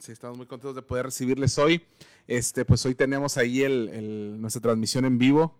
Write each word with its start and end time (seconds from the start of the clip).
Sí, 0.00 0.12
estamos 0.12 0.36
muy 0.36 0.46
contentos 0.46 0.76
de 0.76 0.82
poder 0.82 1.06
recibirles 1.06 1.56
hoy. 1.58 1.82
Este, 2.26 2.66
pues 2.66 2.84
hoy 2.84 2.94
tenemos 2.94 3.38
ahí 3.38 3.62
el, 3.62 4.38
nuestra 4.40 4.60
transmisión 4.60 5.06
en 5.06 5.16
vivo. 5.16 5.54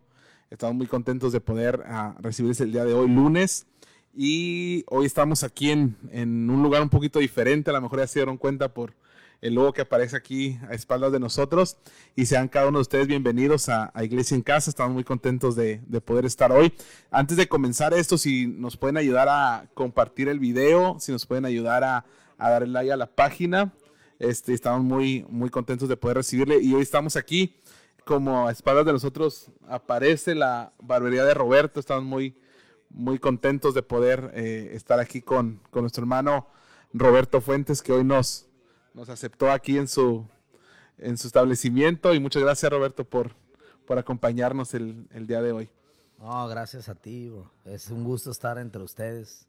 Estamos 0.50 0.76
muy 0.76 0.86
contentos 0.86 1.32
de 1.32 1.40
poder 1.40 1.80
uh, 1.88 2.20
recibirles 2.20 2.60
el 2.60 2.70
día 2.70 2.84
de 2.84 2.92
hoy, 2.92 3.08
lunes. 3.08 3.66
Y 4.14 4.84
hoy 4.88 5.06
estamos 5.06 5.42
aquí 5.42 5.70
en, 5.70 5.96
en, 6.10 6.50
un 6.50 6.62
lugar 6.62 6.82
un 6.82 6.90
poquito 6.90 7.18
diferente. 7.18 7.70
A 7.70 7.72
lo 7.72 7.80
mejor 7.80 8.00
ya 8.00 8.06
se 8.06 8.18
dieron 8.18 8.36
cuenta 8.36 8.74
por 8.74 8.94
el 9.40 9.54
logo 9.54 9.72
que 9.72 9.80
aparece 9.80 10.16
aquí 10.16 10.58
a 10.68 10.74
espaldas 10.74 11.12
de 11.12 11.18
nosotros. 11.18 11.78
Y 12.14 12.26
sean 12.26 12.48
cada 12.48 12.68
uno 12.68 12.78
de 12.78 12.82
ustedes 12.82 13.06
bienvenidos 13.06 13.70
a, 13.70 13.90
a 13.94 14.04
Iglesia 14.04 14.34
en 14.34 14.42
Casa. 14.42 14.68
Estamos 14.68 14.92
muy 14.92 15.04
contentos 15.04 15.56
de, 15.56 15.80
de, 15.86 16.00
poder 16.02 16.26
estar 16.26 16.52
hoy. 16.52 16.74
Antes 17.10 17.38
de 17.38 17.48
comenzar 17.48 17.94
esto, 17.94 18.18
si 18.18 18.46
nos 18.46 18.76
pueden 18.76 18.98
ayudar 18.98 19.28
a 19.30 19.70
compartir 19.72 20.28
el 20.28 20.40
video, 20.40 20.98
si 21.00 21.10
nos 21.10 21.24
pueden 21.24 21.46
ayudar 21.46 21.84
a, 21.84 22.04
a 22.36 22.50
darle 22.50 22.68
like 22.68 22.92
a 22.92 22.96
la 22.98 23.06
página. 23.06 23.72
Este, 24.18 24.54
estamos 24.54 24.82
muy, 24.82 25.26
muy 25.28 25.50
contentos 25.50 25.88
de 25.88 25.96
poder 25.96 26.18
recibirle 26.18 26.58
y 26.60 26.72
hoy 26.74 26.82
estamos 26.82 27.16
aquí 27.16 27.54
como 28.06 28.46
a 28.46 28.52
espaldas 28.52 28.86
de 28.86 28.92
nosotros 28.92 29.50
aparece 29.68 30.34
la 30.34 30.72
barbería 30.78 31.24
de 31.24 31.34
Roberto. 31.34 31.80
Estamos 31.80 32.04
muy, 32.04 32.38
muy 32.88 33.18
contentos 33.18 33.74
de 33.74 33.82
poder 33.82 34.30
eh, 34.34 34.70
estar 34.72 35.00
aquí 35.00 35.20
con, 35.20 35.60
con, 35.70 35.82
nuestro 35.82 36.02
hermano 36.02 36.46
Roberto 36.92 37.40
Fuentes, 37.40 37.82
que 37.82 37.92
hoy 37.92 38.04
nos, 38.04 38.46
nos 38.94 39.08
aceptó 39.08 39.50
aquí 39.50 39.76
en 39.76 39.88
su, 39.88 40.24
en 40.98 41.18
su 41.18 41.26
establecimiento. 41.26 42.14
Y 42.14 42.20
muchas 42.20 42.42
gracias, 42.42 42.70
Roberto, 42.70 43.04
por, 43.04 43.32
por 43.86 43.98
acompañarnos 43.98 44.72
el, 44.74 45.08
el 45.12 45.26
día 45.26 45.42
de 45.42 45.52
hoy. 45.52 45.68
No, 46.18 46.46
gracias 46.48 46.88
a 46.88 46.94
ti. 46.94 47.28
Bro. 47.28 47.50
Es 47.64 47.90
un 47.90 48.04
gusto 48.04 48.30
estar 48.30 48.56
entre 48.58 48.82
ustedes. 48.82 49.46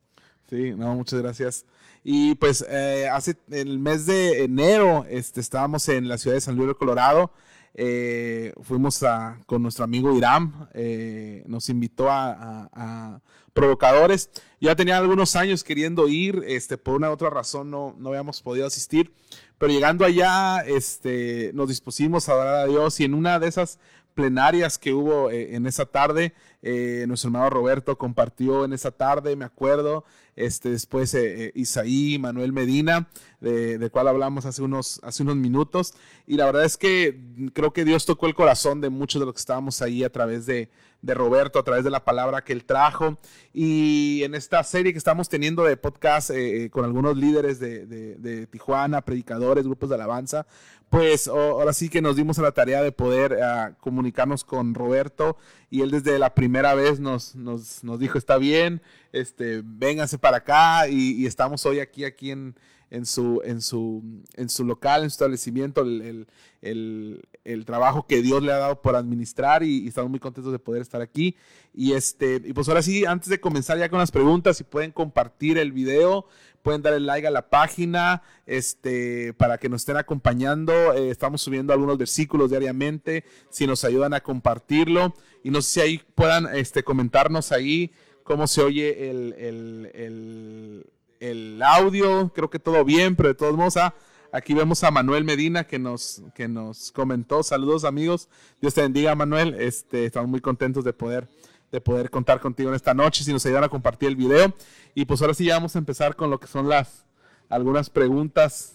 Sí, 0.49 0.71
no, 0.71 0.95
muchas 0.95 1.21
gracias. 1.21 1.65
Y 2.03 2.35
pues 2.35 2.65
eh, 2.69 3.09
hace 3.11 3.35
el 3.51 3.79
mes 3.79 4.05
de 4.05 4.43
enero 4.43 5.05
este, 5.09 5.41
estábamos 5.41 5.89
en 5.89 6.07
la 6.07 6.17
ciudad 6.17 6.35
de 6.35 6.41
San 6.41 6.55
Luis 6.55 6.69
de 6.69 6.75
Colorado. 6.75 7.31
Eh, 7.79 8.53
fuimos 8.63 9.03
a, 9.03 9.39
con 9.45 9.61
nuestro 9.61 9.83
amigo 9.83 10.15
Iram, 10.17 10.67
eh, 10.73 11.43
nos 11.47 11.69
invitó 11.69 12.09
a, 12.09 12.31
a, 12.31 12.69
a, 12.73 13.21
Provocadores. 13.53 14.29
Ya 14.61 14.75
tenía 14.75 14.97
algunos 14.97 15.35
años 15.35 15.63
queriendo 15.63 16.07
ir, 16.07 16.43
este, 16.47 16.77
por 16.77 16.95
una 16.95 17.09
u 17.09 17.13
otra 17.13 17.29
razón 17.29 17.71
no, 17.71 17.95
no 17.97 18.09
habíamos 18.09 18.41
podido 18.41 18.67
asistir, 18.67 19.13
pero 19.57 19.71
llegando 19.71 20.05
allá 20.05 20.61
este, 20.61 21.51
nos 21.55 21.67
dispusimos 21.67 22.29
a 22.29 22.35
dar 22.35 22.47
a 22.47 22.65
Dios 22.67 22.99
y 22.99 23.05
en 23.05 23.15
una 23.15 23.39
de 23.39 23.47
esas 23.47 23.79
plenarias 24.17 24.79
que 24.79 24.93
hubo 24.93 25.29
eh, 25.29 25.55
en 25.55 25.67
esa 25.67 25.85
tarde. 25.85 26.33
Eh, 26.61 27.05
nuestro 27.07 27.29
hermano 27.29 27.49
Roberto 27.49 27.97
compartió 27.97 28.65
en 28.65 28.73
esa 28.73 28.91
tarde, 28.91 29.35
me 29.35 29.45
acuerdo. 29.45 30.05
Este, 30.35 30.69
después 30.69 31.13
eh, 31.15 31.51
Isaí, 31.55 32.19
Manuel 32.19 32.53
Medina, 32.53 33.09
de, 33.41 33.77
de, 33.77 33.89
cual 33.89 34.07
hablamos 34.07 34.45
hace 34.45 34.61
unos, 34.61 34.99
hace 35.03 35.23
unos 35.23 35.35
minutos. 35.35 35.93
Y 36.27 36.35
la 36.35 36.45
verdad 36.45 36.65
es 36.65 36.77
que 36.77 37.19
creo 37.53 37.73
que 37.73 37.85
Dios 37.85 38.05
tocó 38.05 38.27
el 38.27 38.35
corazón 38.35 38.81
de 38.81 38.89
muchos 38.89 39.19
de 39.19 39.25
los 39.25 39.33
que 39.33 39.39
estábamos 39.39 39.81
ahí 39.81 40.03
a 40.03 40.11
través 40.11 40.45
de, 40.45 40.69
de 41.01 41.13
Roberto, 41.13 41.59
a 41.59 41.63
través 41.63 41.83
de 41.83 41.89
la 41.89 42.03
palabra 42.03 42.43
que 42.43 42.53
él 42.53 42.65
trajo. 42.65 43.17
Y 43.53 44.23
en 44.23 44.35
esta 44.35 44.63
serie 44.63 44.91
que 44.91 44.97
estamos 44.97 45.29
teniendo 45.29 45.63
de 45.63 45.77
podcast 45.77 46.31
eh, 46.31 46.69
con 46.69 46.85
algunos 46.85 47.17
líderes 47.17 47.59
de, 47.59 47.85
de, 47.85 48.47
Tijuana, 48.47 49.01
predicadores, 49.01 49.65
grupos 49.65 49.89
de 49.89 49.95
alabanza, 49.95 50.47
pues 50.89 51.27
ahora 51.27 51.73
sí 51.73 51.89
que 51.89 52.01
nos 52.01 52.15
dimos 52.15 52.39
a 52.39 52.43
la 52.43 52.51
tarea 52.51 52.81
de 52.81 52.91
poder 52.91 53.33
uh, 53.33 53.73
comunicarnos 53.81 54.43
con 54.43 54.73
Roberto 54.73 55.37
y 55.69 55.81
él 55.81 55.91
desde 55.91 56.17
la 56.17 56.33
primera 56.33 56.46
vez 56.75 56.99
nos, 56.99 57.35
nos, 57.35 57.83
nos 57.83 57.99
dijo, 57.99 58.17
está 58.17 58.37
bien, 58.37 58.81
este, 59.11 59.61
vénganse 59.63 60.17
para 60.17 60.37
acá 60.37 60.87
y, 60.87 61.13
y 61.21 61.25
estamos 61.25 61.65
hoy 61.65 61.79
aquí, 61.79 62.05
aquí 62.05 62.31
en, 62.31 62.55
en 62.89 63.05
su, 63.05 63.41
en 63.43 63.61
su, 63.61 64.03
en 64.35 64.49
su 64.49 64.63
local, 64.63 65.03
en 65.03 65.09
su 65.09 65.15
establecimiento, 65.15 65.81
el, 65.81 66.01
el, 66.01 66.27
el, 66.61 67.21
el, 67.43 67.65
trabajo 67.65 68.05
que 68.07 68.21
Dios 68.21 68.41
le 68.41 68.51
ha 68.53 68.57
dado 68.57 68.81
por 68.81 68.95
administrar 68.95 69.63
y, 69.63 69.87
estamos 69.87 70.09
muy 70.09 70.19
contentos 70.19 70.51
de 70.51 70.59
poder 70.59 70.81
estar 70.81 71.01
aquí. 71.01 71.35
Y, 71.73 71.93
este, 71.93 72.41
y 72.43 72.53
pues 72.53 72.67
ahora 72.69 72.81
sí, 72.81 73.05
antes 73.05 73.29
de 73.29 73.39
comenzar 73.39 73.77
ya 73.77 73.89
con 73.89 73.99
las 73.99 74.11
preguntas, 74.11 74.57
si 74.57 74.63
pueden 74.63 74.91
compartir 74.91 75.57
el 75.57 75.71
video, 75.71 76.27
pueden 76.61 76.81
darle 76.81 77.01
like 77.01 77.27
a 77.27 77.31
la 77.31 77.49
página 77.49 78.23
este, 78.45 79.33
para 79.33 79.57
que 79.57 79.69
nos 79.69 79.81
estén 79.81 79.97
acompañando. 79.97 80.93
Eh, 80.93 81.09
estamos 81.09 81.41
subiendo 81.41 81.73
algunos 81.73 81.97
versículos 81.97 82.49
diariamente, 82.49 83.25
si 83.49 83.67
nos 83.67 83.83
ayudan 83.83 84.13
a 84.13 84.21
compartirlo. 84.21 85.13
Y 85.43 85.51
no 85.51 85.61
sé 85.61 85.69
si 85.69 85.79
ahí 85.81 86.01
puedan 86.15 86.47
este, 86.55 86.83
comentarnos 86.83 87.51
ahí 87.51 87.91
cómo 88.23 88.47
se 88.47 88.61
oye 88.61 89.09
el, 89.09 89.33
el, 89.37 89.91
el 89.93 90.85
el 91.19 91.61
audio, 91.61 92.31
creo 92.33 92.49
que 92.49 92.59
todo 92.59 92.83
bien, 92.83 93.15
pero 93.15 93.29
de 93.29 93.35
todos 93.35 93.55
modos, 93.55 93.77
ah, 93.77 93.93
aquí 94.31 94.53
vemos 94.53 94.83
a 94.83 94.91
Manuel 94.91 95.23
Medina 95.23 95.65
que 95.65 95.79
nos, 95.79 96.21
que 96.35 96.47
nos 96.47 96.91
comentó. 96.91 97.43
Saludos 97.43 97.83
amigos, 97.83 98.29
Dios 98.61 98.73
te 98.73 98.81
bendiga 98.81 99.15
Manuel, 99.15 99.55
este, 99.59 100.05
estamos 100.05 100.29
muy 100.29 100.41
contentos 100.41 100.83
de 100.83 100.93
poder, 100.93 101.27
de 101.71 101.81
poder 101.81 102.09
contar 102.09 102.39
contigo 102.39 102.69
en 102.69 102.75
esta 102.75 102.93
noche, 102.93 103.23
si 103.23 103.33
nos 103.33 103.45
ayudan 103.45 103.63
a 103.63 103.69
compartir 103.69 104.09
el 104.09 104.15
video. 104.15 104.53
Y 104.95 105.05
pues 105.05 105.21
ahora 105.21 105.33
sí 105.33 105.45
ya 105.45 105.55
vamos 105.55 105.75
a 105.75 105.79
empezar 105.79 106.15
con 106.15 106.29
lo 106.29 106.39
que 106.39 106.47
son 106.47 106.69
las 106.69 107.05
algunas 107.49 107.89
preguntas. 107.89 108.73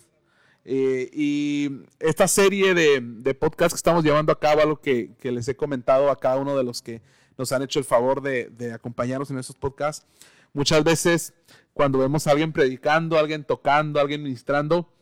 Eh, 0.65 1.11
y 1.13 1.71
esta 1.99 2.29
serie 2.29 2.75
de, 2.75 3.01
de 3.01 3.35
podcast 3.35 3.73
que 3.73 3.77
estamos 3.77 4.05
llevando 4.05 4.33
a 4.33 4.39
cabo, 4.39 4.61
algo 4.61 4.81
que, 4.81 5.11
que, 5.19 5.33
les 5.33 5.49
he 5.49 5.57
comentado 5.57 6.09
a 6.09 6.19
cada 6.19 6.37
uno 6.37 6.57
de 6.57 6.63
los 6.63 6.83
que 6.83 7.03
nos 7.37 7.51
han 7.51 7.63
hecho 7.63 7.81
el 7.81 7.85
favor 7.85 8.23
de, 8.23 8.49
de 8.51 8.73
acompañarnos 8.73 9.31
en 9.33 9.39
estos 9.39 9.57
podcasts, 9.57 10.07
muchas 10.53 10.85
veces 10.85 11.35
cuando 11.73 11.99
vemos 11.99 12.27
a 12.27 12.33
alguien 12.33 12.53
predicando, 12.53 13.17
a 13.17 13.21
alguien 13.21 13.45
tocando, 13.45 13.99
a 13.99 14.03
alguien 14.03 14.23
ministrando, 14.23 14.93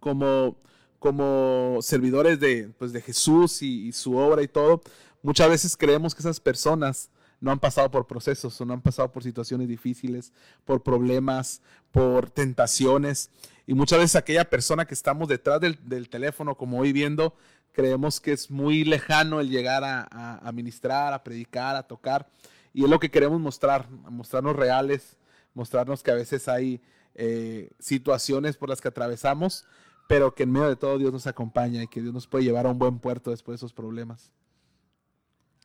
como, 0.00 0.56
como 0.98 1.78
servidores 1.80 2.40
de, 2.40 2.70
pues, 2.78 2.92
de 2.92 3.02
Jesús 3.02 3.62
y, 3.62 3.88
y, 3.88 3.92
su 3.92 4.16
obra 4.16 4.42
y 4.42 4.48
todo, 4.48 4.80
muchas 5.22 5.48
veces 5.48 5.76
creemos 5.76 6.14
que 6.14 6.20
esas 6.20 6.40
personas 6.40 7.10
no 7.40 7.50
han 7.50 7.58
pasado 7.58 7.90
por 7.90 8.06
procesos 8.06 8.58
o 8.60 8.64
no 8.64 8.74
han 8.74 8.80
pasado 8.80 9.12
por 9.12 9.22
situaciones 9.22 9.68
difíciles, 9.68 10.32
por 10.64 10.82
problemas, 10.82 11.60
por 11.92 12.30
tentaciones. 12.30 13.30
Y 13.66 13.74
muchas 13.74 13.98
veces 13.98 14.16
aquella 14.16 14.48
persona 14.48 14.86
que 14.86 14.94
estamos 14.94 15.28
detrás 15.28 15.60
del, 15.60 15.78
del 15.86 16.08
teléfono, 16.08 16.56
como 16.56 16.78
hoy 16.78 16.92
viendo, 16.92 17.34
creemos 17.72 18.20
que 18.20 18.32
es 18.32 18.50
muy 18.50 18.84
lejano 18.84 19.40
el 19.40 19.50
llegar 19.50 19.84
a, 19.84 20.08
a, 20.10 20.48
a 20.48 20.52
ministrar, 20.52 21.12
a 21.12 21.22
predicar, 21.22 21.76
a 21.76 21.82
tocar. 21.82 22.26
Y 22.72 22.84
es 22.84 22.90
lo 22.90 22.98
que 22.98 23.10
queremos 23.10 23.40
mostrar, 23.40 23.90
mostrarnos 23.90 24.56
reales, 24.56 25.16
mostrarnos 25.56 26.02
que 26.02 26.10
a 26.10 26.14
veces 26.14 26.48
hay 26.48 26.80
eh, 27.14 27.70
situaciones 27.78 28.56
por 28.56 28.68
las 28.68 28.80
que 28.80 28.88
atravesamos, 28.88 29.64
pero 30.06 30.34
que 30.34 30.42
en 30.44 30.52
medio 30.52 30.68
de 30.68 30.76
todo 30.76 30.98
Dios 30.98 31.12
nos 31.12 31.26
acompaña 31.26 31.82
y 31.82 31.88
que 31.88 32.02
Dios 32.02 32.12
nos 32.14 32.28
puede 32.28 32.44
llevar 32.44 32.66
a 32.66 32.70
un 32.70 32.78
buen 32.78 33.00
puerto 33.00 33.30
después 33.30 33.54
de 33.54 33.66
esos 33.66 33.72
problemas. 33.72 34.30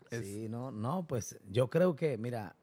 Sí, 0.10 0.48
no, 0.50 0.72
no, 0.72 1.06
pues 1.08 1.38
yo 1.50 1.70
creo 1.70 1.96
que, 1.96 2.18
mira, 2.18 2.56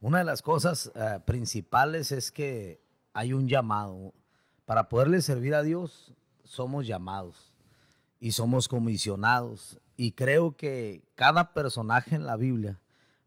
una 0.00 0.18
de 0.18 0.24
las 0.24 0.42
cosas 0.42 0.92
uh, 0.94 1.20
principales 1.24 2.10
es 2.12 2.32
que 2.32 2.80
hay 3.12 3.32
un 3.32 3.48
llamado. 3.48 4.14
Para 4.64 4.88
poderle 4.88 5.20
servir 5.20 5.54
a 5.54 5.62
Dios, 5.62 6.14
somos 6.44 6.86
llamados 6.86 7.52
y 8.20 8.32
somos 8.32 8.68
comisionados. 8.68 9.80
Y 9.96 10.12
creo 10.12 10.56
que 10.56 11.04
cada 11.16 11.52
personaje 11.52 12.14
en 12.14 12.26
la 12.26 12.36
Biblia, 12.36 12.80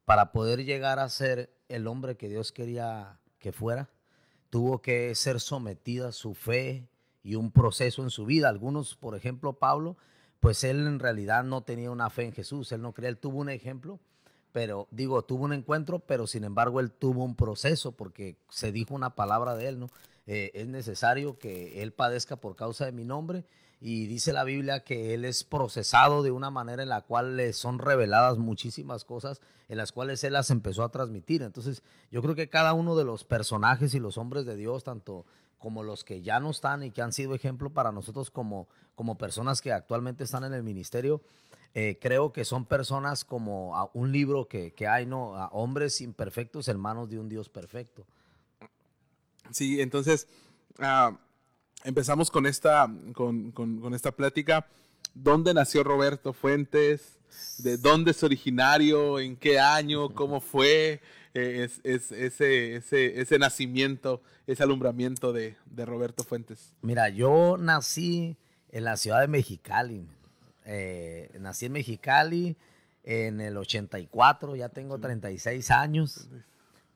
para 0.06 0.32
poder 0.32 0.64
llegar 0.64 1.00
a 1.00 1.10
ser 1.10 1.54
el 1.68 1.88
hombre 1.88 2.18
que 2.18 2.30
Dios 2.30 2.52
quería 2.52 3.20
que 3.44 3.52
fuera, 3.52 3.90
tuvo 4.50 4.82
que 4.82 5.14
ser 5.16 5.42
sometida 5.42 6.08
a 6.08 6.12
su 6.14 6.34
fe 6.34 6.88
y 7.22 7.36
un 7.36 7.52
proceso 7.52 8.02
en 8.02 8.10
su 8.10 8.26
vida. 8.26 8.48
Algunos, 8.48 8.96
por 8.96 9.16
ejemplo, 9.16 9.54
Pablo, 9.54 9.98
pues 10.40 10.64
él 10.64 10.88
en 10.88 11.00
realidad 11.00 11.44
no 11.44 11.62
tenía 11.62 11.92
una 11.92 12.10
fe 12.10 12.24
en 12.24 12.32
Jesús, 12.32 12.72
él 12.72 12.82
no 12.82 12.94
creía, 12.94 13.10
él 13.10 13.18
tuvo 13.18 13.40
un 13.40 13.50
ejemplo, 13.50 14.00
pero 14.54 14.88
digo, 14.92 15.24
tuvo 15.24 15.44
un 15.44 15.52
encuentro, 15.54 16.00
pero 16.00 16.26
sin 16.26 16.46
embargo 16.46 16.80
él 16.80 16.92
tuvo 16.92 17.26
un 17.26 17.36
proceso 17.36 17.92
porque 17.92 18.38
se 18.50 18.72
dijo 18.72 18.96
una 18.96 19.14
palabra 19.14 19.56
de 19.56 19.68
él, 19.68 19.80
¿no? 19.80 19.90
Eh, 20.26 20.52
es 20.54 20.68
necesario 20.68 21.38
que 21.38 21.84
él 21.84 21.92
padezca 21.92 22.38
por 22.38 22.56
causa 22.56 22.86
de 22.86 22.94
mi 22.94 23.04
nombre 23.04 23.44
y 23.86 24.08
dice 24.08 24.32
la 24.32 24.46
Biblia 24.46 24.86
que 24.86 25.14
él 25.14 25.26
es 25.26 25.44
procesado 25.44 26.24
de 26.24 26.32
una 26.32 26.50
manera 26.50 26.84
en 26.84 26.88
la 26.88 27.02
cual 27.02 27.36
le 27.36 27.52
son 27.52 27.80
reveladas 27.80 28.38
muchísimas 28.38 29.04
cosas 29.04 29.42
en 29.68 29.76
las 29.76 29.92
cuales 29.92 30.24
él 30.24 30.32
las 30.32 30.52
empezó 30.52 30.84
a 30.84 30.90
transmitir. 30.90 31.42
Entonces, 31.42 31.84
yo 32.10 32.22
creo 32.22 32.34
que 32.34 32.48
cada 32.48 32.72
uno 32.72 32.96
de 32.96 33.04
los 33.04 33.26
personajes 33.26 33.94
y 33.94 34.00
los 34.00 34.18
hombres 34.18 34.46
de 34.46 34.56
Dios, 34.56 34.86
tanto 34.86 35.26
como 35.58 35.84
los 35.84 36.06
que 36.06 36.22
ya 36.22 36.40
no 36.40 36.52
están 36.52 36.82
y 36.84 36.92
que 36.92 37.02
han 37.02 37.12
sido 37.12 37.36
ejemplo 37.36 37.72
para 37.72 37.92
nosotros 37.92 38.32
como, 38.32 38.70
como 38.96 39.18
personas 39.18 39.62
que 39.62 39.74
actualmente 39.74 40.24
están 40.24 40.46
en 40.46 40.54
el 40.54 40.64
ministerio, 40.64 41.22
eh, 41.74 42.00
creo 42.02 42.32
que 42.32 42.46
son 42.46 42.64
personas 42.64 43.26
como 43.26 43.92
un 43.94 44.14
libro 44.14 44.48
que, 44.48 44.72
que 44.72 44.88
hay, 44.88 45.06
¿no? 45.06 45.32
Hombres 45.52 46.00
imperfectos, 46.00 46.70
hermanos 46.70 47.10
de 47.10 47.20
un 47.20 47.28
Dios 47.28 47.50
perfecto. 47.50 48.06
Sí, 49.52 49.82
entonces... 49.82 50.30
Uh 50.80 51.18
empezamos 51.84 52.32
con 52.32 52.46
esta, 52.46 52.90
con, 53.14 53.52
con, 53.52 53.80
con 53.80 53.94
esta 53.94 54.12
plática 54.12 54.68
¿Dónde 55.14 55.54
nació 55.54 55.84
Roberto 55.84 56.34
Fuentes? 56.34 57.20
¿De 57.60 57.78
dónde 57.78 58.12
es 58.12 58.24
originario? 58.24 59.20
¿En 59.20 59.36
qué 59.36 59.60
año? 59.60 60.10
¿Cómo 60.10 60.42
fue 60.42 61.02
eh, 61.36 61.70
es, 61.84 62.12
ese, 62.12 62.76
ese, 62.76 63.40
nacimiento, 63.40 64.22
ese 64.48 64.64
alumbramiento 64.64 65.32
de, 65.32 65.56
Roberto 65.76 66.24
Fuentes? 66.24 66.74
Mira, 66.82 67.10
yo 67.10 67.58
nací 67.60 68.38
en 68.70 68.84
la 68.86 68.98
ciudad 68.98 69.22
de 69.22 69.28
Mexicali. 69.28 70.08
Eh, 70.66 71.30
nací 71.40 71.68
en 71.68 71.74
Mexicali 71.74 72.56
en 73.04 73.40
el 73.40 73.58
84, 73.58 74.56
ya 74.56 74.70
tengo 74.70 74.98
36 74.98 75.70
años. 75.70 76.28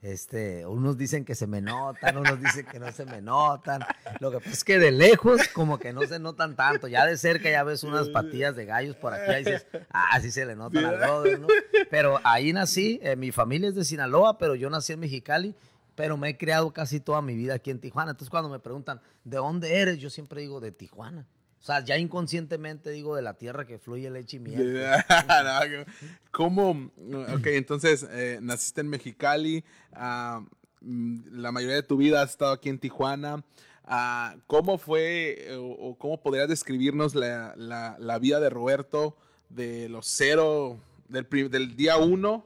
Este, 0.02 0.66
unos 0.68 0.96
dicen 0.98 1.26
que 1.26 1.34
se 1.34 1.48
me 1.48 1.60
notan, 1.60 2.18
unos 2.18 2.40
dicen 2.40 2.66
que 2.68 2.80
no 2.80 2.92
se 2.92 3.06
me 3.06 3.22
notan. 3.22 3.82
Lo 4.20 4.30
que 4.30 4.38
pasa 4.38 4.52
es 4.52 4.64
que 4.64 4.78
de 4.78 4.92
lejos 4.92 5.48
como 5.50 5.80
que 5.80 5.92
no 5.92 6.02
se 6.04 6.20
notan 6.20 6.56
tanto. 6.56 6.88
Ya 6.88 7.06
de 7.06 7.18
cerca 7.18 7.50
ya 7.50 7.64
ves 7.64 7.84
unas 7.84 8.10
patillas 8.10 8.56
de 8.56 8.66
gallos 8.66 8.96
por 8.96 9.14
aquí 9.14 9.32
y 9.32 9.38
dices, 9.38 9.66
ah, 9.90 10.20
sí 10.22 10.30
se 10.30 10.46
le 10.46 10.56
notan 10.56 10.86
al 10.86 10.98
brother. 10.98 11.42
Pero 11.90 12.20
ahí 12.24 12.54
nací, 12.54 13.00
eh, 13.02 13.16
mi 13.16 13.32
familia 13.32 13.70
es 13.70 13.76
de 13.76 13.84
Sinaloa, 13.84 14.38
pero 14.38 14.54
yo 14.54 14.70
nací 14.70 14.94
en 14.94 15.00
Mexicali, 15.00 15.56
pero 15.96 16.16
me 16.16 16.30
he 16.30 16.38
creado 16.38 16.72
casi 16.72 17.00
toda 17.00 17.24
mi 17.24 17.36
vida 17.36 17.56
aquí 17.56 17.72
en 17.72 17.80
Tijuana. 17.80 18.12
Entonces 18.12 18.30
cuando 18.30 18.50
me 18.50 18.60
preguntan, 18.60 19.02
¿de 19.24 19.38
dónde 19.38 19.80
eres? 19.80 19.98
Yo 19.98 20.12
siempre 20.12 20.42
digo, 20.42 20.60
de 20.60 20.72
Tijuana. 20.72 21.26
O 21.62 21.64
sea, 21.68 21.84
ya 21.84 21.98
inconscientemente 21.98 22.92
digo 22.92 23.16
de 23.16 23.22
la 23.22 23.34
tierra 23.34 23.66
que 23.66 23.80
fluye 23.80 24.10
leche 24.10 24.38
y 24.38 24.40
miel. 24.40 24.86
¿Cómo? 26.32 26.92
Ok, 27.34 27.48
entonces 27.48 28.08
eh, 28.10 28.40
naciste 28.42 28.82
en 28.82 28.90
Mexicali, 28.90 29.64
mm, 30.82 31.40
la 31.40 31.52
mayoría 31.52 31.76
de 31.76 31.84
tu 31.84 31.98
vida 31.98 32.22
has 32.22 32.32
estado 32.32 32.54
aquí 32.54 32.70
en 32.70 32.80
Tijuana. 32.80 33.44
Ah, 33.84 34.36
¿Cómo 34.48 34.78
fue 34.78 35.48
o, 35.58 35.98
cómo 35.98 36.22
podrías 36.22 36.50
describirnos 36.50 37.16
la, 37.16 38.20
vida 38.22 38.40
de 38.40 38.50
Roberto 38.50 39.18
de 39.50 39.88
los 39.88 40.08
cero, 40.08 40.80
del, 41.08 41.28
del 41.50 41.76
día 41.76 41.98
uno 41.98 42.46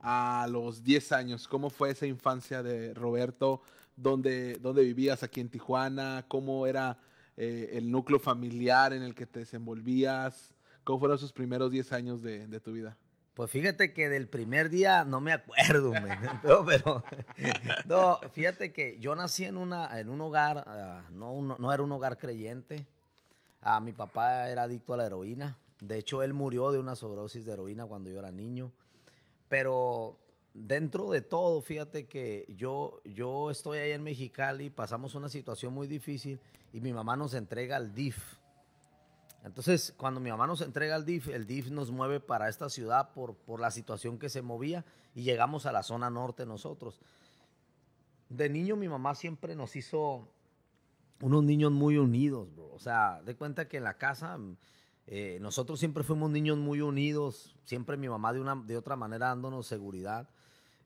a 0.00 0.46
los 0.50 0.82
diez 0.82 1.12
años? 1.12 1.48
¿Cómo 1.48 1.70
fue 1.70 1.90
esa 1.90 2.06
infancia 2.06 2.62
de 2.62 2.94
Roberto? 2.94 3.62
¿Dónde, 3.96 4.58
dónde 4.60 4.82
vivías 4.82 5.22
aquí 5.22 5.40
en 5.40 5.48
Tijuana? 5.48 6.24
¿Cómo 6.28 6.66
era 6.66 6.98
eh, 7.36 7.70
el 7.72 7.90
núcleo 7.90 8.18
familiar 8.18 8.92
en 8.92 9.02
el 9.02 9.14
que 9.14 9.26
te 9.26 9.40
desenvolvías? 9.40 10.54
¿Cómo 10.84 10.98
fueron 10.98 11.16
esos 11.16 11.32
primeros 11.32 11.70
10 11.70 11.92
años 11.92 12.22
de, 12.22 12.60
tu 12.60 12.72
vida? 12.72 12.96
Pues 13.34 13.50
fíjate 13.50 13.92
que 13.92 14.08
del 14.08 14.28
primer 14.28 14.68
día 14.68 15.04
no 15.04 15.20
me 15.20 15.32
acuerdo, 15.32 15.92
no, 16.44 16.64
pero 16.66 17.02
no, 17.86 18.20
fíjate 18.32 18.72
que 18.72 18.98
yo 18.98 19.14
nací 19.14 19.44
en, 19.44 19.56
una, 19.56 19.98
en 19.98 20.08
un 20.08 20.20
hogar, 20.20 20.64
ah, 20.66 21.04
no, 21.10 21.40
no, 21.40 21.72
era 21.72 21.82
un 21.82 21.92
hogar 21.92 22.18
creyente. 22.18 22.86
ah, 23.62 23.80
mi 23.80 23.92
papá 23.92 24.48
era 24.48 24.64
adicto 24.64 24.94
a 24.94 24.96
la 24.96 25.06
heroína. 25.06 25.56
De 25.80 25.98
hecho, 25.98 26.22
él 26.22 26.32
murió 26.32 26.70
de 26.70 26.78
una 26.78 26.94
sobredosis 26.94 27.44
de 27.44 27.52
heroína 27.52 27.86
cuando 27.86 28.10
yo 28.10 28.18
era 28.18 28.30
niño. 28.30 28.70
Pero 29.48 30.21
dentro 30.54 31.10
de 31.10 31.22
todo, 31.22 31.60
fíjate 31.60 32.06
que 32.06 32.46
yo, 32.56 33.00
yo 33.04 33.50
estoy 33.50 33.78
ahí 33.78 33.92
en 33.92 34.02
Mexicali, 34.02 34.70
pasamos 34.70 35.14
una 35.14 35.28
situación 35.28 35.72
muy 35.72 35.86
difícil 35.86 36.40
y 36.72 36.80
mi 36.80 36.92
mamá 36.92 37.16
nos 37.16 37.34
entrega 37.34 37.76
al 37.76 37.94
DIF. 37.94 38.18
Entonces, 39.44 39.92
cuando 39.96 40.20
mi 40.20 40.30
mamá 40.30 40.46
nos 40.46 40.60
entrega 40.60 40.94
al 40.94 41.04
DIF, 41.04 41.28
el 41.28 41.46
DIF 41.46 41.70
nos 41.70 41.90
mueve 41.90 42.20
para 42.20 42.48
esta 42.48 42.68
ciudad 42.68 43.12
por, 43.12 43.34
por 43.34 43.60
la 43.60 43.70
situación 43.70 44.18
que 44.18 44.28
se 44.28 44.42
movía 44.42 44.84
y 45.14 45.22
llegamos 45.22 45.66
a 45.66 45.72
la 45.72 45.82
zona 45.82 46.10
norte 46.10 46.46
nosotros. 46.46 47.00
De 48.28 48.48
niño 48.48 48.76
mi 48.76 48.88
mamá 48.88 49.14
siempre 49.14 49.56
nos 49.56 49.74
hizo 49.74 50.28
unos 51.20 51.42
niños 51.42 51.72
muy 51.72 51.98
unidos, 51.98 52.54
bro. 52.54 52.70
O 52.72 52.78
sea, 52.78 53.20
de 53.22 53.34
cuenta 53.34 53.68
que 53.68 53.78
en 53.78 53.84
la 53.84 53.98
casa 53.98 54.38
eh, 55.06 55.38
nosotros 55.40 55.80
siempre 55.80 56.04
fuimos 56.04 56.30
niños 56.30 56.58
muy 56.58 56.80
unidos, 56.80 57.56
siempre 57.64 57.96
mi 57.96 58.08
mamá 58.08 58.32
de, 58.32 58.40
una, 58.40 58.54
de 58.54 58.76
otra 58.76 58.96
manera 58.96 59.28
dándonos 59.28 59.66
seguridad. 59.66 60.28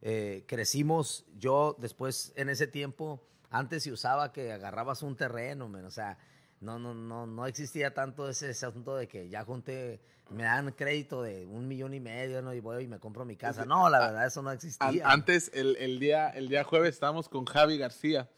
Eh, 0.02 0.44
crecimos, 0.46 1.24
yo 1.38 1.76
después 1.78 2.32
en 2.36 2.48
ese 2.48 2.66
tiempo, 2.66 3.26
antes 3.50 3.84
se 3.84 3.92
usaba 3.92 4.32
que 4.32 4.52
agarrabas 4.52 5.02
un 5.02 5.16
terreno, 5.16 5.70
o 5.84 5.90
sea, 5.90 6.18
no, 6.60 6.78
no, 6.78 6.94
no, 6.94 7.26
no 7.26 7.46
existía 7.46 7.94
tanto 7.94 8.28
ese, 8.28 8.50
asunto 8.50 8.96
de 8.96 9.08
que 9.08 9.28
ya 9.28 9.44
junté, 9.44 10.00
me 10.30 10.44
dan 10.44 10.72
crédito 10.72 11.22
de 11.22 11.46
un 11.46 11.68
millón 11.68 11.94
y 11.94 12.00
medio, 12.00 12.42
¿no? 12.42 12.52
Y 12.54 12.60
voy 12.60 12.84
y 12.84 12.88
me 12.88 12.98
compro 12.98 13.24
mi 13.24 13.36
casa. 13.36 13.64
No, 13.64 13.88
la 13.88 14.00
verdad, 14.00 14.26
eso 14.26 14.42
no 14.42 14.50
existía. 14.50 15.08
Antes, 15.08 15.50
el, 15.54 15.98
día, 15.98 16.28
el 16.30 16.48
día 16.48 16.64
jueves 16.64 16.94
estábamos 16.94 17.28
con 17.28 17.44
Javi 17.44 17.78
García, 17.78 18.28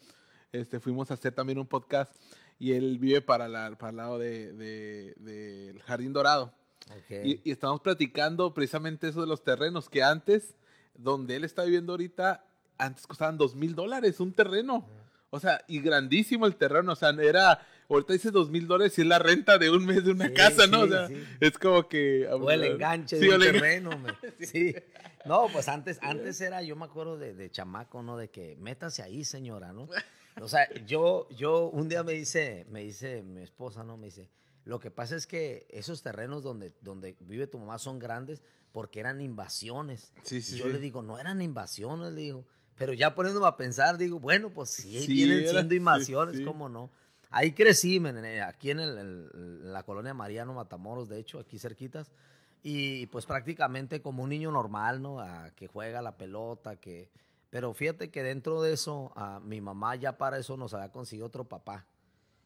este, 0.51 0.79
fuimos 0.79 1.11
a 1.11 1.15
hacer 1.15 1.33
también 1.33 1.59
un 1.59 1.67
podcast 1.67 2.13
y 2.57 2.73
él 2.73 2.99
vive 2.99 3.21
para, 3.21 3.47
la, 3.47 3.71
para 3.77 3.91
el 3.91 3.97
lado 3.97 4.19
del 4.19 4.57
de, 4.57 5.81
Jardín 5.85 6.13
Dorado. 6.13 6.53
Y, 7.09 7.47
y 7.47 7.51
estábamos 7.51 7.81
platicando 7.81 8.53
precisamente 8.53 9.07
eso 9.09 9.21
de 9.21 9.27
los 9.27 9.43
terrenos, 9.43 9.89
que 9.89 10.01
antes 10.01 10.55
donde 10.99 11.35
él 11.35 11.43
está 11.43 11.63
viviendo 11.63 11.93
ahorita, 11.93 12.45
antes 12.77 13.07
costaban 13.07 13.37
dos 13.37 13.55
mil 13.55 13.75
dólares 13.75 14.19
un 14.19 14.33
terreno. 14.33 14.87
O 15.31 15.39
sea, 15.39 15.63
y 15.67 15.79
grandísimo 15.79 16.45
el 16.45 16.55
terreno. 16.55 16.93
O 16.93 16.95
sea, 16.95 17.09
era, 17.09 17.61
ahorita 17.87 18.13
dice 18.13 18.31
dos 18.31 18.49
mil 18.49 18.67
dólares 18.67 18.97
y 18.97 19.01
es 19.01 19.07
la 19.07 19.19
renta 19.19 19.57
de 19.57 19.69
un 19.69 19.85
mes 19.85 20.03
de 20.03 20.11
una 20.11 20.33
casa, 20.33 20.65
¿no? 20.67 20.81
o 20.81 20.87
sea, 20.87 21.07
es 21.39 21.57
como 21.57 21.87
que. 21.87 22.27
O 22.27 22.49
el 22.49 22.63
enganche 22.63 23.17
de 23.17 23.29
un 23.29 23.39
terreno, 23.39 23.91
sí. 24.39 24.75
No, 25.25 25.47
pues 25.51 25.67
antes, 25.67 25.99
antes 26.01 26.39
era, 26.41 26.61
yo 26.63 26.75
me 26.75 26.85
acuerdo 26.85 27.17
de, 27.17 27.33
de, 27.33 27.51
chamaco, 27.51 28.01
¿no? 28.01 28.17
De 28.17 28.29
que 28.29 28.55
métase 28.57 29.03
ahí, 29.03 29.23
señora, 29.23 29.73
¿no? 29.73 29.87
O 30.41 30.47
sea, 30.47 30.67
yo, 30.85 31.27
yo 31.29 31.69
un 31.69 31.89
día 31.89 32.03
me 32.03 32.13
dice, 32.13 32.65
me 32.69 32.81
dice 32.81 33.21
mi 33.21 33.41
esposa, 33.41 33.83
¿no? 33.83 33.97
Me 33.97 34.05
dice, 34.05 34.29
lo 34.69 34.79
que 34.79 34.91
pasa 34.91 35.15
es 35.15 35.25
que 35.25 35.65
esos 35.71 36.03
terrenos 36.03 36.43
donde, 36.43 36.71
donde 36.81 37.15
vive 37.21 37.47
tu 37.47 37.57
mamá 37.57 37.79
son 37.79 37.97
grandes 37.97 38.43
porque 38.71 38.99
eran 38.99 39.19
invasiones. 39.19 40.13
yo 40.55 40.67
le 40.67 40.77
digo, 40.77 41.01
no 41.01 41.17
eran 41.17 41.41
invasiones, 41.41 42.13
le 42.13 42.21
digo. 42.21 42.45
Pero 42.77 42.93
ya 42.93 43.15
poniéndome 43.15 43.47
a 43.47 43.57
pensar, 43.57 43.97
digo, 43.97 44.19
bueno, 44.19 44.51
pues 44.51 44.69
sí, 44.69 45.07
vienen 45.07 45.49
siendo 45.49 45.73
invasiones, 45.83 46.41
¿cómo 46.41 46.69
no? 46.69 46.91
Ahí 47.31 47.53
crecí, 47.53 47.99
aquí 48.45 48.69
en, 48.69 49.73
la 49.73 49.81
colonia 49.81 50.13
Mariano 50.13 50.53
Matamoros, 50.53 51.09
de 51.09 51.17
hecho, 51.17 51.39
aquí 51.39 51.57
cerquitas. 51.57 52.11
Y 52.61 53.07
pues 53.07 53.25
prácticamente 53.25 54.03
como 54.03 54.21
un 54.21 54.29
niño 54.29 54.51
normal, 54.51 55.01
¿no? 55.01 55.17
que 55.55 55.65
juega 55.65 56.03
la 56.03 56.15
pelota, 56.15 56.75
que... 56.75 57.09
Pero 57.49 57.73
fíjate 57.73 58.11
que 58.11 58.21
dentro 58.21 58.61
de 58.61 58.73
eso, 58.73 59.11
a 59.15 59.39
mi 59.39 59.61
mamá 59.61 59.95
ya 59.95 60.19
para 60.19 60.37
eso 60.37 60.57
nos 60.57 60.75
había 60.75 60.91
conseguido 60.91 61.25
otro 61.25 61.45
papá. 61.45 61.87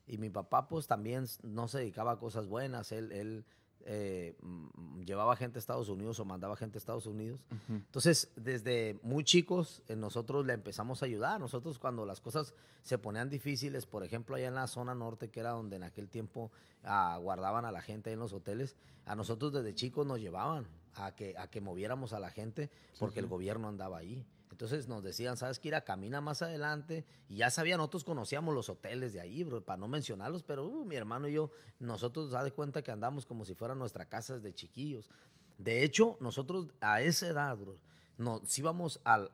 Y 0.08 0.18
mi 0.18 0.30
papá 0.30 0.68
pues 0.68 0.88
también 0.88 1.26
no 1.44 1.68
se 1.68 1.80
dedicaba 1.80 2.14
a 2.14 2.20
cosas 2.20 2.48
buenas. 2.48 2.92
Él, 2.92 3.12
él 3.12 3.46
eh, 3.86 4.38
mm, 4.42 5.02
llevaba 5.02 5.36
gente 5.36 5.58
a 5.58 5.60
Estados 5.60 5.90
Unidos 5.90 6.20
o 6.20 6.26
mandaba 6.26 6.56
gente 6.56 6.78
a 6.78 6.80
Estados 6.80 7.06
Unidos. 7.06 7.42
Entonces, 7.70 8.32
desde 8.36 9.00
muy 9.04 9.24
chicos, 9.24 9.82
eh, 9.88 9.96
nosotros 9.96 10.46
le 10.46 10.54
empezamos 10.54 11.02
a 11.02 11.06
ayudar. 11.06 11.40
Nosotros 11.40 11.80
cuando 11.80 12.06
las 12.06 12.22
cosas 12.22 12.54
se 12.82 12.98
ponían 12.98 13.30
difíciles, 13.30 13.86
por 13.86 14.04
ejemplo, 14.04 14.36
allá 14.36 14.48
en 14.48 14.56
la 14.56 14.68
zona 14.68 14.96
norte, 14.96 15.30
que 15.30 15.40
era 15.40 15.52
donde 15.52 15.76
en 15.76 15.84
aquel 15.84 16.10
tiempo 16.10 16.52
ah, 16.84 17.18
guardaban 17.22 17.66
a 17.66 17.72
la 17.72 17.82
gente 17.82 18.12
en 18.12 18.20
los 18.20 18.34
hoteles, 18.34 18.76
a 19.06 19.16
nosotros 19.16 19.52
desde 19.52 19.74
chicos 19.74 20.08
nos 20.08 20.20
llevaban 20.20 20.68
a 20.96 21.14
que, 21.16 21.36
a 21.38 21.50
que 21.50 21.60
moviéramos 21.60 22.14
a 22.14 22.20
la 22.20 22.30
gente 22.30 22.70
porque 23.00 23.20
el 23.20 23.28
gobierno 23.28 23.68
andaba 23.68 23.98
ahí. 23.98 24.26
Entonces 24.54 24.88
nos 24.88 25.02
decían, 25.02 25.36
¿sabes 25.36 25.58
qué? 25.58 25.70
Ir 25.70 25.76
a 25.76 25.84
camina 25.84 26.22
más 26.22 26.44
adelante. 26.44 27.06
Y 27.28 27.38
ya 27.38 27.50
sabían, 27.50 27.80
nosotros 27.80 28.04
conocíamos 28.04 28.54
los 28.54 28.70
hoteles 28.70 29.12
de 29.12 29.20
ahí, 29.20 29.44
bro, 29.44 29.66
para 29.66 29.78
no 29.78 29.88
mencionarlos, 29.88 30.44
pero 30.44 30.68
uh, 30.68 30.86
mi 30.86 30.96
hermano 30.96 31.28
y 31.28 31.34
yo, 31.34 31.50
nosotros 31.80 32.30
da 32.30 32.44
de 32.44 32.52
cuenta 32.52 32.84
que 32.84 32.92
andamos 32.92 33.26
como 33.26 33.46
si 33.46 33.56
fuera 33.56 33.74
nuestra 33.74 34.06
casa 34.06 34.38
de 34.38 34.54
chiquillos. 34.54 35.10
De 35.58 35.84
hecho, 35.84 36.18
nosotros 36.20 36.68
a 36.82 37.02
esa 37.02 37.28
edad, 37.28 37.58
bro, 37.58 37.80
nos 38.18 38.58
íbamos 38.58 39.00
a, 39.06 39.28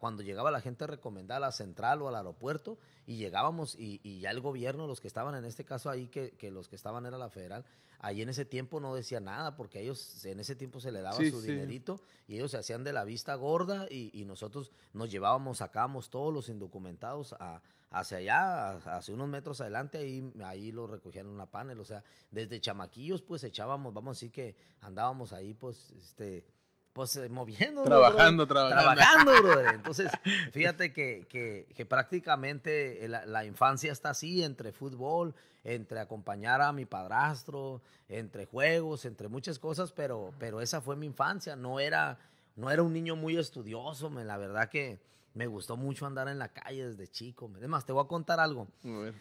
cuando 0.00 0.22
llegaba 0.22 0.50
la 0.50 0.60
gente 0.60 0.86
recomendada 0.86 1.36
a 1.38 1.40
la 1.40 1.52
central 1.52 2.02
o 2.02 2.08
al 2.08 2.14
aeropuerto 2.16 2.78
y 3.06 3.16
llegábamos 3.16 3.76
y, 3.78 4.20
ya 4.20 4.30
el 4.30 4.40
gobierno, 4.40 4.86
los 4.86 5.00
que 5.00 5.08
estaban 5.08 5.34
en 5.34 5.44
este 5.44 5.64
caso 5.64 5.90
ahí, 5.90 6.08
que, 6.08 6.32
que 6.32 6.50
los 6.50 6.68
que 6.68 6.76
estaban 6.76 7.06
era 7.06 7.18
la 7.18 7.30
federal, 7.30 7.64
ahí 8.00 8.22
en 8.22 8.30
ese 8.30 8.44
tiempo 8.44 8.80
no 8.80 8.94
decía 8.94 9.20
nada 9.20 9.56
porque 9.56 9.80
ellos 9.80 10.24
en 10.24 10.40
ese 10.40 10.56
tiempo 10.56 10.80
se 10.80 10.90
le 10.90 11.02
daba 11.02 11.16
su 11.16 11.42
dinerito 11.42 12.00
y 12.26 12.36
ellos 12.36 12.50
se 12.50 12.56
hacían 12.58 12.82
de 12.82 12.92
la 12.92 13.04
vista 13.04 13.34
gorda 13.34 13.86
y, 13.90 14.24
nosotros 14.24 14.70
nos 14.92 15.10
llevábamos, 15.10 15.58
sacábamos 15.58 16.08
todos 16.08 16.32
los 16.32 16.48
indocumentados 16.48 17.34
a, 17.40 17.60
hacia 17.90 18.18
allá, 18.18 18.70
hacia 18.96 19.14
unos 19.14 19.28
metros 19.28 19.60
adelante, 19.60 19.98
ahí, 19.98 20.32
ahí 20.44 20.70
lo 20.70 20.86
recogían 20.86 21.26
en 21.26 21.32
una 21.32 21.46
panel, 21.46 21.80
o 21.80 21.84
sea, 21.84 22.04
desde 22.30 22.60
chamaquillos 22.60 23.22
pues 23.22 23.42
echábamos, 23.44 23.92
vamos 23.92 24.10
a 24.10 24.16
decir 24.16 24.30
que 24.30 24.54
andábamos 24.80 25.32
ahí 25.32 25.52
pues, 25.52 25.90
este, 25.90 26.44
pues 26.92 27.16
eh, 27.16 27.28
moviendo. 27.28 27.84
Trabajando, 27.84 28.46
trabajando. 28.46 28.82
Trabajando, 28.82 29.42
brother. 29.42 29.66
Entonces, 29.74 30.10
fíjate 30.52 30.92
que, 30.92 31.26
que, 31.74 31.86
prácticamente 31.86 33.06
la, 33.08 33.24
la, 33.26 33.44
infancia 33.44 33.92
está 33.92 34.10
así, 34.10 34.42
entre 34.42 34.72
fútbol, 34.72 35.34
entre 35.64 36.00
acompañar 36.00 36.60
a 36.60 36.72
mi 36.72 36.86
padrastro, 36.86 37.80
entre 38.08 38.46
juegos, 38.46 39.04
entre 39.04 39.28
muchas 39.28 39.58
cosas, 39.58 39.92
pero, 39.92 40.32
pero 40.38 40.60
esa 40.60 40.80
fue 40.80 40.96
mi 40.96 41.06
infancia. 41.06 41.56
No 41.56 41.80
era, 41.80 42.18
no 42.56 42.70
era 42.70 42.82
un 42.82 42.92
niño 42.92 43.16
muy 43.16 43.36
estudioso, 43.36 44.10
la 44.10 44.36
verdad 44.36 44.68
que 44.68 45.00
me 45.34 45.46
gustó 45.46 45.76
mucho 45.76 46.06
andar 46.06 46.28
en 46.28 46.38
la 46.38 46.48
calle 46.48 46.88
desde 46.88 47.06
chico. 47.06 47.50
Además, 47.56 47.84
te 47.84 47.92
voy 47.92 48.04
a 48.04 48.08
contar 48.08 48.40
algo. 48.40 48.66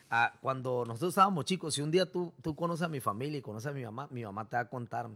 Ah, 0.09 0.33
cuando 0.41 0.83
nosotros 0.85 1.09
estábamos 1.09 1.45
chicos, 1.45 1.75
si 1.75 1.81
un 1.81 1.91
día 1.91 2.11
tú, 2.11 2.33
tú 2.41 2.55
conoces 2.55 2.83
a 2.83 2.89
mi 2.89 2.99
familia 2.99 3.37
y 3.37 3.41
conoces 3.41 3.67
a 3.67 3.73
mi 3.73 3.83
mamá, 3.83 4.07
mi 4.09 4.23
mamá 4.23 4.47
te 4.49 4.55
va 4.55 4.63
a 4.63 4.69
contar 4.69 5.07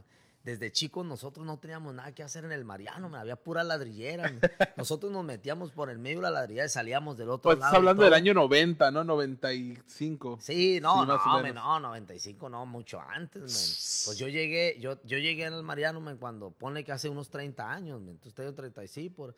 desde 0.44 0.72
chicos 0.74 1.06
nosotros 1.06 1.46
no 1.46 1.58
teníamos 1.58 1.94
nada 1.94 2.12
que 2.14 2.22
hacer 2.22 2.44
en 2.44 2.52
el 2.52 2.66
Mariano, 2.66 3.08
me 3.10 3.18
había 3.18 3.38
pura 3.38 3.64
ladrillera. 3.64 4.30
nosotros 4.78 5.12
nos 5.12 5.24
metíamos 5.24 5.72
por 5.72 5.90
el 5.90 6.00
medio 6.00 6.18
de 6.18 6.24
la 6.24 6.32
ladrillera 6.32 6.66
y 6.66 6.70
salíamos 6.70 7.18
del 7.18 7.30
otro 7.30 7.52
pues 7.52 7.60
lado. 7.60 7.72
Estás 7.72 7.78
hablando 7.78 8.04
del 8.04 8.14
año 8.14 8.34
90, 8.34 8.92
¿no? 8.92 9.04
95. 9.06 10.40
Sí, 10.42 10.80
no, 10.82 11.06
no, 11.06 11.18
no, 11.54 11.80
95 11.80 12.50
no, 12.50 12.66
mucho 12.66 13.00
antes, 13.00 14.04
Pues 14.06 14.18
yo 14.18 14.28
llegué, 14.28 14.78
yo, 14.80 15.02
yo 15.04 15.18
llegué 15.18 15.46
en 15.46 15.54
el 15.54 15.64
Mariano, 15.64 16.02
men, 16.02 16.18
cuando 16.18 16.52
pone 16.52 16.84
que 16.84 16.92
hace 16.92 17.08
unos 17.08 17.30
30 17.30 17.72
años, 17.72 18.02
men. 18.02 18.16
Entonces 18.16 18.34
tengo 18.34 18.54
35 18.54 19.16
por... 19.16 19.36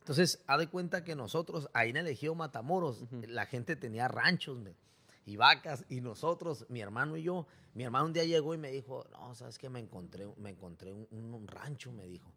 Entonces, 0.00 0.42
haz 0.48 0.58
de 0.58 0.66
cuenta 0.66 1.04
que 1.04 1.14
nosotros, 1.14 1.70
ahí 1.72 1.90
en 1.90 1.96
el 1.98 2.08
Ejido 2.08 2.34
Matamoros, 2.34 3.04
la 3.28 3.46
gente 3.46 3.76
tenía 3.76 4.08
ranchos, 4.08 4.58
y 5.24 5.36
vacas 5.36 5.84
y 5.88 6.00
nosotros, 6.00 6.66
mi 6.68 6.80
hermano 6.80 7.16
y 7.16 7.22
yo, 7.22 7.46
mi 7.74 7.84
hermano 7.84 8.06
un 8.06 8.12
día 8.12 8.24
llegó 8.24 8.54
y 8.54 8.58
me 8.58 8.70
dijo, 8.70 9.06
no, 9.12 9.34
sabes 9.34 9.56
que 9.56 9.70
me 9.70 9.80
encontré, 9.80 10.28
me 10.36 10.50
encontré 10.50 10.92
un, 10.92 11.46
rancho, 11.46 11.90
me 11.90 12.06
dijo. 12.06 12.30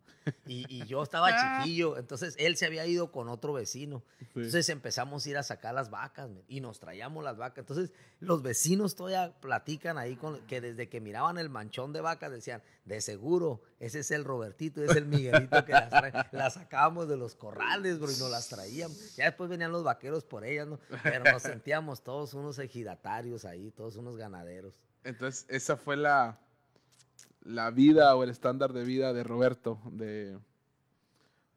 Y, 0.46 0.86
yo 0.86 1.04
estaba 1.04 1.30
chiquillo, 1.64 1.98
entonces 1.98 2.36
él 2.38 2.56
se 2.56 2.66
había 2.66 2.86
ido 2.86 3.12
con 3.12 3.28
otro 3.28 3.52
vecino. 3.52 4.04
Entonces 4.34 4.70
empezamos 4.70 5.26
a 5.26 5.30
ir 5.30 5.38
a 5.38 5.44
sacar 5.44 5.76
las 5.76 5.90
vacas 5.90 6.30
y 6.48 6.62
nos 6.62 6.80
traíamos 6.80 7.24
las 7.24 7.36
vacas. 7.36 7.60
Entonces 7.60 7.92
los 8.20 8.44
vecinos 8.44 8.96
todavía 8.96 9.34
platican 9.42 9.98
ahí 9.98 10.16
con 10.16 10.40
que 10.48 10.62
desde 10.62 10.88
que 10.88 11.02
miraban 11.02 11.38
el 11.38 11.50
manchón 11.50 11.92
de 11.92 12.00
vacas 12.00 12.32
decían, 12.32 12.64
de 12.86 13.02
seguro, 13.02 13.62
ese 13.80 14.00
es 14.00 14.12
el 14.12 14.24
Robertito, 14.24 14.82
ese 14.82 14.92
es 14.92 14.98
el 14.98 15.06
Miguelito 15.06 15.66
que 15.66 15.74
las, 16.32 16.54
sacábamos 16.54 17.10
de 17.10 17.18
los 17.18 17.36
corrales, 17.36 18.00
bro, 18.00 18.10
y 18.10 18.18
nos 18.18 18.32
las 18.32 18.48
traíamos. 18.48 19.16
Ya 19.18 19.26
después 19.26 19.50
venían 19.50 19.74
los 19.74 19.84
vaqueros 19.84 20.24
por 20.24 20.46
ellas, 20.46 20.68
¿no? 20.68 20.80
Pero 21.04 21.30
nos 21.30 21.42
sentíamos 21.42 22.04
todos 22.04 22.34
unos 22.34 22.58
ejidatarios 22.60 23.44
ahí, 23.44 23.72
todos 23.72 23.98
unos 23.98 24.16
ganaderos. 24.16 24.80
Entonces, 25.06 25.46
esa 25.50 25.78
fue 25.78 25.96
la, 25.96 26.40
la 27.42 27.70
vida 27.70 28.16
o 28.16 28.24
el 28.24 28.32
estándar 28.32 28.74
de 28.74 28.84
vida 28.84 29.14
de 29.14 29.24
Roberto, 29.24 29.80
de, 29.92 30.38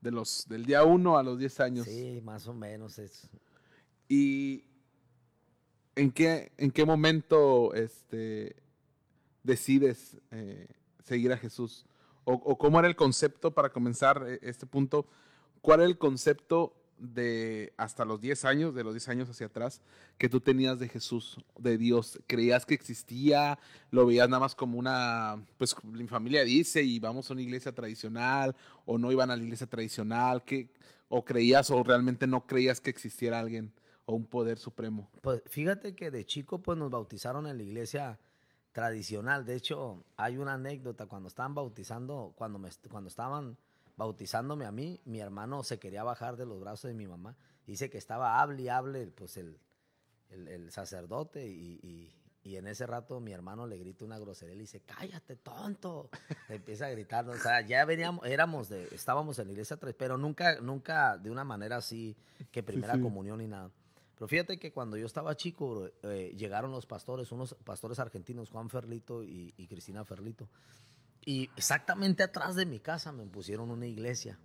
de 0.03 0.11
los, 0.11 0.47
del 0.49 0.67
día 0.67 0.85
1 0.85 1.19
a 1.19 1.23
los 1.23 1.39
10 1.39 1.61
años. 1.61 1.87
Sí, 1.87 2.21
más 2.23 2.47
o 2.47 2.53
menos 2.53 2.99
eso. 2.99 3.27
¿Y 4.07 4.65
en 5.97 6.13
qué, 6.13 6.53
en 6.59 6.71
qué 6.71 6.85
momento 6.85 7.73
este, 7.73 8.55
decides 9.43 10.19
eh, 10.31 10.69
seguir 11.03 11.33
a 11.33 11.39
Jesús? 11.39 11.87
O, 12.25 12.35
o, 12.35 12.59
cómo 12.59 12.79
era 12.79 12.87
el 12.87 12.97
concepto 12.97 13.55
para 13.55 13.71
comenzar 13.71 14.25
eh, 14.29 14.39
este 14.43 14.67
punto? 14.67 15.07
¿Cuál 15.63 15.81
era 15.81 15.89
el 15.89 15.97
concepto 15.97 16.78
de 16.99 17.73
hasta 17.77 18.05
los 18.05 18.21
10 18.21 18.45
años, 18.45 18.75
de 18.75 18.85
los 18.85 18.95
10 18.95 19.09
años 19.09 19.29
hacia 19.31 19.47
atrás, 19.47 19.81
que 20.17 20.29
tú 20.29 20.41
tenías 20.41 20.79
de 20.79 20.89
Jesús, 20.89 21.39
de 21.59 21.79
Dios? 21.79 22.19
¿Creías 22.27 22.67
que 22.67 22.75
existía? 22.75 23.59
¿Lo 23.91 24.07
veías 24.07 24.29
nada 24.29 24.41
más 24.41 24.55
como 24.55 24.79
una, 24.79 25.43
pues 25.57 25.75
mi 25.85 26.07
familia 26.07 26.45
dice 26.45 26.83
y 26.83 26.99
vamos 26.99 27.31
a 27.31 27.33
una 27.33 27.43
iglesia 27.43 27.73
tradicional 27.73 28.55
o 28.85 28.99
no 28.99 29.13
iban 29.13 29.31
a 29.31 29.37
la 29.37 29.43
iglesia 29.43 29.67
tradicional? 29.67 30.45
¿Qué, 30.45 30.71
¿O 31.09 31.25
creías 31.25 31.71
o 31.71 31.83
realmente 31.83 32.27
no 32.27 32.47
creías 32.47 32.81
que 32.81 32.91
existiera 32.91 33.41
alguien 33.41 33.73
o 34.05 34.15
un 34.15 34.27
poder 34.27 34.59
supremo? 34.59 35.09
Pues 35.23 35.43
fíjate 35.47 35.95
que 35.95 36.11
de 36.11 36.27
chico 36.27 36.61
pues 36.61 36.77
nos 36.79 36.91
bautizaron 36.91 37.47
en 37.47 37.57
la 37.57 37.63
iglesia 37.63 38.19
tradicional. 38.73 39.45
De 39.45 39.57
hecho, 39.57 40.05
hay 40.17 40.37
una 40.37 40.55
anécdota 40.55 41.07
cuando 41.07 41.29
estaban 41.29 41.55
bautizando, 41.55 42.33
cuando, 42.37 42.59
me, 42.59 42.69
cuando 42.91 43.09
estaban 43.09 43.57
bautizándome 43.99 44.65
a 44.65 44.71
mí, 44.71 45.01
mi 45.05 45.19
hermano 45.19 45.65
se 45.65 45.81
quería 45.81 46.05
bajar 46.05 46.37
de 46.37 46.47
los 46.47 46.61
brazos 46.61 46.89
de 46.89 46.95
mi 46.95 47.09
mamá. 47.09 47.37
Dice 47.67 47.91
que 47.91 47.99
estaba 47.99 48.41
hable 48.41 48.63
y 48.63 48.69
hable 48.69 49.09
pues 49.09 49.37
el, 49.37 49.59
el, 50.31 50.71
sacerdote 50.71 51.47
y, 51.47 52.15
y, 52.45 52.57
en 52.57 52.67
ese 52.67 52.87
rato 52.87 53.21
mi 53.21 53.33
hermano 53.33 53.67
le 53.67 53.77
grita 53.77 54.07
una 54.07 54.19
grosería 54.19 54.55
y 54.55 54.57
le 54.57 54.63
dice, 54.63 54.81
cállate, 54.81 55.37
tonto. 55.37 56.09
empieza 56.49 56.87
a 56.87 56.91
gritar. 56.91 57.29
O 57.29 57.37
sea, 57.37 57.61
ya 57.61 57.85
veníamos, 57.85 58.25
éramos 58.25 58.71
de, 58.71 58.85
estábamos 58.93 59.39
en 59.39 59.49
la 59.49 59.53
iglesia, 59.53 59.77
pero 59.77 60.17
nunca, 60.17 60.59
nunca 60.61 61.19
de 61.19 61.31
una 61.31 61.45
manera 61.45 61.77
así 61.77 62.17
que 62.51 62.63
primera 62.63 62.99
comunión 62.99 63.39
ni 63.39 63.49
nada. 63.49 63.71
Pero 64.15 64.29
fíjate 64.29 64.59
que 64.59 64.73
cuando 64.73 64.97
yo 64.97 65.07
estaba 65.07 65.37
chico, 65.37 65.91
eh, 66.05 66.35
llegaron 66.39 66.71
los 66.71 66.87
pastores, 66.87 67.31
unos 67.33 67.55
pastores 67.65 67.99
argentinos, 67.99 68.49
Juan 68.49 68.71
Ferlito 68.71 69.23
y, 69.23 69.53
y 69.57 69.67
Cristina 69.67 70.05
Ferlito. 70.05 70.49
Y 71.29 71.51
exactamente 71.57 72.23
atrás 72.23 72.57
de 72.57 72.65
mi 72.65 72.81
casa 72.81 73.13
me 73.13 73.27
pusieron 73.27 73.71
una 73.71 73.87
iglesia. 73.87 74.39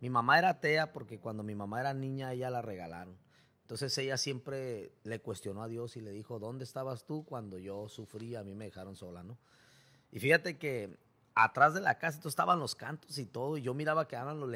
Mi 0.00 0.10
mamá 0.10 0.36
era 0.36 0.48
atea 0.48 0.92
porque 0.92 1.20
cuando 1.20 1.44
mi 1.44 1.54
mamá 1.54 1.78
era 1.78 1.94
niña 1.94 2.32
ella 2.32 2.50
la 2.50 2.60
regalaron. 2.60 3.16
Entonces 3.60 3.96
ella 3.98 4.16
siempre 4.16 4.90
le 5.04 5.20
cuestionó 5.20 5.62
a 5.62 5.68
Dios 5.68 5.96
y 5.96 6.00
le 6.00 6.10
dijo, 6.10 6.40
¿dónde 6.40 6.64
estabas 6.64 7.06
tú 7.06 7.24
cuando 7.24 7.60
yo 7.60 7.88
sufrí? 7.88 8.34
A 8.34 8.42
mí 8.42 8.56
me 8.56 8.64
dejaron 8.64 8.96
sola, 8.96 9.22
¿no? 9.22 9.38
Y 10.10 10.18
fíjate 10.18 10.58
que 10.58 10.98
atrás 11.34 11.74
de 11.74 11.80
la 11.80 11.98
casa 11.98 12.20
estaban 12.28 12.58
los 12.58 12.74
cantos 12.74 13.18
y 13.18 13.26
todo, 13.26 13.56
y 13.56 13.62
yo 13.62 13.74
miraba 13.74 14.06
que 14.06 14.16
eran 14.16 14.38
los, 14.40 14.48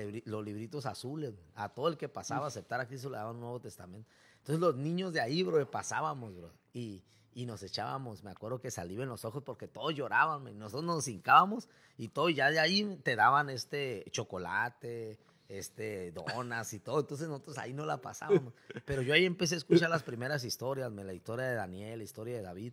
libritos 0.44 0.86
azules. 0.86 1.34
A 1.54 1.68
todo 1.68 1.88
el 1.88 1.96
que 1.96 2.08
pasaba 2.08 2.44
a 2.44 2.48
aceptar 2.48 2.80
a 2.80 2.86
Cristo 2.86 3.10
le 3.10 3.16
daban 3.16 3.36
un 3.36 3.40
Nuevo 3.40 3.60
Testamento. 3.60 4.08
Entonces 4.38 4.60
los 4.60 4.76
niños 4.76 5.12
de 5.12 5.20
ahí, 5.20 5.42
bro, 5.42 5.70
pasábamos, 5.70 6.34
bro. 6.34 6.52
Y 6.72 7.02
y 7.38 7.46
nos 7.46 7.62
echábamos, 7.62 8.24
me 8.24 8.32
acuerdo 8.32 8.60
que 8.60 8.68
salí 8.68 9.00
en 9.00 9.08
los 9.08 9.24
ojos 9.24 9.44
porque 9.44 9.68
todos 9.68 9.94
lloraban, 9.94 10.58
nosotros 10.58 10.82
nos 10.82 11.06
hincábamos 11.06 11.68
y 11.96 12.08
todo, 12.08 12.30
ya 12.30 12.50
de 12.50 12.58
ahí 12.58 12.98
te 13.04 13.14
daban 13.14 13.48
este 13.48 14.04
chocolate, 14.10 15.20
este 15.48 16.10
donas 16.10 16.72
y 16.72 16.80
todo, 16.80 16.98
entonces 16.98 17.28
nosotros 17.28 17.56
ahí 17.58 17.72
no 17.72 17.86
la 17.86 17.98
pasábamos. 18.00 18.54
Pero 18.84 19.02
yo 19.02 19.14
ahí 19.14 19.24
empecé 19.24 19.54
a 19.54 19.58
escuchar 19.58 19.88
las 19.88 20.02
primeras 20.02 20.42
historias, 20.42 20.90
la 20.90 21.12
historia 21.12 21.46
de 21.46 21.54
Daniel, 21.54 21.98
la 21.98 22.04
historia 22.04 22.36
de 22.36 22.42
David. 22.42 22.72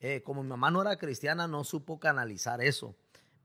Eh, 0.00 0.22
como 0.22 0.42
mi 0.42 0.50
mamá 0.50 0.70
no 0.70 0.82
era 0.82 0.98
cristiana, 0.98 1.48
no 1.48 1.64
supo 1.64 1.98
canalizar 1.98 2.60
eso, 2.60 2.94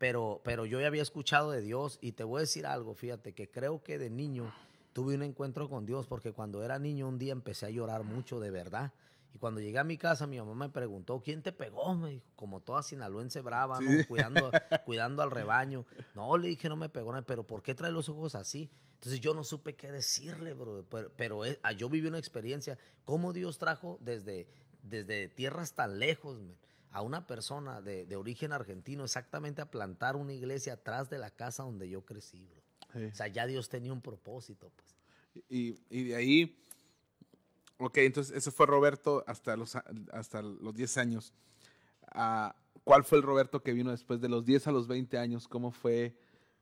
pero, 0.02 0.42
pero 0.44 0.66
yo 0.66 0.82
ya 0.82 0.88
había 0.88 1.04
escuchado 1.04 1.52
de 1.52 1.62
Dios 1.62 2.00
y 2.02 2.14
te 2.14 2.24
voy 2.24 2.40
a 2.40 2.42
decir 2.42 2.66
algo, 2.66 2.96
fíjate, 2.96 3.34
que 3.34 3.52
creo 3.52 3.84
que 3.84 4.00
de 4.00 4.10
niño 4.10 4.52
tuve 4.94 5.14
un 5.14 5.22
encuentro 5.22 5.70
con 5.70 5.86
Dios 5.86 6.08
porque 6.08 6.32
cuando 6.32 6.64
era 6.64 6.80
niño 6.80 7.08
un 7.08 7.20
día 7.20 7.34
empecé 7.34 7.68
a 7.68 7.70
llorar 7.70 8.04
mucho 8.04 8.40
de 8.40 8.50
verdad 8.50 8.92
y 9.32 9.38
cuando 9.38 9.62
llegué 9.62 9.78
a 9.78 9.84
mi 9.84 10.00
casa, 10.00 10.26
mi 10.26 10.40
mamá 10.40 10.56
me 10.56 10.70
preguntó, 10.70 11.22
¿quién 11.24 11.44
te 11.44 11.52
pegó? 11.52 11.94
Me 11.94 12.10
dijo, 12.10 12.26
como 12.36 12.62
toda 12.62 12.82
sinaloense 12.82 13.42
brava, 13.42 13.78
cuidando, 14.08 14.50
cuidando 14.86 15.22
al 15.22 15.30
rebaño. 15.30 15.86
No, 16.16 16.36
le 16.36 16.48
dije, 16.48 16.68
no 16.68 16.78
me 16.78 16.90
pegó, 16.90 17.14
pero 17.22 17.46
¿por 17.46 17.62
qué 17.62 17.76
trae 17.76 17.92
los 17.92 18.10
ojos 18.10 18.34
así? 18.34 18.72
Entonces 18.96 19.22
yo 19.22 19.36
no 19.36 19.44
supe 19.44 19.76
qué 19.76 19.92
decirle, 19.92 20.56
bro. 20.56 20.84
Pero, 21.16 21.44
ah, 21.62 21.74
yo 21.74 21.90
viví 21.90 22.08
una 22.08 22.18
experiencia, 22.18 22.80
cómo 23.06 23.34
Dios 23.34 23.60
trajo 23.60 24.00
desde, 24.02 24.48
desde 24.82 25.28
tierras 25.28 25.74
tan 25.74 26.00
lejos 26.00 26.40
a 26.92 27.02
una 27.02 27.26
persona 27.26 27.82
de, 27.82 28.06
de, 28.06 28.16
origen 28.16 28.52
argentino 28.54 29.04
exactamente 29.04 29.62
a 29.62 29.72
plantar 29.72 30.16
una 30.16 30.34
iglesia 30.34 30.74
atrás 30.74 31.10
de 31.10 31.18
la 31.18 31.32
casa 31.32 31.64
donde 31.64 31.90
yo 31.90 32.06
crecí, 32.06 32.46
bro. 32.46 32.62
O 33.10 33.16
sea, 33.16 33.28
ya 33.28 33.48
Dios 33.48 33.70
tenía 33.70 33.94
un 33.94 34.02
propósito, 34.02 34.70
pues. 34.76 35.44
Y, 35.50 35.80
y 35.90 36.04
de 36.04 36.16
ahí 36.16 36.62
Ok, 37.84 37.98
entonces 37.98 38.38
ese 38.38 38.52
fue 38.52 38.68
Roberto 38.68 39.24
hasta 39.26 39.58
los, 39.58 39.76
hasta 40.12 40.44
los 40.44 40.76
10 40.76 40.98
años. 40.98 41.34
Ah, 42.12 42.56
¿Cuál 42.84 43.04
fue 43.04 43.18
el 43.18 43.24
Roberto 43.24 43.64
que 43.64 43.74
vino 43.74 43.90
después 43.90 44.22
de 44.22 44.30
los 44.30 44.46
10 44.46 44.68
a 44.68 44.72
los 44.72 44.88
20 44.88 45.18
años? 45.18 45.48
¿Cómo 45.48 45.72
fue 45.72 46.16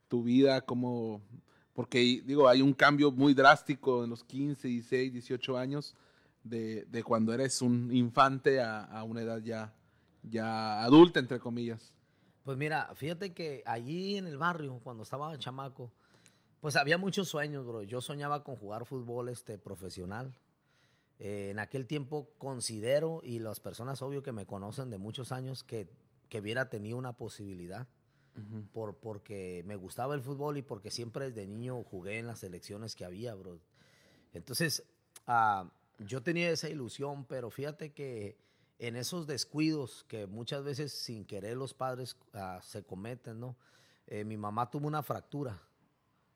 tu 0.08 0.24
vida? 0.24 0.62
¿Cómo...? 0.62 1.22
Porque 1.74 2.00
digo, 2.26 2.48
hay 2.48 2.62
un 2.62 2.72
cambio 2.72 3.12
muy 3.12 3.34
drástico 3.34 4.06
en 4.06 4.12
los 4.12 4.24
15, 4.24 4.70
16, 4.70 5.12
18 5.12 5.58
años 5.58 5.94
de, 6.42 6.86
de 6.86 7.04
cuando 7.04 7.34
eres 7.34 7.62
un 7.62 7.94
infante 7.94 8.62
a, 8.62 8.86
a, 8.86 9.04
una 9.04 9.22
edad 9.22 9.42
ya, 9.42 9.74
ya 10.30 10.84
adulta, 10.84 11.20
entre 11.20 11.40
comillas. 11.40 11.94
Pues 12.44 12.58
mira, 12.58 12.90
fíjate 12.96 13.34
que 13.34 13.64
allí 13.66 14.18
en 14.18 14.26
el 14.26 14.38
barrio, 14.38 14.80
cuando 14.84 15.04
estaba 15.04 15.38
chamaco, 15.38 15.92
pues 16.62 16.76
había 16.76 16.98
muchos 16.98 17.28
sueños, 17.30 17.66
bro. 17.66 17.84
Yo 17.84 18.02
soñaba 18.02 18.44
con 18.44 18.56
jugar 18.56 18.86
fútbol 18.86 19.30
este, 19.30 19.58
profesional. 19.58 20.34
Eh, 21.20 21.50
en 21.52 21.60
aquel 21.60 21.86
tiempo 21.86 22.30
considero, 22.38 23.22
y 23.24 23.40
las 23.40 23.60
personas 23.60 24.02
obvio 24.02 24.24
que 24.24 24.32
me 24.32 24.46
conocen 24.46 24.90
de 24.90 24.98
muchos 24.98 25.32
años, 25.32 25.64
que, 25.64 25.90
que 26.30 26.40
hubiera 26.40 26.70
tenido 26.70 26.98
una 26.98 27.14
posibilidad. 27.14 27.88
por, 28.72 28.96
porque 28.96 29.64
me 29.66 29.76
gustaba 29.76 30.16
el 30.16 30.22
fútbol 30.22 30.58
y 30.58 30.62
porque 30.62 30.92
siempre 30.92 31.30
desde 31.30 31.46
niño 31.46 31.84
jugué 31.84 32.20
en 32.20 32.28
las 32.28 32.40
selecciones 32.40 32.96
que 32.96 33.04
había, 33.04 33.36
bro. 33.36 33.60
Entonces, 34.34 34.84
ah, 35.28 35.70
yo 36.00 36.24
tenía 36.24 36.50
esa 36.50 36.70
ilusión, 36.70 37.26
pero 37.26 37.50
fíjate 37.50 37.92
que 37.92 38.38
en 38.80 38.96
esos 38.96 39.28
descuidos 39.28 40.06
que 40.08 40.26
muchas 40.26 40.64
veces 40.64 40.94
sin 40.94 41.26
querer 41.26 41.58
los 41.58 41.74
padres 41.74 42.16
ah, 42.34 42.60
se 42.64 42.84
cometen, 42.84 43.40
¿no? 43.40 43.58
Eh, 44.08 44.24
mi 44.24 44.38
mamá 44.38 44.72
tuvo 44.72 44.88
una 44.88 45.04
fractura 45.04 45.62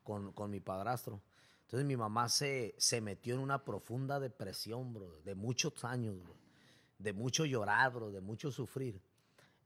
con, 0.02 0.32
con 0.32 0.50
mi 0.50 0.60
padrastro. 0.60 1.22
Entonces 1.62 1.86
mi 1.86 1.96
mamá 1.96 2.28
se, 2.28 2.74
se 2.78 3.00
metió 3.00 3.34
en 3.34 3.40
una 3.40 3.64
profunda 3.64 4.20
depresión, 4.20 4.92
bro, 4.92 5.20
de 5.24 5.34
muchos 5.34 5.82
años, 5.84 6.16
de 6.98 7.12
mucho 7.14 7.46
llorar, 7.46 7.92
bro, 7.92 8.10
de 8.10 8.20
mucho 8.20 8.52
sufrir. 8.52 9.02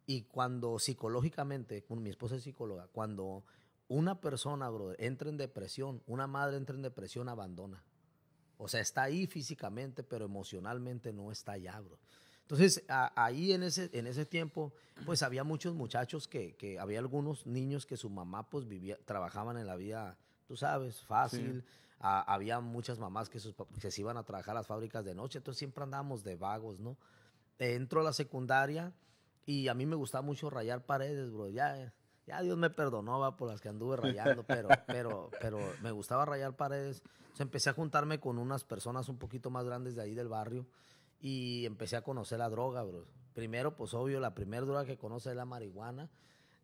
Y 0.06 0.22
cuando 0.22 0.78
psicológicamente, 0.78 1.84
mi 1.90 2.08
esposa 2.08 2.36
es 2.36 2.44
psicóloga, 2.44 2.86
cuando 2.92 3.44
una 3.88 4.20
persona, 4.20 4.70
bro, 4.70 4.94
entra 4.98 5.28
en 5.28 5.36
depresión, 5.36 6.02
una 6.06 6.26
madre 6.26 6.56
entra 6.56 6.76
en 6.76 6.82
depresión, 6.82 7.28
abandona. 7.28 7.82
O 8.56 8.68
sea, 8.68 8.80
está 8.80 9.02
ahí 9.02 9.26
físicamente, 9.26 10.02
pero 10.02 10.24
emocionalmente 10.24 11.12
no 11.12 11.30
está 11.32 11.52
allá, 11.52 11.78
bro. 11.80 11.98
Entonces, 12.48 12.82
ahí 12.88 13.52
en 13.52 13.62
ese, 13.62 13.90
en 13.92 14.06
ese 14.06 14.24
tiempo, 14.24 14.72
pues 15.04 15.22
había 15.22 15.44
muchos 15.44 15.74
muchachos 15.74 16.26
que, 16.26 16.56
que, 16.56 16.78
había 16.78 16.98
algunos 16.98 17.46
niños 17.46 17.84
que 17.84 17.98
su 17.98 18.08
mamá, 18.08 18.48
pues 18.48 18.66
vivía, 18.66 18.96
trabajaban 19.04 19.58
en 19.58 19.66
la 19.66 19.76
vida, 19.76 20.16
tú 20.46 20.56
sabes, 20.56 21.02
fácil. 21.02 21.62
había 22.00 22.60
muchas 22.60 22.98
mamás 22.98 23.28
que, 23.28 23.38
sus, 23.38 23.54
que 23.78 23.90
se 23.90 24.00
iban 24.00 24.16
a 24.16 24.22
trabajar 24.22 24.56
a 24.56 24.60
las 24.60 24.66
fábricas 24.66 25.04
de 25.04 25.14
noche, 25.14 25.36
entonces 25.40 25.58
siempre 25.58 25.84
andábamos 25.84 26.24
de 26.24 26.36
vagos, 26.36 26.80
¿no? 26.80 26.96
Entro 27.58 28.00
a 28.00 28.04
la 28.04 28.14
secundaria 28.14 28.94
y 29.44 29.68
a 29.68 29.74
mí 29.74 29.84
me 29.84 29.96
gustaba 29.96 30.22
mucho 30.22 30.48
rayar 30.48 30.86
paredes, 30.86 31.30
bro. 31.30 31.50
Ya, 31.50 31.92
ya 32.26 32.40
Dios 32.40 32.56
me 32.56 32.70
perdonó 32.70 33.18
va, 33.20 33.36
por 33.36 33.50
las 33.50 33.60
que 33.60 33.68
anduve 33.68 33.98
rayando, 33.98 34.42
pero, 34.44 34.68
pero, 34.86 35.30
pero 35.38 35.58
me 35.82 35.90
gustaba 35.90 36.24
rayar 36.24 36.56
paredes. 36.56 37.02
Entonces 37.18 37.40
empecé 37.40 37.68
a 37.68 37.74
juntarme 37.74 38.20
con 38.20 38.38
unas 38.38 38.64
personas 38.64 39.10
un 39.10 39.18
poquito 39.18 39.50
más 39.50 39.66
grandes 39.66 39.96
de 39.96 40.00
ahí 40.00 40.14
del 40.14 40.28
barrio 40.28 40.66
y 41.20 41.66
empecé 41.66 41.96
a 41.96 42.02
conocer 42.02 42.38
la 42.38 42.48
droga, 42.48 42.82
bro. 42.82 43.06
Primero, 43.34 43.76
pues 43.76 43.94
obvio, 43.94 44.20
la 44.20 44.34
primera 44.34 44.64
droga 44.64 44.84
que 44.84 44.96
conoce 44.96 45.30
es 45.30 45.36
la 45.36 45.44
marihuana. 45.44 46.10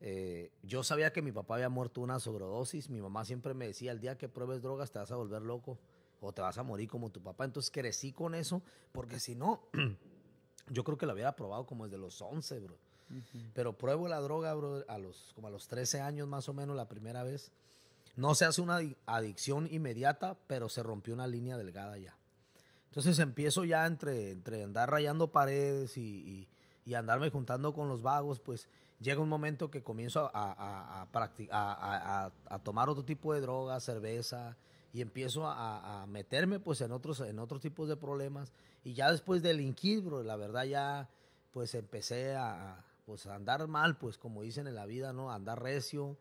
Eh, 0.01 0.53
yo 0.63 0.83
sabía 0.83 1.13
que 1.13 1.23
mi 1.23 1.33
papá 1.33 1.55
había 1.55 1.69
muerto 1.69 2.01
una 2.01 2.21
sobredosis. 2.21 2.91
Mi 2.91 3.01
mamá 3.01 3.25
siempre 3.25 3.55
me 3.55 3.67
decía, 3.67 3.93
el 3.93 4.01
día 4.01 4.19
que 4.19 4.29
pruebes 4.29 4.63
drogas 4.63 4.91
te 4.91 4.99
vas 4.99 5.11
a 5.11 5.17
volver 5.17 5.43
loco 5.43 5.79
o 6.21 6.33
te 6.33 6.43
vas 6.43 6.59
a 6.59 6.63
morir 6.63 6.89
como 6.89 7.11
tu 7.11 7.23
papá. 7.23 7.45
Entonces 7.45 7.71
crecí 7.71 8.13
con 8.13 8.35
eso, 8.35 8.63
porque 8.93 9.21
si 9.21 9.35
no, 9.35 9.69
yo 10.71 10.85
creo 10.85 10.99
que 10.99 11.07
lo 11.07 11.13
había 11.13 11.35
probado 11.37 11.67
como 11.67 11.85
desde 11.85 11.99
los 11.99 12.21
11, 12.21 12.61
bro. 12.61 12.79
Pero 13.53 13.77
pruebo 13.77 14.09
la 14.09 14.21
droga, 14.21 14.55
bro, 14.55 14.85
a 14.89 14.99
los, 14.99 15.33
como 15.35 15.49
a 15.49 15.51
los 15.51 15.69
13 15.69 16.01
años 16.01 16.27
más 16.27 16.49
o 16.49 16.55
menos 16.55 16.75
la 16.75 16.89
primera 16.89 17.23
vez. 17.23 17.53
No 18.17 18.35
se 18.35 18.45
hace 18.45 18.61
una 18.61 18.81
adicción 19.07 19.69
inmediata, 19.71 20.37
pero 20.47 20.69
se 20.69 20.83
rompió 20.83 21.15
una 21.15 21.27
línea 21.27 21.57
delgada 21.57 21.99
ya. 21.99 22.17
Entonces 22.95 23.19
empiezo 23.19 23.65
ya 23.65 23.87
entre, 23.87 24.31
entre 24.31 24.63
andar 24.63 24.89
rayando 24.89 25.33
paredes 25.33 25.97
y, 25.97 26.47
y, 26.87 26.95
andarme 26.95 27.29
juntando 27.29 27.75
con 27.75 27.89
los 27.89 28.03
vagos, 28.03 28.39
pues 28.39 28.69
llega 29.01 29.21
un 29.21 29.29
momento 29.29 29.69
que 29.69 29.83
comienzo 29.83 30.31
a, 30.33 31.09
a, 31.51 32.31
a 32.47 32.59
tomar 32.61 32.89
otro 32.89 33.05
tipo 33.05 33.35
de 33.35 33.41
droga, 33.41 33.81
cerveza, 33.81 34.57
y 34.93 35.01
empiezo 35.01 35.49
a, 35.49 36.07
meterme 36.07 36.61
pues 36.61 36.81
en 36.83 36.93
otros, 36.93 37.19
en 37.19 37.41
otros 37.41 37.61
tipos 37.61 37.89
de 37.89 37.97
problemas. 37.97 38.53
Y 38.85 38.95
ya 38.95 39.11
después 39.11 39.43
del 39.43 39.61
inquibro, 39.61 40.23
la 40.23 40.37
verdad 40.37 40.63
ya 40.63 41.09
pues 41.51 41.75
empecé 41.75 42.37
a, 42.37 42.85
pues, 43.07 43.27
andar 43.27 43.67
mal, 43.67 43.99
pues 43.99 44.19
como 44.19 44.43
dicen 44.43 44.69
en 44.69 44.77
la 44.77 44.87
vida, 44.87 45.13
¿no? 45.13 45.33
andar 45.33 45.61
recio. 45.61 46.17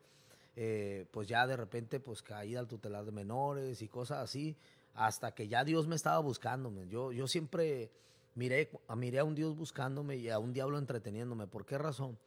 Eh, 0.56 1.06
pues 1.12 1.28
ya 1.28 1.46
de 1.46 1.56
repente 1.56 2.00
pues 2.00 2.22
caída 2.22 2.60
al 2.60 2.68
tutelar 2.68 3.06
de 3.06 3.12
menores 3.12 3.82
y 3.82 3.88
cosas 3.88 4.20
así 4.20 4.56
hasta 4.94 5.34
que 5.34 5.48
ya 5.48 5.64
Dios 5.64 5.88
me 5.88 5.96
estaba 5.96 6.20
buscándome. 6.20 6.88
Yo, 6.88 7.12
yo 7.12 7.28
siempre 7.28 7.92
miré, 8.36 8.70
miré 8.96 9.20
a 9.20 9.24
un 9.24 9.36
Dios 9.36 9.56
buscándome 9.56 10.18
y 10.18 10.30
a 10.30 10.40
un 10.40 10.54
diablo 10.54 10.78
entreteniéndome. 10.78 11.48
¿Por 11.48 11.66
qué 11.66 11.78
razón? 11.78 12.18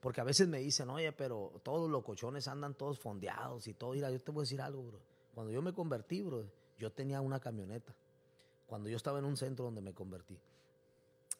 Porque 0.00 0.20
a 0.20 0.24
veces 0.24 0.48
me 0.48 0.58
dicen, 0.58 0.90
oye, 0.90 1.12
pero 1.12 1.60
todos 1.62 1.88
los 1.88 2.02
cochones 2.02 2.48
andan 2.48 2.74
todos 2.74 2.98
fondeados 2.98 3.68
y 3.68 3.74
todo. 3.74 3.92
Mira, 3.92 4.10
yo 4.10 4.20
te 4.20 4.30
voy 4.32 4.42
a 4.42 4.44
decir 4.44 4.60
algo, 4.60 4.82
bro. 4.82 5.00
Cuando 5.34 5.52
yo 5.52 5.62
me 5.62 5.72
convertí, 5.72 6.22
bro, 6.22 6.44
yo 6.78 6.90
tenía 6.90 7.20
una 7.20 7.40
camioneta. 7.40 7.94
Cuando 8.66 8.88
yo 8.88 8.96
estaba 8.96 9.18
en 9.18 9.24
un 9.24 9.36
centro 9.36 9.64
donde 9.64 9.80
me 9.80 9.92
convertí, 9.92 10.38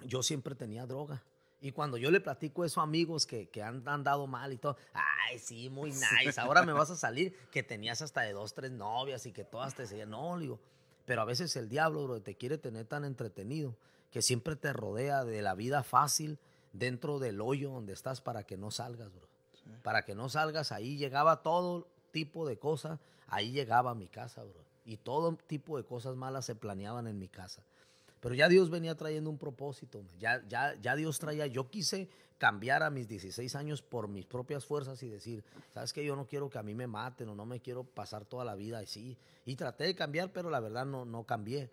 yo 0.06 0.22
siempre 0.22 0.54
tenía 0.54 0.86
droga. 0.86 1.22
Y 1.62 1.70
cuando 1.70 1.96
yo 1.96 2.10
le 2.10 2.20
platico 2.20 2.64
eso 2.64 2.80
a 2.80 2.82
amigos 2.82 3.24
que, 3.24 3.48
que 3.48 3.62
han 3.62 3.86
andado 3.88 4.26
mal 4.26 4.52
y 4.52 4.58
todo, 4.58 4.76
ay, 4.92 5.38
sí, 5.38 5.70
muy 5.70 5.92
nice, 5.92 6.40
ahora 6.40 6.64
me 6.64 6.72
vas 6.72 6.90
a 6.90 6.96
salir 6.96 7.36
que 7.52 7.62
tenías 7.62 8.02
hasta 8.02 8.22
de 8.22 8.32
dos, 8.32 8.52
tres 8.52 8.72
novias 8.72 9.24
y 9.26 9.32
que 9.32 9.44
todas 9.44 9.76
te 9.76 9.86
seguían. 9.86 10.10
No, 10.10 10.36
digo, 10.40 10.58
pero 11.06 11.22
a 11.22 11.24
veces 11.24 11.54
el 11.54 11.68
diablo, 11.68 12.02
bro, 12.02 12.20
te 12.20 12.34
quiere 12.34 12.58
tener 12.58 12.86
tan 12.86 13.04
entretenido 13.04 13.76
que 14.10 14.22
siempre 14.22 14.56
te 14.56 14.72
rodea 14.72 15.24
de 15.24 15.40
la 15.40 15.54
vida 15.54 15.84
fácil 15.84 16.40
dentro 16.72 17.20
del 17.20 17.40
hoyo 17.40 17.70
donde 17.70 17.92
estás 17.92 18.20
para 18.20 18.42
que 18.42 18.56
no 18.56 18.72
salgas, 18.72 19.12
bro. 19.12 19.28
Para 19.84 20.04
que 20.04 20.16
no 20.16 20.28
salgas, 20.28 20.72
ahí 20.72 20.96
llegaba 20.96 21.42
todo 21.42 21.86
tipo 22.10 22.44
de 22.44 22.58
cosas, 22.58 22.98
ahí 23.28 23.52
llegaba 23.52 23.92
a 23.92 23.94
mi 23.94 24.08
casa, 24.08 24.42
bro. 24.42 24.64
Y 24.84 24.96
todo 24.96 25.36
tipo 25.46 25.76
de 25.76 25.84
cosas 25.84 26.16
malas 26.16 26.44
se 26.44 26.56
planeaban 26.56 27.06
en 27.06 27.20
mi 27.20 27.28
casa. 27.28 27.62
Pero 28.22 28.36
ya 28.36 28.48
Dios 28.48 28.70
venía 28.70 28.94
trayendo 28.94 29.30
un 29.30 29.36
propósito, 29.36 30.00
ya, 30.20 30.46
ya, 30.46 30.76
ya 30.80 30.94
Dios 30.94 31.18
traía, 31.18 31.48
yo 31.48 31.70
quise 31.70 32.08
cambiar 32.38 32.84
a 32.84 32.90
mis 32.90 33.08
16 33.08 33.56
años 33.56 33.82
por 33.82 34.06
mis 34.06 34.26
propias 34.26 34.64
fuerzas 34.64 35.02
y 35.02 35.08
decir, 35.08 35.42
sabes 35.74 35.92
que 35.92 36.04
yo 36.04 36.14
no 36.14 36.28
quiero 36.28 36.48
que 36.48 36.56
a 36.56 36.62
mí 36.62 36.72
me 36.72 36.86
maten 36.86 37.28
o 37.30 37.34
no 37.34 37.44
me 37.44 37.58
quiero 37.58 37.82
pasar 37.82 38.24
toda 38.24 38.44
la 38.44 38.54
vida 38.54 38.78
así. 38.78 39.18
Y 39.44 39.56
traté 39.56 39.84
de 39.84 39.96
cambiar, 39.96 40.32
pero 40.32 40.50
la 40.50 40.60
verdad 40.60 40.86
no, 40.86 41.04
no 41.04 41.24
cambié. 41.24 41.68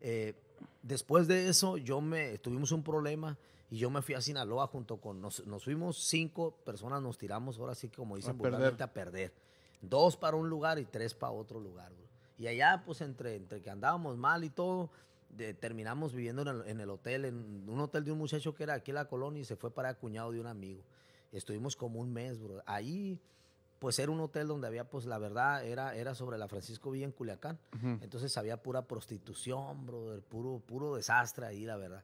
Eh, 0.00 0.34
después 0.82 1.26
de 1.26 1.48
eso, 1.48 1.78
yo 1.78 2.00
me, 2.00 2.38
tuvimos 2.38 2.70
un 2.70 2.84
problema 2.84 3.36
y 3.68 3.78
yo 3.78 3.90
me 3.90 4.00
fui 4.00 4.14
a 4.14 4.20
Sinaloa 4.20 4.68
junto 4.68 4.98
con, 4.98 5.20
nos, 5.20 5.44
nos 5.48 5.64
fuimos 5.64 5.98
cinco 6.04 6.52
personas, 6.64 7.02
nos 7.02 7.18
tiramos 7.18 7.58
ahora 7.58 7.74
sí 7.74 7.88
como 7.88 8.14
dicen 8.14 8.36
a 8.40 8.84
a 8.84 8.92
perder. 8.92 9.32
Dos 9.82 10.16
para 10.16 10.36
un 10.36 10.48
lugar 10.48 10.78
y 10.78 10.84
tres 10.84 11.12
para 11.12 11.32
otro 11.32 11.58
lugar. 11.58 11.90
Y 12.38 12.46
allá, 12.46 12.84
pues 12.86 13.00
entre, 13.00 13.34
entre 13.34 13.60
que 13.60 13.68
andábamos 13.68 14.16
mal 14.16 14.44
y 14.44 14.50
todo, 14.50 14.90
terminamos 15.60 16.14
viviendo 16.14 16.42
en 16.64 16.80
el, 16.80 16.90
hotel, 16.90 17.24
en 17.24 17.68
un 17.68 17.80
hotel 17.80 18.04
de 18.04 18.12
un 18.12 18.18
muchacho 18.18 18.54
que 18.54 18.62
era 18.62 18.74
aquí 18.74 18.90
en 18.90 18.96
la 18.96 19.06
colonia 19.06 19.42
y 19.42 19.44
se 19.44 19.56
fue 19.56 19.72
para 19.72 19.94
cuñado 19.94 20.32
de 20.32 20.40
un 20.40 20.46
amigo. 20.46 20.82
Estuvimos 21.32 21.76
como 21.76 22.00
un 22.00 22.12
mes, 22.12 22.38
bro. 22.40 22.62
Ahí, 22.66 23.20
pues 23.78 23.98
era 23.98 24.10
un 24.10 24.20
hotel 24.20 24.48
donde 24.48 24.66
había, 24.66 24.88
pues 24.88 25.04
la 25.04 25.18
verdad, 25.18 25.64
era, 25.64 25.94
era 25.94 26.14
sobre 26.14 26.38
la 26.38 26.48
Francisco 26.48 26.90
Villa 26.90 27.04
en 27.04 27.12
Culiacán. 27.12 27.58
Entonces 28.00 28.36
había 28.38 28.62
pura 28.62 28.82
prostitución, 28.82 29.86
bro, 29.86 30.20
puro, 30.28 30.60
puro 30.60 30.96
desastre 30.96 31.46
ahí, 31.46 31.64
la 31.64 31.76
verdad. 31.76 32.02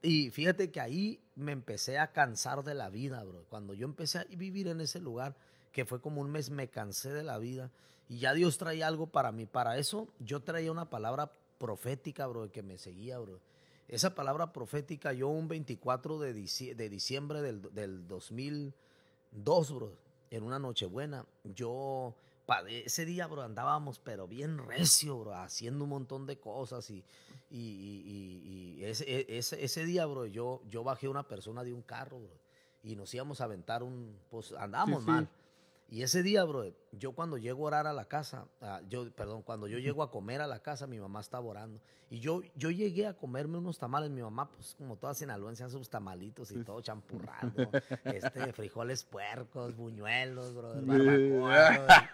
Y 0.00 0.30
fíjate 0.30 0.70
que 0.70 0.80
ahí 0.80 1.20
me 1.36 1.52
empecé 1.52 1.98
a 1.98 2.12
cansar 2.12 2.64
de 2.64 2.74
la 2.74 2.90
vida, 2.90 3.22
bro. 3.24 3.44
Cuando 3.48 3.74
yo 3.74 3.86
empecé 3.86 4.18
a 4.18 4.24
vivir 4.24 4.68
en 4.68 4.80
ese 4.80 5.00
lugar, 5.00 5.36
que 5.70 5.84
fue 5.84 6.00
como 6.00 6.20
un 6.20 6.30
mes, 6.30 6.50
me 6.50 6.68
cansé 6.68 7.12
de 7.12 7.22
la 7.22 7.38
vida. 7.38 7.70
Y 8.08 8.18
ya 8.18 8.34
Dios 8.34 8.58
traía 8.58 8.86
algo 8.86 9.06
para 9.06 9.32
mí. 9.32 9.46
Para 9.46 9.78
eso 9.78 10.08
yo 10.18 10.40
traía 10.40 10.72
una 10.72 10.90
palabra 10.90 11.32
profética, 11.62 12.26
bro, 12.26 12.50
que 12.50 12.60
me 12.60 12.76
seguía, 12.76 13.20
bro. 13.20 13.38
Esa 13.86 14.16
palabra 14.16 14.52
profética, 14.52 15.12
yo 15.12 15.28
un 15.28 15.46
24 15.46 16.18
de, 16.18 16.32
diciembre 16.34 17.40
del, 17.40 17.62
del 17.72 18.08
2002, 18.08 19.72
bro, 19.72 19.92
en 20.30 20.42
una 20.42 20.58
Nochebuena, 20.58 21.24
yo, 21.44 22.16
ese 22.68 23.04
día, 23.04 23.28
bro, 23.28 23.42
andábamos, 23.42 24.00
pero 24.00 24.26
bien 24.26 24.58
recio, 24.58 25.20
bro, 25.20 25.36
haciendo 25.36 25.84
un 25.84 25.90
montón 25.90 26.26
de 26.26 26.40
cosas 26.40 26.90
y, 26.90 27.04
y, 27.48 28.82
ese, 28.82 29.04
e, 29.04 29.38
ese, 29.38 29.64
ese, 29.64 29.84
día, 29.84 30.04
bro, 30.06 30.26
yo, 30.26 30.62
yo 30.68 30.82
bajé 30.82 31.06
una 31.06 31.28
persona 31.28 31.62
de 31.62 31.72
un 31.72 31.82
carro, 31.82 32.18
bro, 32.18 32.40
y 32.82 32.96
nos 32.96 33.14
íbamos 33.14 33.40
a 33.40 33.44
aventar 33.44 33.84
un, 33.84 34.18
pues 34.30 34.52
andábamos 34.54 35.04
mal. 35.06 35.28
Y 35.92 36.02
ese 36.02 36.22
día, 36.22 36.42
bro, 36.44 36.72
yo 36.92 37.12
cuando 37.12 37.36
llego 37.36 37.64
a 37.64 37.66
orar 37.66 37.86
a 37.86 37.92
la 37.92 38.06
casa, 38.06 38.48
yo, 38.88 39.12
perdón, 39.12 39.42
cuando 39.42 39.68
yo 39.68 39.78
llego 39.78 40.02
a 40.02 40.10
comer 40.10 40.40
a 40.40 40.46
la 40.46 40.60
casa, 40.62 40.86
mi 40.86 40.98
mamá 40.98 41.20
estaba 41.20 41.44
orando. 41.44 41.82
Y 42.08 42.18
yo, 42.18 42.40
yo 42.54 42.70
llegué 42.70 43.06
a 43.06 43.12
comerme 43.12 43.58
unos 43.58 43.78
tamales. 43.78 44.08
Mi 44.08 44.22
mamá, 44.22 44.50
pues 44.50 44.74
como 44.78 44.96
toda 44.96 45.12
sinaloense, 45.12 45.64
hace 45.64 45.76
sus 45.76 45.90
tamalitos 45.90 46.50
y 46.50 46.64
todo 46.64 46.80
champurrado. 46.80 47.52
este, 48.04 48.54
frijoles 48.54 49.04
puercos, 49.04 49.76
buñuelos, 49.76 50.54
bro, 50.54 50.80
barbacoa. 50.80 52.10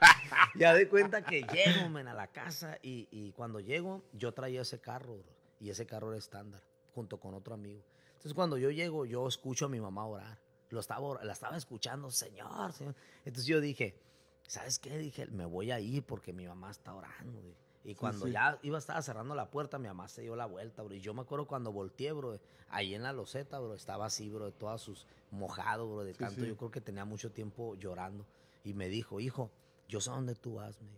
ya 0.56 0.74
de 0.74 0.88
cuenta 0.88 1.22
que 1.22 1.42
llego, 1.42 1.88
men, 1.88 2.08
a 2.08 2.14
la 2.14 2.26
casa. 2.26 2.78
Y, 2.82 3.06
y 3.12 3.30
cuando 3.30 3.60
llego, 3.60 4.02
yo 4.12 4.34
traía 4.34 4.62
ese 4.62 4.80
carro, 4.80 5.18
bro. 5.18 5.36
Y 5.60 5.70
ese 5.70 5.86
carro 5.86 6.08
era 6.08 6.18
estándar, 6.18 6.64
junto 6.96 7.20
con 7.20 7.32
otro 7.32 7.54
amigo. 7.54 7.84
Entonces 8.08 8.34
cuando 8.34 8.58
yo 8.58 8.72
llego, 8.72 9.06
yo 9.06 9.28
escucho 9.28 9.66
a 9.66 9.68
mi 9.68 9.78
mamá 9.78 10.04
orar 10.04 10.47
lo 10.70 10.80
estaba, 10.80 11.22
la 11.24 11.32
estaba 11.32 11.56
escuchando, 11.56 12.10
señor, 12.10 12.72
señor. 12.72 12.94
Entonces 13.24 13.46
yo 13.46 13.60
dije, 13.60 13.98
¿sabes 14.46 14.78
qué? 14.78 14.98
Dije, 14.98 15.26
me 15.26 15.44
voy 15.44 15.70
a 15.70 15.80
ir 15.80 16.02
porque 16.04 16.32
mi 16.32 16.46
mamá 16.46 16.70
está 16.70 16.94
orando. 16.94 17.40
Y 17.84 17.94
cuando 17.94 18.26
ya 18.28 18.58
iba 18.62 18.76
a 18.76 18.80
estar 18.80 19.02
cerrando 19.02 19.34
la 19.34 19.50
puerta, 19.50 19.78
mi 19.78 19.88
mamá 19.88 20.08
se 20.08 20.22
dio 20.22 20.36
la 20.36 20.46
vuelta, 20.46 20.82
bro. 20.82 20.94
Y 20.94 21.00
yo 21.00 21.14
me 21.14 21.22
acuerdo 21.22 21.46
cuando 21.46 21.72
volteé, 21.72 22.12
bro, 22.12 22.38
ahí 22.68 22.94
en 22.94 23.02
la 23.02 23.12
loseta, 23.12 23.58
bro, 23.60 23.74
estaba 23.74 24.06
así, 24.06 24.28
bro, 24.28 24.46
de 24.46 24.52
todas 24.52 24.82
sus 24.82 25.06
mojados, 25.30 25.88
bro, 25.88 26.04
de 26.04 26.12
tanto. 26.12 26.44
Yo 26.44 26.56
creo 26.56 26.70
que 26.70 26.80
tenía 26.80 27.04
mucho 27.04 27.30
tiempo 27.32 27.76
llorando. 27.76 28.26
Y 28.64 28.74
me 28.74 28.88
dijo, 28.88 29.20
hijo, 29.20 29.50
yo 29.88 30.00
sé 30.00 30.10
dónde 30.10 30.34
tú 30.34 30.56
vas, 30.56 30.78
me 30.82 30.88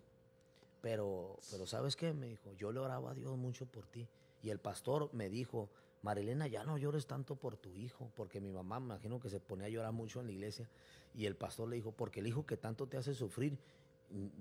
Pero, 0.81 1.39
pero 1.51 1.67
¿sabes 1.67 1.95
qué? 1.95 2.13
Me 2.13 2.27
dijo, 2.27 2.53
yo 2.55 2.73
le 2.73 2.81
oraba 2.81 3.13
a 3.13 3.15
Dios 3.15 3.37
mucho 3.37 3.67
por 3.67 3.87
ti. 3.87 4.09
Y 4.43 4.51
el 4.51 4.59
pastor 4.59 5.11
me 5.13 5.29
dijo, 5.29 5.69
Marilena, 6.03 6.47
ya 6.47 6.65
no 6.65 6.79
llores 6.79 7.07
tanto 7.07 7.37
por 7.37 7.57
tu 7.57 7.77
hijo, 7.77 8.11
porque 8.15 8.41
mi 8.41 8.53
mamá 8.53 8.81
me 8.81 8.87
imagino 8.87 9.21
que 9.21 9.29
se 9.29 9.41
ponía 9.41 9.67
a 9.67 9.71
llorar 9.71 9.93
mucho 9.93 10.21
en 10.21 10.27
la 10.27 10.33
iglesia 10.33 10.69
y 11.15 11.27
el 11.27 11.37
pastor 11.37 11.69
le 11.69 11.77
dijo, 11.77 11.93
porque 11.93 12.21
el 12.21 12.27
hijo 12.27 12.47
que 12.47 12.57
tanto 12.57 12.87
te 12.87 12.97
hace 12.97 13.15
sufrir, 13.15 13.59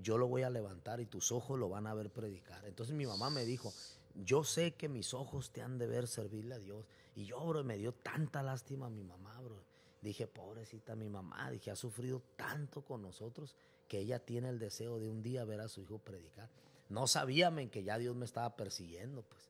yo 0.02 0.18
lo 0.18 0.28
voy 0.28 0.44
a 0.44 0.50
levantar 0.50 1.00
y 1.00 1.06
tus 1.06 1.32
ojos 1.32 1.60
lo 1.60 1.70
van 1.70 1.88
a 1.88 1.94
ver 1.94 2.10
predicar. 2.10 2.66
Entonces 2.66 2.96
mi 2.96 3.06
mamá 3.06 3.30
me 3.30 3.46
dijo, 3.46 3.74
yo 4.16 4.44
sé 4.44 4.74
que 4.74 4.90
mis 4.90 5.14
ojos 5.14 5.52
te 5.52 5.62
han 5.62 5.78
de 5.78 5.88
ver 5.88 6.08
servirle 6.08 6.56
a 6.56 6.60
Dios. 6.60 6.86
Y 7.16 7.26
yo, 7.26 7.46
bro, 7.46 7.64
me 7.64 7.78
dio 7.78 7.94
tanta 7.94 8.42
lástima 8.42 8.88
a 8.88 8.90
mi 8.90 9.04
mamá, 9.04 9.40
bro. 9.42 9.64
Dije, 10.02 10.28
pobrecita 10.28 10.96
mi 10.96 11.10
mamá, 11.10 11.52
dije, 11.52 11.72
ha 11.72 11.76
sufrido 11.76 12.24
tanto 12.38 12.84
con 12.84 13.02
nosotros 13.02 13.56
que 13.88 14.00
ella 14.00 14.20
tiene 14.20 14.50
el 14.50 14.60
deseo 14.60 15.00
de 15.00 15.10
un 15.10 15.22
día 15.22 15.44
ver 15.44 15.60
a 15.60 15.68
su 15.68 15.82
hijo 15.82 16.00
predicar. 16.00 16.50
no 16.88 17.06
sabía 17.06 17.54
que 17.70 17.84
ya 17.84 17.98
Dios 17.98 18.16
me 18.16 18.26
estaba 18.26 18.56
persiguiendo, 18.56 19.24
pues. 19.24 19.49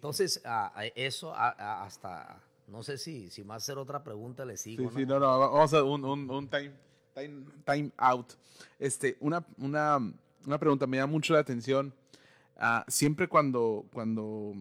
Entonces, 0.00 0.42
eso 0.94 1.34
hasta, 1.36 2.42
no 2.68 2.82
sé 2.82 2.96
si, 2.96 3.28
si 3.28 3.44
más 3.44 3.62
hacer 3.62 3.76
otra 3.76 4.02
pregunta 4.02 4.46
le 4.46 4.56
sigo. 4.56 4.88
Sí, 4.88 4.96
sí, 4.96 5.04
no, 5.04 5.20
no, 5.20 5.38
vamos 5.38 5.60
a 5.60 5.64
hacer 5.64 5.82
un, 5.82 6.02
un, 6.02 6.48
time, 6.48 6.72
time, 7.14 7.44
time, 7.66 7.90
out. 7.98 8.32
Este, 8.78 9.18
una, 9.20 9.44
una, 9.58 9.98
una 10.46 10.58
pregunta, 10.58 10.86
me 10.86 10.96
llama 10.96 11.12
mucho 11.12 11.34
la 11.34 11.40
atención. 11.40 11.92
Ah, 12.56 12.82
siempre 12.88 13.28
cuando, 13.28 13.84
cuando 13.92 14.54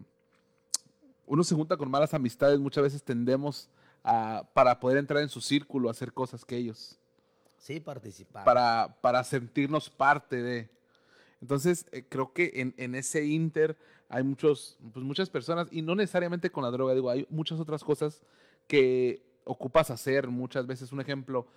uno 1.25 1.43
se 1.45 1.55
junta 1.55 1.77
con 1.77 1.89
malas 1.89 2.13
amistades, 2.13 2.59
muchas 2.59 2.83
veces 2.83 3.01
tendemos 3.01 3.69
a, 4.03 4.45
para 4.53 4.77
poder 4.77 4.97
entrar 4.97 5.23
en 5.23 5.29
su 5.29 5.39
círculo, 5.39 5.87
a 5.87 5.91
hacer 5.91 6.11
cosas 6.11 6.43
que 6.43 6.57
ellos. 6.57 6.99
Sí, 7.59 7.79
participar. 7.79 8.43
Para, 8.43 8.93
para 8.99 9.23
sentirnos 9.23 9.89
parte 9.89 10.43
de. 10.43 10.69
Entonces, 11.41 11.85
eh, 11.91 12.05
creo 12.07 12.33
que 12.33 12.51
en, 12.55 12.73
en, 12.77 12.95
ese 12.95 13.25
inter 13.25 13.77
hay 14.09 14.23
muchos, 14.23 14.77
pues 14.93 15.05
muchas 15.05 15.29
personas, 15.29 15.67
y 15.71 15.81
no 15.81 15.95
necesariamente 15.95 16.51
con 16.51 16.63
la 16.63 16.71
droga, 16.71 16.93
digo, 16.93 17.09
hay 17.09 17.25
muchas 17.29 17.59
otras 17.59 17.83
cosas 17.83 18.21
que 18.67 19.23
ocupas 19.45 19.89
hacer 19.89 20.27
muchas 20.27 20.67
veces. 20.67 20.91
Un 20.91 21.01
ejemplo, 21.01 21.47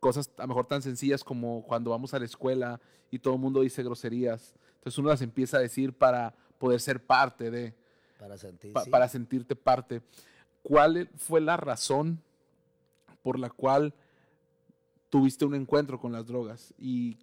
cosas 0.00 0.30
a 0.36 0.42
lo 0.42 0.48
mejor 0.48 0.66
tan 0.66 0.82
sencillas 0.82 1.24
como 1.24 1.62
cuando 1.64 1.90
vamos 1.90 2.14
a 2.14 2.18
la 2.18 2.24
escuela 2.24 2.80
y 3.10 3.18
todo 3.18 3.34
el 3.34 3.40
mundo 3.40 3.60
dice 3.60 3.82
groserías. 3.82 4.54
Entonces 4.76 4.98
uno 4.98 5.08
las 5.08 5.22
empieza 5.22 5.58
a 5.58 5.60
decir 5.60 5.92
para 5.92 6.34
poder 6.58 6.80
ser 6.80 7.04
parte 7.04 7.50
de. 7.50 7.74
Para, 8.18 8.36
sentir, 8.36 8.72
para 8.72 9.08
sentirte 9.08 9.56
parte. 9.56 10.02
¿Cuál 10.62 11.08
fue 11.16 11.40
la 11.40 11.56
razón 11.56 12.22
por 13.22 13.38
la 13.38 13.50
cual 13.50 13.94
tuviste 15.08 15.44
un 15.44 15.54
encuentro 15.54 16.00
con 16.00 16.12
las 16.12 16.26
drogas? 16.26 16.74
Y, 16.78 17.18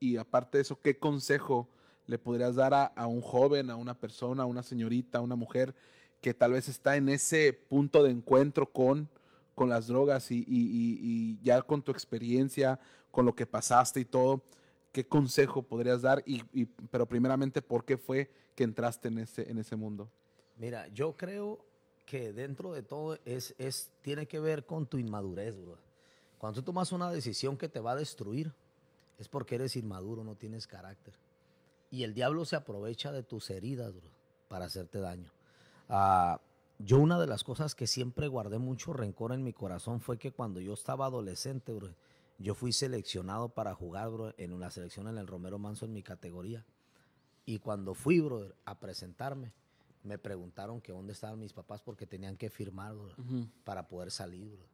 y 0.00 0.16
aparte 0.16 0.58
de 0.58 0.62
eso, 0.62 0.80
¿qué 0.80 0.98
consejo 0.98 1.68
le 2.06 2.18
podrías 2.18 2.54
dar 2.54 2.72
a, 2.74 3.06
un 3.06 3.20
joven, 3.20 3.70
a 3.70 3.76
una 3.76 3.98
persona, 3.98 4.44
a 4.44 4.46
una 4.46 4.62
señorita, 4.62 5.18
a 5.18 5.22
una 5.22 5.36
mujer 5.36 5.74
que 6.20 6.34
tal 6.34 6.52
vez 6.52 6.68
está 6.68 6.96
en 6.96 7.08
ese 7.08 7.52
punto 7.52 8.02
de 8.02 8.10
encuentro 8.10 8.72
con, 8.72 9.08
con 9.54 9.68
las 9.68 9.88
drogas 9.88 10.30
y, 10.30 10.44
y, 10.46 11.38
ya 11.42 11.62
con 11.62 11.82
tu 11.82 11.92
experiencia, 11.92 12.78
con 13.10 13.26
lo 13.26 13.34
que 13.34 13.46
pasaste 13.46 14.00
y 14.00 14.04
todo? 14.04 14.42
¿Qué 14.92 15.06
consejo 15.06 15.62
podrías 15.62 16.02
dar? 16.02 16.22
Y, 16.26 16.66
pero 16.90 17.06
primeramente, 17.06 17.60
¿por 17.60 17.84
qué 17.84 17.98
fue 17.98 18.30
que 18.54 18.64
entraste 18.64 19.08
en 19.08 19.18
ese, 19.18 19.50
en 19.50 19.58
ese 19.58 19.76
mundo? 19.76 20.08
Mira, 20.56 20.88
yo 20.88 21.16
creo 21.16 21.64
que 22.06 22.32
dentro 22.32 22.72
de 22.72 22.82
todo 22.82 23.18
es, 23.24 23.54
es, 23.58 23.90
tiene 24.00 24.26
que 24.26 24.40
ver 24.40 24.64
con 24.64 24.86
tu 24.86 24.96
inmadurez. 24.96 25.56
Cuando 26.38 26.60
tú 26.60 26.66
tomas 26.66 26.92
una 26.92 27.10
decisión 27.10 27.58
que 27.58 27.68
te 27.68 27.80
va 27.80 27.92
a 27.92 27.96
destruir, 27.96 28.54
es 29.18 29.28
porque 29.28 29.56
eres 29.56 29.76
inmaduro, 29.76 30.24
no 30.24 30.36
tienes 30.36 30.66
carácter. 30.66 31.14
Y 31.90 32.02
el 32.02 32.14
diablo 32.14 32.44
se 32.44 32.56
aprovecha 32.56 33.12
de 33.12 33.22
tus 33.22 33.50
heridas, 33.50 33.94
bro, 33.94 34.10
para 34.48 34.66
hacerte 34.66 35.00
daño. 35.00 35.30
Ah, 35.88 36.40
yo 36.78 36.98
una 36.98 37.18
de 37.18 37.26
las 37.26 37.44
cosas 37.44 37.74
que 37.74 37.86
siempre 37.86 38.28
guardé 38.28 38.58
mucho 38.58 38.92
rencor 38.92 39.32
en 39.32 39.42
mi 39.42 39.52
corazón 39.52 40.00
fue 40.00 40.18
que 40.18 40.32
cuando 40.32 40.60
yo 40.60 40.74
estaba 40.74 41.06
adolescente, 41.06 41.72
bro, 41.72 41.94
yo 42.38 42.54
fui 42.54 42.72
seleccionado 42.72 43.48
para 43.48 43.74
jugar, 43.74 44.10
bro, 44.10 44.34
en 44.36 44.52
una 44.52 44.70
selección 44.70 45.08
en 45.08 45.16
el 45.16 45.26
Romero 45.26 45.58
Manso 45.58 45.86
en 45.86 45.92
mi 45.92 46.02
categoría. 46.02 46.66
Y 47.46 47.60
cuando 47.60 47.94
fui, 47.94 48.20
bro, 48.20 48.52
a 48.64 48.78
presentarme, 48.78 49.54
me 50.02 50.18
preguntaron 50.18 50.80
que 50.80 50.92
dónde 50.92 51.12
estaban 51.12 51.38
mis 51.38 51.52
papás 51.52 51.80
porque 51.80 52.06
tenían 52.06 52.36
que 52.36 52.50
firmar 52.50 52.94
para 53.64 53.88
poder 53.88 54.10
salir. 54.10 54.48
Bro. 54.50 54.66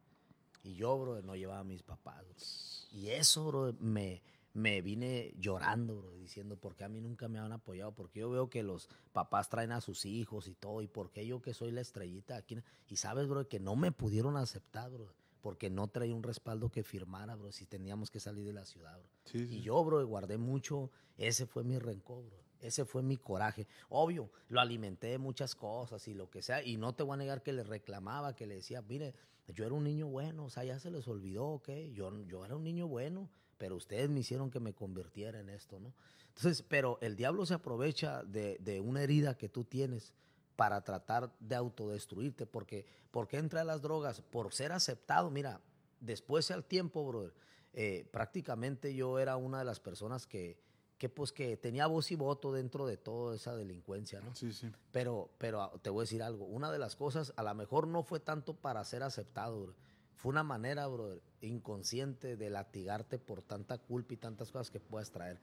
Y 0.63 0.75
yo, 0.75 0.97
bro, 0.97 1.21
no 1.21 1.35
llevaba 1.35 1.59
a 1.59 1.63
mis 1.63 1.83
papás. 1.83 2.87
Y 2.91 3.09
eso, 3.09 3.45
bro, 3.45 3.73
me, 3.79 4.21
me 4.53 4.81
vine 4.81 5.33
llorando, 5.37 5.97
bro, 5.97 6.15
diciendo, 6.17 6.57
¿por 6.57 6.75
qué 6.75 6.83
a 6.83 6.89
mí 6.89 7.01
nunca 7.01 7.27
me 7.27 7.39
han 7.39 7.51
apoyado? 7.51 7.93
Porque 7.93 8.19
yo 8.19 8.29
veo 8.29 8.49
que 8.49 8.61
los 8.61 8.87
papás 9.11 9.49
traen 9.49 9.71
a 9.71 9.81
sus 9.81 10.05
hijos 10.05 10.47
y 10.47 10.53
todo, 10.53 10.81
y 10.81 10.87
por 10.87 11.11
qué 11.11 11.25
yo 11.25 11.41
que 11.41 11.53
soy 11.53 11.71
la 11.71 11.81
estrellita 11.81 12.35
aquí. 12.35 12.57
Y 12.87 12.97
sabes, 12.97 13.27
bro, 13.27 13.47
que 13.47 13.59
no 13.59 13.75
me 13.75 13.91
pudieron 13.91 14.37
aceptar, 14.37 14.91
bro, 14.91 15.13
porque 15.41 15.69
no 15.69 15.87
traía 15.87 16.13
un 16.13 16.23
respaldo 16.23 16.69
que 16.69 16.83
firmara, 16.83 17.35
bro, 17.35 17.51
si 17.51 17.65
teníamos 17.65 18.11
que 18.11 18.19
salir 18.19 18.45
de 18.45 18.53
la 18.53 18.65
ciudad, 18.65 18.97
bro. 18.97 19.41
Y 19.41 19.61
yo, 19.61 19.83
bro, 19.83 20.05
guardé 20.05 20.37
mucho, 20.37 20.91
ese 21.17 21.47
fue 21.47 21.63
mi 21.63 21.79
rencor, 21.79 22.23
bro. 22.23 22.43
Ese 22.59 22.85
fue 22.85 23.03
mi 23.03 23.17
coraje. 23.17 23.67
Obvio, 23.89 24.31
lo 24.47 24.61
alimenté 24.61 25.07
de 25.07 25.17
muchas 25.17 25.53
cosas 25.53 26.07
y 26.07 26.13
lo 26.13 26.29
que 26.29 26.41
sea. 26.41 26.63
Y 26.63 26.77
no 26.77 26.95
te 26.95 27.03
voy 27.03 27.15
a 27.15 27.17
negar 27.17 27.43
que 27.43 27.51
le 27.51 27.63
reclamaba, 27.63 28.37
que 28.37 28.47
le 28.47 28.55
decía, 28.55 28.81
mire, 28.81 29.13
yo 29.49 29.65
era 29.65 29.73
un 29.73 29.83
niño 29.83 30.07
bueno, 30.07 30.45
o 30.45 30.49
sea, 30.49 30.63
ya 30.63 30.79
se 30.79 30.89
les 30.89 31.05
olvidó, 31.09 31.45
¿ok? 31.47 31.69
Yo, 31.91 32.23
yo 32.23 32.45
era 32.45 32.55
un 32.55 32.63
niño 32.63 32.87
bueno, 32.87 33.29
pero 33.63 33.77
ustedes 33.77 34.09
me 34.09 34.19
hicieron 34.19 34.51
que 34.51 34.59
me 34.59 34.73
convirtiera 34.73 35.39
en 35.39 35.47
esto, 35.47 35.79
¿no? 35.79 35.93
Entonces, 36.35 36.61
pero 36.67 36.97
el 36.99 37.15
diablo 37.15 37.45
se 37.45 37.53
aprovecha 37.53 38.21
de, 38.23 38.57
de 38.59 38.81
una 38.81 39.01
herida 39.01 39.37
que 39.37 39.47
tú 39.47 39.63
tienes 39.63 40.11
para 40.57 40.83
tratar 40.83 41.33
de 41.39 41.55
autodestruirte, 41.55 42.45
porque 42.45 42.85
¿por 43.09 43.25
qué 43.29 43.37
entra 43.37 43.61
a 43.61 43.63
las 43.63 43.81
drogas? 43.81 44.19
Por 44.19 44.51
ser 44.53 44.73
aceptado. 44.73 45.31
Mira, 45.31 45.61
después 46.01 46.51
al 46.51 46.65
tiempo, 46.65 47.07
brother, 47.07 47.33
eh, 47.71 48.05
prácticamente 48.11 48.93
yo 48.95 49.17
era 49.17 49.37
una 49.37 49.59
de 49.59 49.65
las 49.65 49.79
personas 49.79 50.27
que 50.27 50.59
que 50.97 51.09
pues 51.09 51.31
que 51.31 51.57
tenía 51.57 51.87
voz 51.87 52.11
y 52.11 52.15
voto 52.15 52.53
dentro 52.53 52.85
de 52.85 52.95
toda 52.95 53.35
esa 53.35 53.55
delincuencia, 53.55 54.21
¿no? 54.21 54.35
Sí, 54.35 54.53
sí. 54.53 54.71
Pero, 54.91 55.29
pero 55.37 55.69
te 55.81 55.89
voy 55.89 56.01
a 56.01 56.03
decir 56.03 56.23
algo, 56.23 56.45
una 56.45 56.71
de 56.71 56.79
las 56.79 56.95
cosas, 56.95 57.33
a 57.35 57.43
lo 57.43 57.53
mejor 57.55 57.87
no 57.87 58.03
fue 58.03 58.21
tanto 58.21 58.55
para 58.55 58.83
ser 58.85 59.03
aceptado, 59.03 59.73
fue 60.15 60.31
una 60.31 60.43
manera, 60.43 60.87
bro, 60.87 61.19
inconsciente 61.41 62.37
de 62.37 62.49
latigarte 62.49 63.19
por 63.19 63.41
tanta 63.41 63.77
culpa 63.77 64.13
y 64.13 64.17
tantas 64.17 64.51
cosas 64.51 64.69
que 64.69 64.79
puedas 64.79 65.11
traer. 65.11 65.39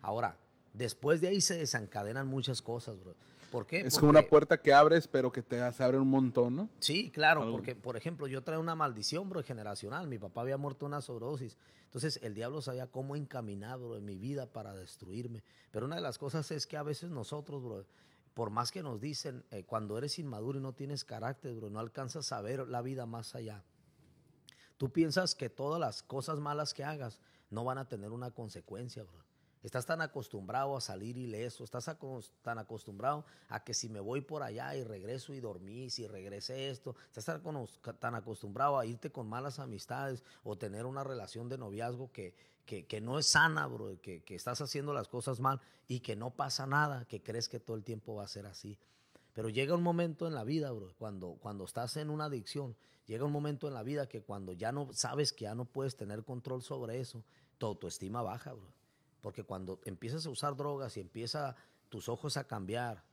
Ahora, 0.00 0.36
después 0.72 1.20
de 1.20 1.28
ahí 1.28 1.40
se 1.40 1.56
desencadenan 1.56 2.26
muchas 2.26 2.62
cosas, 2.62 2.98
bro. 2.98 3.14
¿Por 3.50 3.66
qué? 3.66 3.80
Es 3.80 3.98
como 3.98 4.08
una 4.08 4.22
puerta 4.22 4.56
que 4.56 4.72
abres, 4.72 5.06
pero 5.06 5.30
que 5.30 5.42
te 5.42 5.60
hace 5.60 5.84
abre 5.84 5.98
un 5.98 6.08
montón, 6.08 6.56
¿no? 6.56 6.70
Sí, 6.78 7.10
claro, 7.10 7.50
porque, 7.50 7.74
por 7.74 7.98
ejemplo, 7.98 8.26
yo 8.26 8.42
traía 8.42 8.58
una 8.58 8.74
maldición, 8.74 9.28
bro, 9.28 9.42
generacional. 9.42 10.08
Mi 10.08 10.18
papá 10.18 10.40
había 10.40 10.56
muerto 10.56 10.86
una 10.86 11.02
sobredosis. 11.02 11.58
Entonces, 11.84 12.18
el 12.22 12.32
diablo 12.32 12.62
sabía 12.62 12.86
cómo 12.86 13.14
encaminar, 13.14 13.78
bro, 13.78 13.98
en 13.98 14.06
mi 14.06 14.16
vida 14.16 14.46
para 14.46 14.74
destruirme. 14.74 15.44
Pero 15.70 15.84
una 15.84 15.96
de 15.96 16.00
las 16.00 16.16
cosas 16.16 16.50
es 16.50 16.66
que 16.66 16.78
a 16.78 16.82
veces 16.82 17.10
nosotros, 17.10 17.62
bro, 17.62 17.84
por 18.32 18.48
más 18.48 18.72
que 18.72 18.82
nos 18.82 19.02
dicen, 19.02 19.44
eh, 19.50 19.64
cuando 19.64 19.98
eres 19.98 20.18
inmaduro 20.18 20.58
y 20.58 20.62
no 20.62 20.72
tienes 20.72 21.04
carácter, 21.04 21.52
bro, 21.54 21.68
no 21.68 21.78
alcanzas 21.78 22.32
a 22.32 22.40
ver 22.40 22.66
la 22.66 22.80
vida 22.80 23.04
más 23.04 23.34
allá. 23.34 23.62
Tú 24.82 24.90
piensas 24.90 25.36
que 25.36 25.48
todas 25.48 25.78
las 25.78 26.02
cosas 26.02 26.40
malas 26.40 26.74
que 26.74 26.82
hagas 26.82 27.20
no 27.50 27.62
van 27.62 27.78
a 27.78 27.86
tener 27.86 28.10
una 28.10 28.32
consecuencia, 28.32 29.04
bro. 29.04 29.22
Estás 29.62 29.86
tan 29.86 30.00
acostumbrado 30.00 30.76
a 30.76 30.80
salir 30.80 31.16
ileso, 31.16 31.62
estás 31.62 31.88
tan 32.42 32.58
acostumbrado 32.58 33.24
a 33.48 33.62
que 33.62 33.74
si 33.74 33.88
me 33.88 34.00
voy 34.00 34.22
por 34.22 34.42
allá 34.42 34.74
y 34.74 34.82
regreso 34.82 35.34
y 35.34 35.38
dormí, 35.38 35.88
si 35.88 36.08
regresé 36.08 36.68
esto, 36.68 36.96
estás 37.14 37.26
tan, 38.00 38.14
acostumbrado 38.16 38.76
a 38.76 38.84
irte 38.84 39.12
con 39.12 39.28
malas 39.28 39.60
amistades 39.60 40.24
o 40.42 40.58
tener 40.58 40.84
una 40.84 41.04
relación 41.04 41.48
de 41.48 41.58
noviazgo 41.58 42.10
que, 42.10 42.34
que, 42.66 43.00
no 43.00 43.20
es 43.20 43.26
sana, 43.26 43.68
bro, 43.68 44.00
que, 44.00 44.24
que, 44.24 44.34
estás 44.34 44.60
haciendo 44.62 44.92
las 44.92 45.06
cosas 45.06 45.38
mal 45.38 45.60
y 45.86 46.00
que 46.00 46.16
no 46.16 46.30
pasa 46.30 46.66
nada, 46.66 47.04
que 47.04 47.22
crees 47.22 47.48
que 47.48 47.60
todo 47.60 47.76
el 47.76 47.84
tiempo 47.84 48.16
va 48.16 48.24
a 48.24 48.26
ser 48.26 48.46
así. 48.46 48.80
Pero 49.32 49.48
llega 49.48 49.74
un 49.74 49.82
momento 49.82 50.26
en 50.26 50.34
la 50.34 50.44
vida, 50.44 50.70
bro, 50.72 50.94
cuando, 50.98 51.38
cuando 51.40 51.64
estás 51.64 51.96
en 51.96 52.10
una 52.10 52.26
adicción, 52.26 52.76
llega 53.06 53.24
un 53.24 53.32
momento 53.32 53.66
en 53.66 53.74
la 53.74 53.82
vida 53.82 54.08
que 54.08 54.22
cuando 54.22 54.52
ya 54.52 54.72
no 54.72 54.92
sabes 54.92 55.32
que 55.32 55.44
ya 55.44 55.54
no 55.54 55.64
puedes 55.64 55.96
tener 55.96 56.24
control 56.24 56.62
sobre 56.62 57.00
eso, 57.00 57.24
tu 57.58 57.66
autoestima 57.66 58.22
baja, 58.22 58.52
bro. 58.52 58.68
Porque 59.22 59.44
cuando 59.44 59.80
empiezas 59.84 60.26
a 60.26 60.30
usar 60.30 60.56
drogas 60.56 60.96
y 60.96 61.00
empieza 61.00 61.56
tus 61.88 62.08
ojos 62.08 62.36
a 62.36 62.44
cambiar, 62.44 63.04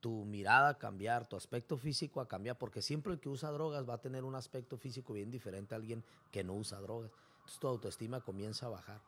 tu 0.00 0.24
mirada 0.24 0.70
a 0.70 0.78
cambiar, 0.78 1.26
tu 1.26 1.36
aspecto 1.36 1.76
físico 1.76 2.20
a 2.20 2.28
cambiar, 2.28 2.56
porque 2.58 2.82
siempre 2.82 3.12
el 3.12 3.20
que 3.20 3.28
usa 3.28 3.50
drogas 3.50 3.88
va 3.88 3.94
a 3.94 4.00
tener 4.00 4.24
un 4.24 4.34
aspecto 4.34 4.78
físico 4.78 5.12
bien 5.12 5.30
diferente 5.30 5.74
a 5.74 5.76
alguien 5.76 6.04
que 6.30 6.44
no 6.44 6.54
usa 6.54 6.80
drogas. 6.80 7.10
Entonces 7.38 7.60
tu 7.60 7.68
autoestima 7.68 8.20
comienza 8.20 8.66
a 8.66 8.70
bajar. 8.70 9.00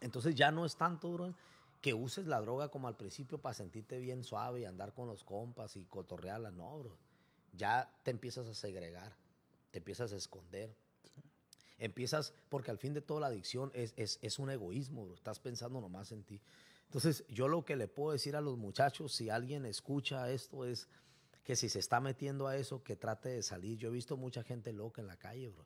Entonces 0.00 0.34
ya 0.34 0.50
no 0.50 0.64
es 0.64 0.76
tanto, 0.76 1.12
bro, 1.12 1.34
que 1.80 1.94
uses 1.94 2.26
la 2.26 2.40
droga 2.40 2.68
como 2.68 2.88
al 2.88 2.96
principio 2.96 3.38
para 3.38 3.54
sentirte 3.54 3.98
bien 3.98 4.24
suave 4.24 4.60
y 4.60 4.64
andar 4.64 4.92
con 4.94 5.06
los 5.06 5.24
compas 5.24 5.76
y 5.76 5.84
cotorrearla. 5.84 6.50
No, 6.50 6.78
bro. 6.78 6.96
Ya 7.52 7.90
te 8.02 8.10
empiezas 8.10 8.48
a 8.48 8.54
segregar, 8.54 9.16
te 9.70 9.78
empiezas 9.78 10.12
a 10.12 10.16
esconder 10.16 10.74
empiezas, 11.78 12.34
porque 12.48 12.70
al 12.70 12.78
fin 12.78 12.92
de 12.92 13.00
todo 13.00 13.20
la 13.20 13.28
adicción 13.28 13.70
es, 13.74 13.94
es, 13.96 14.38
un 14.38 14.50
egoísmo, 14.50 15.12
estás 15.14 15.38
pensando 15.38 15.80
nomás 15.80 16.12
en 16.12 16.24
ti. 16.24 16.40
Entonces, 16.86 17.24
yo 17.28 17.48
lo 17.48 17.64
que 17.64 17.76
le 17.76 17.88
puedo 17.88 18.12
decir 18.12 18.36
a 18.36 18.40
los 18.40 18.56
muchachos, 18.56 19.14
si 19.14 19.30
alguien 19.30 19.64
escucha 19.64 20.30
esto, 20.30 20.64
es 20.64 20.88
que 21.44 21.56
si 21.56 21.68
se 21.68 21.78
está 21.78 22.00
metiendo 22.00 22.46
a 22.46 22.56
eso, 22.56 22.82
que 22.82 22.96
trate 22.96 23.28
de 23.28 23.42
salir. 23.42 23.78
Yo 23.78 23.88
he 23.88 23.92
visto 23.92 24.16
mucha 24.16 24.42
gente 24.42 24.72
loca 24.72 25.00
en 25.00 25.06
la 25.06 25.16
calle, 25.16 25.48
bro. 25.48 25.64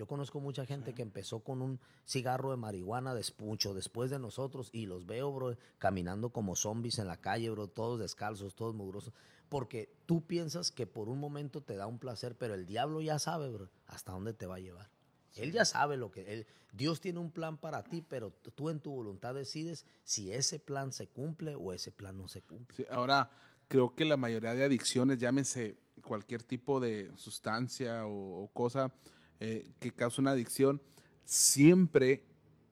Yo 0.00 0.06
conozco 0.06 0.40
mucha 0.40 0.64
gente 0.64 0.94
que 0.94 1.02
empezó 1.02 1.40
con 1.40 1.60
un 1.60 1.78
cigarro 2.06 2.52
de 2.52 2.56
marihuana 2.56 3.14
mucho 3.36 3.74
después 3.74 4.10
de 4.10 4.18
nosotros 4.18 4.70
y 4.72 4.86
los 4.86 5.04
veo, 5.04 5.30
bro, 5.30 5.58
caminando 5.76 6.30
como 6.30 6.56
zombies 6.56 6.98
en 6.98 7.06
la 7.06 7.18
calle, 7.18 7.50
bro, 7.50 7.68
todos 7.68 8.00
descalzos, 8.00 8.54
todos 8.54 8.74
mugrosos. 8.74 9.12
Porque 9.50 9.92
tú 10.06 10.22
piensas 10.22 10.70
que 10.70 10.86
por 10.86 11.10
un 11.10 11.20
momento 11.20 11.60
te 11.60 11.76
da 11.76 11.86
un 11.86 11.98
placer, 11.98 12.34
pero 12.34 12.54
el 12.54 12.64
diablo 12.64 13.02
ya 13.02 13.18
sabe, 13.18 13.50
bro, 13.50 13.68
hasta 13.88 14.12
dónde 14.12 14.32
te 14.32 14.46
va 14.46 14.54
a 14.54 14.60
llevar. 14.60 14.88
Él 15.36 15.52
ya 15.52 15.66
sabe 15.66 15.98
lo 15.98 16.10
que... 16.10 16.32
Él, 16.32 16.46
Dios 16.72 17.02
tiene 17.02 17.18
un 17.18 17.30
plan 17.30 17.58
para 17.58 17.84
ti, 17.84 18.00
pero 18.00 18.30
tú 18.54 18.70
en 18.70 18.80
tu 18.80 18.92
voluntad 18.92 19.34
decides 19.34 19.84
si 20.02 20.32
ese 20.32 20.58
plan 20.58 20.94
se 20.94 21.08
cumple 21.08 21.56
o 21.56 21.74
ese 21.74 21.92
plan 21.92 22.16
no 22.16 22.26
se 22.26 22.40
cumple. 22.40 22.86
ahora, 22.90 23.30
creo 23.68 23.94
que 23.94 24.06
la 24.06 24.16
mayoría 24.16 24.54
de 24.54 24.64
adicciones, 24.64 25.18
llámense 25.18 25.76
cualquier 26.00 26.42
tipo 26.42 26.80
de 26.80 27.12
sustancia 27.16 28.06
o, 28.06 28.48
cosa 28.54 28.90
eh, 29.40 29.70
que 29.80 29.90
causa 29.90 30.20
una 30.20 30.32
adicción, 30.32 30.80
siempre 31.24 32.22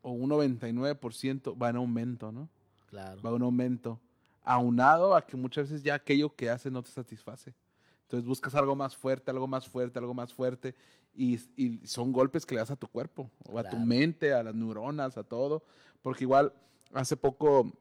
o 0.03 0.13
un 0.13 0.31
99% 0.31 1.61
va 1.61 1.71
en 1.71 1.77
aumento, 1.77 2.31
¿no? 2.31 2.49
Claro. 2.91 3.21
Va 3.23 3.31
en 3.35 3.43
aumento. 3.43 4.01
Aunado 4.45 5.15
a 5.15 5.27
que 5.27 5.37
muchas 5.37 5.69
veces 5.69 5.83
ya 5.83 5.95
aquello 5.95 6.35
que 6.35 6.51
haces 6.51 6.71
no 6.71 6.83
te 6.83 6.91
satisface. 6.91 7.55
Entonces 8.03 8.27
buscas 8.27 8.55
algo 8.55 8.75
más 8.75 8.97
fuerte, 8.97 9.31
algo 9.31 9.47
más 9.47 9.69
fuerte, 9.69 9.99
algo 9.99 10.15
más 10.15 10.33
fuerte. 10.33 10.75
Y, 11.15 11.39
son 11.85 12.13
golpes 12.13 12.47
que 12.47 12.55
le 12.55 12.61
das 12.61 12.71
a 12.71 12.77
tu 12.77 12.87
cuerpo, 12.87 13.31
o 13.51 13.59
a 13.59 13.69
tu 13.69 13.77
mente, 13.77 14.33
a 14.33 14.43
las 14.43 14.55
neuronas, 14.55 15.19
a 15.19 15.25
todo. 15.25 15.65
Porque 16.01 16.25
igual, 16.25 16.53
hace 16.95 17.17
poco 17.17 17.73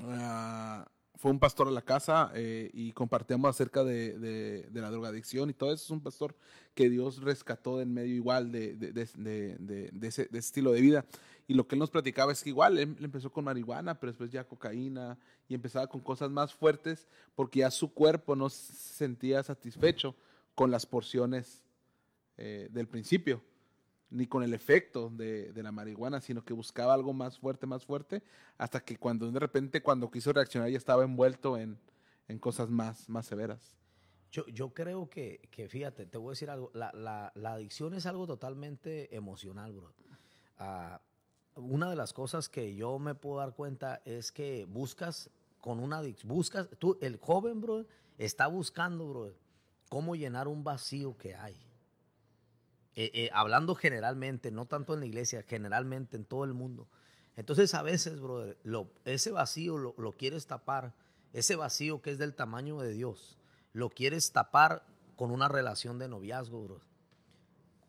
ah, 0.00 0.86
fue 1.16 1.30
un 1.30 1.38
pastor 1.38 1.68
a 1.68 1.70
la 1.70 1.82
casa 1.82 2.30
eh, 2.34 2.70
y 2.72 2.92
compartíamos 2.92 3.48
acerca 3.48 3.84
de, 3.84 4.18
de, 4.18 4.80
la 4.80 4.90
drogadicción 4.90 5.50
y 5.50 5.54
todo 5.54 5.72
eso. 5.72 5.84
Es 5.84 5.90
un 5.90 6.00
pastor 6.00 6.34
que 6.74 6.90
Dios 6.90 7.22
rescató 7.22 7.80
en 7.80 7.92
medio 7.92 8.14
igual 8.14 8.52
de, 8.52 8.76
de 8.76 9.90
ese, 10.02 10.28
estilo 10.32 10.72
de 10.72 10.80
vida. 10.80 11.04
Y 11.48 11.54
lo 11.54 11.66
que 11.66 11.76
él 11.76 11.78
nos 11.78 11.90
platicaba 11.90 12.32
es 12.32 12.42
que 12.42 12.50
igual 12.50 12.78
él, 12.78 12.96
empezó 13.00 13.30
con 13.32 13.44
marihuana, 13.44 13.98
pero 13.98 14.12
después 14.12 14.30
ya 14.30 14.44
cocaína 14.44 15.18
y 15.48 15.54
empezaba 15.54 15.86
con 15.86 16.00
cosas 16.00 16.30
más 16.30 16.52
fuertes 16.52 17.06
porque 17.34 17.60
ya 17.60 17.70
su 17.70 17.92
cuerpo 17.92 18.36
no 18.36 18.50
se 18.50 18.72
sentía 18.72 19.42
satisfecho 19.42 20.14
con 20.54 20.70
las 20.70 20.84
porciones 20.84 21.62
eh, 22.36 22.68
del 22.70 22.88
principio 22.88 23.40
ni 24.10 24.26
con 24.26 24.42
el 24.42 24.54
efecto 24.54 25.10
de, 25.10 25.52
la 25.56 25.72
marihuana, 25.72 26.20
sino 26.20 26.44
que 26.44 26.54
buscaba 26.54 26.94
algo 26.94 27.12
más 27.12 27.38
fuerte, 27.38 27.66
más 27.66 27.84
fuerte, 27.84 28.22
hasta 28.58 28.80
que 28.80 28.96
cuando 28.96 29.30
de 29.30 29.40
repente 29.40 29.82
cuando 29.82 30.10
quiso 30.10 30.32
reaccionar 30.32 30.70
ya 30.70 30.78
estaba 30.78 31.04
envuelto 31.04 31.56
en, 31.58 31.78
cosas 32.40 32.70
más, 32.70 33.08
más 33.08 33.26
severas. 33.26 33.76
Yo, 34.30 34.46
yo 34.46 34.74
creo 34.74 35.08
que, 35.08 35.48
que, 35.50 35.68
fíjate, 35.68 36.06
te 36.06 36.18
voy 36.18 36.30
a 36.30 36.32
decir 36.32 36.50
algo, 36.50 36.70
la, 36.74 36.92
la, 36.92 37.52
adicción 37.52 37.94
es 37.94 38.06
algo 38.06 38.26
totalmente 38.26 39.14
emocional, 39.14 39.72
bro. 39.72 39.92
Ah, 40.58 41.00
una 41.54 41.88
de 41.88 41.96
las 41.96 42.12
cosas 42.12 42.48
que 42.48 42.74
yo 42.74 42.98
me 42.98 43.14
puedo 43.14 43.38
dar 43.38 43.54
cuenta 43.54 44.02
es 44.04 44.30
que 44.32 44.66
buscas 44.66 45.30
con 45.60 45.80
una 45.80 45.98
adicción, 45.98 46.28
buscas, 46.28 46.68
tú, 46.78 46.98
el 47.00 47.16
joven, 47.16 47.60
bro, 47.60 47.86
está 48.18 48.46
buscando, 48.46 49.08
bro, 49.08 49.32
cómo 49.88 50.14
llenar 50.14 50.48
un 50.48 50.64
vacío 50.64 51.16
que 51.16 51.34
hay. 51.34 51.56
Eh, 52.98 53.10
eh, 53.12 53.30
hablando 53.34 53.74
generalmente, 53.74 54.50
no 54.50 54.64
tanto 54.64 54.94
en 54.94 55.00
la 55.00 55.06
iglesia, 55.06 55.42
generalmente 55.42 56.16
en 56.16 56.24
todo 56.24 56.44
el 56.44 56.54
mundo. 56.54 56.88
Entonces 57.36 57.74
a 57.74 57.82
veces, 57.82 58.20
brother, 58.20 58.56
ese 59.04 59.30
vacío 59.30 59.76
lo, 59.76 59.94
lo, 59.98 60.12
quieres 60.12 60.46
tapar, 60.46 60.94
ese 61.34 61.56
vacío 61.56 62.00
que 62.00 62.10
es 62.10 62.18
del 62.18 62.34
tamaño 62.34 62.80
de 62.80 62.92
Dios, 62.92 63.36
lo 63.74 63.90
quieres 63.90 64.32
tapar 64.32 64.86
con 65.14 65.30
una 65.30 65.46
relación 65.46 65.98
de 65.98 66.08
noviazgo, 66.08 66.62
bro. 66.62 66.80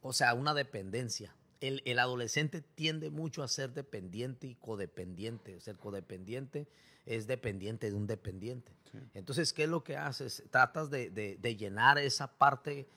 O 0.01 0.11
sea, 0.11 0.33
una 0.33 0.53
dependencia. 0.53 1.33
El, 1.61 1.81
el, 1.85 1.99
adolescente 1.99 2.61
tiende 2.61 3.09
mucho 3.09 3.43
a 3.43 3.47
ser 3.47 3.73
dependiente 3.73 4.47
y 4.47 4.55
codependiente. 4.55 5.59
Ser 5.61 5.77
codependiente 5.77 6.67
es 7.05 7.27
dependiente 7.27 7.89
de 7.89 7.95
un 7.95 8.07
dependiente. 8.07 8.73
Entonces, 9.13 9.53
¿qué 9.53 9.63
es 9.63 9.69
lo 9.69 9.83
que 9.83 9.95
haces? 9.95 10.43
Tratas 10.51 10.89
de, 10.89 11.09
de, 11.09 11.37
de 11.37 11.55
llenar 11.55 11.97
esa 11.97 12.37
parte, 12.37 12.87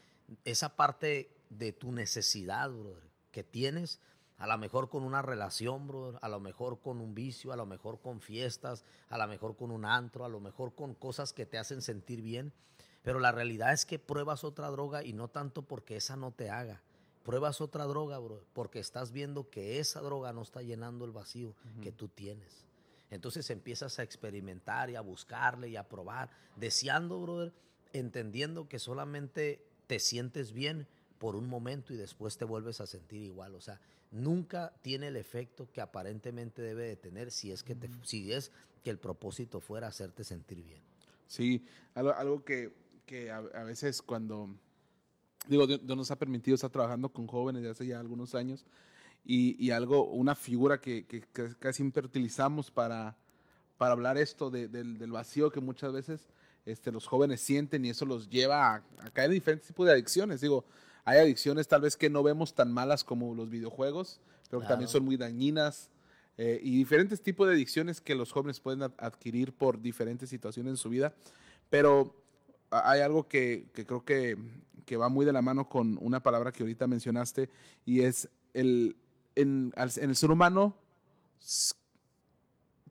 esa 0.45 0.77
parte 0.77 1.40
de 1.51 1.73
tu 1.73 1.93
necesidad, 1.93 2.71
brother, 2.71 3.11
que 3.31 3.45
tienes, 3.45 4.01
a 4.39 4.47
lo 4.47 4.57
mejor 4.57 4.89
con 4.89 5.05
una 5.05 5.21
relación, 5.21 5.87
brother, 5.87 6.19
a 6.23 6.29
lo 6.29 6.41
mejor 6.41 6.81
con 6.81 6.99
un 7.01 7.15
vicio, 7.15 7.53
a 7.53 7.57
lo 7.57 7.67
mejor 7.67 8.01
con 8.01 8.23
fiestas, 8.23 8.85
a 9.11 9.19
lo 9.19 9.29
mejor 9.29 9.55
con 9.55 9.71
un 9.71 9.85
antro, 9.85 10.25
a 10.25 10.31
lo 10.31 10.41
mejor 10.41 10.75
con 10.75 10.95
cosas 10.95 11.35
que 11.35 11.45
te 11.45 11.59
hacen 11.59 11.83
sentir 11.83 12.23
bien. 12.23 12.55
Pero 13.03 13.21
la 13.21 13.33
realidad 13.33 13.75
es 13.75 13.85
que 13.85 13.99
pruebas 13.99 14.43
otra 14.43 14.71
droga 14.71 15.05
y 15.05 15.13
no 15.13 15.29
tanto 15.29 15.63
porque 15.63 15.97
esa 15.97 16.17
no 16.17 16.33
te 16.33 16.49
haga. 16.49 16.81
Pruebas 17.23 17.61
otra 17.61 17.85
droga, 17.85 18.19
bro, 18.19 18.43
porque 18.55 18.79
estás 18.79 19.13
viendo 19.13 19.51
que 19.51 19.79
esa 19.79 20.01
droga 20.01 20.33
no 20.33 20.41
está 20.41 20.63
llenando 20.63 21.05
el 21.05 21.13
vacío 21.13 21.55
que 21.83 21.93
tú 21.93 22.09
tienes. 22.09 22.65
Entonces 23.11 23.51
empiezas 23.51 23.99
a 23.99 24.05
experimentar 24.05 24.89
y 24.89 24.97
a 24.97 25.03
buscarle 25.03 25.69
y 25.69 25.77
a 25.77 25.89
probar, 25.89 26.31
deseando, 26.57 27.21
brother, 27.21 27.53
entendiendo 27.93 28.69
que 28.69 28.79
solamente 28.79 29.67
te 29.87 29.99
sientes 29.99 30.53
bien 30.53 30.89
por 31.21 31.37
un 31.37 31.47
momento 31.47 31.93
y 31.93 31.99
después 31.99 32.39
te 32.39 32.47
vuelves 32.47 32.81
a 32.81 32.87
sentir 32.87 33.23
igual. 33.23 33.55
O 33.55 33.61
sea, 33.61 33.79
nunca 34.11 34.73
tiene 34.81 35.09
el 35.09 35.17
efecto 35.17 35.69
que 35.71 35.83
aparentemente 35.83 36.63
debe 36.63 36.85
de 36.85 36.97
tener 36.97 37.31
si 37.31 37.53
es 37.53 37.63
que, 37.63 37.75
te, 37.75 37.91
si 38.03 38.33
es 38.33 38.51
que 38.83 38.89
el 38.89 38.99
propósito 38.99 39.61
fuera 39.61 39.87
hacerte 39.87 40.25
sentir 40.25 40.65
bien. 40.65 40.81
Sí, 41.27 41.63
algo, 41.95 42.43
que, 42.43 42.73
que 43.05 43.31
a, 43.31 43.41
veces 43.65 44.01
cuando, 44.01 44.49
digo, 45.47 45.67
Dios 45.67 45.83
nos 45.85 46.11
ha 46.11 46.17
permitido 46.17 46.55
estar 46.55 46.71
trabajando 46.71 47.11
con 47.11 47.27
jóvenes 47.27 47.63
de 47.63 47.69
hace 47.69 47.87
ya 47.87 48.01
algunos 48.01 48.35
años 48.35 48.65
y, 49.23 49.63
y 49.63 49.73
algo, 49.73 50.05
una 50.05 50.35
figura 50.35 50.81
que, 50.81 51.05
que, 51.05 51.21
casi 51.59 51.77
siempre 51.77 52.07
utilizamos 52.07 52.71
para, 52.71 53.15
para 53.77 53.93
hablar 53.93 54.17
esto 54.17 54.51
del, 54.51 54.73
del, 54.73 55.13
vacío 55.13 55.51
que 55.51 55.61
muchas 55.61 55.93
veces 55.93 56.31
este, 56.65 56.91
los 56.91 57.07
jóvenes 57.07 57.43
sienten 57.43 57.85
y 57.85 57.91
eso 57.91 58.07
los 58.07 58.31
lleva 58.31 58.75
a, 58.75 58.85
a 59.01 59.11
caer 59.11 59.27
en 59.27 59.35
diferentes 59.35 59.69
tipos 59.69 59.87
de 59.87 59.93
adicciones. 59.93 60.41
Digo, 60.41 60.65
hay 61.05 61.19
adicciones 61.19 61.69
tal 61.69 61.83
vez 61.83 61.97
que 61.97 62.11
no 62.11 62.23
vemos 62.23 62.55
tan 62.55 62.73
malas 62.73 63.05
como 63.05 63.35
los 63.35 63.51
videojuegos, 63.51 64.21
pero 64.49 64.61
que 64.61 64.69
también 64.69 64.89
son 64.89 65.05
muy 65.05 65.17
dañinas. 65.17 65.91
Eh, 66.37 66.59
y 66.63 66.77
diferentes 66.77 67.21
tipos 67.21 67.47
de 67.49 67.55
adicciones 67.55 68.01
que 68.01 68.15
los 68.15 68.33
jóvenes 68.33 68.61
pueden 68.61 68.83
adquirir 68.99 69.53
por 69.53 69.81
diferentes 69.81 70.31
situaciones 70.31 70.71
en 70.71 70.77
su 70.77 70.89
vida. 70.89 71.15
Pero 71.69 72.15
hay 72.71 73.01
algo 73.01 73.29
que, 73.29 73.67
creo 73.73 74.05
que, 74.05 74.37
va 74.97 75.09
muy 75.09 75.25
de 75.25 75.33
la 75.33 75.43
mano 75.43 75.69
con 75.69 75.99
una 76.01 76.21
palabra 76.21 76.51
que 76.51 76.65
ahorita 76.65 76.89
mencionaste 76.89 77.49
y 77.87 78.01
es 78.01 78.29
el, 78.55 78.97
en, 79.37 79.73
el 79.77 80.17
ser 80.17 80.33
humano 80.33 80.75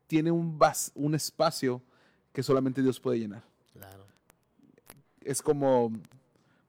tiene 0.06 0.30
un, 0.30 0.58
un 0.94 1.14
espacio 1.14 1.82
que 2.32 2.42
solamente 2.42 2.82
Dios 2.82 2.98
puede 3.00 3.18
llenar. 3.18 3.44
Claro. 3.74 4.06
Es 5.20 5.42
como 5.42 5.92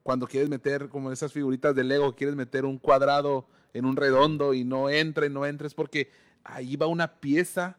cuando 0.02 0.26
quieres 0.26 0.48
meter, 0.48 0.88
como 0.88 1.12
esas 1.12 1.32
figuritas 1.32 1.74
de 1.74 1.84
Lego, 1.84 2.14
quieres 2.14 2.36
meter 2.36 2.64
un 2.64 2.78
cuadrado 2.78 3.46
en 3.72 3.84
un 3.84 3.96
redondo 3.96 4.54
y 4.54 4.64
no 4.64 4.90
entra 4.90 5.26
y 5.26 5.30
no 5.30 5.46
entra, 5.46 5.66
es 5.66 5.74
porque 5.74 6.10
ahí 6.44 6.76
va 6.76 6.86
una 6.86 7.20
pieza 7.20 7.76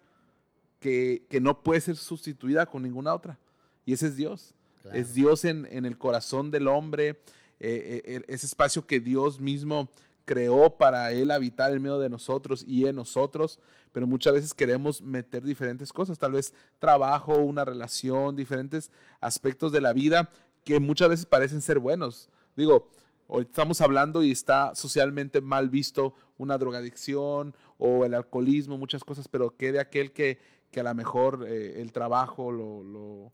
que, 0.80 1.26
no 1.42 1.62
puede 1.64 1.82
ser 1.82 1.96
sustituida 1.96 2.66
con 2.66 2.84
ninguna 2.84 3.14
otra. 3.14 3.38
Y 3.86 3.94
ese 3.94 4.08
es 4.08 4.16
Dios. 4.16 4.54
Es 4.92 5.14
Dios 5.14 5.46
en, 5.46 5.66
el 5.66 5.98
corazón 5.98 6.52
del 6.52 6.68
hombre, 6.68 7.22
eh, 7.60 8.02
eh, 8.06 8.22
ese 8.28 8.46
espacio 8.46 8.86
que 8.86 9.00
Dios 9.00 9.40
mismo 9.40 9.90
creó 10.26 10.78
para 10.78 11.12
Él 11.12 11.32
habitar 11.32 11.72
en 11.72 11.82
medio 11.82 12.00
de 12.00 12.10
nosotros 12.10 12.64
y 12.68 12.86
en 12.86 12.98
nosotros, 12.98 13.60
pero 13.94 14.08
muchas 14.08 14.34
veces 14.34 14.54
queremos 14.54 15.02
meter 15.02 15.44
diferentes 15.44 15.94
cosas, 15.94 16.20
tal 16.20 16.34
vez 16.34 16.54
trabajo, 16.80 17.38
una 17.38 17.64
relación, 17.64 18.36
diferentes 18.36 18.92
aspectos 19.22 19.72
de 19.72 19.82
la 19.82 19.94
vida 19.94 20.30
que 20.64 20.80
muchas 20.80 21.10
veces 21.10 21.26
parecen 21.26 21.62
ser 21.62 21.80
buenos. 21.80 22.30
Digo, 22.56 22.90
hoy 23.28 23.44
estamos 23.44 23.82
hablando 23.82 24.24
y 24.24 24.32
está 24.32 24.76
socialmente 24.76 25.42
mal 25.42 25.70
visto 25.70 26.14
una 26.38 26.58
drogadicción 26.58 27.56
o 27.78 28.06
el 28.06 28.14
alcoholismo, 28.14 28.78
muchas 28.78 29.04
cosas, 29.04 29.28
pero 29.28 29.56
que 29.56 29.72
de 29.72 29.80
aquel 29.80 30.12
que, 30.12 30.40
que 30.72 30.80
a 30.80 30.84
lo 30.84 30.94
mejor 30.94 31.46
eh, 31.48 31.82
el 31.82 31.92
trabajo 31.92 32.52
lo, 32.52 33.30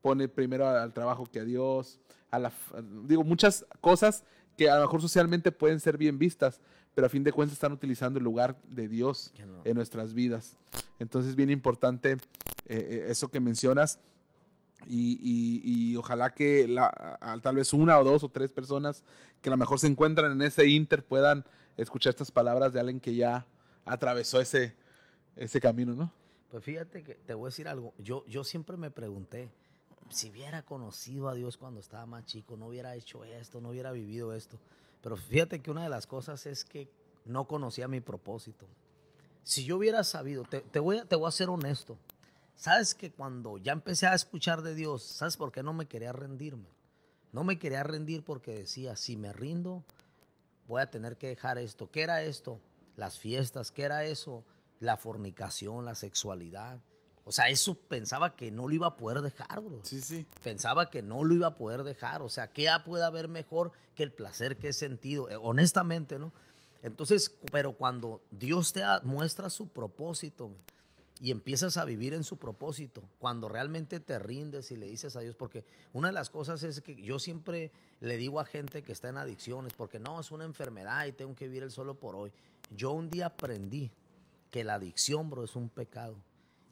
pone 0.00 0.28
primero 0.28 0.66
al 0.66 0.92
trabajo 0.92 1.26
que 1.26 1.40
a 1.40 1.44
Dios, 1.44 2.00
a 2.30 2.38
la, 2.38 2.52
digo, 3.04 3.24
muchas 3.24 3.64
cosas 3.80 4.24
que 4.56 4.68
a 4.68 4.76
lo 4.76 4.82
mejor 4.82 5.00
socialmente 5.00 5.52
pueden 5.52 5.80
ser 5.80 5.96
bien 5.96 6.18
vistas, 6.18 6.60
pero 6.94 7.06
a 7.06 7.10
fin 7.10 7.24
de 7.24 7.32
cuentas 7.32 7.54
están 7.54 7.72
utilizando 7.72 8.18
el 8.18 8.24
lugar 8.24 8.56
de 8.68 8.88
Dios 8.88 9.32
en 9.64 9.74
nuestras 9.74 10.12
vidas. 10.12 10.56
Entonces, 10.98 11.36
bien 11.36 11.50
importante 11.50 12.12
eh, 12.12 12.18
eh, 12.68 13.06
eso 13.08 13.28
que 13.28 13.40
mencionas. 13.40 13.98
Y, 14.88 15.96
ojalá 15.96 16.34
que 16.34 16.66
la, 16.66 17.40
tal 17.42 17.56
vez 17.56 17.72
una 17.72 17.98
o 17.98 18.04
dos 18.04 18.24
o 18.24 18.28
tres 18.28 18.52
personas 18.52 19.04
que 19.40 19.48
a 19.48 19.52
lo 19.52 19.56
mejor 19.56 19.78
se 19.78 19.86
encuentran 19.86 20.32
en 20.32 20.42
ese 20.42 20.66
inter 20.66 21.04
puedan 21.04 21.44
escuchar 21.76 22.10
estas 22.10 22.30
palabras 22.30 22.72
de 22.72 22.80
alguien 22.80 23.00
que 23.00 23.14
ya 23.14 23.46
atravesó 23.84 24.40
ese, 24.40 24.74
ese 25.36 25.60
camino, 25.60 25.94
¿no? 25.94 26.12
Pues 26.50 26.64
fíjate 26.64 27.02
que 27.02 27.14
te 27.14 27.34
voy 27.34 27.46
a 27.46 27.48
decir 27.48 27.68
algo. 27.68 27.94
Yo, 27.98 28.26
yo 28.26 28.44
siempre 28.44 28.76
me 28.76 28.90
pregunté, 28.90 29.50
si 30.10 30.30
hubiera 30.30 30.62
conocido 30.62 31.28
a 31.28 31.34
Dios 31.34 31.56
cuando 31.56 31.80
estaba 31.80 32.04
más 32.06 32.26
chico, 32.26 32.56
no 32.56 32.66
hubiera 32.66 32.94
hecho 32.94 33.24
esto, 33.24 33.60
no 33.60 33.70
hubiera 33.70 33.92
vivido 33.92 34.34
esto. 34.34 34.58
Pero 35.00 35.16
fíjate 35.16 35.60
que 35.60 35.70
una 35.70 35.82
de 35.82 35.88
las 35.88 36.06
cosas 36.06 36.44
es 36.46 36.64
que 36.64 36.88
no 37.24 37.46
conocía 37.46 37.88
mi 37.88 38.00
propósito. 38.00 38.66
Si 39.44 39.64
yo 39.64 39.76
hubiera 39.76 40.04
sabido, 40.04 40.44
te, 40.44 40.60
te 40.60 40.78
voy, 40.78 40.98
a, 40.98 41.04
te 41.04 41.16
voy 41.16 41.28
a 41.28 41.32
ser 41.32 41.48
honesto, 41.48 41.96
Sabes 42.56 42.94
que 42.94 43.12
cuando 43.12 43.58
ya 43.58 43.72
empecé 43.72 44.06
a 44.06 44.14
escuchar 44.14 44.62
de 44.62 44.74
Dios, 44.74 45.02
¿sabes 45.02 45.36
por 45.36 45.52
qué 45.52 45.62
no 45.62 45.72
me 45.72 45.86
quería 45.86 46.12
rendirme? 46.12 46.68
No 47.32 47.44
me 47.44 47.58
quería 47.58 47.82
rendir 47.82 48.24
porque 48.24 48.54
decía, 48.54 48.94
si 48.96 49.16
me 49.16 49.32
rindo, 49.32 49.84
voy 50.68 50.82
a 50.82 50.90
tener 50.90 51.16
que 51.16 51.28
dejar 51.28 51.58
esto. 51.58 51.90
¿Qué 51.90 52.02
era 52.02 52.22
esto? 52.22 52.60
Las 52.96 53.18
fiestas, 53.18 53.72
¿qué 53.72 53.82
era 53.82 54.04
eso? 54.04 54.44
La 54.80 54.96
fornicación, 54.96 55.84
la 55.84 55.94
sexualidad. 55.94 56.80
O 57.24 57.32
sea, 57.32 57.48
eso 57.48 57.74
pensaba 57.74 58.34
que 58.34 58.50
no 58.50 58.68
lo 58.68 58.74
iba 58.74 58.88
a 58.88 58.96
poder 58.96 59.22
dejar, 59.22 59.60
bro. 59.60 59.80
Sí, 59.84 60.00
sí. 60.00 60.26
Pensaba 60.42 60.90
que 60.90 61.02
no 61.02 61.24
lo 61.24 61.34
iba 61.34 61.46
a 61.46 61.54
poder 61.54 61.84
dejar. 61.84 62.20
O 62.22 62.28
sea, 62.28 62.52
¿qué 62.52 62.68
puede 62.84 63.04
haber 63.04 63.28
mejor 63.28 63.72
que 63.94 64.02
el 64.02 64.12
placer 64.12 64.56
que 64.56 64.68
he 64.68 64.72
sentido? 64.72 65.30
Eh, 65.30 65.36
honestamente, 65.40 66.18
¿no? 66.18 66.32
Entonces, 66.82 67.32
pero 67.52 67.74
cuando 67.74 68.22
Dios 68.30 68.72
te 68.72 68.82
muestra 69.04 69.50
su 69.50 69.68
propósito 69.68 70.50
y 71.22 71.30
empiezas 71.30 71.76
a 71.76 71.84
vivir 71.84 72.14
en 72.14 72.24
su 72.24 72.36
propósito, 72.36 73.00
cuando 73.20 73.48
realmente 73.48 74.00
te 74.00 74.18
rindes 74.18 74.72
y 74.72 74.76
le 74.76 74.88
dices 74.88 75.14
a 75.14 75.20
Dios, 75.20 75.36
porque 75.36 75.64
una 75.92 76.08
de 76.08 76.14
las 76.14 76.30
cosas 76.30 76.64
es 76.64 76.80
que 76.80 76.96
yo 77.00 77.20
siempre 77.20 77.70
le 78.00 78.16
digo 78.16 78.40
a 78.40 78.44
gente 78.44 78.82
que 78.82 78.90
está 78.90 79.08
en 79.08 79.18
adicciones, 79.18 79.72
porque 79.72 80.00
no, 80.00 80.18
es 80.18 80.32
una 80.32 80.44
enfermedad 80.44 81.06
y 81.06 81.12
tengo 81.12 81.36
que 81.36 81.46
vivir 81.46 81.62
el 81.62 81.70
solo 81.70 81.94
por 81.94 82.16
hoy. 82.16 82.32
Yo 82.74 82.90
un 82.90 83.08
día 83.08 83.26
aprendí 83.26 83.92
que 84.50 84.64
la 84.64 84.74
adicción, 84.74 85.30
bro, 85.30 85.44
es 85.44 85.54
un 85.54 85.68
pecado 85.68 86.16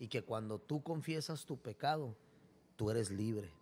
y 0.00 0.08
que 0.08 0.22
cuando 0.22 0.58
tú 0.58 0.82
confiesas 0.82 1.46
tu 1.46 1.56
pecado, 1.56 2.16
tú 2.74 2.90
eres 2.90 3.12
libre 3.12 3.52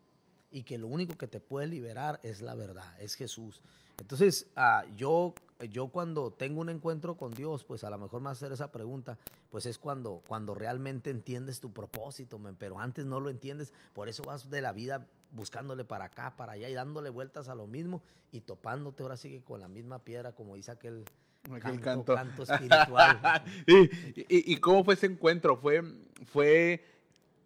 y 0.50 0.62
que 0.62 0.78
lo 0.78 0.86
único 0.86 1.18
que 1.18 1.26
te 1.26 1.38
puede 1.38 1.66
liberar 1.66 2.18
es 2.22 2.40
la 2.40 2.54
verdad, 2.54 2.98
es 2.98 3.12
Jesús. 3.14 3.60
Entonces, 3.98 4.46
ah, 4.56 4.86
yo, 4.96 5.34
yo 5.66 5.88
cuando 5.88 6.30
tengo 6.30 6.60
un 6.60 6.68
encuentro 6.68 7.16
con 7.16 7.32
Dios, 7.32 7.64
pues 7.64 7.82
a 7.82 7.90
lo 7.90 7.98
mejor 7.98 8.20
me 8.20 8.30
hacer 8.30 8.52
esa 8.52 8.70
pregunta, 8.70 9.18
pues 9.50 9.66
es 9.66 9.78
cuando, 9.78 10.22
cuando 10.26 10.54
realmente 10.54 11.10
entiendes 11.10 11.60
tu 11.60 11.72
propósito, 11.72 12.40
pero 12.58 12.78
antes 12.78 13.06
no 13.06 13.18
lo 13.18 13.28
entiendes, 13.28 13.72
por 13.92 14.08
eso 14.08 14.22
vas 14.22 14.50
de 14.50 14.60
la 14.60 14.72
vida 14.72 15.06
buscándole 15.32 15.84
para 15.84 16.06
acá, 16.06 16.34
para 16.36 16.52
allá 16.52 16.68
y 16.68 16.74
dándole 16.74 17.10
vueltas 17.10 17.48
a 17.48 17.54
lo 17.54 17.66
mismo 17.66 18.02
y 18.30 18.40
topándote 18.40 19.02
ahora 19.02 19.16
sigue 19.16 19.42
con 19.42 19.60
la 19.60 19.68
misma 19.68 19.98
piedra, 19.98 20.32
como 20.32 20.54
dice 20.54 20.70
aquel, 20.70 21.04
aquel 21.50 21.80
canto, 21.80 22.14
espiritual. 22.42 23.42
y, 23.66 24.56
cómo 24.58 24.84
fue 24.84 24.94
ese 24.94 25.06
encuentro? 25.06 25.56
Fue, 25.56 25.82
fue, 26.26 26.84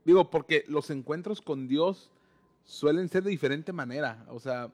digo, 0.04 0.30
porque 0.30 0.64
los 0.68 0.90
encuentros 0.90 1.40
con 1.40 1.66
Dios 1.66 2.10
suelen 2.64 3.08
ser 3.08 3.22
de 3.22 3.30
diferente 3.30 3.72
manera. 3.72 4.24
O 4.28 4.38
sea, 4.38 4.70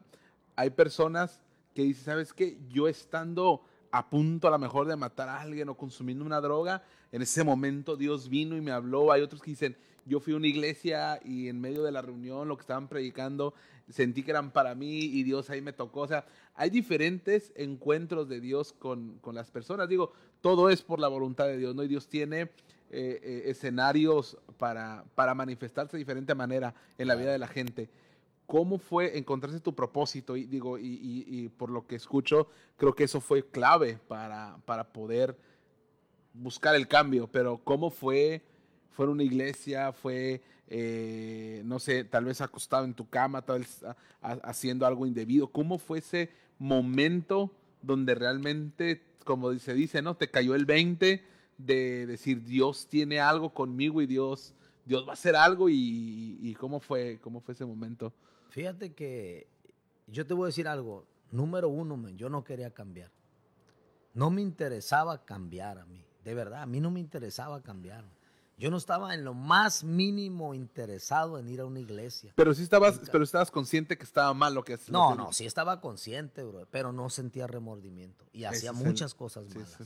hay 0.56 0.70
personas 0.70 1.40
que 1.78 1.84
dicen, 1.84 2.06
¿sabes 2.06 2.32
qué? 2.32 2.58
Yo 2.68 2.88
estando 2.88 3.62
a 3.92 4.10
punto 4.10 4.48
a 4.48 4.50
lo 4.50 4.58
mejor 4.58 4.88
de 4.88 4.96
matar 4.96 5.28
a 5.28 5.40
alguien 5.40 5.68
o 5.68 5.76
consumiendo 5.76 6.24
una 6.24 6.40
droga, 6.40 6.82
en 7.12 7.22
ese 7.22 7.44
momento 7.44 7.96
Dios 7.96 8.28
vino 8.28 8.56
y 8.56 8.60
me 8.60 8.72
habló. 8.72 9.12
Hay 9.12 9.22
otros 9.22 9.40
que 9.40 9.52
dicen, 9.52 9.76
yo 10.04 10.18
fui 10.18 10.32
a 10.32 10.38
una 10.38 10.48
iglesia 10.48 11.20
y 11.24 11.46
en 11.46 11.60
medio 11.60 11.84
de 11.84 11.92
la 11.92 12.02
reunión, 12.02 12.48
lo 12.48 12.56
que 12.56 12.62
estaban 12.62 12.88
predicando, 12.88 13.54
sentí 13.88 14.24
que 14.24 14.32
eran 14.32 14.50
para 14.50 14.74
mí 14.74 15.04
y 15.04 15.22
Dios 15.22 15.50
ahí 15.50 15.60
me 15.60 15.72
tocó. 15.72 16.00
O 16.00 16.08
sea, 16.08 16.26
hay 16.56 16.68
diferentes 16.68 17.52
encuentros 17.54 18.28
de 18.28 18.40
Dios 18.40 18.72
con, 18.72 19.20
con 19.20 19.36
las 19.36 19.52
personas. 19.52 19.88
Digo, 19.88 20.10
todo 20.40 20.70
es 20.70 20.82
por 20.82 20.98
la 20.98 21.06
voluntad 21.06 21.46
de 21.46 21.58
Dios, 21.58 21.76
¿no? 21.76 21.84
Y 21.84 21.88
Dios 21.88 22.08
tiene 22.08 22.40
eh, 22.40 22.50
eh, 22.90 23.42
escenarios 23.46 24.36
para, 24.56 25.04
para 25.14 25.32
manifestarse 25.32 25.96
de 25.96 26.00
diferente 26.00 26.34
manera 26.34 26.74
en 26.98 27.06
la 27.06 27.14
vida 27.14 27.30
de 27.30 27.38
la 27.38 27.46
gente. 27.46 27.88
¿Cómo 28.48 28.78
fue 28.78 29.16
encontrarse 29.16 29.60
tu 29.60 29.72
propósito? 29.72 30.36
Y 30.36 30.46
digo, 30.46 30.76
y, 30.76 30.98
y, 31.28 31.48
por 31.50 31.70
lo 31.70 31.86
que 31.86 31.94
escucho, 31.94 32.48
creo 32.76 32.92
que 32.96 33.04
eso 33.04 33.20
fue 33.20 33.46
clave 33.46 34.00
para, 34.08 34.58
para 34.64 34.92
poder 34.92 35.36
buscar 36.34 36.74
el 36.74 36.88
cambio. 36.88 37.28
Pero 37.28 37.60
¿cómo 37.62 37.90
fue? 37.90 38.42
¿Fue 38.90 39.04
en 39.04 39.12
una 39.12 39.22
iglesia? 39.22 39.92
¿Fue 39.92 40.42
eh, 40.70 41.62
no 41.64 41.78
sé, 41.78 42.04
tal 42.04 42.26
vez 42.26 42.42
acostado 42.42 42.84
en 42.84 42.92
tu 42.92 43.08
cama, 43.08 43.42
tal 43.42 43.60
vez 43.60 43.84
haciendo 44.20 44.86
algo 44.86 45.06
indebido. 45.06 45.48
¿Cómo 45.48 45.78
fue 45.78 45.98
ese 45.98 46.30
momento 46.58 47.50
donde 47.80 48.14
realmente, 48.14 49.02
como 49.24 49.54
se 49.58 49.72
dice, 49.72 50.02
¿no? 50.02 50.14
Te 50.14 50.30
cayó 50.30 50.54
el 50.54 50.66
20 50.66 51.24
de 51.56 52.06
decir, 52.06 52.44
Dios 52.44 52.86
tiene 52.86 53.18
algo 53.18 53.54
conmigo 53.54 54.02
y 54.02 54.06
Dios, 54.06 54.54
Dios 54.84 55.06
va 55.06 55.10
a 55.10 55.14
hacer 55.14 55.36
algo 55.36 55.68
y, 55.70 56.54
cómo, 56.60 56.80
fue, 56.80 57.18
cómo 57.22 57.40
fue 57.40 57.54
ese 57.54 57.64
momento. 57.64 58.12
Fíjate 58.48 58.94
que 58.94 59.48
yo 60.06 60.26
te 60.26 60.34
voy 60.34 60.44
a 60.44 60.46
decir 60.46 60.68
algo. 60.68 61.06
Número 61.30 61.68
uno, 61.68 62.08
yo 62.10 62.30
no 62.30 62.44
quería 62.44 62.72
cambiar. 62.72 63.10
No 64.14 64.30
me 64.30 64.40
interesaba 64.42 65.24
cambiar 65.24 65.78
a 65.78 65.84
mí. 65.84 66.04
De 66.24 66.34
verdad, 66.34 66.62
a 66.62 66.66
mí 66.66 66.80
no 66.80 66.90
me 66.90 67.00
interesaba 67.00 67.62
cambiar. 67.62 68.04
Yo 68.58 68.72
no 68.72 68.76
estaba 68.76 69.14
en 69.14 69.24
lo 69.24 69.34
más 69.34 69.84
mínimo 69.84 70.52
interesado 70.52 71.38
en 71.38 71.48
ir 71.48 71.60
a 71.60 71.66
una 71.66 71.78
iglesia. 71.78 72.32
Pero 72.34 72.52
sí 72.54 72.64
estabas, 72.64 73.00
pero 73.12 73.22
estabas 73.22 73.52
consciente 73.52 73.96
que 73.96 74.02
estaba 74.02 74.34
mal 74.34 74.52
lo 74.52 74.64
que 74.64 74.74
hacías. 74.74 74.90
No, 74.90 75.14
no, 75.14 75.32
sí 75.32 75.46
estaba 75.46 75.80
consciente, 75.80 76.42
bro, 76.42 76.66
pero 76.68 76.92
no 76.92 77.08
sentía 77.08 77.46
remordimiento 77.46 78.26
y 78.32 78.44
hacía 78.44 78.72
muchas 78.72 79.14
cosas 79.14 79.46
malas. 79.54 79.78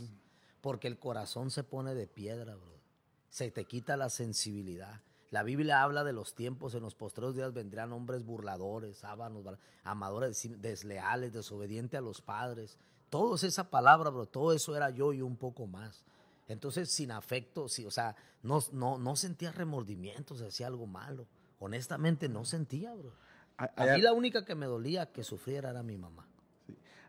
Porque 0.63 0.89
el 0.89 0.99
corazón 0.99 1.51
se 1.51 1.65
pone 1.65 1.95
de 1.95 2.07
piedra, 2.07 2.55
bro. 2.55 2.81
Se 3.29 3.51
te 3.51 3.67
quita 3.67 3.99
la 3.99 4.09
sensibilidad. 4.09 5.03
La 5.33 5.43
Biblia 5.43 5.83
habla 5.83 6.05
de 6.05 6.13
los 6.13 6.35
tiempos, 6.35 6.75
en 6.75 6.83
los 6.83 6.95
postreros 6.95 7.35
días 7.35 7.55
vendrán 7.55 7.91
hombres 7.95 8.23
burladores, 8.23 8.99
sábanos, 8.99 9.43
amadores 9.83 10.47
desleales, 10.61 11.33
desobedientes 11.33 11.97
a 11.97 12.03
los 12.03 12.21
padres. 12.21 12.77
Todo 13.09 13.37
es 13.37 13.43
esa 13.43 13.71
palabra, 13.71 14.11
bro. 14.11 14.27
Todo 14.27 14.53
eso 14.53 14.77
era 14.77 14.91
yo 14.91 15.15
y 15.15 15.23
un 15.23 15.39
poco 15.39 15.67
más. 15.67 16.05
Entonces, 16.49 16.91
sin 16.91 17.11
afecto, 17.11 17.67
sí, 17.67 17.87
o 17.87 17.91
sea, 17.91 18.15
no, 18.43 18.61
no, 18.73 18.99
no 18.99 19.17
sentía 19.17 19.53
remordimiento, 19.53 20.37
se 20.37 20.49
hacía 20.49 20.67
algo 20.67 20.87
malo. 20.87 21.27
Honestamente, 21.61 22.29
no 22.29 22.45
sentía, 22.45 22.93
bro. 22.93 23.15
A 23.57 23.87
mí 23.87 24.03
la 24.03 24.13
única 24.13 24.45
que 24.45 24.55
me 24.55 24.67
dolía 24.67 25.13
que 25.13 25.25
sufriera 25.25 25.71
era 25.71 25.83
mi 25.83 25.97
mamá. 25.97 26.27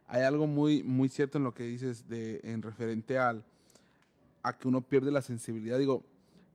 Hay 0.07 0.21
algo 0.21 0.47
muy, 0.47 0.81
muy 0.81 1.09
cierto 1.09 1.39
en 1.39 1.43
lo 1.43 1.53
que 1.53 1.63
dices 1.63 2.07
de, 2.07 2.39
en 2.45 2.61
referente 2.61 3.19
al, 3.19 3.43
a 4.43 4.57
que 4.57 4.69
uno 4.69 4.79
pierde 4.79 5.11
la 5.11 5.21
sensibilidad. 5.21 5.77
Digo, 5.77 6.05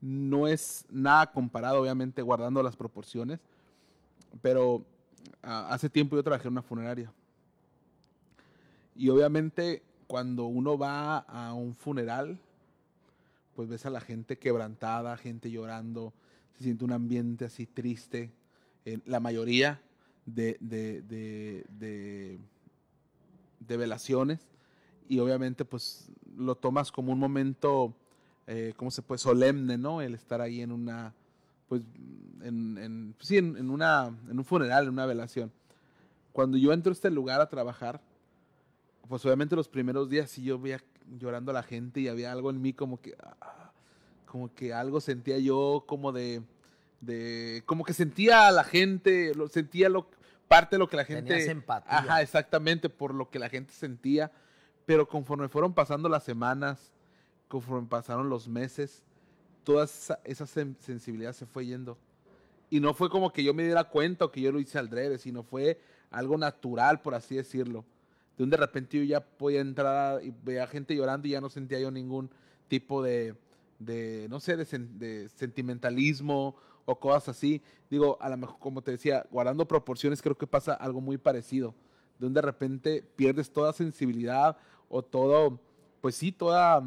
no 0.01 0.47
es 0.47 0.85
nada 0.91 1.31
comparado, 1.33 1.81
obviamente, 1.81 2.23
guardando 2.23 2.63
las 2.63 2.77
proporciones, 2.77 3.41
pero 4.41 4.85
hace 5.43 5.91
tiempo 5.91 6.17
yo 6.17 6.23
trabajé 6.23 6.49
en 6.49 6.53
una 6.53 6.63
funeraria. 6.63 7.13
Y 8.95 9.09
obviamente, 9.09 9.83
cuando 10.07 10.47
uno 10.47 10.77
va 10.77 11.19
a 11.19 11.53
un 11.55 11.75
funeral, 11.75 12.39
pues 13.55 13.69
ves 13.69 13.87
a 13.87 13.91
la 13.91 14.01
gente 14.01 14.39
quebrantada, 14.39 15.17
gente 15.17 15.51
llorando, 15.51 16.13
se 16.57 16.65
siente 16.65 16.85
un 16.85 16.93
ambiente 16.93 17.45
así 17.45 17.67
triste. 17.67 18.33
la 19.05 19.21
mayoría 19.21 19.81
de, 20.25 20.57
de, 20.61 21.03
de, 23.59 23.77
velaciones 23.77 24.41
y 25.09 25.19
obviamente 25.19 25.65
pues 25.65 26.11
lo 26.37 26.55
tomas 26.55 26.93
como 26.93 27.13
un 27.13 27.19
momento, 27.19 27.95
eh, 28.51 28.73
¿cómo 28.77 28.91
se 28.91 29.03
puede? 29.03 29.19
Solemne, 29.19 29.77
¿no? 29.77 30.01
El 30.01 30.15
estar 30.15 30.41
ahí 30.41 30.63
en 30.63 30.73
una, 30.73 31.13
pues, 31.69 31.83
en, 32.43 32.79
en, 32.79 33.15
sí, 33.21 33.37
en, 33.37 33.69
una, 33.69 34.07
en 34.31 34.39
un 34.39 34.45
funeral, 34.45 34.85
en 34.85 34.95
una 34.95 35.05
velación. 35.05 35.53
Cuando 36.33 36.57
yo 36.57 36.73
entro 36.73 36.91
a 36.91 36.95
este 36.95 37.11
lugar 37.11 37.43
a 37.43 37.51
trabajar, 37.51 38.01
pues 39.07 39.23
obviamente 39.27 39.55
los 39.55 39.69
primeros 39.69 40.09
días 40.09 40.31
sí 40.31 40.43
yo 40.43 40.59
veía 40.59 40.83
llorando 41.19 41.51
a 41.51 41.55
la 41.55 41.63
gente 41.63 42.01
y 42.01 42.09
había 42.09 42.33
algo 42.33 42.49
en 42.49 42.63
mí 42.63 42.73
como 42.73 43.03
que, 43.03 43.15
ah, 43.21 43.71
como 44.25 44.55
que 44.55 44.73
algo 44.73 45.03
sentía 45.03 45.39
yo 45.39 45.85
como 45.87 46.13
de, 46.13 46.41
de, 47.03 47.63
como 47.67 47.85
que 47.85 47.93
sentía 47.93 48.49
a 48.49 48.51
la 48.51 48.65
gente, 48.65 49.35
lo, 49.35 49.49
sentía 49.49 49.91
lo, 49.91 50.09
parte 50.49 50.77
de 50.77 50.81
lo 50.81 50.89
que 50.89 50.97
la 50.97 51.05
gente... 51.05 51.35
Tenías 51.35 51.49
empatía. 51.49 51.99
Ajá, 51.99 52.23
exactamente, 52.23 52.89
por 52.89 53.13
lo 53.13 53.29
que 53.29 53.39
la 53.39 53.51
gente 53.51 53.75
sentía, 53.75 54.33
pero 54.87 55.07
conforme 55.07 55.51
fueron 55.51 55.75
pasando 55.75 56.09
las 56.09 56.25
semanas, 56.25 56.93
conforme 57.49 57.89
pasaron 57.89 58.29
los 58.29 58.49
meses, 58.49 59.03
toda 59.65 59.85
esa, 59.85 60.21
esa 60.25 60.47
sensibilidad 60.47 61.33
se 61.33 61.47
fue 61.47 61.67
yendo. 61.67 61.99
Y 62.71 62.81
no 62.81 62.95
fue 62.95 63.09
como 63.11 63.33
que 63.33 63.43
yo 63.43 63.55
me 63.55 63.65
diera 63.65 63.85
cuenta 63.85 64.27
o 64.27 64.31
que 64.31 64.41
yo 64.41 64.53
lo 64.53 64.61
hice 64.61 64.79
al 64.79 64.91
drede, 64.91 65.19
sino 65.19 65.43
fue 65.43 65.81
algo 66.11 66.37
natural, 66.37 67.01
por 67.01 67.15
así 67.15 67.37
decirlo 67.37 67.85
de 68.39 68.45
un 68.45 68.51
de 68.51 68.57
repente 68.57 68.97
yo 68.97 69.03
ya 69.03 69.21
podía 69.21 69.61
entrar 69.61 70.25
y 70.25 70.33
veía 70.45 70.67
gente 70.69 70.95
llorando 70.95 71.27
y 71.27 71.33
ya 71.33 71.41
no 71.41 71.51
sentía 71.51 71.81
yo 71.81 71.91
ningún 71.91 72.31
tipo 72.69 73.03
de, 73.03 73.35
de 73.81 74.29
no 74.31 74.39
sé, 74.39 74.57
de, 74.57 75.29
sentimentalismo 75.29 76.55
o 76.85 77.01
cosas 77.01 77.31
así. 77.31 77.61
Digo, 77.91 78.17
a 78.21 78.29
lo 78.29 78.37
mejor, 78.37 78.59
como 78.61 78.81
te 78.81 78.93
decía, 78.93 79.27
guardando 79.33 79.67
proporciones, 79.67 80.23
creo 80.23 80.39
que 80.39 80.47
pasa 80.47 80.75
algo 80.75 81.01
muy 81.01 81.19
parecido. 81.19 81.75
De 82.21 82.27
un 82.27 82.33
de 82.33 82.41
repente 82.41 83.03
pierdes 83.17 83.51
toda 83.51 83.73
sensibilidad 83.73 84.57
o 84.89 85.03
todo, 85.03 85.61
pues 86.01 86.15
sí, 86.15 86.31
toda, 86.31 86.81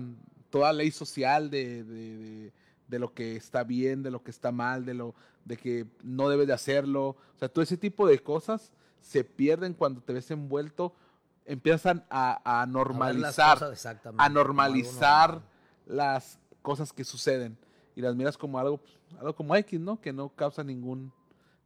toda 0.52 0.72
ley 0.74 0.92
social 0.92 1.50
de, 1.50 1.84
de, 1.84 2.54
de, 2.88 3.00
lo 3.00 3.14
que 3.14 3.36
está 3.36 3.64
bien, 3.64 4.04
de 4.04 4.12
lo 4.12 4.22
que 4.22 4.30
está 4.30 4.52
mal, 4.52 4.86
de 4.86 4.94
lo 4.94 5.16
de 5.46 5.58
que 5.58 5.88
no 6.04 6.30
debes 6.30 6.46
de 6.46 6.54
hacerlo. 6.54 7.16
O 7.36 7.40
sea, 7.40 7.50
todo 7.50 7.64
ese 7.64 7.78
tipo 7.78 8.06
de 8.06 8.20
cosas 8.20 8.72
se 9.00 9.24
pierden 9.24 9.74
cuando 9.74 10.02
te 10.02 10.14
ves 10.14 10.30
envuelto 10.30 10.94
empiezan 11.46 12.06
a, 12.10 12.66
normalizar, 12.70 13.58
a, 14.18 14.30
normalizar 14.30 15.42
las 15.86 16.40
cosas 16.62 16.94
que 16.94 17.04
suceden 17.04 17.58
y 17.96 18.02
las 18.02 18.16
miras 18.16 18.38
como 18.38 18.60
algo, 18.60 18.78
pues, 18.78 18.94
algo 19.20 19.36
como 19.36 19.56
X, 19.56 19.80
¿no? 19.80 20.00
Que 20.00 20.14
no 20.14 20.30
causa 20.30 20.64
ningún, 20.64 21.12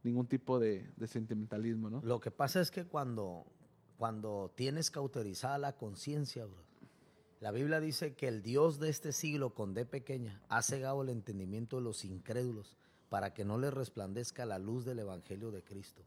ningún 0.02 0.26
tipo 0.26 0.58
de, 0.58 0.90
sentimentalismo, 1.06 1.90
¿no? 1.90 2.00
Lo 2.02 2.20
que 2.20 2.30
pasa 2.30 2.60
es 2.60 2.70
que 2.70 2.84
cuando, 2.84 3.44
cuando 3.98 4.52
tienes 4.56 4.90
cauterizada 4.90 5.58
la 5.58 5.72
conciencia, 5.74 6.44
bro. 6.46 6.65
La 7.40 7.50
Biblia 7.50 7.80
dice 7.80 8.14
que 8.14 8.28
el 8.28 8.42
Dios 8.42 8.78
de 8.78 8.88
este 8.88 9.12
siglo 9.12 9.50
con 9.50 9.74
D 9.74 9.84
pequeña 9.84 10.40
ha 10.48 10.62
cegado 10.62 11.02
el 11.02 11.10
entendimiento 11.10 11.76
de 11.76 11.82
los 11.82 12.04
incrédulos 12.04 12.76
para 13.10 13.34
que 13.34 13.44
no 13.44 13.58
les 13.58 13.74
resplandezca 13.74 14.46
la 14.46 14.58
luz 14.58 14.84
del 14.84 15.00
Evangelio 15.00 15.50
de 15.50 15.62
Cristo. 15.62 16.02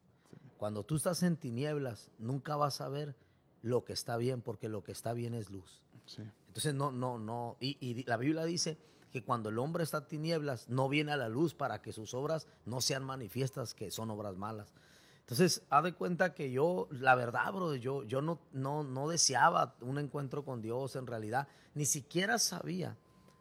Cuando 0.58 0.84
tú 0.84 0.96
estás 0.96 1.24
en 1.24 1.38
tinieblas, 1.38 2.10
nunca 2.18 2.56
vas 2.56 2.82
a 2.82 2.90
ver 2.90 3.16
lo 3.62 3.86
que 3.86 3.94
está 3.94 4.18
bien, 4.18 4.42
porque 4.42 4.70
lo 4.70 4.84
que 4.84 4.92
está 4.92 5.14
bien 5.14 5.34
es 5.34 5.50
luz. 5.50 5.84
Entonces, 6.48 6.74
no, 6.74 6.92
no, 6.92 7.20
no. 7.20 7.58
Y, 7.60 7.78
y, 7.80 8.04
la 8.06 8.18
Biblia 8.18 8.44
dice 8.44 8.78
que 9.12 9.24
cuando 9.24 9.50
el 9.50 9.60
hombre 9.60 9.84
está 9.84 10.00
en 10.00 10.08
tinieblas, 10.08 10.68
no 10.68 10.90
viene 10.90 11.12
a 11.12 11.18
la 11.18 11.30
luz 11.30 11.54
para 11.54 11.82
que 11.82 11.94
sus 11.94 12.14
obras 12.14 12.48
no 12.66 12.82
sean 12.82 13.04
manifiestas, 13.04 13.76
que 13.76 13.92
son 13.92 14.10
obras 14.10 14.36
malas. 14.36 14.74
Entonces, 15.30 15.62
haz 15.70 15.84
de 15.84 15.94
cuenta 15.94 16.34
que 16.34 16.52
yo, 16.52 16.88
la 16.90 17.14
verdad, 17.14 17.54
bro, 17.54 17.76
yo, 17.76 18.02
yo 18.04 18.20
no, 18.20 18.40
no, 18.52 18.84
no 18.84 19.08
deseaba 19.08 19.76
un 19.82 20.00
encuentro 20.00 20.44
con 20.44 20.60
Dios 20.60 20.96
en 20.96 21.06
realidad. 21.06 21.48
Ni 21.76 21.86
siquiera 21.86 22.40
sabía 22.40 22.98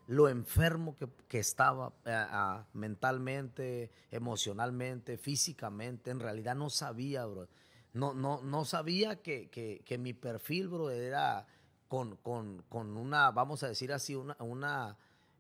lo 0.07 0.28
enfermo 0.28 0.97
que, 1.28 1.39
estaba 1.39 1.95
eh, 2.05 2.26
mentalmente, 2.74 3.91
emocionalmente, 4.11 5.16
físicamente. 5.16 6.11
En 6.11 6.20
realidad 6.20 6.55
no 6.55 6.68
sabía, 6.68 7.24
bro. 7.24 7.49
No, 7.95 8.12
no, 8.12 8.43
no 8.43 8.66
sabía 8.66 9.22
que, 9.22 9.49
que, 9.49 9.99
mi 9.99 10.12
perfil, 10.12 10.68
bro, 10.68 10.91
era 10.91 11.47
con, 11.89 12.16
con, 12.16 12.64
con, 12.68 12.99
una, 12.99 13.30
vamos 13.30 13.62
a 13.62 13.68
decir 13.68 13.95
así, 13.95 14.14
una, 14.14 14.36
una 14.41 14.99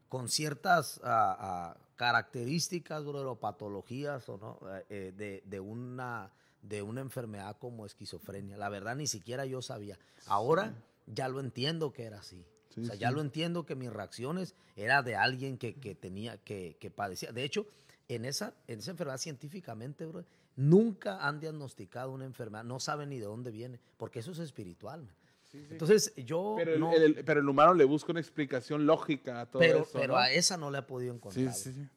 con 0.08 0.30
ciertas 0.30 0.98
ah, 1.04 1.36
ah, 1.38 1.76
características, 1.98 3.04
bro, 3.04 3.32
o 3.32 3.40
patologías 3.40 4.26
o 4.28 4.38
no, 4.38 4.60
eh, 4.70 4.86
eh, 4.88 5.12
de, 5.14 5.42
de, 5.44 5.60
una, 5.60 6.30
de 6.62 6.80
una 6.80 7.00
enfermedad 7.00 7.58
como 7.58 7.84
esquizofrenia. 7.84 8.56
La 8.56 8.68
verdad 8.68 8.94
ni 8.94 9.08
siquiera 9.08 9.44
yo 9.44 9.60
sabía. 9.60 9.98
Ahora 10.26 10.74
ya 11.06 11.28
lo 11.28 11.40
entiendo 11.40 11.92
que 11.92 12.04
era 12.04 12.20
así. 12.20 12.46
o 12.76 12.84
sea, 12.84 12.94
ya 12.94 13.10
lo 13.10 13.20
entiendo 13.20 13.66
que 13.66 13.74
mis 13.74 13.92
reacciones 13.92 14.54
era 14.76 15.02
de 15.02 15.16
alguien 15.16 15.58
que, 15.58 15.74
que 15.74 15.96
tenía, 15.96 16.38
que, 16.38 16.76
que, 16.80 16.88
padecía. 16.88 17.32
De 17.32 17.42
hecho, 17.42 17.66
en 18.06 18.24
esa, 18.24 18.54
en 18.68 18.78
esa 18.78 18.92
enfermedad 18.92 19.18
científicamente, 19.18 20.06
bro, 20.06 20.24
nunca 20.54 21.26
han 21.26 21.40
diagnosticado 21.40 22.12
una 22.12 22.26
enfermedad, 22.26 22.62
no 22.62 22.78
saben 22.78 23.08
ni 23.08 23.18
de 23.18 23.26
dónde 23.26 23.50
viene, 23.50 23.80
porque 23.96 24.20
eso 24.20 24.30
es 24.30 24.38
espiritual. 24.38 25.10
Entonces 25.52 26.12
yo... 26.16 26.54
Pero, 26.56 26.92
el, 26.92 27.24
pero 27.24 27.40
el 27.40 27.48
humano 27.48 27.74
le 27.74 27.84
busca 27.84 28.12
una 28.12 28.20
explicación 28.20 28.86
lógica 28.86 29.40
a 29.40 29.46
todo 29.46 29.60
pero, 29.60 29.82
eso. 29.82 29.98
Pero 29.98 30.16
a 30.16 30.30
esa 30.30 30.56
no 30.56 30.70
le 30.70 30.78
ha 30.78 30.86
podido 30.86 31.14
encontrar. 31.14 31.52
Sí, 31.52 31.72
sí, 31.72 31.72
sí. 31.72 31.88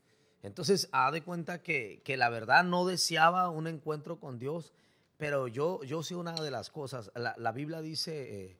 Entonces, 0.43 0.89
ha 0.91 1.11
de 1.11 1.21
cuenta 1.21 1.61
que, 1.61 2.01
que, 2.03 2.17
la 2.17 2.29
verdad 2.29 2.63
no 2.63 2.85
deseaba 2.85 3.49
un 3.49 3.67
encuentro 3.67 4.19
con 4.19 4.39
Dios, 4.39 4.73
pero 5.17 5.47
yo, 5.47 5.83
yo 5.83 6.01
sé 6.01 6.15
una 6.15 6.33
de 6.33 6.49
las 6.49 6.71
cosas. 6.71 7.11
La, 7.15 7.35
la 7.37 7.51
Biblia 7.51 7.81
dice 7.81 8.45
eh, 8.45 8.57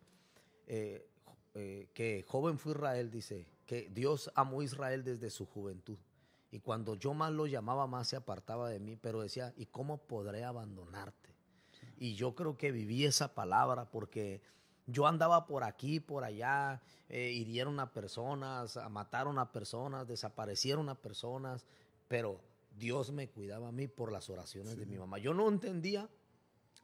eh, 0.67 1.07
eh, 1.55 1.89
que 1.93 2.23
joven 2.27 2.59
fue 2.59 2.73
Israel, 2.73 3.09
dice 3.09 3.47
que 3.65 3.89
Dios 3.89 4.31
amó 4.35 4.61
a 4.61 4.63
Israel 4.63 5.03
desde 5.03 5.29
su 5.29 5.45
juventud. 5.45 5.97
Y 6.51 6.59
cuando 6.59 6.95
yo 6.95 7.13
más 7.13 7.31
lo 7.31 7.47
llamaba, 7.47 7.87
más 7.87 8.09
se 8.09 8.17
apartaba 8.17 8.69
de 8.69 8.79
mí, 8.79 8.95
pero 8.95 9.21
decía, 9.21 9.53
¿y 9.55 9.65
cómo 9.65 9.97
podré 9.97 10.43
abandonarte? 10.43 11.33
Y 11.97 12.15
yo 12.15 12.35
creo 12.35 12.57
que 12.57 12.71
viví 12.71 13.05
esa 13.05 13.33
palabra 13.33 13.89
porque 13.89 14.41
yo 14.91 15.07
andaba 15.07 15.45
por 15.45 15.63
aquí, 15.63 15.99
por 15.99 16.23
allá, 16.23 16.81
eh, 17.09 17.31
hirieron 17.31 17.79
a 17.79 17.91
personas, 17.91 18.79
mataron 18.89 19.39
a 19.39 19.51
personas, 19.51 20.07
desaparecieron 20.07 20.89
a 20.89 20.95
personas, 20.95 21.65
pero 22.07 22.39
Dios 22.77 23.11
me 23.11 23.27
cuidaba 23.27 23.69
a 23.69 23.71
mí 23.71 23.87
por 23.87 24.11
las 24.11 24.29
oraciones 24.29 24.77
de 24.77 24.85
mi 24.85 24.97
mamá. 24.97 25.17
Yo 25.17 25.33
no 25.33 25.49
entendía, 25.49 26.09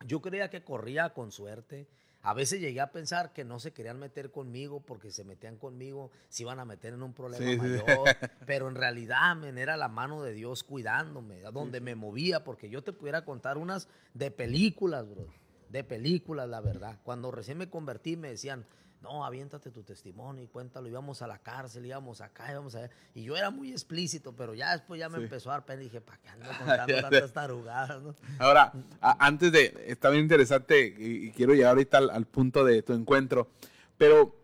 yo 0.05 0.21
creía 0.21 0.49
que 0.49 0.63
corría 0.63 1.13
con 1.13 1.31
suerte. 1.31 1.87
A 2.23 2.33
veces 2.33 2.59
llegué 2.59 2.81
a 2.81 2.91
pensar 2.91 3.31
que 3.31 3.45
no 3.45 3.59
se 3.59 3.71
querían 3.71 3.99
meter 3.99 4.31
conmigo 4.31 4.81
porque 4.81 5.11
se 5.11 5.23
metían 5.23 5.55
conmigo, 5.55 6.11
se 6.29 6.43
iban 6.43 6.59
a 6.59 6.65
meter 6.65 6.93
en 6.93 7.03
un 7.03 7.13
problema 7.13 7.63
mayor. 7.63 7.85
Pero 8.45 8.67
en 8.67 8.75
realidad 8.75 9.41
era 9.57 9.77
la 9.77 9.87
mano 9.87 10.23
de 10.23 10.33
Dios 10.33 10.63
cuidándome, 10.63 11.45
a 11.45 11.51
donde 11.51 11.79
me 11.79 11.95
movía, 11.95 12.43
porque 12.43 12.69
yo 12.69 12.83
te 12.83 12.91
pudiera 12.91 13.23
contar 13.23 13.57
unas 13.57 13.87
de 14.13 14.29
películas, 14.31 15.07
bro 15.07 15.27
de 15.69 15.83
películas, 15.83 16.47
la 16.49 16.61
verdad. 16.61 16.99
Cuando 17.03 17.31
recién 17.31 17.57
me 17.57 17.69
convertí 17.69 18.15
me 18.17 18.29
decían, 18.29 18.65
no, 19.01 19.23
aviéntate 19.23 19.69
tu 19.69 19.83
testimonio 19.83 20.43
y 20.43 20.47
cuéntalo, 20.47 20.87
íbamos 20.87 21.21
a 21.21 21.27
la 21.27 21.37
cárcel, 21.37 21.85
íbamos 21.85 22.21
acá, 22.21 22.51
íbamos 22.51 22.73
allá. 22.75 22.89
Y 23.13 23.23
yo 23.23 23.37
era 23.37 23.51
muy 23.51 23.71
explícito, 23.71 24.33
pero 24.35 24.53
ya 24.53 24.71
después 24.71 24.99
ya 24.99 25.07
me 25.07 25.19
empezó 25.19 25.49
a 25.49 25.53
dar 25.53 25.65
pena 25.65 25.81
y 25.81 25.85
dije, 25.85 26.01
¿para 26.01 26.17
qué 26.17 26.29
ando 26.29 26.45
contando 26.57 27.01
tantas 27.01 27.33
tarugadas? 27.33 28.01
¿no? 28.01 28.15
Ahora, 28.39 28.73
antes 29.01 29.51
de, 29.51 29.85
está 29.87 30.09
bien 30.09 30.23
interesante 30.23 30.95
y, 30.97 31.31
quiero 31.31 31.53
llegar 31.53 31.69
ahorita 31.69 31.99
al, 31.99 32.25
punto 32.25 32.65
de 32.65 32.81
tu 32.81 32.93
encuentro, 32.93 33.49
pero 33.97 34.35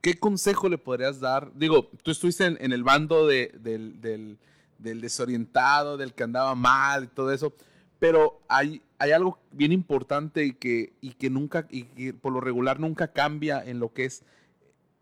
¿qué 0.00 0.18
consejo 0.18 0.68
le 0.68 0.78
podrías 0.78 1.18
dar? 1.18 1.52
Digo, 1.54 1.90
tú 2.02 2.12
estuviste 2.12 2.46
en, 2.46 2.72
el 2.72 2.84
bando 2.84 3.26
de, 3.26 3.52
del, 3.58 4.00
del, 4.00 4.38
del 4.78 5.00
desorientado, 5.00 5.96
del 5.96 6.14
que 6.14 6.22
andaba 6.22 6.54
mal 6.54 7.04
y 7.04 7.08
todo 7.08 7.32
eso, 7.32 7.52
pero 8.00 8.40
hay, 8.48 8.82
hay 8.98 9.12
algo 9.12 9.38
bien 9.52 9.70
importante 9.72 10.44
y 10.44 10.54
que, 10.54 10.94
y 11.00 11.12
que 11.12 11.30
nunca, 11.30 11.68
y 11.70 11.84
que 11.84 12.14
por 12.14 12.32
lo 12.32 12.40
regular 12.40 12.80
nunca 12.80 13.12
cambia 13.12 13.62
en 13.62 13.78
lo 13.78 13.92
que 13.92 14.06
es 14.06 14.24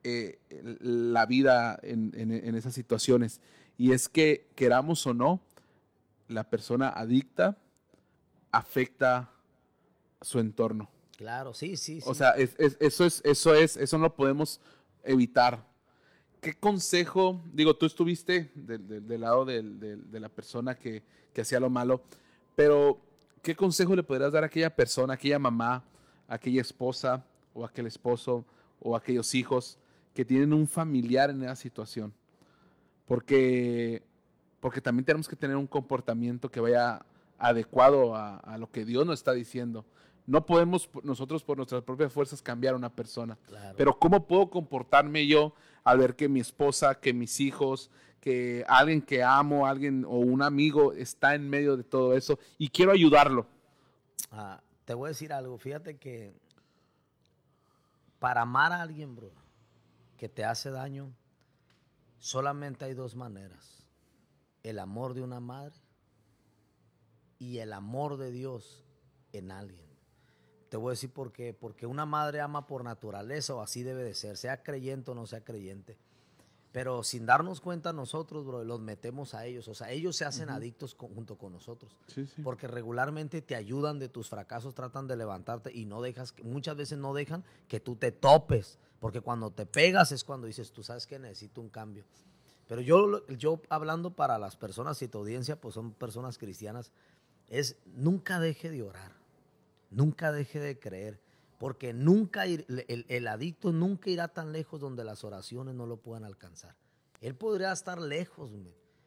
eh, 0.03 0.39
la 0.81 1.25
vida 1.25 1.79
en, 1.83 2.13
en, 2.15 2.55
esas 2.57 2.75
situaciones. 2.75 3.41
Y 3.79 3.93
es 3.93 4.09
que, 4.09 4.49
queramos 4.57 5.07
o 5.07 5.15
no, 5.15 5.41
la 6.27 6.51
persona 6.51 6.89
adicta 6.89 7.57
afecta 8.51 9.31
su 10.21 10.41
entorno. 10.41 10.91
Claro, 11.17 11.55
sí, 11.55 11.77
sí. 11.77 12.01
O 12.05 12.15
sea, 12.15 12.31
eso 12.33 13.05
es, 13.05 13.23
eso 13.25 13.55
es, 13.55 13.77
eso 13.77 13.99
no 13.99 14.05
lo 14.05 14.17
podemos 14.17 14.61
evitar. 15.05 15.65
¿Qué 16.41 16.55
consejo, 16.59 17.41
digo, 17.53 17.77
tú 17.77 17.87
estuviste 17.87 18.51
del, 18.55 19.21
lado 19.21 19.45
de 19.45 20.21
la 20.21 20.29
persona 20.29 20.77
que, 20.77 21.05
que 21.33 21.43
hacía 21.43 21.61
lo 21.61 21.71
malo? 21.71 22.03
Pero, 22.59 22.99
¿qué 23.41 23.55
consejo 23.55 23.95
le 23.95 24.03
podrías 24.03 24.33
dar 24.33 24.43
a 24.43 24.49
aquella 24.49 24.75
persona, 24.75 25.13
a 25.13 25.15
aquella 25.15 25.39
mamá, 25.39 25.85
a 26.27 26.35
aquella 26.35 26.61
esposa 26.61 27.25
o 27.55 27.65
aquel 27.65 27.87
esposo 27.87 28.45
o 28.81 28.97
aquellos 28.97 29.33
hijos 29.37 29.79
que 30.13 30.25
tienen 30.25 30.53
un 30.53 30.67
familiar 30.67 31.31
en 31.31 31.45
esa 31.45 31.55
situación? 31.55 32.13
Porque, 33.07 34.03
porque 34.59 34.81
también 34.81 35.05
tenemos 35.05 35.29
que 35.29 35.37
tener 35.37 35.55
un 35.55 35.69
comportamiento 35.69 36.51
que 36.51 36.59
vaya 36.59 37.07
adecuado 37.39 38.17
a, 38.17 38.59
lo 38.59 38.69
que 38.73 38.85
Dios 38.85 39.07
nos 39.07 39.21
está 39.21 39.35
diciendo. 39.35 39.85
No 40.29 40.45
podemos 40.45 40.91
nosotros 41.03 41.43
por 41.43 41.57
nuestras 41.57 41.83
propias 41.83 42.13
fuerzas 42.13 42.43
cambiar 42.43 42.75
a 42.75 42.77
una 42.77 42.91
persona. 42.91 43.39
Pero 43.79 43.99
¿cómo 43.99 44.27
puedo 44.27 44.51
comportarme 44.51 45.27
yo 45.27 45.55
al 45.85 45.99
ver 45.99 46.17
que 46.17 46.29
mi 46.29 46.39
esposa, 46.41 47.01
que 47.01 47.15
mis 47.15 47.41
hijos, 47.41 47.91
que 48.21 48.63
alguien 48.69 49.01
que 49.01 49.23
amo, 49.23 49.67
alguien 49.67 50.05
o 50.05 50.19
un 50.19 50.43
amigo 50.43 50.93
está 50.93 51.35
en 51.35 51.49
medio 51.49 51.79
de 51.79 51.83
todo 51.83 52.15
eso 52.15 52.39
y 52.59 52.69
quiero 52.69 52.93
ayudarlo. 52.93 53.47
Ah, 54.31 54.61
te 54.85 54.93
voy 54.93 55.07
a 55.07 55.09
decir 55.09 55.33
algo, 55.33 55.57
fíjate 55.57 55.97
que 55.97 56.35
para 58.19 58.43
amar 58.43 58.73
a 58.73 58.83
alguien, 58.83 59.17
bro, 59.17 59.33
que 60.19 60.29
te 60.29 60.45
hace 60.45 60.71
daño, 60.71 61.11
solamente 62.19 62.85
hay 62.85 62.93
dos 62.93 63.15
maneras. 63.15 63.87
El 64.63 64.79
amor 64.79 65.15
de 65.15 65.23
una 65.23 65.41
madre 65.41 65.77
y 67.39 67.59
el 67.59 67.73
amor 67.73 68.19
de 68.19 68.31
Dios 68.31 68.85
en 69.33 69.53
alguien. 69.53 69.88
Te 70.69 70.77
voy 70.77 70.91
a 70.91 70.93
decir 70.93 71.11
por 71.11 71.33
qué. 71.33 71.55
Porque 71.55 71.87
una 71.87 72.07
madre 72.07 72.41
ama 72.41 72.67
por 72.67 72.85
naturaleza 72.85 73.55
o 73.55 73.61
así 73.61 73.83
debe 73.83 74.03
de 74.03 74.15
ser, 74.15 74.37
sea 74.37 74.63
creyente 74.63 75.11
o 75.11 75.15
no 75.15 75.27
sea 75.27 75.43
creyente. 75.43 75.97
Pero 76.73 77.03
sin 77.03 77.25
darnos 77.25 77.61
cuenta 77.61 77.93
nosotros, 77.93 78.45
bro, 78.45 78.63
los 78.63 78.81
metemos 78.81 79.35
a 79.35 79.47
ellos. 79.47 79.69
O 79.69 79.75
sea, 79.75 79.91
ellos 79.91 80.17
se 80.17 80.27
hacen 80.27 80.51
adictos 80.51 80.95
junto 80.95 81.37
con 81.37 81.53
nosotros. 81.53 81.97
Porque 82.45 82.69
regularmente 82.69 83.41
te 83.41 83.57
ayudan 83.57 83.99
de 83.99 84.09
tus 84.09 84.29
fracasos, 84.29 84.75
tratan 84.75 85.07
de 85.07 85.17
levantarte 85.17 85.73
y 85.73 85.87
no 85.87 86.03
dejas, 86.03 86.35
muchas 86.43 86.77
veces 86.77 86.99
no 86.99 87.15
dejan 87.15 87.43
que 87.69 87.81
tú 87.81 87.97
te 87.97 88.13
topes. 88.13 88.79
Porque 89.01 89.21
cuando 89.21 89.51
te 89.51 89.65
pegas 89.65 90.13
es 90.13 90.25
cuando 90.25 90.47
dices, 90.47 90.71
tú 90.71 90.83
sabes 90.83 91.07
que 91.07 91.19
necesito 91.19 91.61
un 91.61 91.71
cambio. 91.71 92.05
Pero 92.67 92.83
yo, 92.83 93.27
yo 93.29 93.61
hablando 93.71 94.15
para 94.15 94.39
las 94.39 94.57
personas 94.57 95.01
y 95.01 95.09
tu 95.09 95.19
audiencia, 95.19 95.59
pues 95.59 95.75
son 95.75 95.93
personas 95.93 96.37
cristianas, 96.37 96.93
es 97.49 97.77
nunca 97.87 98.41
deje 98.41 98.71
de 98.71 98.83
orar. 98.83 99.18
Nunca 99.91 100.33
deje 100.33 100.61
de 100.61 100.79
creer 100.79 101.21
porque 101.59 101.93
nunca 101.93 102.45
el, 102.47 103.29
adicto 103.29 103.73
nunca 103.73 104.11
irá 104.11 104.29
tan 104.29 104.53
lejos 104.53 104.81
donde 104.81 105.05
las 105.05 105.25
oraciones 105.25 105.75
no 105.75 105.87
lo 105.87 105.97
puedan 105.97 106.25
alcanzar. 106.25 106.77
Él 107.21 107.35
podría 107.35 107.73
estar 107.73 108.01
lejos 108.01 108.53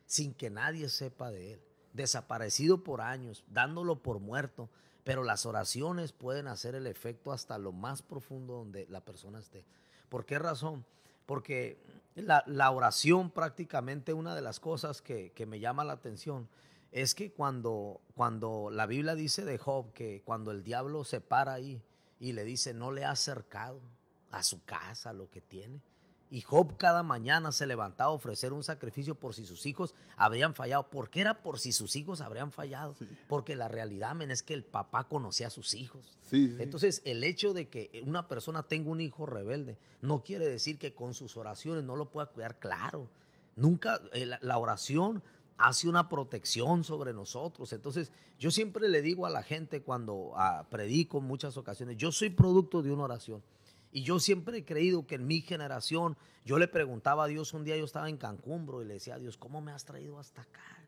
sin 0.06 0.34
que 0.34 0.50
nadie 0.50 0.90
sepa 0.90 1.32
de 1.32 1.54
él, 1.54 1.62
desaparecido 1.94 2.84
por 2.84 3.00
años, 3.00 3.46
dándolo 3.48 4.04
por 4.04 4.20
muerto, 4.20 4.70
pero 5.06 5.24
las 5.24 5.46
oraciones 5.46 6.12
pueden 6.12 6.48
hacer 6.48 6.76
el 6.76 6.88
efecto 6.88 7.32
hasta 7.32 7.58
lo 7.58 7.72
más 7.72 8.02
profundo 8.02 8.56
donde 8.56 8.86
la 8.90 9.00
persona 9.00 9.40
esté. 9.40 9.66
¿Por 10.10 10.26
qué 10.26 10.38
razón? 10.38 10.86
Porque 11.26 11.82
la, 12.16 12.70
oración 12.70 13.32
prácticamente 13.32 14.14
una 14.14 14.36
de 14.36 14.42
las 14.42 14.60
cosas 14.60 15.02
que 15.02 15.46
me 15.48 15.62
llama 15.62 15.86
la 15.86 15.94
atención 15.94 16.50
es 16.92 17.16
que 17.16 17.32
cuando, 17.32 18.02
cuando 18.16 18.70
la 18.72 18.86
Biblia 18.86 19.16
dice 19.16 19.46
de 19.46 19.58
Job 19.58 19.94
que 19.94 20.22
cuando 20.24 20.52
el 20.52 20.64
diablo 20.64 21.04
se 21.04 21.22
para 21.22 21.54
ahí, 21.54 21.82
y 22.22 22.34
le 22.34 22.44
dice, 22.44 22.74
no 22.74 22.92
le 22.92 23.04
ha 23.04 23.12
acercado 23.12 23.82
a 24.30 24.44
su 24.44 24.64
casa 24.64 25.12
lo 25.12 25.30
que 25.30 25.42
tiene. 25.42 25.82
Y 26.30 26.42
Job 26.42 26.78
cada 26.78 27.04
mañana 27.04 27.52
se 27.52 27.66
levantaba 27.66 28.12
a 28.12 28.14
ofrecer 28.14 28.54
un 28.54 28.64
sacrificio 28.64 29.16
por 29.16 29.34
si 29.34 29.46
sus 29.46 29.66
hijos 29.66 29.96
habrían 30.16 30.54
fallado. 30.54 30.90
¿Por 30.90 31.10
qué 31.10 31.22
era 31.22 31.42
por 31.42 31.60
si 31.60 31.74
sus 31.74 31.96
hijos 31.98 32.22
habrían 32.22 32.52
fallado? 32.52 32.96
Porque 33.28 33.56
la 33.56 33.68
realidad 33.68 34.16
men, 34.16 34.32
es 34.32 34.44
que 34.44 34.54
el 34.54 34.64
papá 34.64 35.10
conocía 35.10 35.48
a 35.48 35.50
sus 35.50 35.74
hijos. 35.74 36.18
Entonces, 36.32 37.02
el 37.04 37.24
hecho 37.26 37.54
de 37.54 37.68
que 37.68 38.02
una 38.06 38.30
persona 38.30 38.64
tenga 38.64 38.92
un 38.92 39.02
hijo 39.02 39.26
rebelde 39.26 39.78
no 40.02 40.24
quiere 40.24 40.48
decir 40.48 40.78
que 40.78 40.94
con 40.94 41.14
sus 41.14 41.36
oraciones 41.36 41.84
no 41.84 41.98
lo 41.98 42.12
pueda 42.12 42.28
cuidar. 42.28 42.60
Claro, 42.60 43.10
nunca 43.58 44.00
eh, 44.14 44.30
la 44.40 44.58
oración 44.58 45.22
hace 45.62 45.88
una 45.88 46.10
protección 46.10 46.84
sobre 46.84 47.14
nosotros. 47.14 47.72
Entonces, 47.74 48.12
yo 48.40 48.52
siempre 48.52 48.90
le 48.90 49.02
digo 49.02 49.26
a 49.26 49.30
la 49.30 49.44
gente 49.44 49.82
cuando 49.82 50.34
ah, 50.36 50.68
predico 50.70 51.20
en 51.20 51.26
muchas 51.26 51.58
ocasiones, 51.58 51.98
yo 51.98 52.12
soy 52.12 52.30
producto 52.30 52.82
de 52.82 52.92
una 52.92 53.04
oración. 53.04 53.44
Y 53.92 54.04
yo 54.04 54.20
siempre 54.20 54.60
he 54.60 54.66
creído 54.66 55.06
que 55.06 55.16
en 55.16 55.28
mi 55.28 55.42
generación, 55.42 56.18
yo 56.46 56.58
le 56.58 56.68
preguntaba 56.68 57.26
a 57.26 57.28
Dios, 57.28 57.54
un 57.54 57.66
día 57.66 57.78
yo 57.78 57.86
estaba 57.86 58.10
en 58.10 58.18
Cancún, 58.18 58.66
bro, 58.66 58.82
y 58.82 58.86
le 58.86 58.96
decía 58.96 59.16
a 59.16 59.20
Dios, 59.20 59.38
¿cómo 59.38 59.62
me 59.62 59.72
has 59.72 59.84
traído 59.84 60.18
hasta 60.18 60.42
acá? 60.44 60.88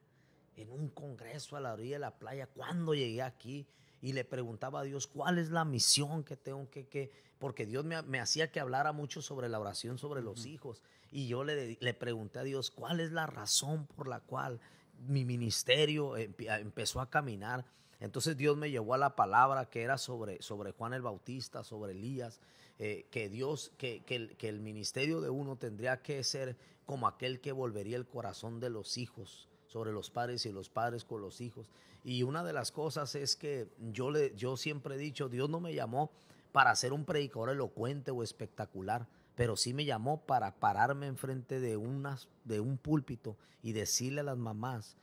En 0.55 0.71
un 0.71 0.89
congreso 0.89 1.55
a 1.55 1.59
la 1.59 1.73
orilla 1.73 1.95
de 1.95 1.99
la 1.99 2.17
playa, 2.17 2.47
¿cuándo 2.47 2.93
llegué 2.93 3.21
aquí? 3.21 3.67
Y 4.03 4.13
le 4.13 4.23
preguntaba 4.23 4.81
a 4.81 4.83
Dios, 4.83 5.07
¿cuál 5.07 5.39
es 5.39 5.49
la 5.49 5.65
misión 5.65 6.23
que 6.23 6.37
tengo 6.37 6.69
que, 6.69 6.85
que 6.85 7.09
porque 7.39 7.65
Dios 7.65 7.83
me, 7.83 8.19
hacía 8.19 8.51
que 8.51 8.59
hablara 8.59 8.93
mucho 8.93 9.21
sobre 9.21 9.49
la 9.49 9.59
oración 9.59 9.97
sobre 9.97 10.21
los 10.21 10.45
hijos. 10.45 10.81
Y 11.11 11.27
yo 11.27 11.43
le, 11.43 11.77
le 11.81 11.93
pregunté 11.93 12.39
a 12.39 12.43
Dios, 12.43 12.71
¿cuál 12.71 13.01
es 13.01 13.11
la 13.11 13.25
razón 13.25 13.85
por 13.97 14.07
la 14.07 14.21
cual 14.21 14.61
mi 15.07 15.25
ministerio 15.25 16.15
empezó 16.15 17.01
a 17.01 17.09
caminar? 17.09 17.65
Entonces 17.99 18.37
Dios 18.37 18.55
me 18.57 18.69
llevó 18.69 18.93
a 18.93 18.97
la 18.97 19.15
palabra 19.15 19.69
que 19.69 19.81
era 19.81 19.97
sobre, 19.97 20.41
sobre 20.41 20.71
Juan 20.71 20.93
el 20.93 21.01
Bautista, 21.01 21.63
sobre 21.63 21.93
Elías, 21.93 22.39
eh, 22.79 23.07
que 23.11 23.29
Dios, 23.29 23.71
que, 23.77 24.03
que, 24.03 24.49
el, 24.49 24.59
ministerio 24.59 25.21
de 25.21 25.29
uno 25.29 25.57
tendría 25.57 26.01
que 26.01 26.23
ser 26.23 26.57
como 26.85 27.07
aquel 27.07 27.39
que 27.39 27.51
volvería 27.51 27.97
el 27.97 28.05
corazón 28.05 28.59
de 28.59 28.69
los 28.69 28.97
hijos 28.97 29.47
sobre 29.67 29.91
los 29.91 30.09
padres 30.09 30.45
y 30.45 30.51
los 30.51 30.69
padres 30.69 31.05
con 31.05 31.21
los 31.21 31.39
hijos. 31.39 31.69
Y 32.03 32.23
una 32.23 32.43
de 32.43 32.53
las 32.53 32.71
cosas 32.71 33.15
es 33.15 33.35
que 33.35 33.69
yo, 33.91 34.11
le, 34.11 34.35
yo 34.35 34.57
siempre 34.57 34.95
he 34.95 34.97
dicho, 34.97 35.29
Dios 35.29 35.49
no 35.49 35.59
me 35.59 35.73
llamó 35.73 36.11
para 36.51 36.75
ser 36.75 36.93
un 36.93 37.05
predicador 37.05 37.49
elocuente 37.49 38.11
o 38.11 38.23
espectacular, 38.23 39.07
pero 39.35 39.55
sí 39.55 39.73
me 39.73 39.85
llamó 39.85 40.25
para 40.25 40.55
pararme 40.59 41.07
enfrente 41.07 41.59
de, 41.59 41.77
unas, 41.77 42.29
de 42.43 42.59
un 42.59 42.77
púlpito 42.77 43.37
y 43.61 43.71
decirle 43.71 44.21
a 44.21 44.25
las 44.25 44.37
mamás 44.37 44.97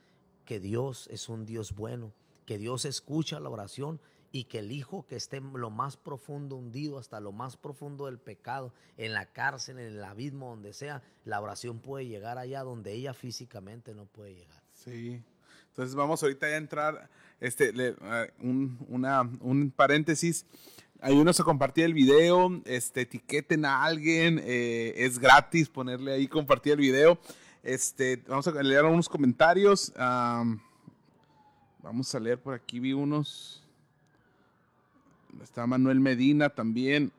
que 0.45 0.59
Dios 0.59 1.07
es 1.11 1.27
un 1.27 1.45
Dios 1.45 1.73
bueno, 1.73 2.13
que 2.45 2.57
Dios 2.57 2.85
escucha 2.85 3.39
la 3.39 3.49
oración 3.49 3.99
y 4.31 4.45
que 4.45 4.59
el 4.59 4.71
hijo 4.71 5.05
que 5.07 5.17
esté 5.17 5.37
en 5.37 5.51
lo 5.53 5.69
más 5.69 5.97
profundo 5.97 6.55
hundido, 6.55 6.97
hasta 6.97 7.19
lo 7.19 7.31
más 7.31 7.57
profundo 7.57 8.05
del 8.05 8.17
pecado, 8.17 8.73
en 8.97 9.13
la 9.13 9.25
cárcel, 9.33 9.79
en 9.79 9.93
el 9.93 10.03
abismo, 10.03 10.51
donde 10.51 10.73
sea, 10.73 11.03
la 11.25 11.41
oración 11.41 11.79
puede 11.79 12.05
llegar 12.07 12.37
allá 12.37 12.63
donde 12.63 12.93
ella 12.93 13.13
físicamente 13.13 13.93
no 13.93 14.05
puede 14.05 14.35
llegar. 14.35 14.63
Sí. 14.73 15.21
Entonces 15.71 15.95
vamos 15.95 16.21
ahorita 16.21 16.47
a 16.47 16.57
entrar, 16.57 17.09
este, 17.39 17.71
un, 18.39 18.77
una, 18.89 19.21
un 19.39 19.71
paréntesis. 19.71 20.45
Ayúdenos 20.99 21.39
a 21.39 21.45
compartir 21.45 21.85
el 21.85 21.93
video, 21.93 22.61
este, 22.65 23.01
etiqueten 23.01 23.63
a 23.63 23.83
alguien, 23.83 24.41
eh, 24.43 24.93
es 24.97 25.17
gratis 25.17 25.69
ponerle 25.69 26.11
ahí 26.11 26.27
compartir 26.27 26.73
el 26.73 26.79
video. 26.79 27.17
Este, 27.63 28.21
vamos 28.27 28.45
a 28.47 28.51
leer 28.61 28.83
unos 28.83 29.07
comentarios. 29.07 29.93
vamos 31.81 32.13
a 32.13 32.19
leer 32.19 32.37
por 32.37 32.53
aquí, 32.53 32.81
vi 32.81 32.91
unos. 32.91 33.63
Está 35.41 35.65
Manuel 35.65 36.01
Medina 36.01 36.49
también. 36.49 37.13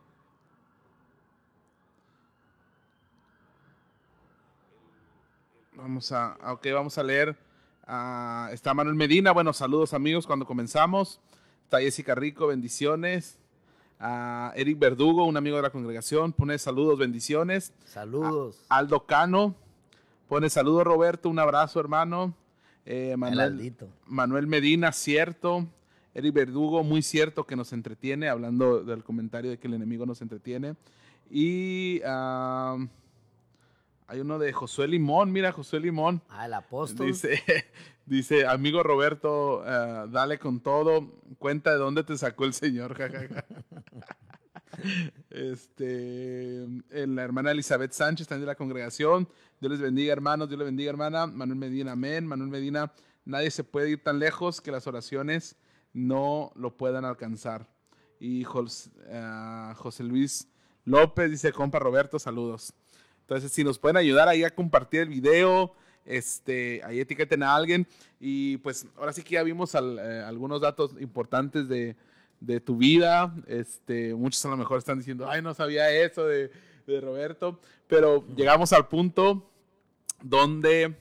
Vamos 5.72 6.12
a, 6.12 6.36
ok, 6.52 6.66
vamos 6.74 6.98
a 6.98 7.02
leer. 7.02 7.51
Ah, 7.94 8.48
está 8.52 8.72
Manuel 8.72 8.96
Medina. 8.96 9.32
Bueno, 9.32 9.52
saludos 9.52 9.92
amigos 9.92 10.26
cuando 10.26 10.46
comenzamos. 10.46 11.20
Está 11.64 11.78
Jessica 11.78 12.14
Rico, 12.14 12.46
bendiciones. 12.46 13.38
Uh, 14.00 14.48
Eric 14.54 14.78
Verdugo, 14.78 15.26
un 15.26 15.36
amigo 15.36 15.56
de 15.56 15.62
la 15.62 15.68
congregación, 15.68 16.32
pone 16.32 16.56
saludos, 16.56 16.98
bendiciones. 16.98 17.74
Saludos. 17.84 18.64
Aldo 18.70 19.04
Cano 19.04 19.54
pone 20.26 20.48
saludos, 20.48 20.84
Roberto, 20.84 21.28
un 21.28 21.38
abrazo, 21.38 21.80
hermano. 21.80 22.34
Eh, 22.86 23.14
Manuel, 23.18 23.74
Manuel 24.06 24.46
Medina, 24.46 24.90
cierto. 24.92 25.66
Eric 26.14 26.32
Verdugo, 26.32 26.82
muy 26.84 27.02
cierto 27.02 27.44
que 27.44 27.56
nos 27.56 27.74
entretiene, 27.74 28.30
hablando 28.30 28.82
del 28.82 29.04
comentario 29.04 29.50
de 29.50 29.58
que 29.58 29.68
el 29.68 29.74
enemigo 29.74 30.06
nos 30.06 30.22
entretiene. 30.22 30.76
Y 31.30 32.00
hay 34.12 34.20
uno 34.20 34.38
de 34.38 34.52
Josué 34.52 34.88
Limón, 34.88 35.32
mira, 35.32 35.52
Josué 35.52 35.80
Limón. 35.80 36.20
Ah, 36.28 36.44
el 36.44 36.52
apóstol. 36.52 37.06
Dice, 37.06 37.42
dice 38.04 38.46
amigo 38.46 38.82
Roberto, 38.82 39.62
ah, 39.64 40.06
dale 40.06 40.38
con 40.38 40.60
todo, 40.60 41.10
cuenta 41.38 41.70
de 41.70 41.78
dónde 41.78 42.04
te 42.04 42.18
sacó 42.18 42.44
el 42.44 42.52
Señor, 42.52 42.94
este, 45.30 46.66
la 46.90 47.22
hermana 47.22 47.52
Elizabeth 47.52 47.92
Sánchez, 47.92 48.28
también 48.28 48.42
de 48.42 48.48
la 48.48 48.54
congregación. 48.54 49.26
Dios 49.60 49.72
les 49.72 49.80
bendiga, 49.80 50.12
hermanos. 50.12 50.46
Dios 50.46 50.58
les 50.58 50.66
bendiga, 50.66 50.90
hermana. 50.90 51.26
Manuel 51.26 51.58
Medina, 51.58 51.92
amén. 51.92 52.26
Manuel 52.26 52.50
Medina, 52.50 52.92
nadie 53.24 53.50
se 53.50 53.64
puede 53.64 53.88
ir 53.88 54.02
tan 54.02 54.18
lejos 54.18 54.60
que 54.60 54.72
las 54.72 54.86
oraciones 54.86 55.56
no 55.94 56.52
lo 56.54 56.76
puedan 56.76 57.06
alcanzar. 57.06 57.66
Y 58.20 58.42
eh, 58.42 59.72
José, 59.74 60.04
Luis 60.04 60.48
López 60.84 61.30
dice, 61.30 61.50
compa 61.50 61.78
Roberto, 61.78 62.18
saludos. 62.18 62.74
Entonces, 63.22 63.50
si 63.52 63.64
nos 63.64 63.78
pueden 63.78 63.96
ayudar 63.96 64.28
ahí 64.28 64.44
a 64.44 64.54
compartir 64.54 65.00
el 65.00 65.08
video, 65.08 65.74
este, 66.04 66.82
ahí 66.84 67.00
etiqueten 67.00 67.42
a 67.42 67.54
alguien. 67.54 67.86
Y 68.20 68.58
pues 68.58 68.86
ahora 68.96 69.12
sí 69.12 69.22
que 69.22 69.34
ya 69.34 69.42
vimos 69.42 69.74
eh, 69.74 70.24
algunos 70.26 70.60
datos 70.60 70.92
importantes 71.00 71.68
de, 71.68 71.96
tu 72.64 72.76
vida. 72.76 73.34
Este, 73.46 74.14
muchos 74.14 74.44
a 74.44 74.48
lo 74.48 74.56
mejor 74.56 74.78
están 74.78 74.98
diciendo, 74.98 75.28
ay, 75.28 75.40
no 75.42 75.54
sabía 75.54 75.90
eso 75.90 76.26
de, 76.26 76.50
de 76.86 77.00
Roberto. 77.00 77.60
Pero 77.86 78.26
llegamos 78.34 78.72
al 78.72 78.88
punto 78.88 79.48
donde 80.20 80.94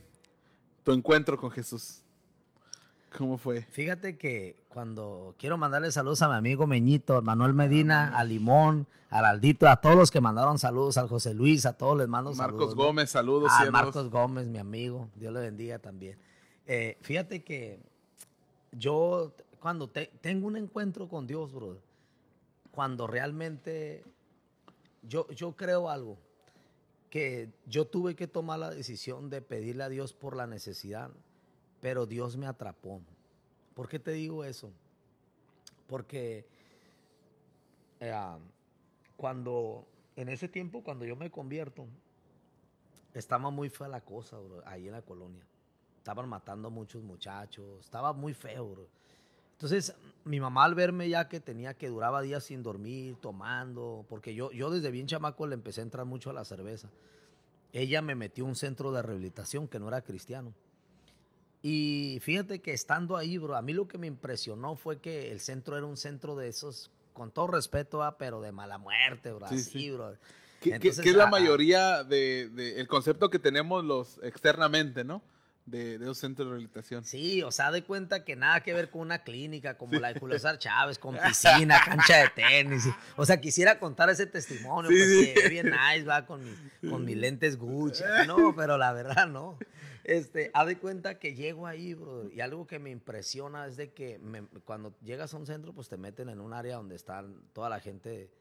tu 0.84 0.92
encuentro 0.92 1.38
con 1.38 1.52
Jesús. 1.52 2.01
¿Cómo 3.18 3.38
fue? 3.38 3.62
Fíjate 3.62 4.18
que 4.18 4.56
cuando 4.70 5.36
quiero 5.38 5.58
mandarle 5.58 5.92
saludos 5.92 6.22
a 6.22 6.30
mi 6.30 6.36
amigo 6.36 6.66
Meñito, 6.66 7.22
Manuel 7.22 7.54
Medina, 7.54 8.18
a 8.18 8.24
Limón, 8.24 8.88
al 9.10 9.26
Aldito, 9.26 9.68
a 9.68 9.82
todos 9.82 9.98
los 9.98 10.12
que 10.12 10.22
mandaron 10.22 10.58
saludos, 10.58 10.98
al 10.98 11.10
José 11.10 11.34
Luis, 11.34 11.66
a 11.66 11.74
todos 11.74 11.98
les 11.98 12.08
mando 12.08 12.34
saludos. 12.34 12.60
Marcos 12.60 12.76
Gómez, 12.76 13.10
saludos. 13.10 13.52
A 13.52 13.70
Marcos 13.70 14.10
Gómez, 14.10 14.48
mi 14.48 14.60
amigo, 14.60 15.10
Dios 15.16 15.34
le 15.34 15.42
bendiga 15.42 15.80
también. 15.80 16.18
Eh, 16.66 16.98
fíjate 17.02 17.44
que 17.44 17.80
yo 18.72 19.34
cuando 19.60 19.90
tengo 19.90 20.48
un 20.48 20.56
encuentro 20.56 21.10
con 21.10 21.28
Dios, 21.28 21.52
bro, 21.52 21.78
cuando 22.72 23.08
realmente 23.08 24.06
yo, 25.04 25.28
yo 25.32 25.52
creo 25.58 25.90
algo, 25.90 26.18
que 27.10 27.50
yo 27.66 27.86
tuve 27.86 28.16
que 28.16 28.28
tomar 28.28 28.60
la 28.60 28.70
decisión 28.70 29.30
de 29.30 29.42
pedirle 29.42 29.84
a 29.84 29.90
Dios 29.90 30.14
por 30.14 30.38
la 30.38 30.48
necesidad 30.48 31.12
pero 31.82 32.06
Dios 32.06 32.38
me 32.38 32.46
atrapó. 32.46 33.02
¿Por 33.74 33.90
qué 33.90 34.00
te 34.00 34.12
digo 34.12 34.46
eso? 34.46 34.72
Porque 35.88 36.46
eh, 38.00 38.14
cuando, 39.18 39.86
en 40.16 40.30
ese 40.30 40.48
tiempo, 40.48 40.84
cuando 40.84 41.04
yo 41.06 41.16
me 41.16 41.30
convierto, 41.30 41.88
estaba 43.14 43.50
muy 43.50 43.70
fea 43.70 43.88
la 43.88 44.02
cosa, 44.02 44.38
ahí 44.66 44.88
en 44.88 44.94
la 44.94 45.02
colonia. 45.02 45.44
Estaban 45.98 46.30
matando 46.30 46.70
muchos 46.70 47.04
muchachos, 47.04 47.80
estaba 47.82 48.14
muy 48.14 48.34
feo, 48.34 48.70
bro. 48.70 48.88
Entonces, 49.54 49.94
mi 50.24 50.40
mamá 50.40 50.64
al 50.64 50.74
verme 50.74 51.08
ya 51.08 51.28
que 51.28 51.40
tenía 51.40 51.76
que 51.76 51.90
duraba 51.90 52.22
días 52.22 52.46
sin 52.46 52.64
dormir, 52.64 53.18
tomando, 53.22 54.06
porque 54.10 54.34
yo, 54.34 54.52
yo 54.52 54.72
desde 54.72 54.90
bien 54.90 55.06
chamaco 55.06 55.46
le 55.46 55.54
empecé 55.54 55.82
a 55.82 55.84
entrar 55.84 56.06
mucho 56.06 56.32
a 56.32 56.34
la 56.34 56.46
cerveza. 56.46 56.90
Ella 57.72 58.02
me 58.02 58.16
metió 58.16 58.46
a 58.46 58.48
un 58.48 58.56
centro 58.56 58.92
de 58.92 59.04
rehabilitación 59.04 59.68
que 59.68 59.80
no 59.80 59.88
era 59.88 60.02
cristiano. 60.02 60.54
Y 61.64 62.20
fíjate 62.22 62.60
que 62.60 62.74
estando 62.74 63.18
ahí, 63.18 63.38
bro, 63.38 63.56
a 63.56 63.62
mí 63.62 63.74
lo 63.74 63.88
que 63.88 63.98
me 63.98 64.08
impresionó 64.08 64.76
fue 64.76 65.00
que 65.00 65.32
el 65.32 65.40
centro 65.40 65.78
era 65.78 65.86
un 65.86 65.98
centro 65.98 66.36
de 66.36 66.48
esos, 66.48 66.90
con 67.14 67.32
todo 67.32 67.48
respeto, 67.48 68.04
ah, 68.04 68.18
pero 68.18 68.42
de 68.42 68.52
mala 68.52 68.80
muerte, 68.80 69.32
bro. 69.32 69.48
Sí, 69.50 69.92
bro. 69.92 70.16
¿Qué, 70.62 70.80
es 70.84 71.06
la 71.16 71.28
mayoría 71.28 72.04
del 72.04 72.56
de, 72.56 72.80
el 72.80 72.88
concepto 72.88 73.30
que 73.30 73.40
tenemos 73.40 73.84
los 73.84 74.20
externamente, 74.24 75.04
¿no? 75.04 75.24
De, 75.66 75.98
de, 75.98 76.16
centros 76.16 76.48
de 76.48 76.52
rehabilitación. 76.52 77.04
Sí, 77.04 77.42
o 77.44 77.52
sea, 77.52 77.72
de 77.72 77.84
cuenta 77.84 78.26
que 78.26 78.36
nada 78.36 78.62
que 78.62 78.74
ver 78.74 78.90
con 78.90 79.02
una 79.02 79.24
clínica 79.24 79.78
como 79.78 80.00
la 80.00 80.14
de 80.14 80.20
Julio 80.20 80.38
César 80.38 80.58
Chávez, 80.58 81.00
con 81.00 81.16
piscina, 81.28 81.80
cancha 81.84 82.18
de 82.18 82.30
tenis. 82.30 82.88
O 83.16 83.26
sea, 83.26 83.40
quisiera 83.40 83.80
contar 83.80 84.10
ese 84.10 84.26
testimonio, 84.26 84.90
pues 84.90 85.50
bien 85.50 85.68
nice, 85.72 86.04
va, 86.04 86.26
con, 86.26 86.42
con 86.88 87.06
mis 87.06 87.18
lentes 87.18 87.58
Gucci. 87.58 88.04
No, 88.28 88.56
pero 88.56 88.78
la 88.78 88.92
verdad 88.94 89.28
no. 89.28 89.58
Este, 90.04 90.50
haz 90.54 90.68
de 90.68 90.78
cuenta 90.78 91.20
que 91.20 91.36
llego 91.36 91.68
ahí, 91.68 91.94
bro, 91.94 92.30
y 92.32 92.42
algo 92.42 92.66
que 92.66 92.80
me 92.80 92.90
impresiona 92.90 93.68
es 93.68 93.78
de 93.78 93.94
que 93.94 94.20
cuando 94.66 94.96
llegas 95.02 95.34
a 95.34 95.38
un 95.38 95.46
centro, 95.46 95.74
pues 95.74 95.90
te 95.90 95.98
meten 95.98 96.30
en 96.30 96.40
un 96.40 96.54
área 96.54 96.78
donde 96.78 96.96
están 96.96 97.44
toda 97.54 97.70
la 97.70 97.80
gente, 97.80 98.32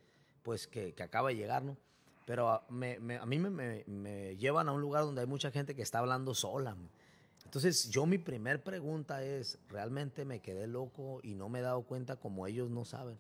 pues 0.43 0.67
que, 0.67 0.95
que 0.95 1.03
acaba 1.03 1.29
de 1.29 1.37
llegar, 1.37 1.63
¿no? 1.63 1.77
Pero 2.25 2.49
a, 2.49 2.65
me, 2.71 2.97
a 3.19 3.27
mí 3.27 3.39
me, 3.39 3.85
me, 3.87 4.37
llevan 4.37 4.69
a 4.69 4.73
un 4.73 4.81
lugar 4.81 5.05
donde 5.05 5.21
hay 5.21 5.27
mucha 5.27 5.51
gente 5.51 5.75
que 5.75 5.83
está 5.83 5.99
hablando 5.99 6.35
sola. 6.35 6.77
Entonces, 7.45 7.91
yo 7.91 8.07
mi 8.07 8.19
primer 8.19 8.63
pregunta 8.63 9.25
es, 9.25 9.59
¿realmente 9.69 10.25
me 10.25 10.41
quedé 10.41 10.67
loco 10.67 11.21
y 11.23 11.35
no 11.35 11.49
me 11.49 11.59
he 11.59 11.63
dado 11.63 11.83
cuenta 11.83 12.17
como 12.17 12.47
ellos 12.47 12.71
no 12.71 12.85
saben? 12.85 13.19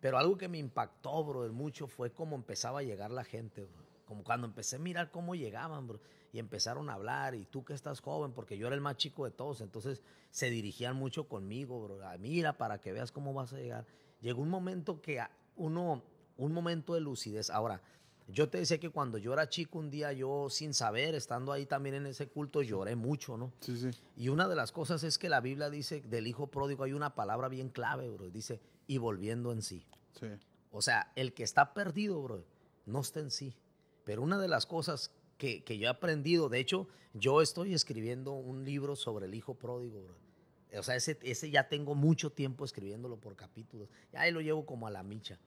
Pero 0.00 0.18
algo 0.18 0.38
que 0.38 0.48
me 0.48 0.58
impactó, 0.58 1.24
bro, 1.24 1.52
mucho 1.52 1.88
fue 1.88 2.12
cómo 2.12 2.36
empezaba 2.36 2.80
a 2.80 2.82
llegar 2.82 3.10
la 3.10 3.24
gente, 3.24 3.64
bro. 3.64 3.93
Como 4.04 4.24
cuando 4.24 4.46
empecé 4.46 4.76
a 4.76 4.78
mirar 4.78 5.10
cómo 5.10 5.34
llegaban, 5.34 5.86
bro 5.86 6.00
y 6.34 6.40
empezaron 6.40 6.90
a 6.90 6.94
hablar, 6.94 7.36
y 7.36 7.44
tú 7.44 7.64
que 7.64 7.74
estás 7.74 8.00
joven, 8.00 8.32
porque 8.32 8.58
yo 8.58 8.66
era 8.66 8.74
el 8.74 8.82
más 8.82 8.96
chico 8.96 9.24
de 9.24 9.30
todos, 9.30 9.60
entonces 9.60 10.02
se 10.32 10.50
dirigían 10.50 10.96
mucho 10.96 11.28
conmigo, 11.28 11.80
bro, 11.80 12.04
ah, 12.04 12.16
mira, 12.18 12.58
para 12.58 12.80
que 12.80 12.92
veas 12.92 13.12
cómo 13.12 13.32
vas 13.32 13.52
a 13.52 13.58
llegar. 13.58 13.86
Llegó 14.20 14.42
un 14.42 14.48
momento 14.48 15.00
que 15.00 15.24
uno, 15.54 16.02
un 16.36 16.52
momento 16.52 16.94
de 16.94 17.00
lucidez. 17.00 17.50
Ahora, 17.50 17.80
yo 18.26 18.48
te 18.48 18.58
decía 18.58 18.80
que 18.80 18.90
cuando 18.90 19.16
yo 19.16 19.32
era 19.32 19.48
chico, 19.48 19.78
un 19.78 19.92
día 19.92 20.12
yo, 20.12 20.50
sin 20.50 20.74
saber, 20.74 21.14
estando 21.14 21.52
ahí 21.52 21.66
también 21.66 21.94
en 21.94 22.06
ese 22.06 22.26
culto, 22.26 22.62
lloré 22.62 22.96
mucho, 22.96 23.36
¿no? 23.36 23.52
Sí, 23.60 23.76
sí. 23.76 23.90
Y 24.16 24.28
una 24.28 24.48
de 24.48 24.56
las 24.56 24.72
cosas 24.72 25.04
es 25.04 25.18
que 25.18 25.28
la 25.28 25.40
Biblia 25.40 25.70
dice 25.70 26.00
del 26.00 26.26
hijo 26.26 26.48
pródigo 26.48 26.82
hay 26.82 26.94
una 26.94 27.14
palabra 27.14 27.46
bien 27.46 27.68
clave, 27.68 28.10
bro. 28.10 28.28
Dice, 28.28 28.60
y 28.88 28.98
volviendo 28.98 29.52
en 29.52 29.62
sí. 29.62 29.86
Sí. 30.18 30.26
O 30.72 30.82
sea, 30.82 31.12
el 31.14 31.32
que 31.32 31.44
está 31.44 31.74
perdido, 31.74 32.20
bro, 32.20 32.44
no 32.86 33.02
está 33.02 33.20
en 33.20 33.30
sí. 33.30 33.54
Pero 34.04 34.22
una 34.22 34.38
de 34.38 34.48
las 34.48 34.66
cosas 34.66 35.10
que, 35.38 35.78
yo 35.78 35.86
he 35.86 35.88
aprendido. 35.88 36.48
De 36.48 36.58
hecho, 36.58 36.88
yo 37.12 37.42
estoy 37.42 37.74
escribiendo 37.74 38.32
un 38.32 38.64
libro 38.64 38.96
sobre 38.96 39.26
el 39.26 39.34
hijo 39.34 39.54
pródigo, 39.54 40.06
O 40.76 40.82
sea, 40.82 40.96
ese, 40.96 41.18
ese 41.22 41.50
ya 41.50 41.68
tengo 41.68 41.94
mucho 41.94 42.30
tiempo 42.30 42.64
escribiéndolo 42.64 43.16
por 43.16 43.36
capítulos. 43.36 43.88
Ya 44.12 44.22
ahí 44.22 44.32
lo 44.32 44.40
llevo 44.40 44.66
como 44.66 44.86
a 44.86 44.90
la 44.90 45.02
micha. 45.02 45.38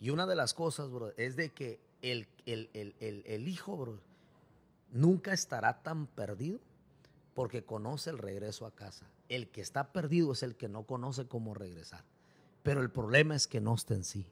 Y 0.00 0.10
una 0.10 0.26
de 0.26 0.36
las 0.36 0.54
cosas, 0.54 0.90
bro, 0.90 1.12
es 1.16 1.36
de 1.36 1.50
que 1.50 1.80
el, 2.02 2.26
el, 2.46 2.70
el, 2.72 3.22
el 3.26 3.48
hijo, 3.48 3.76
bro, 3.76 4.00
nunca 4.90 5.32
estará 5.32 5.82
tan 5.82 6.06
perdido 6.06 6.58
porque 7.34 7.64
conoce 7.64 8.10
el 8.10 8.18
regreso 8.18 8.66
a 8.66 8.74
casa. 8.74 9.06
El 9.28 9.48
que 9.48 9.60
está 9.60 9.92
perdido 9.92 10.32
es 10.32 10.42
el 10.42 10.56
que 10.56 10.68
no 10.68 10.84
conoce 10.84 11.26
cómo 11.26 11.54
regresar. 11.54 12.04
Pero 12.62 12.80
el 12.80 12.90
problema 12.90 13.34
es 13.34 13.46
que 13.46 13.60
no 13.60 13.74
está 13.74 13.94
en 13.94 14.04
sí. 14.04 14.26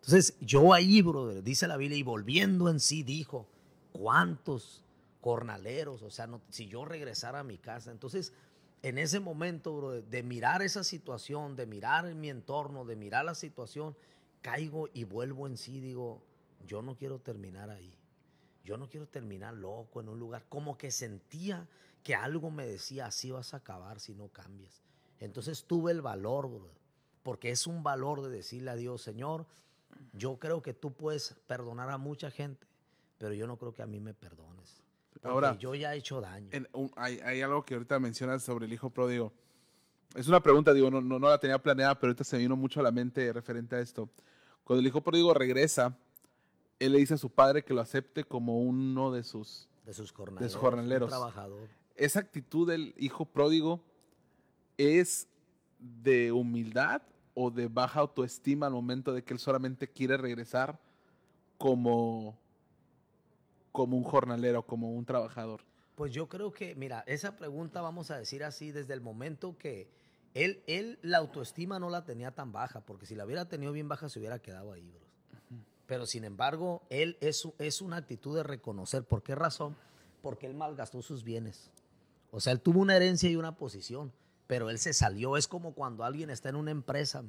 Entonces, 0.00 0.36
yo 0.40 0.72
ahí, 0.72 1.02
brother, 1.02 1.42
dice 1.42 1.68
la 1.68 1.76
Biblia, 1.76 1.98
y 1.98 2.02
volviendo 2.02 2.68
en 2.68 2.80
sí, 2.80 3.02
dijo, 3.02 3.46
cuántos 3.92 4.82
cornaleros, 5.20 6.02
o 6.02 6.10
sea, 6.10 6.28
si 6.48 6.66
yo 6.68 6.84
regresara 6.84 7.40
a 7.40 7.44
mi 7.44 7.58
casa. 7.58 7.90
Entonces, 7.90 8.32
en 8.82 8.96
ese 8.96 9.20
momento, 9.20 9.76
bro, 9.76 10.00
de 10.00 10.22
mirar 10.22 10.62
esa 10.62 10.84
situación, 10.84 11.54
de 11.54 11.66
mirar 11.66 12.14
mi 12.14 12.30
entorno, 12.30 12.84
de 12.84 12.96
mirar 12.96 13.26
la 13.26 13.34
situación, 13.34 13.94
caigo 14.40 14.88
y 14.94 15.04
vuelvo 15.04 15.46
en 15.46 15.58
sí, 15.58 15.80
digo, 15.80 16.22
yo 16.66 16.80
no 16.80 16.96
quiero 16.96 17.18
terminar 17.18 17.70
ahí. 17.70 17.94
Yo 18.64 18.76
no 18.76 18.88
quiero 18.88 19.06
terminar 19.06 19.54
loco 19.54 20.00
en 20.00 20.08
un 20.08 20.18
lugar, 20.18 20.44
como 20.48 20.78
que 20.78 20.90
sentía 20.90 21.68
que 22.02 22.14
algo 22.14 22.50
me 22.50 22.66
decía, 22.66 23.06
así 23.06 23.30
vas 23.30 23.52
a 23.52 23.58
acabar 23.58 24.00
si 24.00 24.14
no 24.14 24.28
cambias. 24.28 24.82
Entonces 25.18 25.64
tuve 25.64 25.92
el 25.92 26.00
valor, 26.00 26.48
bro, 26.48 26.70
porque 27.22 27.50
es 27.50 27.66
un 27.66 27.82
valor 27.82 28.22
de 28.22 28.30
decirle 28.30 28.70
a 28.70 28.76
Dios, 28.76 29.02
Señor, 29.02 29.46
yo 30.12 30.38
creo 30.38 30.62
que 30.62 30.74
tú 30.74 30.92
puedes 30.92 31.34
perdonar 31.46 31.90
a 31.90 31.98
mucha 31.98 32.30
gente, 32.30 32.66
pero 33.18 33.34
yo 33.34 33.46
no 33.46 33.56
creo 33.56 33.74
que 33.74 33.82
a 33.82 33.86
mí 33.86 34.00
me 34.00 34.14
perdones. 34.14 34.82
Ahora, 35.22 35.56
yo 35.58 35.74
ya 35.74 35.94
he 35.94 35.98
hecho 35.98 36.20
daño. 36.20 36.48
hay, 36.96 37.42
algo 37.42 37.64
que 37.64 37.74
ahorita 37.74 37.98
mencionas 37.98 38.42
sobre 38.42 38.66
el 38.66 38.72
hijo 38.72 38.90
pródigo. 38.90 39.32
Es 40.14 40.26
una 40.28 40.42
pregunta, 40.42 40.72
digo, 40.72 40.90
no, 40.90 41.00
no, 41.00 41.18
la 41.18 41.38
tenía 41.38 41.60
planeada, 41.62 41.94
pero 41.98 42.10
ahorita 42.10 42.24
se 42.24 42.38
vino 42.38 42.56
mucho 42.56 42.80
a 42.80 42.82
la 42.82 42.90
mente 42.90 43.32
referente 43.32 43.76
a 43.76 43.80
esto. 43.80 44.08
Cuando 44.64 44.80
el 44.80 44.86
hijo 44.86 45.00
pródigo 45.02 45.34
regresa, 45.34 45.96
él 46.78 46.92
le 46.92 46.98
dice 46.98 47.14
a 47.14 47.18
su 47.18 47.30
padre 47.30 47.62
que 47.62 47.74
lo 47.74 47.80
acepte 47.80 48.24
como 48.24 48.60
uno 48.60 49.12
de 49.12 49.22
sus, 49.22 49.68
de 49.84 49.94
sus 49.94 50.12
jornaleros. 50.12 51.08
trabajador. 51.08 51.68
Esa 51.94 52.20
actitud 52.20 52.66
del 52.68 52.94
hijo 52.96 53.26
pródigo 53.26 53.84
es 54.78 55.28
de 55.78 56.32
humildad 56.32 57.02
o 57.34 57.50
de 57.50 57.68
baja 57.68 58.00
autoestima 58.00 58.66
al 58.66 58.72
momento 58.72 59.12
de 59.12 59.22
que 59.22 59.34
él 59.34 59.40
solamente 59.40 59.88
quiere 59.88 60.16
regresar 60.16 60.80
como 61.58 62.38
como 63.72 63.96
un 63.96 64.04
jornalero, 64.04 64.66
como 64.66 64.92
un 64.92 65.04
trabajador? 65.04 65.62
Pues 65.94 66.12
yo 66.12 66.28
creo 66.28 66.52
que, 66.52 66.74
mira, 66.74 67.04
esa 67.06 67.36
pregunta 67.36 67.80
vamos 67.80 68.10
a 68.10 68.18
decir 68.18 68.42
así, 68.44 68.72
desde 68.72 68.94
el 68.94 69.00
momento 69.00 69.56
que 69.58 69.88
él, 70.34 70.62
él 70.66 70.98
la 71.02 71.18
autoestima 71.18 71.78
no 71.78 71.90
la 71.90 72.04
tenía 72.04 72.30
tan 72.30 72.52
baja, 72.52 72.80
porque 72.80 73.06
si 73.06 73.14
la 73.14 73.24
hubiera 73.24 73.46
tenido 73.46 73.72
bien 73.72 73.88
baja 73.88 74.08
se 74.08 74.18
hubiera 74.18 74.38
quedado 74.38 74.72
ahí, 74.72 74.90
bro. 74.90 75.06
Pero 75.86 76.06
sin 76.06 76.24
embargo, 76.24 76.82
él 76.88 77.16
es, 77.20 77.48
es 77.58 77.82
una 77.82 77.96
actitud 77.96 78.36
de 78.36 78.44
reconocer. 78.44 79.04
¿Por 79.04 79.22
qué 79.22 79.34
razón? 79.34 79.76
Porque 80.22 80.46
él 80.46 80.54
malgastó 80.54 81.02
sus 81.02 81.24
bienes. 81.24 81.70
O 82.30 82.38
sea, 82.38 82.52
él 82.52 82.60
tuvo 82.60 82.80
una 82.80 82.94
herencia 82.94 83.28
y 83.28 83.34
una 83.34 83.56
posición, 83.56 84.12
pero 84.50 84.68
él 84.68 84.80
se 84.80 84.92
salió. 84.92 85.36
Es 85.36 85.46
como 85.46 85.74
cuando 85.74 86.02
alguien 86.02 86.28
está 86.28 86.48
en 86.48 86.56
una 86.56 86.72
empresa 86.72 87.22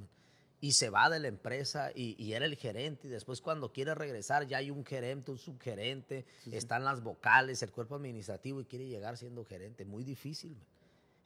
y 0.60 0.72
se 0.72 0.90
va 0.90 1.08
de 1.08 1.20
la 1.20 1.28
empresa 1.28 1.92
y, 1.94 2.34
era 2.34 2.46
el 2.46 2.56
gerente 2.56 3.08
y 3.08 3.12
después 3.12 3.42
cuando 3.42 3.72
quiere 3.72 3.94
regresar 3.94 4.48
ya 4.48 4.58
hay 4.58 4.72
un 4.72 4.84
gerente, 4.84 5.30
un 5.30 5.38
subgerente, 5.38 6.26
están 6.52 6.84
las 6.84 7.04
vocales, 7.04 7.62
el 7.62 7.72
cuerpo 7.72 7.94
administrativo 7.94 8.60
y 8.60 8.66
quiere 8.66 8.88
llegar 8.88 9.18
siendo 9.18 9.46
gerente. 9.46 9.86
Muy 9.86 10.04
difícil. 10.04 10.58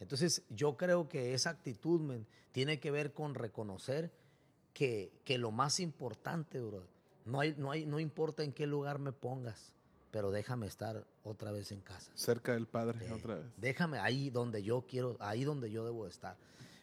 Entonces 0.01 0.43
yo 0.49 0.75
creo 0.75 1.07
que 1.07 1.33
esa 1.33 1.51
actitud 1.51 2.01
tiene 2.51 2.81
que 2.81 2.91
ver 2.91 3.13
con 3.13 3.33
reconocer 3.33 4.11
que, 4.73 5.13
que 5.23 5.37
lo 5.37 5.51
más 5.51 5.79
importante, 5.79 6.59
bro, 6.59 6.85
no, 7.23 7.39
hay, 7.39 7.55
no, 7.57 7.71
hay, 7.71 7.85
no 7.85 8.01
importa 8.01 8.43
en 8.43 8.51
qué 8.51 8.67
lugar 8.67 8.99
me 8.99 9.13
pongas, 9.13 9.71
pero 10.15 10.31
déjame 10.31 10.65
estar 10.65 11.05
otra 11.23 11.51
vez 11.51 11.73
en 11.73 11.81
casa. 11.81 12.09
Cerca 12.15 12.53
del 12.53 12.67
Padre, 12.67 13.11
otra 13.11 13.35
vez. 13.35 13.47
Déjame 13.57 13.99
ahí 13.99 14.29
donde 14.29 14.63
yo 14.63 14.85
quiero, 14.87 15.17
ahí 15.19 15.43
donde 15.43 15.69
yo 15.69 15.83
debo 15.83 16.07
estar. 16.07 16.37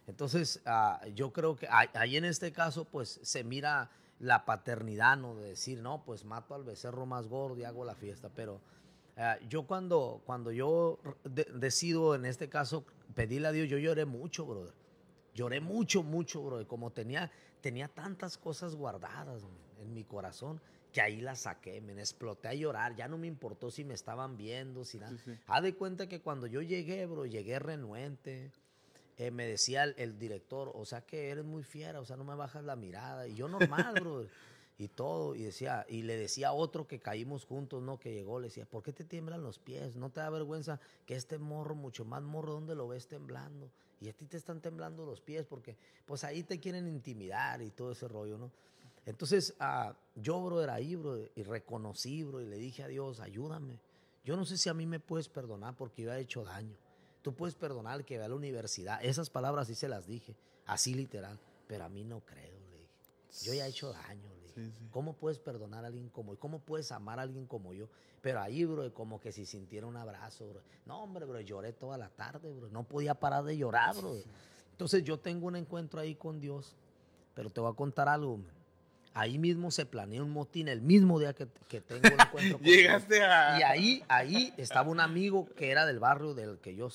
Entonces, 0.07 0.61
ah, 0.67 1.01
yo 1.15 1.33
creo 1.33 1.57
que 1.57 1.67
ahí 1.71 2.19
en 2.19 2.27
este 2.27 2.53
caso, 2.53 2.85
pues 2.85 3.21
se 3.23 3.43
mira 3.43 3.91
la 4.19 4.45
paternidad, 4.45 5.17
¿no? 5.17 5.35
De 5.35 5.49
decir, 5.49 5.81
no, 5.81 6.05
pues 6.05 6.27
mato 6.27 6.55
al 6.55 6.63
becerro 6.63 7.07
más 7.07 7.27
gordo 7.27 7.57
y 7.57 7.65
hago 7.65 7.87
la 7.87 7.95
fiesta. 7.95 8.29
Pero 8.29 8.61
ah, 9.17 9.39
yo 9.49 9.67
cuando, 9.67 10.21
cuando 10.27 10.53
yo 10.53 10.99
decido, 11.55 12.15
en 12.15 12.27
este 12.27 12.51
caso, 12.51 12.85
pedirle 13.15 13.49
a 13.49 13.53
Dios, 13.53 13.67
yo 13.67 13.79
lloré 13.79 14.05
mucho, 14.05 14.45
brother. 14.45 14.75
Lloré 15.33 15.63
mucho, 15.63 16.03
mucho, 16.03 16.43
brother. 16.43 16.67
Como 16.67 16.91
tenía, 16.91 17.31
tenía 17.63 17.89
tantas 17.89 18.37
cosas 18.37 18.75
guardadas 18.75 19.43
en 19.81 19.95
mi 19.95 20.05
corazón 20.05 20.61
que 20.93 21.01
ahí 21.01 21.21
las 21.21 21.41
saqué, 21.41 21.81
me 21.81 21.93
exploté 21.95 22.49
a 22.49 22.55
llorar, 22.55 22.95
ya 22.95 23.09
no 23.09 23.19
me 23.19 23.27
importó 23.27 23.71
si 23.71 23.85
me 23.85 23.95
estaban 23.95 24.37
viendo, 24.37 24.85
si 24.85 24.99
nada. 24.99 25.17
Haz 25.47 25.63
de 25.63 25.75
cuenta 25.75 26.09
que 26.09 26.21
cuando 26.21 26.47
yo 26.47 26.61
llegué, 26.61 27.07
bro, 27.07 27.25
llegué 27.27 27.59
renuente, 27.59 28.53
eh, 29.17 29.31
me 29.31 29.47
decía 29.47 29.85
el, 29.85 30.19
director, 30.19 30.71
o 30.75 30.85
sea 30.85 31.01
que 31.03 31.31
eres 31.31 31.45
muy 31.45 31.63
fiera, 31.63 32.01
o 32.01 32.05
sea, 32.05 32.17
no 32.17 32.25
me 32.25 32.35
bajas 32.35 32.65
la 32.65 32.77
mirada. 32.77 33.27
Y 33.27 33.35
yo 33.35 33.49
normal, 33.49 33.95
bro. 34.01 34.27
Y 34.79 34.89
todo, 34.89 35.37
y 35.37 35.43
decía, 35.45 35.87
y 35.89 36.03
le 36.03 36.17
decía 36.17 36.49
a 36.49 36.53
otro 36.53 36.89
que 36.89 36.99
caímos 36.99 37.45
juntos, 37.45 37.83
¿no? 37.83 38.01
Que 38.01 38.13
llegó, 38.13 38.41
le 38.41 38.49
decía, 38.49 38.65
¿por 38.67 38.83
qué 38.83 38.93
te 38.93 39.05
tiemblan 39.05 39.43
los 39.43 39.59
pies? 39.59 39.97
¿No 39.97 40.11
te 40.11 40.21
da 40.21 40.29
vergüenza 40.31 40.81
que 41.07 41.15
este 41.15 41.39
morro, 41.39 41.75
mucho 41.75 42.05
más 42.05 42.23
morro, 42.23 42.55
donde 42.55 42.75
lo 42.75 42.89
ves 42.89 43.07
temblando? 43.07 43.71
Y 44.01 44.09
a 44.09 44.13
ti 44.13 44.27
te 44.27 44.37
están 44.37 44.61
temblando 44.61 45.07
los 45.07 45.21
pies 45.21 45.47
porque, 45.47 45.77
pues 46.05 46.25
ahí 46.25 46.43
te 46.43 46.59
quieren 46.59 46.89
intimidar 46.89 47.63
y 47.63 47.71
todo 47.71 47.93
ese 47.93 48.09
rollo, 48.09 48.39
¿no? 48.39 48.51
Entonces, 49.05 49.55
ah, 49.59 49.95
yo, 50.15 50.43
bro, 50.43 50.63
era 50.63 50.75
ahí, 50.75 50.95
bro, 50.95 51.19
y 51.35 51.43
reconocí, 51.43 52.23
bro, 52.23 52.41
y 52.41 52.47
le 52.47 52.57
dije 52.57 52.85
a 52.85 52.89
Dios, 52.89 53.21
ayúdame. 53.21 53.81
Yo 54.25 54.37
no 54.37 54.45
sé 54.45 54.57
si 54.57 54.69
a 54.69 54.75
mí 54.75 54.87
me 54.87 55.01
puedes 55.01 55.29
perdonar 55.29 55.75
porque 55.75 56.03
yo 56.03 56.13
he 56.13 56.21
hecho 56.21 56.45
daño. 56.45 56.77
Tú 57.23 57.35
puedes 57.35 57.55
perdonar 57.55 57.95
al 57.95 58.05
que 58.05 58.19
va 58.19 58.27
a 58.27 58.29
la 58.29 58.35
universidad. 58.35 59.03
Esas 59.03 59.31
palabras 59.31 59.67
sí 59.67 59.75
se 59.75 59.89
las 59.89 60.07
dije, 60.07 60.37
así 60.67 60.95
literal. 60.95 61.39
Pero 61.67 61.85
a 61.85 61.89
mí 61.89 62.05
no 62.05 62.21
creo, 62.21 62.59
le 62.71 62.79
dije. 62.79 63.45
Yo 63.45 63.55
ya 63.55 63.67
he 63.67 63.71
hecho 63.71 63.93
daño, 63.93 64.29
le 64.35 64.63
dije. 64.63 64.73
¿Cómo 64.91 65.15
puedes 65.15 65.39
perdonar 65.39 65.85
a 65.85 65.89
alguien 65.89 66.09
como 66.09 66.35
yo? 66.35 66.41
¿Cómo 66.41 66.61
puedes 66.61 66.93
amar 66.93 67.19
a 67.19 67.23
alguien 67.23 67.47
como 67.47 67.73
yo? 67.73 67.89
Pero 68.21 68.41
ahí, 68.41 68.65
bro, 68.65 68.93
como 68.95 69.21
que 69.21 69.33
si 69.33 69.47
sintiera 69.47 69.87
un 69.87 69.97
abrazo, 69.97 70.49
bro. 70.49 70.63
No, 70.87 71.03
hombre, 71.03 71.25
bro, 71.25 71.41
lloré 71.41 71.73
toda 71.73 71.97
la 71.99 72.09
tarde, 72.09 72.53
bro. 72.53 72.69
No 72.69 72.85
podía 72.85 73.15
parar 73.15 73.43
de 73.45 73.57
llorar, 73.57 73.97
bro. 73.97 74.15
Entonces 74.71 75.03
yo 75.03 75.19
tengo 75.19 75.47
un 75.47 75.57
encuentro 75.57 76.01
ahí 76.01 76.15
con 76.15 76.39
Dios. 76.39 76.77
Pero 77.35 77.51
te 77.51 77.61
voy 77.61 77.73
a 77.73 77.75
contar 77.75 78.09
algo, 78.09 78.41
Ahí 79.15 79.39
mismo 79.39 79.71
se 79.71 79.85
planeó 79.85 80.25
un 80.25 80.31
motín 80.31 80.69
el 80.69 80.81
mismo 80.81 81.19
día 81.19 81.35
que, 81.35 81.47
tengo 81.47 82.07
el 82.07 82.21
encuentro. 82.21 82.59
Llegaste 82.63 83.23
a. 83.23 83.59
Y 83.59 83.63
ahí, 83.63 84.05
ahí 84.09 84.55
estaba 84.57 84.91
un 84.91 85.01
amigo 85.01 85.47
que 85.55 85.71
era 85.71 85.85
del 85.85 85.99
barrio 85.99 86.35
del 86.35 86.59
que 86.59 86.75
yo, 86.75 86.89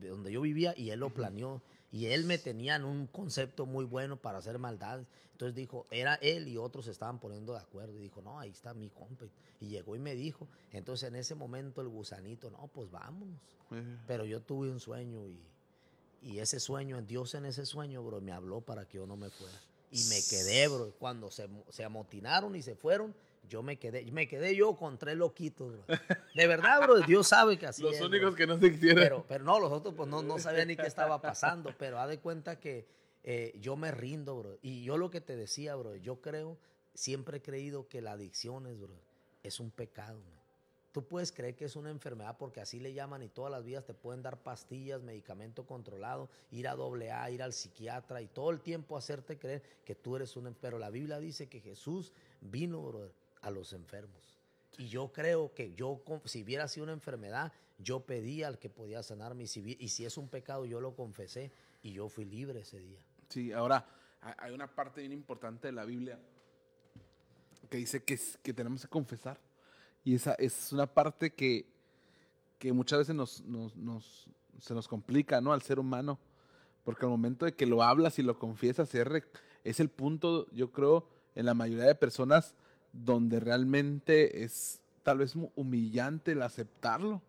donde 0.00 0.32
yo 0.32 0.40
vivía 0.40 0.74
y 0.76 0.90
él 0.90 1.00
lo 1.00 1.10
planeó. 1.10 1.62
Y 1.92 2.06
él 2.06 2.24
me 2.24 2.38
tenía 2.38 2.76
en 2.76 2.84
un 2.84 3.06
concepto 3.06 3.66
muy 3.66 3.84
bueno 3.84 4.16
para 4.16 4.38
hacer 4.38 4.58
maldades. 4.58 5.06
Entonces 5.32 5.54
dijo, 5.54 5.86
era 5.90 6.14
él 6.16 6.48
y 6.48 6.56
otros 6.56 6.84
se 6.84 6.90
estaban 6.90 7.18
poniendo 7.18 7.52
de 7.52 7.60
acuerdo. 7.60 7.98
Y 7.98 8.02
dijo, 8.02 8.20
no, 8.22 8.38
ahí 8.38 8.50
está 8.50 8.74
mi 8.74 8.90
compa. 8.90 9.26
Y 9.60 9.68
llegó 9.68 9.96
y 9.96 9.98
me 9.98 10.14
dijo. 10.14 10.48
Entonces 10.72 11.08
en 11.08 11.16
ese 11.16 11.34
momento 11.34 11.80
el 11.80 11.88
gusanito, 11.88 12.50
no, 12.50 12.68
pues 12.68 12.90
vámonos. 12.90 13.40
Pero 14.06 14.24
yo 14.24 14.40
tuve 14.40 14.70
un 14.70 14.80
sueño 14.80 15.26
y, 15.26 15.40
y 16.22 16.38
ese 16.38 16.60
sueño, 16.60 16.98
en 16.98 17.06
Dios 17.06 17.34
en 17.34 17.46
ese 17.46 17.64
sueño, 17.64 18.02
bro, 18.02 18.20
me 18.20 18.32
habló 18.32 18.60
para 18.60 18.86
que 18.86 18.98
yo 18.98 19.06
no 19.06 19.16
me 19.16 19.30
fuera. 19.30 19.58
Y 19.90 20.04
me 20.04 20.22
quedé, 20.28 20.68
bro. 20.68 20.92
Cuando 20.98 21.30
se, 21.30 21.48
se 21.68 21.84
amotinaron 21.84 22.54
y 22.54 22.62
se 22.62 22.76
fueron, 22.76 23.14
yo 23.48 23.62
me 23.62 23.78
quedé, 23.78 24.10
me 24.12 24.28
quedé 24.28 24.54
yo 24.54 24.76
con 24.76 24.96
tres 24.96 25.16
loquitos, 25.16 25.72
bro. 25.72 25.84
De 26.34 26.46
verdad, 26.46 26.80
bro, 26.80 27.00
Dios 27.00 27.26
sabe 27.28 27.58
que 27.58 27.66
así 27.66 27.82
Los 27.82 28.00
únicos 28.00 28.36
que 28.36 28.46
no 28.46 28.58
se 28.58 28.70
quisieron. 28.70 29.02
Pero, 29.02 29.24
pero 29.28 29.44
no, 29.44 29.58
los 29.58 29.72
otros 29.72 29.94
pues 29.94 30.08
no, 30.08 30.22
no 30.22 30.38
sabían 30.38 30.68
ni 30.68 30.76
qué 30.76 30.86
estaba 30.86 31.20
pasando, 31.20 31.74
pero 31.76 31.98
haz 31.98 32.08
de 32.08 32.20
cuenta 32.20 32.60
que 32.60 32.86
eh, 33.24 33.52
yo 33.60 33.76
me 33.76 33.90
rindo, 33.90 34.36
bro. 34.36 34.58
Y 34.62 34.84
yo 34.84 34.96
lo 34.96 35.10
que 35.10 35.20
te 35.20 35.36
decía, 35.36 35.74
bro, 35.74 35.96
yo 35.96 36.20
creo, 36.20 36.58
siempre 36.94 37.38
he 37.38 37.42
creído 37.42 37.88
que 37.88 38.00
la 38.00 38.12
adicción 38.12 38.66
es, 38.66 38.78
bro, 38.78 39.00
es 39.42 39.58
un 39.58 39.70
pecado, 39.70 40.22
Tú 40.92 41.06
puedes 41.06 41.30
creer 41.30 41.54
que 41.54 41.66
es 41.66 41.76
una 41.76 41.90
enfermedad 41.90 42.36
porque 42.36 42.60
así 42.60 42.80
le 42.80 42.92
llaman 42.92 43.22
y 43.22 43.28
todas 43.28 43.52
las 43.52 43.64
vías 43.64 43.84
te 43.84 43.94
pueden 43.94 44.22
dar 44.22 44.42
pastillas, 44.42 45.02
medicamento 45.02 45.64
controlado, 45.64 46.28
ir 46.50 46.66
a 46.66 46.74
doble 46.74 47.12
A, 47.12 47.30
ir 47.30 47.42
al 47.42 47.52
psiquiatra 47.52 48.20
y 48.20 48.26
todo 48.26 48.50
el 48.50 48.60
tiempo 48.60 48.96
hacerte 48.96 49.38
creer 49.38 49.62
que 49.84 49.94
tú 49.94 50.16
eres 50.16 50.36
un 50.36 50.48
enfermo. 50.48 50.60
Pero 50.60 50.78
la 50.78 50.90
Biblia 50.90 51.20
dice 51.20 51.48
que 51.48 51.60
Jesús 51.60 52.12
vino 52.40 52.92
a 53.40 53.50
los 53.50 53.72
enfermos. 53.72 54.36
Y 54.78 54.88
yo 54.88 55.12
creo 55.12 55.54
que 55.54 55.74
yo, 55.74 56.02
si 56.24 56.42
hubiera 56.42 56.66
sido 56.66 56.84
una 56.84 56.92
enfermedad, 56.92 57.52
yo 57.78 58.00
pedí 58.00 58.42
al 58.42 58.58
que 58.58 58.68
podía 58.68 59.02
sanarme. 59.02 59.44
Y 59.44 59.46
si, 59.46 59.76
y 59.78 59.88
si 59.88 60.04
es 60.04 60.18
un 60.18 60.28
pecado, 60.28 60.66
yo 60.66 60.80
lo 60.80 60.96
confesé 60.96 61.52
y 61.82 61.92
yo 61.92 62.08
fui 62.08 62.24
libre 62.24 62.60
ese 62.60 62.80
día. 62.80 63.00
Sí, 63.28 63.52
ahora 63.52 63.86
hay 64.38 64.52
una 64.52 64.74
parte 64.74 65.00
bien 65.00 65.12
importante 65.12 65.68
de 65.68 65.72
la 65.72 65.84
Biblia 65.84 66.18
que 67.68 67.78
dice 67.78 68.02
que 68.02 68.52
tenemos 68.52 68.82
que 68.82 68.88
confesar. 68.88 69.38
Y 70.04 70.14
esa 70.14 70.34
es 70.34 70.72
una 70.72 70.86
parte 70.86 71.30
que, 71.30 71.66
que 72.58 72.72
muchas 72.72 73.00
veces 73.00 73.14
nos, 73.14 73.42
nos, 73.44 74.26
se 74.58 74.74
nos 74.74 74.88
complica, 74.88 75.40
¿no? 75.40 75.52
Al 75.52 75.62
ser 75.62 75.78
humano. 75.78 76.18
Porque 76.84 77.04
al 77.04 77.10
momento 77.10 77.44
de 77.44 77.54
que 77.54 77.66
lo 77.66 77.82
hablas 77.82 78.18
y 78.18 78.22
lo 78.22 78.38
confiesas, 78.38 78.90
es 79.64 79.80
el 79.80 79.90
punto, 79.90 80.46
yo 80.52 80.72
creo, 80.72 81.06
en 81.34 81.46
la 81.46 81.54
mayoría 81.54 81.84
de 81.84 81.94
personas 81.94 82.54
donde 82.92 83.38
realmente 83.38 84.42
es 84.42 84.80
tal 85.02 85.18
vez 85.18 85.34
humillante 85.54 86.32
el 86.32 86.42
aceptarlo. 86.42 87.20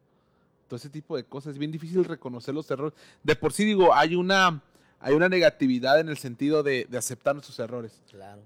Todo 0.67 0.78
ese 0.78 0.89
tipo 0.89 1.17
de 1.17 1.26
cosas. 1.26 1.53
Es 1.53 1.57
bien 1.59 1.72
difícil 1.72 2.05
reconocer 2.05 2.53
los 2.53 2.72
errores. 2.72 2.97
De 3.24 3.36
por 3.36 3.51
sí 3.51 3.65
digo, 3.65 3.93
hay 3.93 4.15
una, 4.15 4.63
hay 5.01 5.13
una 5.13 5.28
negatividad 5.28 5.99
en 5.99 6.07
el 6.07 6.17
sentido 6.17 6.63
de, 6.63 6.88
de 6.89 6.97
aceptar 6.97 7.36
nuestros 7.36 7.59
errores. 7.59 8.01
Claro. 8.09 8.41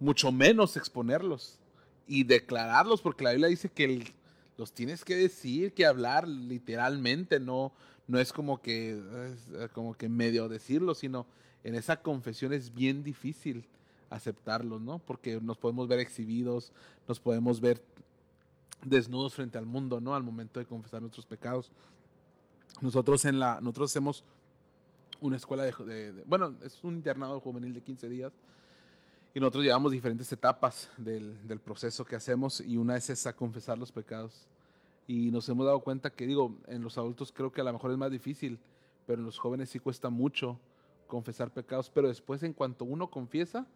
Mucho 0.00 0.32
menos 0.32 0.78
exponerlos 0.78 1.58
y 2.06 2.24
declararlos, 2.24 3.00
porque 3.00 3.24
la 3.24 3.30
Biblia 3.30 3.48
dice 3.48 3.68
que 3.68 4.12
los 4.56 4.72
tienes 4.72 5.04
que 5.04 5.16
decir, 5.16 5.72
que 5.72 5.86
hablar 5.86 6.28
literalmente, 6.28 7.40
no, 7.40 7.72
no 8.06 8.18
es 8.18 8.32
como 8.32 8.60
que, 8.60 9.00
es 9.60 9.70
como 9.72 9.94
que 9.94 10.08
medio 10.08 10.48
decirlo, 10.48 10.94
sino 10.94 11.26
en 11.64 11.74
esa 11.74 12.00
confesión 12.02 12.52
es 12.52 12.74
bien 12.74 13.02
difícil 13.02 13.66
aceptarlos, 14.10 14.80
¿no? 14.80 14.98
Porque 14.98 15.40
nos 15.40 15.56
podemos 15.56 15.88
ver 15.88 15.98
exhibidos, 15.98 16.72
nos 17.08 17.18
podemos 17.18 17.60
ver 17.60 17.82
desnudos 18.82 19.34
frente 19.34 19.58
al 19.58 19.66
mundo, 19.66 20.00
¿no? 20.00 20.14
Al 20.14 20.22
momento 20.22 20.60
de 20.60 20.66
confesar 20.66 21.00
nuestros 21.00 21.26
pecados. 21.26 21.70
Nosotros 22.80 23.24
en 23.24 23.38
la, 23.38 23.60
nosotros 23.60 23.90
hacemos 23.90 24.24
una 25.20 25.36
escuela 25.36 25.64
de, 25.64 26.12
de 26.12 26.22
bueno, 26.24 26.54
es 26.62 26.84
un 26.84 26.96
internado 26.96 27.40
juvenil 27.40 27.72
de 27.72 27.80
15 27.80 28.08
días 28.08 28.32
y 29.34 29.40
nosotros 29.40 29.64
llevamos 29.64 29.90
diferentes 29.90 30.30
etapas 30.30 30.88
del, 30.96 31.46
del, 31.48 31.58
proceso 31.58 32.04
que 32.04 32.14
hacemos 32.14 32.60
y 32.60 32.76
una 32.76 32.96
es 32.96 33.10
esa, 33.10 33.34
confesar 33.34 33.76
los 33.76 33.90
pecados. 33.90 34.46
Y 35.08 35.32
nos 35.32 35.48
hemos 35.48 35.66
dado 35.66 35.80
cuenta 35.80 36.10
que, 36.10 36.24
digo, 36.24 36.56
en 36.68 36.82
los 36.82 36.96
adultos 36.98 37.32
creo 37.32 37.50
que 37.50 37.60
a 37.60 37.64
lo 37.64 37.72
mejor 37.72 37.90
es 37.90 37.98
más 37.98 38.12
difícil, 38.12 38.60
pero 39.06 39.18
en 39.18 39.26
los 39.26 39.36
jóvenes 39.36 39.70
sí 39.70 39.80
cuesta 39.80 40.08
mucho 40.08 40.60
confesar 41.08 41.50
pecados. 41.50 41.90
Pero 41.92 42.06
después, 42.06 42.44
en 42.44 42.52
cuanto 42.52 42.84
uno 42.84 43.10
confiesa, 43.10 43.66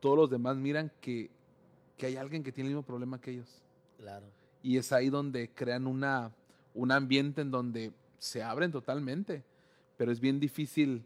todos 0.00 0.16
los 0.16 0.30
demás 0.30 0.56
miran 0.56 0.90
que, 1.02 1.30
que 1.98 2.06
hay 2.06 2.16
alguien 2.16 2.42
que 2.42 2.50
tiene 2.50 2.70
el 2.70 2.74
mismo 2.74 2.86
problema 2.86 3.20
que 3.20 3.32
ellos. 3.32 3.62
Claro. 3.98 4.24
Y 4.62 4.78
es 4.78 4.90
ahí 4.90 5.10
donde 5.10 5.50
crean 5.50 5.86
una, 5.86 6.32
un 6.72 6.90
ambiente 6.90 7.42
en 7.42 7.50
donde 7.50 7.92
se 8.18 8.42
abren 8.42 8.72
totalmente. 8.72 9.44
Pero 9.98 10.10
es 10.10 10.18
bien 10.18 10.40
difícil 10.40 11.04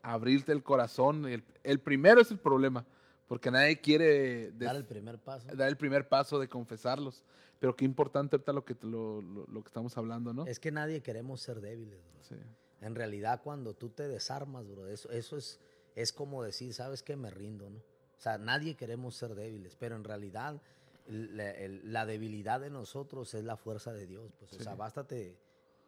abrirte 0.00 0.52
el 0.52 0.62
corazón. 0.62 1.26
El, 1.26 1.42
el 1.64 1.80
primero 1.80 2.20
es 2.20 2.30
el 2.30 2.38
problema 2.38 2.86
porque 3.26 3.50
nadie 3.50 3.80
quiere 3.80 4.52
dar 4.52 4.76
el 4.76 4.84
primer 4.84 5.18
paso. 5.18 5.48
Dar 5.54 5.68
el 5.68 5.76
primer 5.76 6.08
paso 6.08 6.38
de 6.38 6.48
confesarlos. 6.48 7.24
Pero 7.58 7.74
qué 7.74 7.84
importante 7.84 8.36
ahorita 8.36 8.52
lo 8.52 8.64
que, 8.64 8.76
lo, 8.82 9.22
lo, 9.22 9.62
que 9.62 9.68
estamos 9.68 9.96
hablando, 9.96 10.32
¿no? 10.32 10.46
Es 10.46 10.60
que 10.60 10.70
nadie 10.70 11.02
queremos 11.02 11.40
ser 11.40 11.60
débiles, 11.60 11.98
bro. 12.12 12.22
Sí. 12.22 12.36
En 12.82 12.94
realidad, 12.94 13.40
cuando 13.42 13.74
tú 13.74 13.88
te 13.88 14.06
desarmas, 14.08 14.68
bro, 14.68 14.86
eso, 14.88 15.10
eso 15.10 15.36
es, 15.38 15.58
es 15.94 16.12
como 16.12 16.42
decir, 16.42 16.74
¿sabes 16.74 17.02
qué? 17.02 17.16
Me 17.16 17.30
rindo, 17.30 17.70
¿no? 17.70 17.78
O 17.78 18.20
sea, 18.20 18.38
nadie 18.38 18.74
queremos 18.74 19.16
ser 19.16 19.34
débiles, 19.34 19.74
pero 19.76 19.96
en 19.96 20.04
realidad 20.04 20.60
la, 21.08 22.06
debilidad 22.06 22.60
de 22.60 22.70
nosotros 22.70 23.32
es 23.34 23.44
la 23.44 23.56
fuerza 23.56 23.92
de 23.92 24.06
Dios. 24.06 24.32
Pues, 24.38 24.52
o 24.54 24.62
sea, 24.62 24.74
bástate 24.74 25.36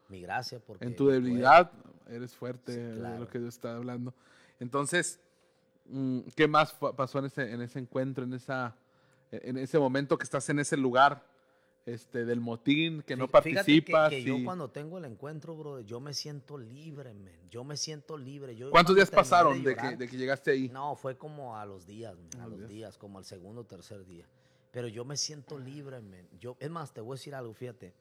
mi 0.09 0.21
gracia 0.21 0.59
porque... 0.59 0.85
En 0.85 0.95
tu 0.95 1.07
debilidad 1.07 1.71
eres 2.07 2.33
fuerte, 2.35 2.95
lo 2.95 3.27
que 3.27 3.39
Dios 3.39 3.55
está 3.55 3.75
hablando. 3.75 4.13
Entonces, 4.59 5.19
¿Qué 6.35 6.47
más 6.47 6.73
pasó 6.73 7.19
en 7.19 7.25
ese, 7.25 7.51
en 7.51 7.61
ese 7.61 7.79
encuentro, 7.79 8.23
en, 8.23 8.33
esa, 8.33 8.75
en 9.31 9.57
ese 9.57 9.79
momento 9.79 10.17
que 10.17 10.23
estás 10.23 10.47
en 10.49 10.59
ese 10.59 10.77
lugar 10.77 11.23
este, 11.85 12.25
del 12.25 12.39
motín, 12.39 13.01
que 13.01 13.15
no 13.15 13.27
participas? 13.27 14.11
Que, 14.11 14.23
yo 14.23 14.35
cuando 14.43 14.69
tengo 14.69 14.99
el 14.99 15.05
encuentro, 15.05 15.55
bro, 15.55 15.79
yo 15.81 15.99
me 15.99 16.13
siento 16.13 16.57
libre, 16.59 17.13
man. 17.13 17.33
Yo 17.49 17.63
me 17.63 17.75
siento 17.75 18.17
libre. 18.17 18.55
Yo 18.55 18.69
¿Cuántos 18.69 18.95
días 18.95 19.09
pasaron 19.09 19.63
de, 19.63 19.75
que, 19.75 19.95
de, 19.95 20.07
que, 20.07 20.15
llegaste 20.15 20.51
ahí? 20.51 20.69
No, 20.69 20.95
fue 20.95 21.17
como 21.17 21.57
a 21.57 21.65
los 21.65 21.87
días, 21.87 22.15
a 22.39 22.45
los 22.45 22.67
días, 22.67 22.97
como 22.97 23.17
al 23.17 23.25
segundo 23.25 23.61
o 23.61 23.65
tercer 23.65 24.05
día. 24.05 24.25
Pero 24.71 24.87
yo 24.87 25.05
me 25.05 25.17
siento 25.17 25.57
libre, 25.57 25.99
man. 26.01 26.27
Yo, 26.39 26.55
es 26.59 26.69
más, 26.69 26.93
te 26.93 27.01
voy 27.01 27.13
a 27.13 27.17
decir 27.17 27.33
algo, 27.33 27.53
fíjate. 27.53 27.93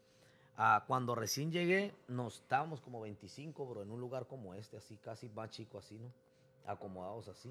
Ah, 0.59 0.85
cuando 0.87 1.15
recién 1.15 1.51
llegué, 1.51 1.95
nos 2.09 2.41
estábamos 2.41 2.83
como 2.83 3.01
25, 3.01 3.65
bro, 3.65 3.83
en 3.83 3.91
un 3.91 4.01
lugar 4.01 4.27
como 4.27 4.53
este, 4.53 4.77
así, 4.77 4.99
casi 4.99 5.31
más 5.31 5.51
chico, 5.51 5.79
así, 5.79 5.99
¿no? 5.99 6.13
Acomodados 6.67 7.29
así 7.29 7.51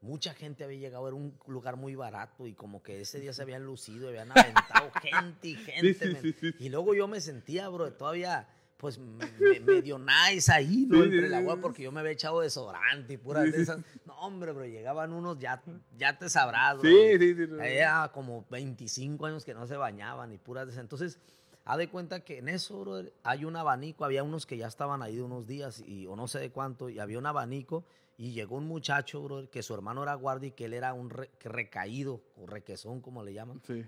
mucha 0.00 0.34
gente 0.34 0.64
había 0.64 0.78
llegado, 0.78 1.08
era 1.08 1.16
un 1.16 1.38
lugar 1.46 1.76
muy 1.76 1.94
barato 1.94 2.46
y 2.46 2.54
como 2.54 2.82
que 2.82 3.00
ese 3.00 3.20
día 3.20 3.32
se 3.32 3.42
habían 3.42 3.64
lucido, 3.64 4.08
habían 4.08 4.30
aventado 4.30 4.90
gente 5.02 5.48
y 5.48 5.54
gente. 5.54 6.34
y 6.58 6.68
luego 6.68 6.94
yo 6.94 7.08
me 7.08 7.20
sentía, 7.20 7.68
bro, 7.68 7.92
todavía 7.92 8.48
pues 8.78 8.96
medio 8.96 9.98
nice 9.98 10.52
ahí, 10.52 10.86
¿no? 10.88 11.02
Entre 11.02 11.28
la 11.28 11.38
agua, 11.38 11.60
porque 11.60 11.82
yo 11.82 11.90
me 11.90 11.98
había 11.98 12.12
echado 12.12 12.40
desodorante 12.40 13.14
y 13.14 13.16
puras 13.16 13.50
de 13.50 13.60
esas. 13.60 13.78
No, 14.06 14.14
hombre, 14.20 14.52
bro, 14.52 14.64
llegaban 14.66 15.12
unos, 15.12 15.36
ya, 15.40 15.60
ya 15.96 16.16
te 16.16 16.28
sabrás, 16.28 16.78
bro. 16.78 16.88
Sí, 16.88 17.18
sí, 17.18 17.34
sí. 17.34 17.52
Había 17.60 18.08
como 18.14 18.46
25 18.50 19.26
años 19.26 19.44
que 19.44 19.52
no 19.52 19.66
se 19.66 19.76
bañaban 19.76 20.32
y 20.32 20.38
puras 20.38 20.66
de 20.66 20.72
esas. 20.72 20.82
Entonces, 20.82 21.18
haz 21.64 21.76
de 21.76 21.88
cuenta 21.88 22.20
que 22.20 22.38
en 22.38 22.48
eso, 22.48 22.78
bro, 22.78 23.02
hay 23.24 23.44
un 23.44 23.56
abanico. 23.56 24.04
Había 24.04 24.22
unos 24.22 24.46
que 24.46 24.56
ya 24.56 24.68
estaban 24.68 25.02
ahí 25.02 25.16
de 25.16 25.22
unos 25.22 25.48
días 25.48 25.82
y, 25.84 26.06
o 26.06 26.14
no 26.14 26.28
sé 26.28 26.38
de 26.38 26.50
cuánto, 26.50 26.88
y 26.88 27.00
había 27.00 27.18
un 27.18 27.26
abanico 27.26 27.84
y 28.18 28.32
llegó 28.32 28.56
un 28.56 28.66
muchacho, 28.66 29.22
bro, 29.22 29.48
que 29.48 29.62
su 29.62 29.72
hermano 29.72 30.02
era 30.02 30.14
guardia 30.14 30.48
y 30.48 30.50
que 30.50 30.64
él 30.64 30.74
era 30.74 30.92
un 30.92 31.08
recaído, 31.08 32.20
o 32.36 32.46
requesón, 32.46 33.00
como 33.00 33.22
le 33.22 33.32
llaman. 33.32 33.62
Sí. 33.64 33.86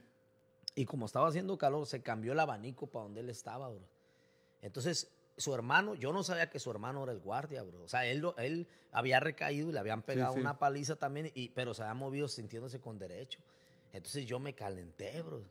Y 0.76 0.84
como 0.86 1.06
estaba 1.06 1.28
haciendo 1.28 1.58
calor, 1.58 1.84
se 1.84 2.00
cambió 2.00 2.32
el 2.32 2.38
abanico 2.38 2.86
para 2.86 3.02
donde 3.02 3.20
él 3.20 3.28
estaba, 3.28 3.68
bro. 3.68 3.88
Entonces, 4.62 5.10
su 5.36 5.52
hermano, 5.52 5.96
yo 5.96 6.12
no 6.12 6.22
sabía 6.22 6.48
que 6.48 6.60
su 6.60 6.70
hermano 6.70 7.02
era 7.02 7.10
el 7.10 7.18
guardia, 7.18 7.64
bro. 7.64 7.82
O 7.82 7.88
sea, 7.88 8.06
él, 8.06 8.24
él 8.38 8.68
había 8.92 9.18
recaído 9.18 9.70
y 9.70 9.72
le 9.72 9.80
habían 9.80 10.02
pegado 10.02 10.34
una 10.34 10.60
paliza 10.60 10.94
también, 10.94 11.32
y, 11.34 11.48
pero 11.48 11.74
se 11.74 11.82
había 11.82 11.94
movido 11.94 12.28
sintiéndose 12.28 12.80
con 12.80 13.00
derecho. 13.00 13.40
Entonces 13.92 14.26
yo 14.26 14.38
me 14.38 14.54
calenté, 14.54 15.22
bro. 15.22 15.42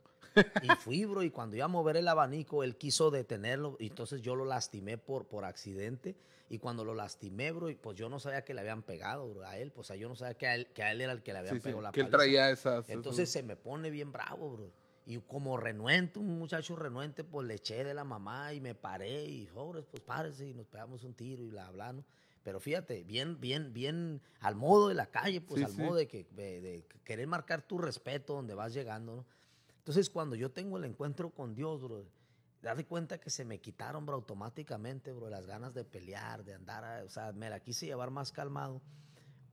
Y 0.62 0.68
fui, 0.76 1.04
bro, 1.04 1.22
y 1.22 1.30
cuando 1.30 1.56
iba 1.56 1.64
a 1.64 1.68
mover 1.68 1.96
el 1.96 2.08
abanico, 2.08 2.62
él 2.62 2.76
quiso 2.76 3.10
detenerlo, 3.10 3.76
y 3.78 3.88
entonces 3.88 4.22
yo 4.22 4.34
lo 4.34 4.44
lastimé 4.44 4.98
por, 4.98 5.26
por 5.26 5.44
accidente. 5.44 6.16
Y 6.48 6.58
cuando 6.58 6.84
lo 6.84 6.94
lastimé, 6.94 7.52
bro, 7.52 7.68
pues 7.80 7.96
yo 7.96 8.08
no 8.08 8.18
sabía 8.18 8.44
que 8.44 8.54
le 8.54 8.60
habían 8.60 8.82
pegado, 8.82 9.28
bro, 9.28 9.46
a 9.46 9.56
él. 9.56 9.70
Pues 9.70 9.88
yo 9.88 10.08
no 10.08 10.16
sabía 10.16 10.34
que 10.34 10.46
a 10.48 10.54
él, 10.56 10.66
que 10.74 10.82
a 10.82 10.90
él 10.90 11.00
era 11.00 11.12
el 11.12 11.22
que 11.22 11.32
le 11.32 11.38
habían 11.38 11.60
pegado 11.60 11.80
la 11.80 11.92
Que 11.92 12.00
él 12.00 12.10
traía 12.10 12.50
esas. 12.50 12.88
Entonces 12.90 13.30
se 13.30 13.44
me 13.44 13.54
pone 13.54 13.88
bien 13.90 14.10
bravo, 14.10 14.50
bro. 14.50 14.72
Y 15.06 15.18
como 15.18 15.56
renuente, 15.56 16.18
un 16.18 16.38
muchacho 16.38 16.76
renuente, 16.76 17.24
pues 17.24 17.46
le 17.46 17.54
eché 17.54 17.84
de 17.84 17.94
la 17.94 18.04
mamá 18.04 18.52
y 18.52 18.60
me 18.60 18.74
paré 18.74 19.24
y, 19.24 19.46
jóvenes, 19.46 19.86
pues 19.90 20.02
párese 20.02 20.48
y 20.48 20.54
nos 20.54 20.66
pegamos 20.66 21.04
un 21.04 21.14
tiro 21.14 21.42
y 21.42 21.48
bla, 21.48 21.70
bla, 21.70 21.92
¿no? 21.92 22.04
Pero 22.42 22.58
fíjate, 22.58 23.04
bien, 23.04 23.40
bien, 23.40 23.72
bien 23.72 24.20
al 24.40 24.56
modo 24.56 24.88
de 24.88 24.94
la 24.94 25.06
calle, 25.06 25.40
pues 25.40 25.62
al 25.62 25.74
modo 25.74 25.96
de, 25.96 26.08
que, 26.08 26.24
de, 26.32 26.84
querer 27.04 27.26
marcar 27.26 27.62
tu 27.62 27.78
respeto 27.78 28.34
donde 28.34 28.54
vas 28.54 28.72
llegando, 28.72 29.16
¿no? 29.16 29.26
Entonces, 29.90 30.08
cuando 30.08 30.36
yo 30.36 30.52
tengo 30.52 30.76
el 30.76 30.84
encuentro 30.84 31.30
con 31.30 31.52
Dios, 31.56 31.82
bro, 31.82 32.06
Date 32.62 32.86
cuenta 32.86 33.18
que 33.18 33.28
se 33.28 33.44
me 33.44 33.60
quitaron, 33.60 34.06
bro, 34.06 34.14
automáticamente, 34.14 35.10
bro, 35.12 35.28
las 35.28 35.48
ganas 35.48 35.74
de 35.74 35.84
pelear, 35.84 36.44
de 36.44 36.54
andar, 36.54 37.02
o 37.02 37.08
sea, 37.08 37.32
me 37.32 37.50
la 37.50 37.58
quise 37.58 37.86
llevar 37.86 38.12
más 38.12 38.30
calmado, 38.30 38.82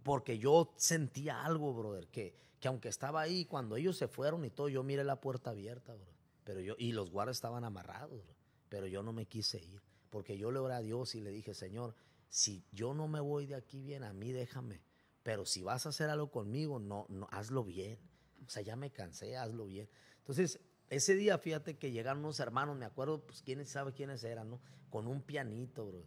porque 0.03 0.37
yo 0.37 0.75
sentía 0.77 1.43
algo, 1.43 1.73
brother, 1.73 2.07
que, 2.09 2.35
que 2.59 2.67
aunque 2.67 2.87
estaba 2.87 3.19
ahí, 3.19 3.45
cuando 3.45 3.77
ellos 3.77 3.97
se 3.97 4.07
fueron 4.07 4.45
y 4.45 4.51
todo, 4.51 4.69
yo 4.69 4.83
miré 4.83 5.03
la 5.03 5.19
puerta 5.21 5.49
abierta, 5.49 5.95
bro, 5.95 6.13
pero 6.43 6.59
yo, 6.59 6.75
y 6.77 6.91
los 6.91 7.09
guardas 7.09 7.37
estaban 7.37 7.63
amarrados, 7.63 8.23
bro, 8.23 8.35
pero 8.69 8.85
yo 8.85 9.01
no 9.01 9.13
me 9.13 9.25
quise 9.25 9.57
ir, 9.57 9.81
porque 10.11 10.37
yo 10.37 10.51
le 10.51 10.59
oré 10.59 10.75
a 10.75 10.81
Dios 10.81 11.15
y 11.15 11.21
le 11.21 11.31
dije, 11.31 11.55
Señor, 11.55 11.95
si 12.29 12.63
yo 12.71 12.93
no 12.93 13.07
me 13.07 13.21
voy 13.21 13.47
de 13.47 13.55
aquí 13.55 13.81
bien, 13.81 14.03
a 14.03 14.13
mí 14.13 14.31
déjame, 14.33 14.83
pero 15.23 15.47
si 15.47 15.63
vas 15.63 15.87
a 15.87 15.89
hacer 15.89 16.11
algo 16.11 16.29
conmigo, 16.29 16.77
no, 16.77 17.07
no, 17.09 17.27
hazlo 17.31 17.63
bien, 17.63 17.97
o 18.45 18.49
sea, 18.49 18.61
ya 18.61 18.75
me 18.75 18.91
cansé, 18.91 19.35
hazlo 19.35 19.65
bien. 19.65 19.89
Entonces, 20.27 20.59
ese 20.89 21.15
día, 21.15 21.37
fíjate 21.37 21.77
que 21.77 21.91
llegaron 21.91 22.19
unos 22.19 22.41
hermanos, 22.41 22.77
me 22.77 22.83
acuerdo, 22.83 23.25
pues 23.25 23.41
quién 23.41 23.65
sabe 23.65 23.93
quiénes 23.93 24.25
eran, 24.25 24.49
¿no? 24.49 24.59
Con 24.89 25.07
un 25.07 25.21
pianito, 25.21 25.85
bro. 25.85 26.03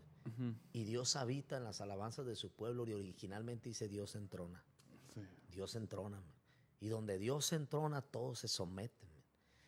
Y 0.75 0.85
Dios 0.85 1.16
habita 1.16 1.57
en 1.57 1.64
las 1.64 1.81
alabanzas 1.81 2.27
de 2.27 2.37
su 2.37 2.51
pueblo 2.53 2.87
y 2.87 2.93
originalmente 2.93 3.71
dice 3.71 3.89
Dios 3.89 4.14
entrona. 4.14 4.62
Dios 5.49 5.75
entrona. 5.75 6.23
Y 6.81 6.89
donde 6.89 7.18
Dios 7.18 7.51
entrona, 7.55 8.03
todos 8.03 8.41
se 8.41 8.49
someten. 8.49 9.09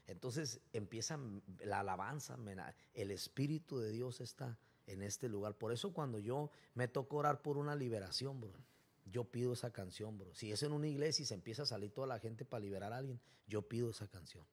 Entonces 0.07 0.61
empieza 0.75 1.19
la 1.65 1.81
alabanza, 1.81 2.37
el 2.93 3.11
Espíritu 3.11 3.79
de 3.79 3.91
Dios 3.91 4.21
está 4.21 4.59
en 4.87 5.03
este 5.03 5.31
lugar. 5.31 5.57
Por 5.57 5.73
eso 5.73 5.95
cuando 5.95 6.19
yo 6.19 6.51
me 6.75 6.89
toco 6.89 7.17
orar 7.17 7.41
por 7.41 7.57
una 7.57 7.75
liberación, 7.75 8.39
bro, 8.39 8.53
yo 9.05 9.25
pido 9.25 9.53
esa 9.53 9.73
canción, 9.73 10.19
bro. 10.19 10.35
Si 10.35 10.53
es 10.53 10.63
en 10.63 10.73
una 10.73 10.89
iglesia 10.89 11.23
y 11.23 11.27
se 11.27 11.35
empieza 11.35 11.63
a 11.63 11.67
salir 11.67 11.93
toda 11.93 12.07
la 12.07 12.19
gente 12.19 12.45
para 12.45 12.63
liberar 12.63 12.93
a 12.93 12.99
alguien, 12.99 13.21
yo 13.47 13.69
pido 13.69 13.91
esa 13.91 14.09
canción. 14.09 14.47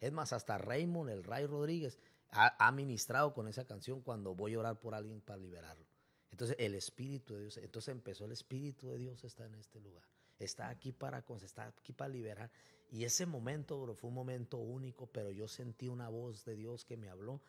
Es 0.00 0.12
más, 0.12 0.32
hasta 0.32 0.58
Raymond, 0.58 1.10
el 1.10 1.24
Ray 1.24 1.46
Rodríguez, 1.46 1.98
ha, 2.30 2.72
ministrado 2.72 3.32
con 3.32 3.46
esa 3.46 3.64
canción 3.64 4.00
cuando 4.00 4.34
voy 4.34 4.54
a 4.54 4.58
orar 4.58 4.80
por 4.80 4.94
alguien 4.94 5.20
para 5.20 5.38
liberarlo. 5.38 5.86
Entonces, 6.32 6.56
el 6.58 6.74
Espíritu 6.74 7.34
de 7.34 7.42
Dios, 7.42 7.56
entonces 7.58 7.92
empezó 7.92 8.24
el 8.24 8.32
Espíritu 8.32 8.88
de 8.88 8.98
Dios 8.98 9.22
está 9.22 9.46
en 9.46 9.54
este 9.54 9.80
lugar. 9.80 10.02
Está 10.40 10.68
aquí 10.68 10.90
para, 10.90 11.24
está 11.42 11.68
aquí 11.68 11.92
para 11.92 12.08
liberar. 12.08 12.50
Y 12.90 13.04
ese 13.04 13.24
momento, 13.24 13.80
bro, 13.80 13.94
fue 13.94 14.08
un 14.08 14.14
momento 14.14 14.58
único, 14.58 15.06
pero 15.06 15.30
yo 15.30 15.46
sentí 15.46 15.88
una 15.88 16.08
voz 16.08 16.44
de 16.44 16.56
Dios 16.56 16.84
que 16.84 16.96
me 16.96 17.08
habló. 17.08 17.40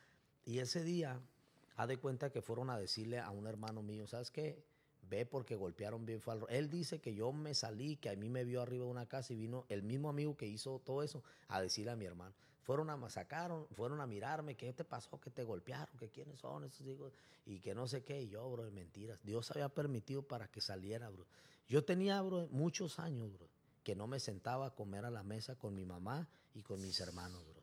Y 0.46 0.60
ese 0.60 0.84
día, 0.84 1.20
ha 1.76 1.88
de 1.88 1.98
cuenta 1.98 2.32
que 2.32 2.42
fueron 2.42 2.70
a 2.70 2.78
decirle 2.78 3.20
a 3.20 3.32
un 3.32 3.48
hermano 3.48 3.82
mío, 3.82 4.06
¿sabes 4.08 4.30
qué? 4.30 4.64
Ve 5.10 5.26
porque 5.26 5.56
golpearon 5.56 6.06
bien 6.06 6.22
fue 6.22 6.36
Él 6.50 6.70
dice 6.70 7.00
que 7.00 7.14
yo 7.14 7.32
me 7.32 7.54
salí, 7.54 7.98
que 7.98 8.10
a 8.10 8.16
mí 8.16 8.30
me 8.30 8.44
vio 8.44 8.62
arriba 8.62 8.86
de 8.86 8.92
una 8.92 9.06
casa 9.06 9.34
y 9.34 9.36
vino 9.36 9.66
el 9.70 9.84
mismo 9.84 10.10
amigo 10.10 10.36
que 10.36 10.48
hizo 10.48 10.82
todo 10.84 11.04
eso 11.04 11.24
a 11.48 11.62
decirle 11.62 11.92
a 11.92 11.96
mi 11.96 12.06
hermano. 12.06 12.34
Fueron 12.64 12.90
a 12.90 12.98
masacaron, 12.98 13.68
fueron 13.76 14.02
a 14.02 14.08
mirarme, 14.08 14.56
¿qué 14.56 14.74
te 14.74 14.84
pasó? 14.84 15.20
¿Que 15.20 15.30
te 15.30 15.44
golpearon? 15.44 15.96
¿Que 16.00 16.10
quiénes 16.10 16.40
son 16.40 16.64
esos 16.64 16.88
hijos? 16.88 17.14
Y 17.46 17.60
que 17.60 17.76
no 17.76 17.88
sé 17.88 18.04
qué. 18.04 18.24
Y 18.24 18.30
yo, 18.30 18.50
bro, 18.50 18.72
mentiras. 18.72 19.20
Dios 19.24 19.52
había 19.52 19.70
permitido 19.70 20.24
para 20.24 20.48
que 20.48 20.62
saliera, 20.62 21.10
bro. 21.10 21.28
Yo 21.68 21.86
tenía, 21.86 22.20
bro, 22.24 22.48
muchos 22.50 22.98
años, 22.98 23.32
bro, 23.32 23.48
que 23.84 23.96
no 23.96 24.08
me 24.08 24.20
sentaba 24.20 24.66
a 24.66 24.72
comer 24.72 25.06
a 25.06 25.12
la 25.12 25.22
mesa 25.22 25.56
con 25.56 25.76
mi 25.76 25.86
mamá 25.86 26.28
y 26.56 26.64
con 26.64 26.82
mis 26.82 27.00
hermanos, 27.00 27.46
bro. 27.46 27.55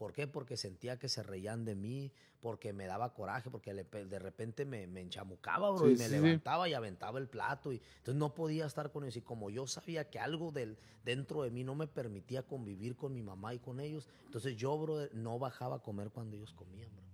¿Por 0.00 0.14
qué? 0.14 0.26
Porque 0.26 0.56
sentía 0.56 0.98
que 0.98 1.10
se 1.10 1.22
reían 1.22 1.66
de 1.66 1.74
mí, 1.74 2.10
porque 2.40 2.72
me 2.72 2.86
daba 2.86 3.12
coraje, 3.12 3.50
porque 3.50 3.74
de 3.74 4.18
repente 4.18 4.64
me, 4.64 4.84
enchamucaba, 4.98 5.70
bro, 5.72 5.90
y 5.90 5.94
me 5.94 6.08
levantaba 6.08 6.66
y 6.70 6.72
aventaba 6.72 7.18
el 7.18 7.28
plato. 7.28 7.70
Y, 7.70 7.82
entonces 7.98 8.14
no 8.14 8.34
podía 8.34 8.64
estar 8.64 8.90
con 8.92 9.04
ellos. 9.04 9.18
Y 9.18 9.20
como 9.20 9.50
yo 9.50 9.66
sabía 9.66 10.08
que 10.08 10.18
algo 10.18 10.52
del, 10.52 10.78
dentro 11.04 11.42
de 11.42 11.50
mí 11.50 11.64
no 11.64 11.74
me 11.74 11.86
permitía 11.86 12.42
convivir 12.42 12.96
con 12.96 13.12
mi 13.12 13.22
mamá 13.22 13.52
y 13.52 13.58
con 13.58 13.78
ellos, 13.78 14.08
entonces 14.24 14.56
yo, 14.56 14.78
bro, 14.78 15.06
no 15.12 15.38
bajaba 15.38 15.76
a 15.76 15.78
comer 15.80 16.08
cuando 16.08 16.34
ellos 16.34 16.54
comían, 16.54 16.88
bro. 16.96 17.04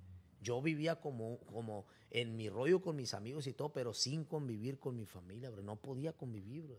Yo 0.40 0.62
vivía 0.62 1.00
como, 1.00 1.38
como 1.40 1.86
en 2.12 2.36
mi 2.36 2.48
rollo 2.48 2.80
con 2.80 2.94
mis 2.94 3.14
amigos 3.14 3.48
y 3.48 3.52
todo, 3.52 3.70
pero 3.70 3.94
sin 3.94 4.22
convivir 4.22 4.78
con 4.78 4.94
mi 4.94 5.06
familia, 5.06 5.50
bro. 5.50 5.60
No 5.64 5.74
podía 5.74 6.12
convivir, 6.12 6.62
bro. 6.62 6.78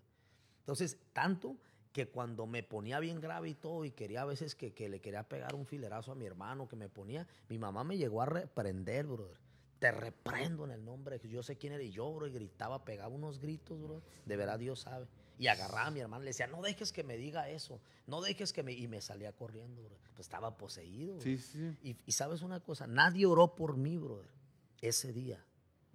Entonces, 0.60 0.98
tanto 1.12 1.58
que 1.98 2.06
cuando 2.06 2.46
me 2.46 2.62
ponía 2.62 3.00
bien 3.00 3.20
grave 3.20 3.50
y 3.50 3.56
todo 3.56 3.84
y 3.84 3.90
quería 3.90 4.22
a 4.22 4.26
veces 4.26 4.54
que, 4.54 4.72
le 4.88 5.02
quería 5.02 5.24
pegar 5.24 5.56
un 5.56 5.66
filerazo 5.66 6.12
a 6.12 6.16
mi 6.16 6.28
hermano 6.28 6.68
que 6.68 6.76
me 6.76 6.90
ponía, 6.90 7.26
mi 7.50 7.58
mamá 7.58 7.84
me 7.84 7.98
llegó 7.98 8.22
a 8.22 8.28
reprender, 8.28 9.08
brother. 9.08 9.40
Te 9.80 9.92
reprendo 9.92 10.66
en 10.66 10.70
el 10.70 10.86
nombre, 10.86 11.20
yo 11.28 11.42
sé 11.42 11.58
quién 11.58 11.74
era 11.74 11.82
y 11.82 11.90
yo, 11.90 12.14
bro, 12.14 12.28
y 12.28 12.32
gritaba, 12.32 12.86
pegaba 12.86 13.08
unos 13.08 13.40
gritos, 13.40 13.82
bro. 13.82 14.04
De 14.28 14.38
verdad 14.38 14.60
Dios 14.60 14.82
sabe. 14.82 15.08
Y 15.40 15.48
agarraba 15.48 15.88
a 15.88 15.90
mi 15.90 16.00
hermano, 16.00 16.24
le 16.24 16.30
decía, 16.30 16.46
no 16.46 16.62
dejes 16.62 16.92
que 16.92 17.04
me 17.04 17.18
diga 17.18 17.50
eso, 17.50 17.82
no 18.06 18.22
dejes 18.22 18.54
que 18.54 18.62
me... 18.62 18.74
Y 18.74 18.88
me 18.88 19.02
salía 19.02 19.32
corriendo, 19.32 19.82
bro. 19.82 19.98
Pues 20.14 20.28
estaba 20.28 20.56
poseído. 20.56 21.20
Sí, 21.20 21.40
sí. 21.40 21.76
Y, 21.82 21.98
y 22.06 22.12
sabes 22.12 22.44
una 22.44 22.60
cosa, 22.60 22.86
nadie 22.86 23.26
oró 23.26 23.56
por 23.56 23.76
mí, 23.76 23.98
brother, 23.98 24.30
ese 24.82 25.14
día. 25.14 25.44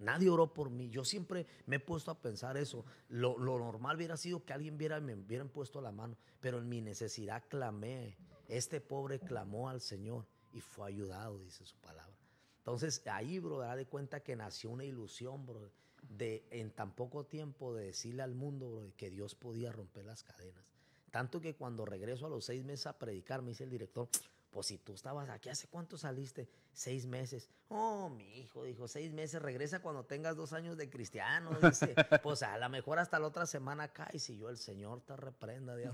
Nadie 0.03 0.29
oró 0.29 0.53
por 0.53 0.69
mí. 0.69 0.89
Yo 0.89 1.05
siempre 1.05 1.47
me 1.65 1.77
he 1.77 1.79
puesto 1.79 2.11
a 2.11 2.21
pensar 2.21 2.57
eso. 2.57 2.85
Lo, 3.07 3.37
normal 3.39 3.95
hubiera 3.95 4.17
sido 4.17 4.43
que 4.43 4.53
alguien 4.53 4.77
viera, 4.77 4.99
me 4.99 5.15
hubieran 5.15 5.49
puesto 5.49 5.79
la 5.81 5.91
mano, 5.91 6.17
pero 6.41 6.57
en 6.57 6.67
mi 6.67 6.81
necesidad 6.81 7.43
clamé. 7.47 8.17
Este 8.49 8.81
pobre 8.81 9.19
clamó 9.19 9.69
al 9.69 9.79
Señor 9.79 10.27
y 10.51 10.59
fue 10.59 10.87
ayudado, 10.87 11.39
dice 11.39 11.65
su 11.65 11.77
palabra. 11.77 12.17
Entonces 12.57 13.01
ahí, 13.07 13.39
bro, 13.39 13.59
da 13.59 13.75
de 13.75 13.85
cuenta 13.85 14.21
que 14.21 14.35
nació 14.35 14.69
una 14.69 14.83
ilusión, 14.83 15.45
bro, 15.45 15.71
de 16.01 16.45
en 16.51 16.71
tan 16.71 16.93
poco 16.93 17.25
tiempo 17.25 17.73
de 17.73 17.85
decirle 17.85 18.23
al 18.23 18.35
mundo, 18.35 18.69
bro, 18.69 18.93
que 18.97 19.09
Dios 19.09 19.35
podía 19.35 19.71
romper 19.71 20.05
las 20.05 20.23
cadenas. 20.23 20.65
Tanto 21.11 21.39
que 21.39 21.55
cuando 21.55 21.85
regreso 21.85 22.25
a 22.25 22.29
los 22.29 22.45
seis 22.45 22.65
meses 22.65 22.87
a 22.87 22.97
predicar, 22.97 23.41
me 23.41 23.51
dice 23.51 23.63
el 23.63 23.69
director, 23.69 24.09
pues 24.53 24.67
si 24.67 24.77
tú 24.77 24.93
estabas 24.93 25.29
aquí, 25.29 25.49
¿hace 25.49 25.67
cuánto 25.67 25.97
saliste? 25.97 26.47
Seis 26.71 27.07
meses. 27.07 27.49
Oh, 27.69 28.07
mi 28.09 28.39
hijo, 28.39 28.63
dijo, 28.63 28.87
seis 28.87 29.11
meses, 29.11 29.41
regresa 29.41 29.81
cuando 29.81 30.05
tengas 30.05 30.37
dos 30.37 30.53
años 30.53 30.77
de 30.77 30.89
cristiano. 30.89 31.57
Dice, 31.59 31.95
pues 32.23 32.43
a 32.43 32.57
lo 32.59 32.69
mejor 32.69 32.99
hasta 32.99 33.19
la 33.19 33.27
otra 33.27 33.47
semana 33.47 33.87
cae, 33.87 34.19
si 34.19 34.37
yo 34.37 34.49
el 34.49 34.57
Señor 34.57 35.01
te 35.01 35.15
reprenda, 35.17 35.75
de 35.75 35.89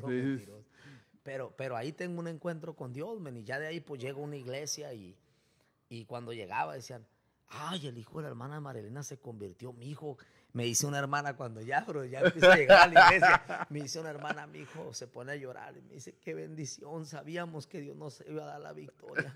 Pero, 1.23 1.55
pero 1.57 1.77
ahí 1.77 1.93
tengo 1.93 2.19
un 2.19 2.27
encuentro 2.27 2.75
con 2.75 2.91
Dios, 2.91 3.19
men, 3.21 3.37
y 3.37 3.43
ya 3.45 3.59
de 3.59 3.67
ahí 3.67 3.79
pues 3.79 4.01
llego 4.01 4.21
a 4.21 4.25
una 4.25 4.35
iglesia 4.35 4.93
y, 4.93 5.17
y 5.87 6.03
cuando 6.03 6.33
llegaba 6.33 6.73
decían, 6.73 7.07
ay, 7.47 7.87
el 7.87 7.97
hijo 7.97 8.17
de 8.17 8.23
la 8.23 8.29
hermana 8.29 8.59
Marilena 8.59 9.03
se 9.03 9.17
convirtió, 9.17 9.71
mi 9.71 9.89
hijo, 9.89 10.17
me 10.51 10.63
dice 10.63 10.87
una 10.87 10.97
hermana 10.97 11.35
cuando 11.35 11.61
ya, 11.61 11.81
bro, 11.81 12.05
ya 12.05 12.21
empieza 12.21 12.53
a 12.53 12.55
llegar 12.55 12.81
a 12.81 12.87
la 12.87 13.05
iglesia, 13.05 13.67
me 13.69 13.81
dice 13.81 13.99
una 13.99 14.09
hermana, 14.09 14.47
mi 14.47 14.59
hijo 14.59 14.93
se 14.93 15.07
pone 15.07 15.33
a 15.33 15.35
llorar 15.35 15.77
y 15.77 15.81
me 15.81 15.93
dice, 15.93 16.15
qué 16.19 16.33
bendición, 16.33 17.05
sabíamos 17.05 17.67
que 17.67 17.81
Dios 17.81 17.95
nos 17.95 18.23
iba 18.27 18.43
a 18.43 18.47
dar 18.47 18.61
la 18.61 18.73
victoria. 18.73 19.31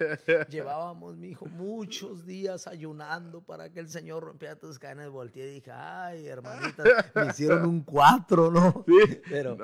Llevábamos, 0.49 1.18
mi 1.18 1.30
hijo, 1.30 1.45
muchos 1.45 2.26
días 2.26 2.66
ayunando 2.68 3.41
para 3.41 3.72
que 3.72 3.80
el 3.80 3.89
Señor 3.89 4.24
rompiera 4.24 4.55
tus 4.55 4.80
cadenas. 4.80 5.09
Volteé 5.09 5.51
y 5.51 5.53
dije, 5.55 5.72
ay, 5.72 6.28
hermanita, 6.28 6.84
me 7.14 7.28
hicieron 7.28 7.66
un 7.66 7.84
cuatro, 7.84 8.49
¿no? 8.49 8.84
Sí, 8.88 9.22
pero, 9.30 9.57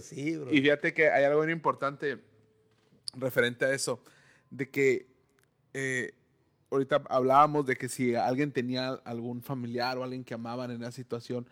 sí, 0.00 0.36
bro. 0.36 0.52
Y 0.52 0.60
fíjate 0.60 0.92
que 0.92 1.10
hay 1.10 1.24
algo 1.24 1.42
muy 1.42 1.52
importante 1.52 2.24
referente 3.14 3.64
a 3.64 3.72
eso, 3.72 4.02
de 4.50 4.68
que 4.68 5.08
eh, 5.74 6.17
ahorita 6.70 7.02
hablábamos 7.08 7.66
de 7.66 7.76
que 7.76 7.88
si 7.88 8.14
alguien 8.14 8.52
tenía 8.52 8.90
algún 9.04 9.42
familiar 9.42 9.98
o 9.98 10.04
alguien 10.04 10.24
que 10.24 10.34
amaban 10.34 10.70
en 10.70 10.82
esa 10.82 10.92
situación, 10.92 11.46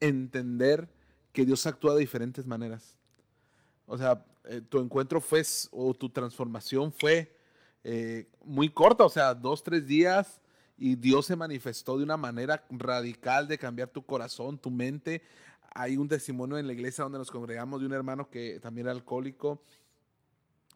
entender 0.00 0.88
que 1.32 1.44
Dios 1.44 1.66
actúa 1.66 1.94
de 1.94 2.00
diferentes 2.00 2.46
maneras. 2.46 2.96
O 3.86 3.98
sea, 3.98 4.24
eh, 4.44 4.60
tu 4.68 4.78
encuentro 4.78 5.20
fue 5.20 5.42
o 5.70 5.94
tu 5.94 6.08
transformación 6.08 6.92
fue 6.92 7.36
eh, 7.82 8.26
muy 8.44 8.68
corta, 8.70 9.04
o 9.04 9.08
sea, 9.08 9.34
dos, 9.34 9.62
tres 9.62 9.86
días 9.86 10.40
y 10.76 10.96
Dios 10.96 11.26
se 11.26 11.36
manifestó 11.36 11.98
de 11.98 12.04
una 12.04 12.16
manera 12.16 12.64
radical 12.70 13.46
de 13.46 13.58
cambiar 13.58 13.88
tu 13.88 14.04
corazón, 14.04 14.58
tu 14.58 14.70
mente. 14.70 15.22
Hay 15.74 15.96
un 15.96 16.08
testimonio 16.08 16.56
en 16.56 16.66
la 16.66 16.72
iglesia 16.72 17.04
donde 17.04 17.18
nos 17.18 17.30
congregamos 17.30 17.80
de 17.80 17.86
un 17.86 17.92
hermano 17.92 18.30
que 18.30 18.58
también 18.60 18.86
era 18.86 18.92
alcohólico 18.92 19.62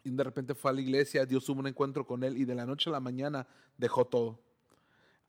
y 0.05 0.11
de 0.11 0.25
repente 0.25 0.55
fue 0.55 0.71
a 0.71 0.75
la 0.75 0.81
iglesia, 0.81 1.27
Dios 1.27 1.45
tuvo 1.45 1.61
un 1.61 1.67
encuentro 1.67 2.07
con 2.07 2.23
él 2.25 2.37
y 2.37 2.45
de 2.45 2.55
la 2.55 2.67
noche 2.67 2.91
a 2.91 2.93
la 2.93 3.01
mañana 3.01 3.47
dejó 3.77 4.07
todo. 4.07 4.39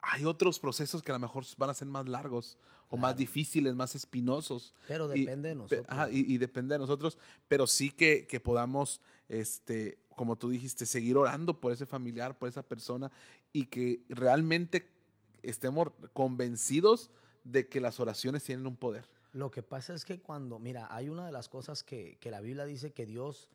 Hay 0.02 0.24
otros 0.24 0.58
procesos 0.58 1.02
que 1.02 1.12
a 1.12 1.14
lo 1.14 1.18
mejor 1.18 1.44
van 1.58 1.70
a 1.70 1.74
ser 1.74 1.88
más 1.88 2.08
largos 2.08 2.56
o 2.88 2.96
más 2.96 3.16
difíciles, 3.16 3.74
más 3.74 3.94
espinosos. 3.94 4.74
Pero 4.88 5.06
depende 5.08 5.50
de 5.50 5.54
nosotros. 5.54 6.08
y, 6.10 6.38
depende 6.38 6.74
de 6.74 6.78
nosotros, 6.78 7.18
pero 7.48 7.66
sí 7.66 7.90
que, 7.90 8.26
que, 8.26 8.40
podamos, 8.40 9.00
este, 9.28 9.98
como 10.16 10.36
tú 10.36 10.50
dijiste, 10.50 10.86
seguir 10.86 11.16
orando 11.16 11.60
por 11.60 11.72
ese 11.72 11.86
familiar, 11.86 12.36
por 12.36 12.48
esa 12.48 12.62
persona 12.62 13.12
y 13.52 13.66
que 13.66 14.02
realmente 14.08 14.88
estemos 15.42 15.88
convencidos 16.12 17.10
de 17.44 17.68
que 17.68 17.80
las 17.80 18.00
oraciones 18.00 18.42
tienen 18.42 18.66
un 18.66 18.76
poder. 18.76 19.04
Lo 19.32 19.50
que 19.50 19.62
pasa 19.62 19.94
es 19.94 20.04
que 20.04 20.20
cuando, 20.20 20.58
mira, 20.58 20.88
hay 20.90 21.08
una 21.08 21.26
de 21.26 21.32
las 21.32 21.48
cosas 21.48 21.84
que, 21.84 22.18
que 22.20 22.30
la 22.30 22.40
Biblia 22.40 22.64
dice 22.64 22.92
que 22.92 23.06
Dios 23.06 23.48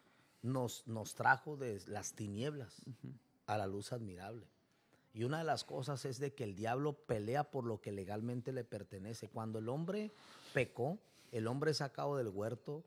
nos, 0.45 0.87
nos 0.87 1.15
trajo 1.15 1.57
de 1.57 1.81
las 1.87 2.13
tinieblas 2.13 2.81
a 3.47 3.57
la 3.57 3.67
luz 3.67 3.91
admirable. 3.91 4.47
Y 5.13 5.23
una 5.23 5.39
de 5.39 5.43
las 5.45 5.63
cosas 5.63 6.03
es 6.05 6.19
de 6.19 6.33
que 6.33 6.43
el 6.43 6.55
diablo 6.55 6.93
pelea 6.93 7.45
por 7.45 7.65
lo 7.65 7.79
que 7.79 7.91
legalmente 7.91 8.51
le 8.51 8.63
pertenece. 8.63 9.29
Cuando 9.29 9.59
el 9.59 9.69
hombre 9.69 10.11
pecó, 10.53 10.99
el 11.31 11.47
hombre 11.47 11.71
es 11.71 11.77
sacado 11.77 12.17
del 12.17 12.27
huerto 12.27 12.83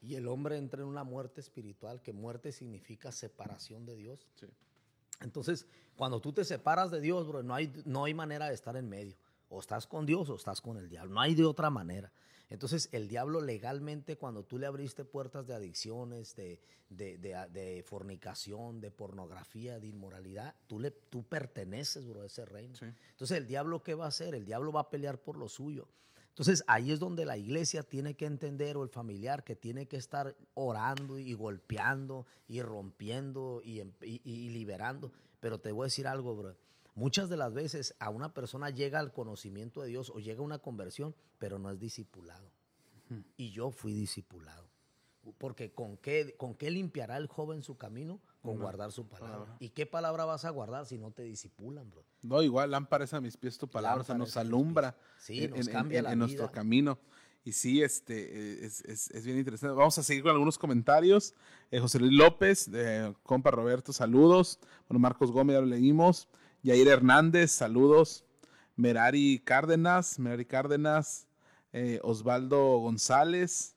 y 0.00 0.14
el 0.14 0.28
hombre 0.28 0.56
entra 0.56 0.82
en 0.82 0.88
una 0.88 1.04
muerte 1.04 1.40
espiritual, 1.40 2.00
que 2.00 2.12
muerte 2.12 2.52
significa 2.52 3.12
separación 3.12 3.86
de 3.86 3.96
Dios. 3.96 4.26
Entonces, 5.20 5.66
cuando 5.96 6.20
tú 6.20 6.32
te 6.32 6.44
separas 6.44 6.90
de 6.90 7.00
Dios, 7.00 7.26
bro, 7.26 7.42
no 7.42 7.54
hay, 7.54 7.72
no 7.84 8.04
hay 8.04 8.14
manera 8.14 8.48
de 8.48 8.54
estar 8.54 8.76
en 8.76 8.88
medio. 8.88 9.16
O 9.48 9.60
estás 9.60 9.86
con 9.86 10.06
Dios 10.06 10.28
o 10.30 10.36
estás 10.36 10.60
con 10.60 10.76
el 10.78 10.88
diablo. 10.88 11.12
No 11.12 11.20
hay 11.20 11.34
de 11.34 11.44
otra 11.44 11.70
manera. 11.70 12.12
Entonces, 12.52 12.90
el 12.92 13.08
diablo 13.08 13.40
legalmente, 13.40 14.16
cuando 14.16 14.44
tú 14.44 14.58
le 14.58 14.66
abriste 14.66 15.04
puertas 15.04 15.46
de 15.46 15.54
adicciones, 15.54 16.36
de, 16.36 16.60
de, 16.90 17.84
fornicación, 17.86 18.80
de 18.80 18.90
pornografía, 18.90 19.80
de 19.80 19.86
inmoralidad, 19.86 20.54
tú, 20.66 20.78
le, 20.78 20.90
tú 20.90 21.24
perteneces, 21.24 22.06
bro, 22.06 22.20
a 22.22 22.26
ese 22.26 22.44
reino. 22.44 22.74
Entonces, 22.82 23.38
el 23.38 23.46
diablo, 23.46 23.82
¿qué 23.82 23.94
va 23.94 24.04
a 24.04 24.08
hacer? 24.08 24.34
El 24.34 24.44
diablo 24.44 24.70
va 24.70 24.80
a 24.80 24.90
pelear 24.90 25.18
por 25.18 25.38
lo 25.38 25.48
suyo. 25.48 25.88
Entonces 26.28 26.64
ahí 26.66 26.92
es 26.92 26.98
donde 26.98 27.26
la 27.26 27.36
iglesia 27.36 27.82
tiene 27.82 28.14
que 28.14 28.24
entender 28.24 28.78
o 28.78 28.82
el 28.82 28.88
familiar 28.88 29.44
que 29.44 29.54
tiene 29.54 29.86
que 29.86 29.98
estar 29.98 30.34
orando 30.54 31.18
y 31.18 31.34
golpeando 31.34 32.26
y 32.48 32.62
rompiendo 32.62 33.60
y, 33.62 33.80
em, 33.80 33.92
liberando. 34.24 35.12
Pero 35.40 35.60
te 35.60 35.72
voy 35.72 35.84
a 35.84 35.86
decir 35.86 36.06
algo, 36.06 36.34
bro. 36.34 36.56
Muchas 36.94 37.28
de 37.28 37.36
las 37.36 37.54
veces 37.54 37.94
a 37.98 38.10
una 38.10 38.34
persona 38.34 38.70
llega 38.70 38.98
al 38.98 39.12
conocimiento 39.12 39.80
de 39.82 39.88
Dios 39.88 40.10
o 40.10 40.18
llega 40.20 40.40
a 40.40 40.44
una 40.44 40.58
conversión, 40.58 41.14
pero 41.38 41.58
no 41.58 41.70
es 41.70 41.78
discipulado. 41.78 42.50
Y 43.36 43.50
yo 43.50 43.70
fui 43.70 43.92
discipulado. 43.92 44.68
Porque 45.38 45.72
¿con 45.72 45.96
qué, 45.98 46.34
¿con 46.36 46.54
qué 46.54 46.70
limpiará 46.70 47.16
el 47.16 47.28
joven 47.28 47.62
su 47.62 47.76
camino? 47.76 48.20
Con 48.42 48.58
guardar 48.58 48.90
su 48.90 49.06
palabra. 49.06 49.56
¿Y 49.60 49.68
qué 49.70 49.86
palabra 49.86 50.24
vas 50.24 50.44
a 50.44 50.50
guardar 50.50 50.86
si 50.86 50.98
no 50.98 51.12
te 51.12 51.22
disipulan, 51.22 51.88
bro? 51.90 52.04
No, 52.22 52.42
igual 52.42 52.72
lámpara 52.72 53.04
es 53.04 53.14
a 53.14 53.20
mis 53.20 53.36
pies 53.36 53.56
tu 53.56 53.68
palabra, 53.68 54.00
o 54.00 54.04
sea, 54.04 54.16
nos 54.16 54.36
alumbra 54.36 54.96
sí, 55.18 55.46
nos 55.46 55.68
cambia 55.68 56.00
en, 56.00 56.18
nuestro 56.18 56.50
camino. 56.50 56.98
Y 57.44 57.52
sí, 57.52 57.82
este, 57.82 58.64
es, 58.64 58.84
es, 58.84 59.10
es, 59.10 59.24
bien 59.24 59.38
interesante. 59.38 59.74
Vamos 59.74 59.96
a 59.98 60.02
seguir 60.02 60.22
con 60.22 60.32
algunos 60.32 60.58
comentarios. 60.58 61.34
Eh, 61.70 61.80
José 61.80 61.98
Luis 61.98 62.12
López, 62.12 62.68
eh, 62.72 63.12
compa 63.22 63.50
Roberto, 63.50 63.92
saludos. 63.92 64.58
Bueno, 64.88 65.00
Marcos 65.00 65.30
Gómez, 65.30 65.54
ya 65.54 65.60
lo 65.60 65.66
leímos. 65.66 66.28
Yair 66.62 66.86
Hernández, 66.86 67.50
saludos. 67.50 68.24
Merari 68.76 69.42
Cárdenas, 69.44 70.18
Merari 70.20 70.44
Cárdenas. 70.44 71.26
Eh, 71.72 71.98
Osvaldo 72.02 72.78
González. 72.78 73.76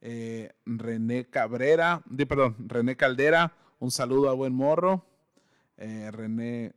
Eh, 0.00 0.50
René 0.64 1.26
Cabrera, 1.26 2.02
perdón, 2.26 2.56
René 2.58 2.96
Caldera, 2.96 3.54
un 3.78 3.92
saludo 3.92 4.30
a 4.30 4.32
buen 4.34 4.52
morro. 4.52 5.06
Eh, 5.76 6.10
René, 6.10 6.74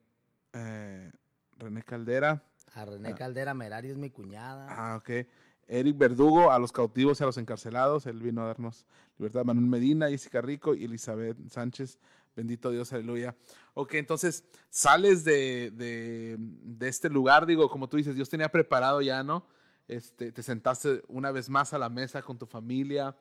René 1.57 1.81
Caldera. 1.83 2.43
A 2.73 2.85
René 2.85 3.09
ah. 3.09 3.15
Caldera 3.15 3.53
Merari 3.53 3.89
es 3.89 3.97
mi 3.97 4.11
cuñada. 4.11 4.67
Ah, 4.69 4.97
ok. 4.97 5.25
Eric 5.67 5.97
Verdugo, 5.97 6.51
a 6.51 6.59
los 6.59 6.71
cautivos 6.71 7.19
y 7.19 7.23
a 7.23 7.25
los 7.25 7.37
encarcelados. 7.37 8.05
Él 8.05 8.21
vino 8.21 8.43
a 8.43 8.47
darnos 8.47 8.85
libertad. 9.17 9.43
Manuel 9.43 9.67
Medina, 9.67 10.09
Jessica 10.09 10.41
Rico 10.41 10.75
y 10.75 10.83
Elizabeth 10.83 11.37
Sánchez. 11.49 11.97
Bendito 12.35 12.69
Dios, 12.69 12.91
aleluya. 12.91 13.35
Ok, 13.73 13.93
entonces 13.93 14.43
sales 14.69 15.23
de, 15.23 15.71
de, 15.71 16.35
de, 16.37 16.87
este 16.87 17.09
lugar, 17.09 17.45
digo, 17.45 17.69
como 17.69 17.87
tú 17.87 17.97
dices, 17.97 18.15
Dios 18.15 18.29
tenía 18.29 18.49
preparado 18.49 19.01
ya, 19.01 19.23
¿no? 19.23 19.47
Este, 19.87 20.31
te 20.31 20.43
sentaste 20.43 21.03
una 21.07 21.31
vez 21.31 21.49
más 21.49 21.73
a 21.73 21.77
la 21.77 21.89
mesa 21.89 22.21
con 22.21 22.37
tu 22.37 22.45
familia, 22.45 23.15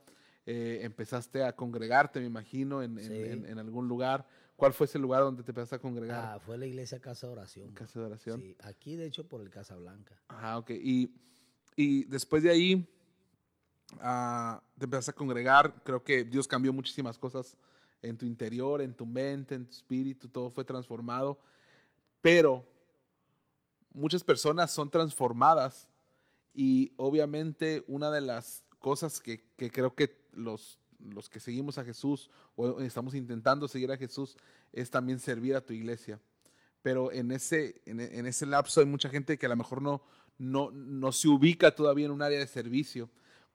eh, 0.46 0.80
empezaste 0.82 1.44
a 1.44 1.54
congregarte, 1.54 2.20
me 2.20 2.26
imagino, 2.26 2.82
en, 2.82 3.58
algún 3.58 3.86
lugar. 3.86 4.26
¿Cuál 4.56 4.72
fue 4.72 4.86
ese 4.86 4.98
lugar 4.98 5.22
donde 5.22 5.42
te 5.42 5.50
empezaste 5.50 5.76
a 5.76 5.78
congregar? 5.78 6.34
Ah, 6.34 6.38
fue 6.38 6.56
la 6.58 6.66
iglesia 6.66 7.00
Casa 7.00 7.26
de 7.26 7.32
Oración. 7.32 7.72
Casa 7.72 8.00
de 8.00 8.06
Oración. 8.06 8.40
Sí, 8.40 8.56
aquí 8.62 8.96
de 8.96 9.06
hecho 9.06 9.28
por 9.28 9.40
el 9.40 9.50
Casa 9.50 9.76
Blanca. 9.76 10.16
Ah, 10.28 10.58
ok. 10.58 10.70
Y, 10.70 11.14
y 11.76 12.04
después 12.04 12.42
de 12.42 12.50
ahí 12.50 12.88
ah, 14.00 14.62
te 14.78 14.84
empezaste 14.84 15.10
a 15.10 15.14
congregar. 15.14 15.82
Creo 15.82 16.04
que 16.04 16.24
Dios 16.24 16.46
cambió 16.46 16.72
muchísimas 16.72 17.18
cosas 17.18 17.56
en 18.04 18.16
tu 18.16 18.26
interior, 18.26 18.80
en 18.82 18.94
tu 18.94 19.06
mente, 19.06 19.54
en 19.54 19.64
tu 19.66 19.72
espíritu, 19.72 20.28
todo 20.28 20.50
fue 20.50 20.64
transformado. 20.64 21.38
Pero 22.20 22.64
muchas 23.92 24.22
personas 24.22 24.70
son 24.70 24.90
transformadas 24.90 25.88
y 26.54 26.92
obviamente 26.96 27.84
una 27.86 28.10
de 28.10 28.20
las 28.20 28.64
cosas 28.78 29.20
que, 29.20 29.42
creo 29.56 29.94
que 29.94 30.16
los, 30.32 30.78
los 30.98 31.28
que 31.28 31.40
seguimos 31.40 31.78
a 31.78 31.84
Jesús 31.84 32.30
o 32.56 32.80
estamos 32.80 33.14
intentando 33.14 33.66
seguir 33.66 33.90
a 33.90 33.96
Jesús 33.96 34.36
es 34.72 34.90
también 34.90 35.18
servir 35.18 35.56
a 35.56 35.60
tu 35.60 35.72
iglesia. 35.72 36.20
Pero 36.82 37.10
en 37.12 37.30
ese, 37.30 37.80
en, 37.86 38.26
ese 38.26 38.44
lapso 38.44 38.80
hay 38.80 38.86
mucha 38.86 39.08
gente 39.08 39.38
que 39.38 39.46
a 39.46 39.48
lo 39.48 39.56
mejor 39.56 39.80
no, 39.80 40.02
no, 40.36 40.70
no 40.70 41.12
se 41.12 41.28
ubica 41.28 41.74
todavía 41.74 42.06
en 42.06 42.12
un 42.12 42.20
área 42.20 42.38
de 42.38 42.46
servicio. 42.46 43.08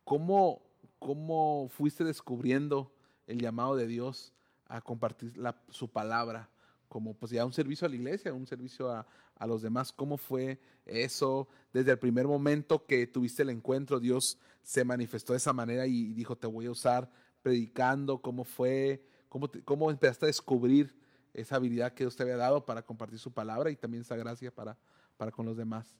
¿Cómo, 0.04 0.64
cómo 0.98 1.70
fuiste 1.70 2.04
descubriendo 2.04 2.92
el 3.28 3.40
llamado 3.40 3.76
de 3.76 3.86
Dios 3.86 4.34
a 4.70 4.80
compartir 4.82 5.34
su 5.70 5.90
palabra? 5.90 6.50
como 6.90 7.14
pues 7.14 7.32
ya 7.32 7.46
un 7.46 7.54
servicio 7.54 7.86
a 7.86 7.90
la 7.90 7.96
iglesia, 7.96 8.34
un 8.34 8.48
servicio 8.48 8.92
a, 8.92 9.06
a, 9.36 9.48
los 9.48 9.62
demás. 9.62 9.94
¿Cómo 9.94 10.18
fue 10.18 10.60
eso? 10.86 11.48
Desde 11.72 11.92
el 11.92 12.00
primer 12.00 12.28
momento 12.28 12.86
que 12.86 13.06
tuviste 13.08 13.44
el 13.44 13.52
encuentro, 13.52 14.00
Dios 14.00 14.40
se 14.64 14.84
manifestó 14.84 15.34
de 15.34 15.38
esa 15.38 15.54
manera 15.54 15.86
y 15.86 16.14
dijo, 16.14 16.36
te 16.36 16.48
voy 16.48 16.66
a 16.66 16.72
usar 16.72 17.10
predicando. 17.44 18.22
¿Cómo 18.22 18.44
fue? 18.44 19.06
¿Cómo, 19.30 19.50
cómo 19.64 19.92
empezaste 19.92 20.26
a 20.26 20.28
descubrir 20.28 20.96
esa 21.34 21.58
habilidad 21.58 21.94
que 21.94 22.04
Dios 22.04 22.16
te 22.16 22.24
había 22.24 22.38
dado 22.38 22.66
para 22.66 22.82
compartir 22.82 23.20
su 23.20 23.32
palabra 23.32 23.70
y 23.70 23.76
también 23.76 24.02
esa 24.02 24.16
gracia 24.16 24.52
para, 24.52 24.76
para 25.16 25.32
con 25.32 25.46
los 25.46 25.56
demás? 25.56 25.96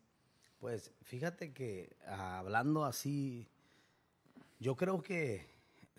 Pues 0.60 0.92
fíjate 1.04 1.54
que 1.54 1.96
hablando 2.06 2.84
así, 2.84 3.48
yo 4.60 4.76
creo 4.76 5.02
que 5.04 5.46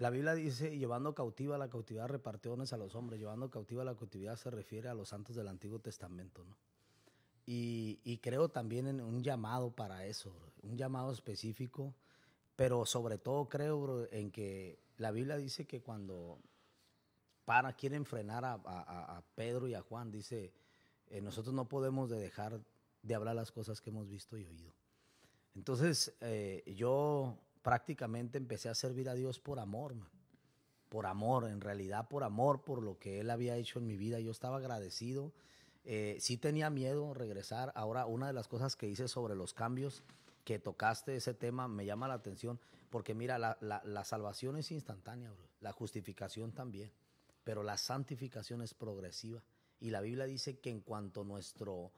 la 0.01 0.09
Biblia 0.09 0.35
dice, 0.35 0.79
llevando 0.79 1.15
cautiva 1.15 1.59
la 1.59 1.69
cautividad 1.69 2.09
repartió 2.09 2.55
a 2.55 2.77
los 2.79 2.95
hombres. 2.95 3.21
Llevando 3.21 3.51
cautiva 3.51 3.85
la 3.85 3.95
cautividad 3.95 4.35
se 4.37 4.51
refiere 4.51 4.89
a 4.89 4.95
los 4.95 5.11
santos 5.11 5.37
del 5.37 5.47
Antiguo 5.47 5.79
Testamento, 5.79 6.43
¿no? 6.43 6.57
Y, 7.45 8.19
creo 8.23 8.49
también 8.49 8.87
en 8.87 9.03
un 9.03 9.23
llamado 9.23 9.73
para 9.73 10.07
eso, 10.07 10.33
un 10.63 10.79
llamado 10.79 11.13
específico, 11.13 11.95
pero 12.57 12.87
sobre 12.87 13.19
todo 13.19 13.49
creo 13.51 14.09
en 14.11 14.31
que 14.31 14.79
la 14.97 15.11
Biblia 15.11 15.37
dice 15.37 15.67
que 15.67 15.83
cuando 15.83 16.39
para, 17.45 17.75
quieren 17.75 18.07
frenar 18.07 18.45
a, 18.47 19.23
Pedro 19.35 19.69
y 19.69 19.75
a 19.75 19.83
Juan, 19.83 20.11
dice, 20.11 20.55
eh, 21.09 21.21
nosotros 21.21 21.55
no 21.55 21.69
podemos 21.69 22.09
dejar 22.09 22.63
de 23.03 23.15
hablar 23.15 23.37
las 23.37 23.53
cosas 23.53 23.83
que 23.83 23.91
hemos 23.91 24.09
visto 24.09 24.39
y 24.39 24.47
oído. 24.47 24.73
Entonces, 25.55 26.17
eh, 26.21 26.63
yo 26.75 27.37
prácticamente 27.63 28.39
empecé 28.39 28.69
a 28.69 28.75
servir 28.75 29.09
a 29.09 29.15
Dios 29.15 29.39
por 29.39 29.59
amor, 29.59 29.95
por 30.89 31.07
amor, 31.07 31.49
en 31.49 31.61
realidad 31.61 32.09
por 32.09 32.25
amor, 32.25 32.63
por 32.65 32.83
lo 32.83 32.99
que 32.99 33.21
Él 33.21 33.31
había 33.31 33.57
hecho 33.57 33.79
en 33.79 33.87
mi 33.87 33.97
vida. 33.97 34.21
Yo 34.21 34.31
estaba 34.31 34.57
agradecido. 34.57 35.33
Eh, 35.85 36.17
sí 36.21 36.37
tenía 36.37 36.69
miedo 36.69 37.15
regresar. 37.15 37.73
Ahora, 37.75 38.07
una 38.07 38.27
de 38.27 38.33
las 38.33 38.49
cosas 38.49 38.77
que 38.77 38.89
hice 38.89 39.09
sobre 39.09 39.35
los 39.35 39.55
cambios, 39.55 40.03
que 40.45 40.59
tocaste 40.59 41.17
ese 41.17 41.35
tema, 41.35 41.69
me 41.69 41.87
llama 41.87 42.09
la 42.09 42.15
atención, 42.15 42.59
porque 42.91 43.15
mira, 43.15 43.39
la, 43.39 44.05
salvación 44.05 44.57
es 44.57 44.73
instantánea, 44.73 45.33
la 45.61 45.73
justificación 45.73 46.53
también, 46.53 46.91
pero 47.45 47.63
la 47.63 47.77
santificación 47.77 48.63
es 48.63 48.75
progresiva. 48.75 49.43
Y 49.79 49.91
la 49.91 50.01
Biblia 50.01 50.27
dice 50.27 50.59
que 50.59 50.71
en 50.71 50.81
cuanto 50.81 51.25
nuestro 51.25 51.93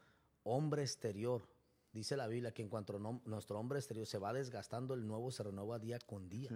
hombre 0.44 0.82
exterior 0.82 1.48
dice 1.92 2.16
la 2.16 2.26
Biblia 2.26 2.52
que 2.52 2.62
en 2.62 2.68
cuanto 2.68 2.98
nuestro 2.98 3.58
hombre 3.58 3.78
exterior 3.78 4.06
se 4.06 4.18
va 4.18 4.32
desgastando, 4.32 4.94
el 4.94 5.06
nuevo 5.06 5.30
se 5.30 5.42
renueva 5.42 5.78
día 5.78 5.98
con 5.98 6.28
día. 6.28 6.50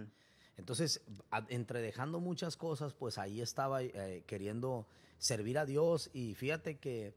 Entonces, 0.57 1.01
entre 1.49 1.81
dejando 1.81 2.19
muchas 2.19 2.57
cosas, 2.57 2.93
pues 2.93 3.17
ahí 3.17 3.41
estaba 3.41 3.83
eh, 3.83 4.23
queriendo 4.25 4.87
servir 5.19 5.57
a 5.59 5.65
Dios 5.65 6.09
y 6.13 6.33
fíjate 6.33 6.77
que, 6.77 7.13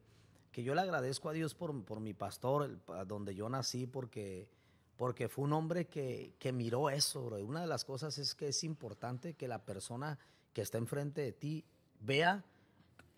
que 0.52 0.62
yo 0.62 0.74
le 0.74 0.82
agradezco 0.82 1.28
a 1.28 1.32
Dios 1.32 1.54
por, 1.54 1.84
por 1.84 2.00
mi 2.00 2.12
pastor, 2.12 2.78
donde 3.06 3.34
yo 3.34 3.48
nací, 3.48 3.86
porque, 3.86 4.48
porque 4.96 5.28
fue 5.28 5.44
un 5.44 5.54
hombre 5.54 5.86
que, 5.86 6.34
que 6.38 6.52
miró 6.52 6.90
eso. 6.90 7.28
Una 7.28 7.62
de 7.62 7.66
las 7.66 7.84
cosas 7.84 8.18
es 8.18 8.34
que 8.34 8.48
es 8.48 8.62
importante 8.62 9.34
que 9.34 9.48
la 9.48 9.64
persona 9.64 10.18
que 10.52 10.60
está 10.60 10.76
enfrente 10.76 11.22
de 11.22 11.32
ti 11.32 11.64
vea, 12.00 12.44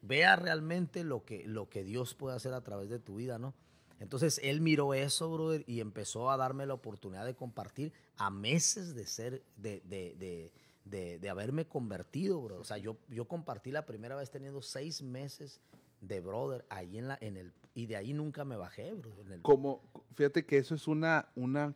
vea 0.02 0.36
realmente 0.36 1.02
lo 1.02 1.24
que, 1.24 1.44
lo 1.46 1.68
que 1.68 1.82
Dios 1.82 2.14
puede 2.14 2.36
hacer 2.36 2.54
a 2.54 2.62
través 2.62 2.88
de 2.90 3.00
tu 3.00 3.16
vida, 3.16 3.38
¿no? 3.38 3.54
Entonces 4.02 4.40
él 4.42 4.60
miró 4.60 4.94
eso, 4.94 5.30
brother, 5.32 5.62
y 5.68 5.78
empezó 5.78 6.28
a 6.30 6.36
darme 6.36 6.66
la 6.66 6.74
oportunidad 6.74 7.24
de 7.24 7.36
compartir 7.36 7.92
a 8.16 8.30
meses 8.30 8.96
de 8.96 9.06
ser, 9.06 9.44
de, 9.56 9.80
de, 9.84 10.50
de, 10.84 11.18
de 11.20 11.30
haberme 11.30 11.66
convertido, 11.66 12.40
bro. 12.42 12.58
O 12.58 12.64
sea, 12.64 12.78
yo, 12.78 12.96
yo 13.08 13.26
compartí 13.26 13.70
la 13.70 13.86
primera 13.86 14.16
vez 14.16 14.28
teniendo 14.28 14.60
seis 14.60 15.02
meses 15.02 15.60
de 16.00 16.20
brother 16.20 16.66
ahí 16.68 16.98
en 16.98 17.06
la, 17.06 17.16
en 17.20 17.36
el, 17.36 17.52
y 17.74 17.86
de 17.86 17.94
ahí 17.94 18.12
nunca 18.12 18.44
me 18.44 18.56
bajé, 18.56 18.92
bro. 18.92 19.12
Como, 19.42 19.80
fíjate 20.16 20.44
que 20.44 20.58
eso 20.58 20.74
es 20.74 20.88
una, 20.88 21.28
una 21.36 21.72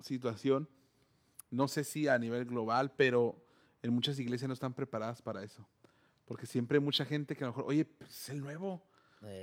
situación, 0.00 0.68
no 1.48 1.68
sé 1.68 1.84
si 1.84 2.08
a 2.08 2.18
nivel 2.18 2.44
global, 2.44 2.92
pero 2.96 3.36
en 3.82 3.92
muchas 3.92 4.18
iglesias 4.18 4.48
no 4.48 4.54
están 4.54 4.74
preparadas 4.74 5.22
para 5.22 5.44
eso. 5.44 5.64
Porque 6.24 6.46
siempre 6.46 6.78
hay 6.78 6.84
mucha 6.84 7.04
gente 7.04 7.36
que 7.36 7.44
a 7.44 7.46
lo 7.46 7.52
mejor, 7.52 7.66
oye, 7.68 7.84
pues 7.84 8.10
es 8.10 8.28
el 8.30 8.40
nuevo 8.40 8.82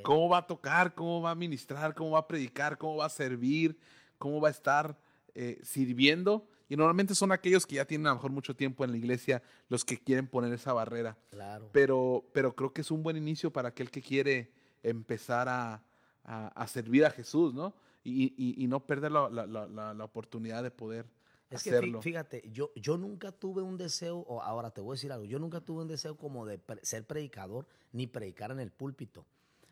¿Cómo 0.03 0.30
va 0.30 0.39
a 0.39 0.47
tocar? 0.47 0.93
¿Cómo 0.93 1.21
va 1.21 1.32
a 1.32 1.36
ministrar? 1.36 1.95
¿Cómo 1.95 2.11
va 2.11 2.19
a 2.19 2.27
predicar? 2.27 2.77
¿Cómo 2.77 2.97
va 2.97 3.05
a 3.05 3.09
servir? 3.09 3.77
¿Cómo 4.17 4.41
va 4.41 4.49
a 4.49 4.51
estar 4.51 4.97
eh, 5.36 5.59
sirviendo? 5.63 6.47
Y 6.67 6.75
normalmente 6.75 7.15
son 7.15 7.32
aquellos 7.32 7.65
que 7.65 7.75
ya 7.75 7.86
tienen 7.86 8.07
a 8.07 8.11
lo 8.11 8.15
mejor 8.15 8.32
mucho 8.32 8.55
tiempo 8.55 8.84
en 8.84 8.91
la 8.91 8.97
iglesia 8.97 9.41
los 9.69 9.84
que 9.84 9.97
quieren 9.97 10.27
poner 10.27 10.53
esa 10.53 10.73
barrera. 10.73 11.17
Claro. 11.32 11.69
Pero, 11.71 12.25
pero 12.32 12.55
creo 12.55 12.73
que 12.73 12.82
es 12.82 12.91
un 12.91 13.01
buen 13.01 13.17
inicio 13.17 13.51
para 13.51 13.69
aquel 13.69 13.89
que 13.89 14.01
quiere 14.01 14.51
empezar 14.84 15.49
a, 15.49 15.84
a, 16.23 16.67
servir 16.67 17.05
a 17.05 17.09
Jesús, 17.09 17.53
¿no? 17.53 17.73
Y, 18.03 18.34
y, 18.38 18.63
y 18.63 18.67
no 18.67 18.86
perder 18.86 19.11
la, 19.11 19.30
la, 19.30 19.45
la, 19.47 19.93
la, 19.93 20.03
oportunidad 20.03 20.63
de 20.63 20.71
poder 20.71 21.05
es 21.49 21.61
hacerlo. 21.61 21.99
que 21.99 22.03
fíjate, 22.03 22.43
yo, 22.51 22.71
yo 22.75 22.97
nunca 22.97 23.32
tuve 23.32 23.61
un 23.61 23.77
deseo, 23.77 24.19
o 24.19 24.41
ahora 24.41 24.71
te 24.71 24.80
voy 24.80 24.93
a 24.93 24.95
decir 24.95 25.11
algo, 25.11 25.25
yo 25.25 25.39
nunca 25.39 25.61
tuve 25.61 25.82
un 25.82 25.88
deseo 25.88 26.17
como 26.17 26.45
de 26.45 26.61
ser 26.84 27.05
predicador 27.05 27.67
ni 27.91 28.07
predicar 28.07 28.51
en 28.51 28.59
el 28.59 28.71
púlpito. 28.71 29.25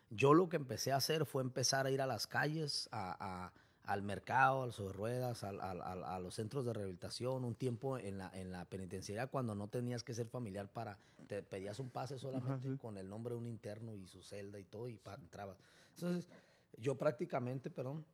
Yo 0.10 0.34
lo 0.34 0.50
que 0.50 0.56
empecé 0.56 0.92
a 0.92 0.98
hacer 0.98 1.26
fue 1.26 1.44
empezar 1.44 1.86
a 1.86 1.92
ir 1.92 2.02
a 2.02 2.08
las 2.08 2.28
calles, 2.28 2.88
a, 2.92 3.52
al 3.84 4.02
mercado, 4.04 4.64
a 4.64 4.66
los 4.68 4.96
ruedas, 4.96 5.44
a, 5.44 5.50
a, 5.50 6.20
los 6.20 6.36
centros 6.36 6.66
de 6.66 6.74
rehabilitación, 6.74 7.44
un 7.44 7.56
tiempo 7.56 7.98
en 7.98 8.18
la, 8.18 8.30
en 8.34 8.52
la 8.52 8.66
penitenciaría 8.66 9.28
cuando 9.28 9.56
no 9.56 9.68
tenías 9.70 10.04
que 10.04 10.14
ser 10.14 10.28
familiar 10.28 10.70
para, 10.72 10.98
te 11.28 11.42
pedías 11.42 11.80
un 11.80 11.90
pase 11.90 12.18
solamente 12.18 12.78
con 12.78 12.98
el 12.98 13.10
nombre 13.10 13.34
de 13.34 13.40
un 13.40 13.48
interno 13.48 13.94
y 13.94 14.08
su 14.08 14.22
celda 14.22 14.60
y 14.60 14.66
todo 14.66 14.90
y 14.90 15.00
entrabas. 15.22 15.58
Entonces, 15.96 16.30
yo 16.78 16.96
prácticamente, 16.96 17.70
perdón, 17.70 18.06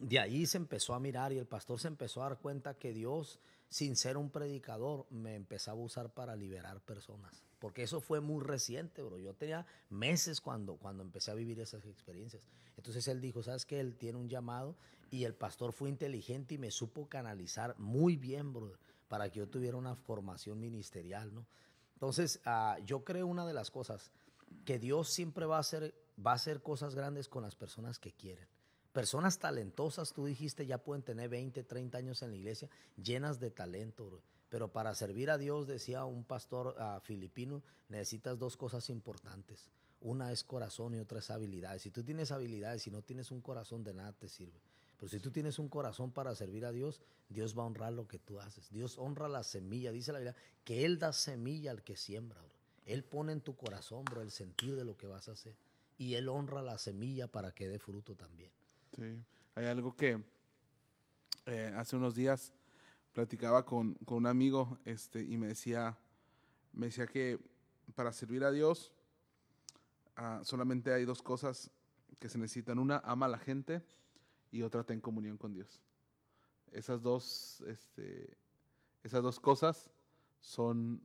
de 0.00 0.18
ahí 0.18 0.46
se 0.46 0.56
empezó 0.56 0.94
a 0.94 1.00
mirar 1.00 1.32
y 1.32 1.38
el 1.38 1.46
pastor 1.46 1.80
se 1.80 1.88
empezó 1.88 2.22
a 2.22 2.28
dar 2.28 2.38
cuenta 2.38 2.74
que 2.74 2.92
Dios, 2.92 3.40
sin 3.68 3.96
ser 3.96 4.16
un 4.16 4.30
predicador, 4.30 5.06
me 5.10 5.34
empezaba 5.34 5.80
a 5.80 5.84
usar 5.84 6.12
para 6.12 6.36
liberar 6.36 6.80
personas. 6.80 7.42
Porque 7.58 7.82
eso 7.82 8.00
fue 8.00 8.20
muy 8.20 8.42
reciente, 8.42 9.02
bro. 9.02 9.18
Yo 9.18 9.34
tenía 9.34 9.66
meses 9.90 10.40
cuando, 10.40 10.76
cuando 10.76 11.02
empecé 11.02 11.30
a 11.30 11.34
vivir 11.34 11.58
esas 11.60 11.84
experiencias. 11.86 12.48
Entonces 12.76 13.06
él 13.08 13.20
dijo, 13.20 13.42
¿sabes 13.42 13.66
qué? 13.66 13.80
Él 13.80 13.96
tiene 13.96 14.18
un 14.18 14.28
llamado 14.28 14.76
y 15.10 15.24
el 15.24 15.34
pastor 15.34 15.72
fue 15.72 15.88
inteligente 15.88 16.54
y 16.54 16.58
me 16.58 16.70
supo 16.70 17.08
canalizar 17.08 17.76
muy 17.78 18.16
bien, 18.16 18.52
bro, 18.52 18.72
para 19.08 19.30
que 19.30 19.40
yo 19.40 19.48
tuviera 19.48 19.76
una 19.76 19.96
formación 19.96 20.60
ministerial, 20.60 21.34
¿no? 21.34 21.46
Entonces, 21.94 22.40
uh, 22.46 22.80
yo 22.84 23.02
creo 23.02 23.26
una 23.26 23.44
de 23.44 23.54
las 23.54 23.72
cosas, 23.72 24.12
que 24.64 24.78
Dios 24.78 25.08
siempre 25.08 25.46
va 25.46 25.56
a 25.56 25.60
hacer 25.60 25.94
va 26.24 26.32
a 26.32 26.34
hacer 26.34 26.62
cosas 26.62 26.94
grandes 26.94 27.28
con 27.28 27.42
las 27.42 27.54
personas 27.54 27.98
que 27.98 28.12
quieren. 28.12 28.46
Personas 28.98 29.38
talentosas, 29.38 30.12
tú 30.12 30.24
dijiste, 30.24 30.66
ya 30.66 30.78
pueden 30.78 31.04
tener 31.04 31.28
20, 31.28 31.62
30 31.62 31.98
años 31.98 32.20
en 32.22 32.32
la 32.32 32.36
iglesia, 32.36 32.68
llenas 33.00 33.38
de 33.38 33.52
talento. 33.52 34.20
Pero 34.48 34.72
para 34.72 34.92
servir 34.96 35.30
a 35.30 35.38
Dios, 35.38 35.68
decía 35.68 36.04
un 36.04 36.24
pastor 36.24 36.74
uh, 36.76 36.98
filipino, 36.98 37.62
necesitas 37.88 38.40
dos 38.40 38.56
cosas 38.56 38.90
importantes. 38.90 39.68
Una 40.00 40.32
es 40.32 40.42
corazón 40.42 40.96
y 40.96 40.98
otra 40.98 41.20
es 41.20 41.30
habilidades. 41.30 41.82
Si 41.82 41.92
tú 41.92 42.02
tienes 42.02 42.32
habilidades 42.32 42.88
y 42.88 42.90
no 42.90 43.02
tienes 43.02 43.30
un 43.30 43.40
corazón, 43.40 43.84
de 43.84 43.94
nada 43.94 44.12
te 44.14 44.28
sirve. 44.28 44.60
Pero 44.96 45.08
si 45.08 45.20
tú 45.20 45.30
tienes 45.30 45.60
un 45.60 45.68
corazón 45.68 46.10
para 46.10 46.34
servir 46.34 46.66
a 46.66 46.72
Dios, 46.72 47.00
Dios 47.28 47.56
va 47.56 47.62
a 47.62 47.66
honrar 47.66 47.92
lo 47.92 48.08
que 48.08 48.18
tú 48.18 48.40
haces. 48.40 48.68
Dios 48.72 48.98
honra 48.98 49.28
la 49.28 49.44
semilla. 49.44 49.92
Dice 49.92 50.10
la 50.10 50.18
Biblia 50.18 50.34
que 50.64 50.84
Él 50.84 50.98
da 50.98 51.12
semilla 51.12 51.70
al 51.70 51.84
que 51.84 51.96
siembra. 51.96 52.40
Él 52.84 53.04
pone 53.04 53.30
en 53.30 53.42
tu 53.42 53.54
corazón, 53.54 54.04
bro, 54.06 54.22
el 54.22 54.32
sentir 54.32 54.74
de 54.74 54.84
lo 54.84 54.96
que 54.96 55.06
vas 55.06 55.28
a 55.28 55.32
hacer 55.34 55.54
y 55.98 56.14
Él 56.14 56.28
honra 56.28 56.62
la 56.62 56.78
semilla 56.78 57.28
para 57.28 57.52
que 57.52 57.68
dé 57.68 57.78
fruto 57.78 58.16
también. 58.16 58.50
Sí, 58.98 59.24
hay 59.54 59.66
algo 59.66 59.94
que 59.94 60.20
eh, 61.46 61.72
hace 61.76 61.94
unos 61.94 62.16
días 62.16 62.52
platicaba 63.12 63.64
con, 63.64 63.94
con, 64.04 64.16
un 64.18 64.26
amigo 64.26 64.76
este, 64.84 65.22
y 65.22 65.36
me 65.36 65.46
decía, 65.46 65.96
me 66.72 66.86
decía 66.86 67.06
que 67.06 67.38
para 67.94 68.12
servir 68.12 68.42
a 68.42 68.50
Dios 68.50 68.92
ah, 70.16 70.40
solamente 70.42 70.92
hay 70.92 71.04
dos 71.04 71.22
cosas 71.22 71.70
que 72.18 72.28
se 72.28 72.38
necesitan. 72.38 72.80
Una, 72.80 72.98
ama 73.04 73.26
a 73.26 73.28
la 73.28 73.38
gente 73.38 73.84
y 74.50 74.62
otra, 74.62 74.82
ten 74.82 75.00
comunión 75.00 75.38
con 75.38 75.52
Dios. 75.52 75.80
Esas 76.72 77.00
dos, 77.00 77.60
este, 77.68 78.36
esas 79.04 79.22
dos 79.22 79.38
cosas 79.38 79.92
son 80.40 81.00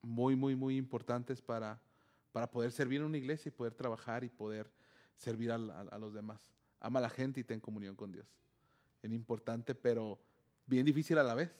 muy, 0.00 0.36
muy, 0.36 0.56
muy 0.56 0.78
importantes 0.78 1.42
para 1.42 1.78
para 2.32 2.50
poder 2.50 2.72
servir 2.72 3.00
en 3.00 3.06
una 3.06 3.18
iglesia 3.18 3.48
y 3.48 3.52
poder 3.52 3.74
trabajar 3.74 4.22
y 4.24 4.28
poder 4.28 4.70
servir 5.16 5.50
a, 5.50 5.58
los 5.98 6.14
demás. 6.14 6.40
Ama 6.80 6.98
a 6.98 7.02
la 7.02 7.10
gente 7.10 7.40
y 7.40 7.44
ten 7.44 7.60
comunión 7.60 7.96
con 7.96 8.12
Dios. 8.12 8.26
Es 9.02 9.12
importante, 9.12 9.74
pero 9.74 10.18
bien 10.66 10.84
difícil 10.84 11.18
a 11.18 11.22
la 11.22 11.34
vez, 11.34 11.50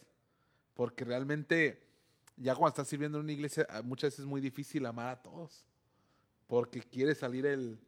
porque 0.75 1.05
realmente 1.05 1.89
ya 2.37 2.55
cuando 2.55 2.69
estás 2.69 2.89
sirviendo 2.89 3.19
en 3.19 3.25
una 3.25 3.33
iglesia, 3.33 3.67
ah, 3.71 3.83
muchas 3.83 4.09
veces 4.09 4.21
es 4.21 4.27
muy 4.27 4.41
difícil 4.41 4.87
amar 4.87 5.09
a 5.09 5.23
todos, 5.23 5.65
porque 6.47 6.81
quiere 6.81 7.15
salir 7.15 7.47
el, 7.47 7.79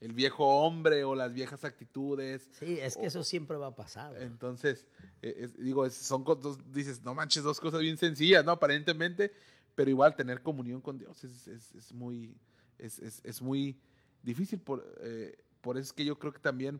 viejo 0.00 0.44
hombre 0.44 1.02
o 1.02 1.14
las 1.14 1.32
viejas 1.32 1.64
actitudes. 1.64 2.50
Sí, 2.58 2.78
es 2.78 2.94
que 2.94 3.06
eso 3.06 3.24
siempre 3.24 3.56
va 3.56 3.68
a 3.68 3.74
pasar. 3.74 4.20
Entonces, 4.20 4.86
e, 5.22 5.48
digo, 5.56 5.88
son 5.88 6.24
dos, 6.24 6.58
dices, 6.70 7.02
no 7.02 7.14
manches, 7.14 7.42
dos 7.42 7.58
cosas 7.58 7.80
bien 7.80 7.96
sencillas, 7.96 8.44
¿no? 8.44 8.52
Aparentemente, 8.52 9.32
pero 9.74 9.88
igual 9.88 10.14
tener 10.14 10.42
comunión 10.42 10.82
con 10.82 10.98
Dios 10.98 11.24
es, 11.24 11.48
es, 11.48 11.74
es 11.74 11.92
muy, 11.94 12.36
es, 12.76 13.40
muy 13.40 13.80
difícil. 14.22 14.60
Por, 14.60 14.84
eh, 15.00 15.43
por 15.64 15.78
eso 15.78 15.86
es 15.86 15.92
que 15.94 16.04
yo 16.04 16.18
creo 16.18 16.32
que 16.32 16.40
también 16.40 16.78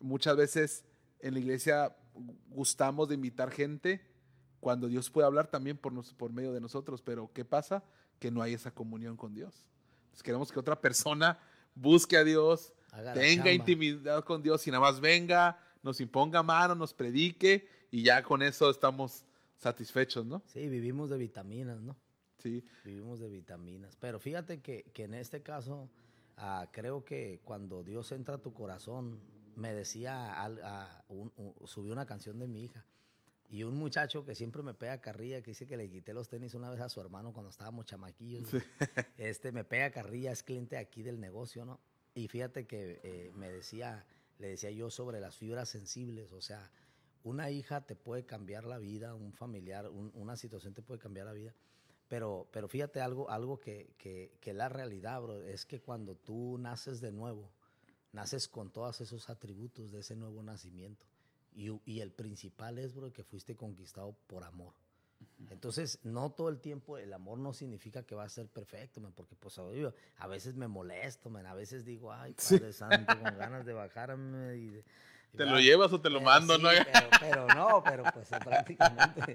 muchas 0.00 0.34
veces 0.34 0.84
en 1.20 1.34
la 1.34 1.40
iglesia 1.40 1.94
gustamos 2.48 3.08
de 3.08 3.14
invitar 3.14 3.50
gente 3.50 4.00
cuando 4.60 4.88
Dios 4.88 5.10
puede 5.10 5.26
hablar 5.26 5.48
también 5.48 5.76
por, 5.76 5.92
nos, 5.92 6.14
por 6.14 6.32
medio 6.32 6.54
de 6.54 6.60
nosotros, 6.60 7.02
pero 7.02 7.30
¿qué 7.34 7.44
pasa? 7.44 7.84
Que 8.18 8.30
no 8.30 8.40
hay 8.40 8.54
esa 8.54 8.70
comunión 8.70 9.16
con 9.18 9.34
Dios. 9.34 9.68
Entonces 10.04 10.22
queremos 10.22 10.50
que 10.50 10.58
otra 10.58 10.80
persona 10.80 11.38
busque 11.74 12.16
a 12.16 12.24
Dios, 12.24 12.72
tenga 13.12 13.52
intimidad 13.52 14.24
con 14.24 14.42
Dios 14.42 14.66
y 14.66 14.70
nada 14.70 14.80
más 14.80 15.00
venga, 15.00 15.60
nos 15.82 16.00
imponga 16.00 16.42
mano, 16.42 16.74
nos 16.74 16.94
predique 16.94 17.68
y 17.90 18.02
ya 18.02 18.22
con 18.22 18.42
eso 18.42 18.70
estamos 18.70 19.26
satisfechos, 19.58 20.24
¿no? 20.24 20.42
Sí, 20.46 20.66
vivimos 20.66 21.10
de 21.10 21.18
vitaminas, 21.18 21.80
¿no? 21.82 21.94
Sí. 22.38 22.64
Vivimos 22.84 23.20
de 23.20 23.28
vitaminas. 23.28 23.96
Pero 23.96 24.18
fíjate 24.18 24.60
que, 24.60 24.90
en 24.94 25.14
este 25.14 25.42
caso, 25.42 25.90
ah, 26.38 26.68
creo 26.72 27.04
que 27.04 27.40
cuando 27.44 27.82
Dios 27.84 28.12
entra 28.12 28.36
a 28.36 28.38
tu 28.38 28.52
corazón, 28.52 29.20
me 29.56 29.74
decía, 29.74 30.44
a, 30.44 31.04
subí 31.64 31.90
una 31.90 32.06
canción 32.06 32.38
de 32.38 32.46
mi 32.46 32.64
hija. 32.64 32.84
Y 33.50 33.62
un 33.62 33.76
muchacho 33.76 34.24
que 34.24 34.34
siempre 34.34 34.62
me 34.62 34.74
pega 34.74 35.00
carrilla, 35.00 35.42
que 35.42 35.52
dice 35.52 35.66
que 35.66 35.76
le 35.76 35.88
quité 35.88 36.12
los 36.12 36.28
tenis 36.28 36.54
una 36.54 36.68
vez 36.68 36.80
a 36.80 36.88
su 36.88 37.00
hermano 37.00 37.32
cuando 37.32 37.50
estábamos 37.50 37.86
chamaquillos. 37.86 38.50
Este 39.16 39.52
me 39.52 39.64
pega 39.64 39.90
carrilla, 39.90 40.32
es 40.32 40.42
cliente 40.42 40.76
aquí 40.76 41.02
del 41.02 41.18
negocio, 41.18 41.64
¿no? 41.64 41.80
Y 42.14 42.28
fíjate 42.28 42.66
que 42.66 43.00
eh, 43.02 43.32
me 43.34 43.50
decía, 43.50 44.04
le 44.38 44.48
decía 44.48 44.70
yo 44.70 44.90
sobre 44.90 45.20
las 45.20 45.36
fibras 45.36 45.68
sensibles, 45.68 46.32
o 46.32 46.42
sea, 46.42 46.70
una 47.22 47.50
hija 47.50 47.80
te 47.86 47.96
puede 47.96 48.24
cambiar 48.24 48.64
la 48.64 48.78
vida, 48.78 49.14
un 49.14 49.32
familiar, 49.32 49.88
una 49.88 50.36
situación 50.36 50.74
te 50.74 50.82
puede 50.82 51.00
cambiar 51.00 51.26
la 51.26 51.32
vida. 51.32 51.54
Pero, 52.08 52.48
pero 52.50 52.68
fíjate 52.68 53.00
algo, 53.00 53.30
algo 53.30 53.60
que, 53.60 53.94
que, 53.98 54.52
la 54.54 54.68
realidad, 54.68 55.20
bro, 55.20 55.42
es 55.42 55.66
que 55.66 55.80
cuando 55.80 56.16
tú 56.16 56.56
naces 56.58 57.00
de 57.00 57.12
nuevo, 57.12 57.50
naces 58.12 58.48
con 58.48 58.70
todos 58.70 59.00
esos 59.02 59.28
atributos 59.28 59.92
de 59.92 60.00
ese 60.00 60.16
nuevo 60.16 60.42
nacimiento. 60.42 61.06
Y, 61.54 61.70
y 61.84 62.00
el 62.00 62.10
principal 62.10 62.78
es, 62.78 62.94
bro, 62.94 63.12
que 63.12 63.24
fuiste 63.24 63.56
conquistado 63.56 64.16
por 64.26 64.44
amor. 64.44 64.72
Entonces, 65.50 65.98
no 66.02 66.30
todo 66.30 66.48
el 66.48 66.60
tiempo 66.60 66.98
el 66.98 67.12
amor 67.12 67.38
no 67.38 67.52
significa 67.52 68.02
que 68.02 68.14
va 68.14 68.24
a 68.24 68.28
ser 68.28 68.48
perfecto, 68.48 69.00
porque 69.14 69.34
pues 69.36 69.58
a 69.58 70.26
veces 70.26 70.54
me 70.54 70.68
molesto, 70.68 71.30
man, 71.30 71.46
a 71.46 71.54
veces 71.54 71.84
digo, 71.84 72.12
ay, 72.12 72.34
Padre 72.34 72.72
Santo, 72.72 73.18
con 73.18 73.22
ganas 73.38 73.64
de 73.64 73.72
bajarme 73.72 74.56
y 74.56 74.68
de, 74.68 74.84
¿Te 75.36 75.46
lo 75.46 75.60
llevas 75.60 75.92
o 75.92 76.00
te 76.00 76.10
lo 76.10 76.20
mando, 76.20 76.58
no? 76.58 76.68
Pero, 77.20 77.46
no, 77.54 77.82
pero 77.84 78.04
pues 78.12 78.28
prácticamente. 78.28 79.34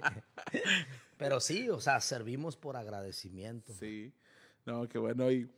pero 1.16 1.40
sí, 1.40 1.68
o 1.70 1.80
sea, 1.80 2.00
servimos 2.00 2.56
por 2.56 2.76
agradecimiento. 2.76 3.72
Sí, 3.74 4.12
no, 4.66 4.88
qué 4.88 4.98
bueno. 4.98 5.30
Y, 5.30 5.48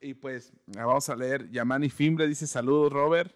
y 0.00 0.14
pues 0.14 0.52
vamos 0.66 1.08
a 1.08 1.16
leer. 1.16 1.50
Yamani 1.50 1.88
Fimbre 1.90 2.26
dice: 2.26 2.46
Saludos, 2.46 2.92
Robert. 2.92 3.34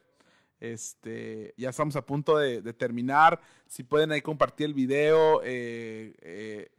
Este, 0.58 1.54
ya 1.56 1.70
estamos 1.70 1.96
a 1.96 2.04
punto 2.04 2.38
de, 2.38 2.60
terminar. 2.72 3.40
Si 3.66 3.82
pueden 3.82 4.12
ahí 4.12 4.22
compartir 4.22 4.66
el 4.66 4.74
video. 4.74 5.42
Eh, 5.44 6.14
eh, 6.22 6.70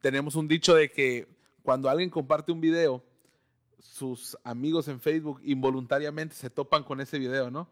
tenemos 0.00 0.34
un 0.34 0.48
dicho 0.48 0.74
de 0.74 0.90
que 0.90 1.28
cuando 1.62 1.88
alguien 1.88 2.10
comparte 2.10 2.52
un 2.52 2.60
video, 2.60 3.02
sus 3.78 4.36
amigos 4.44 4.88
en 4.88 5.00
Facebook 5.00 5.40
involuntariamente 5.44 6.34
se 6.34 6.50
topan 6.50 6.84
con 6.84 7.00
ese 7.00 7.18
video, 7.18 7.50
¿no? 7.50 7.68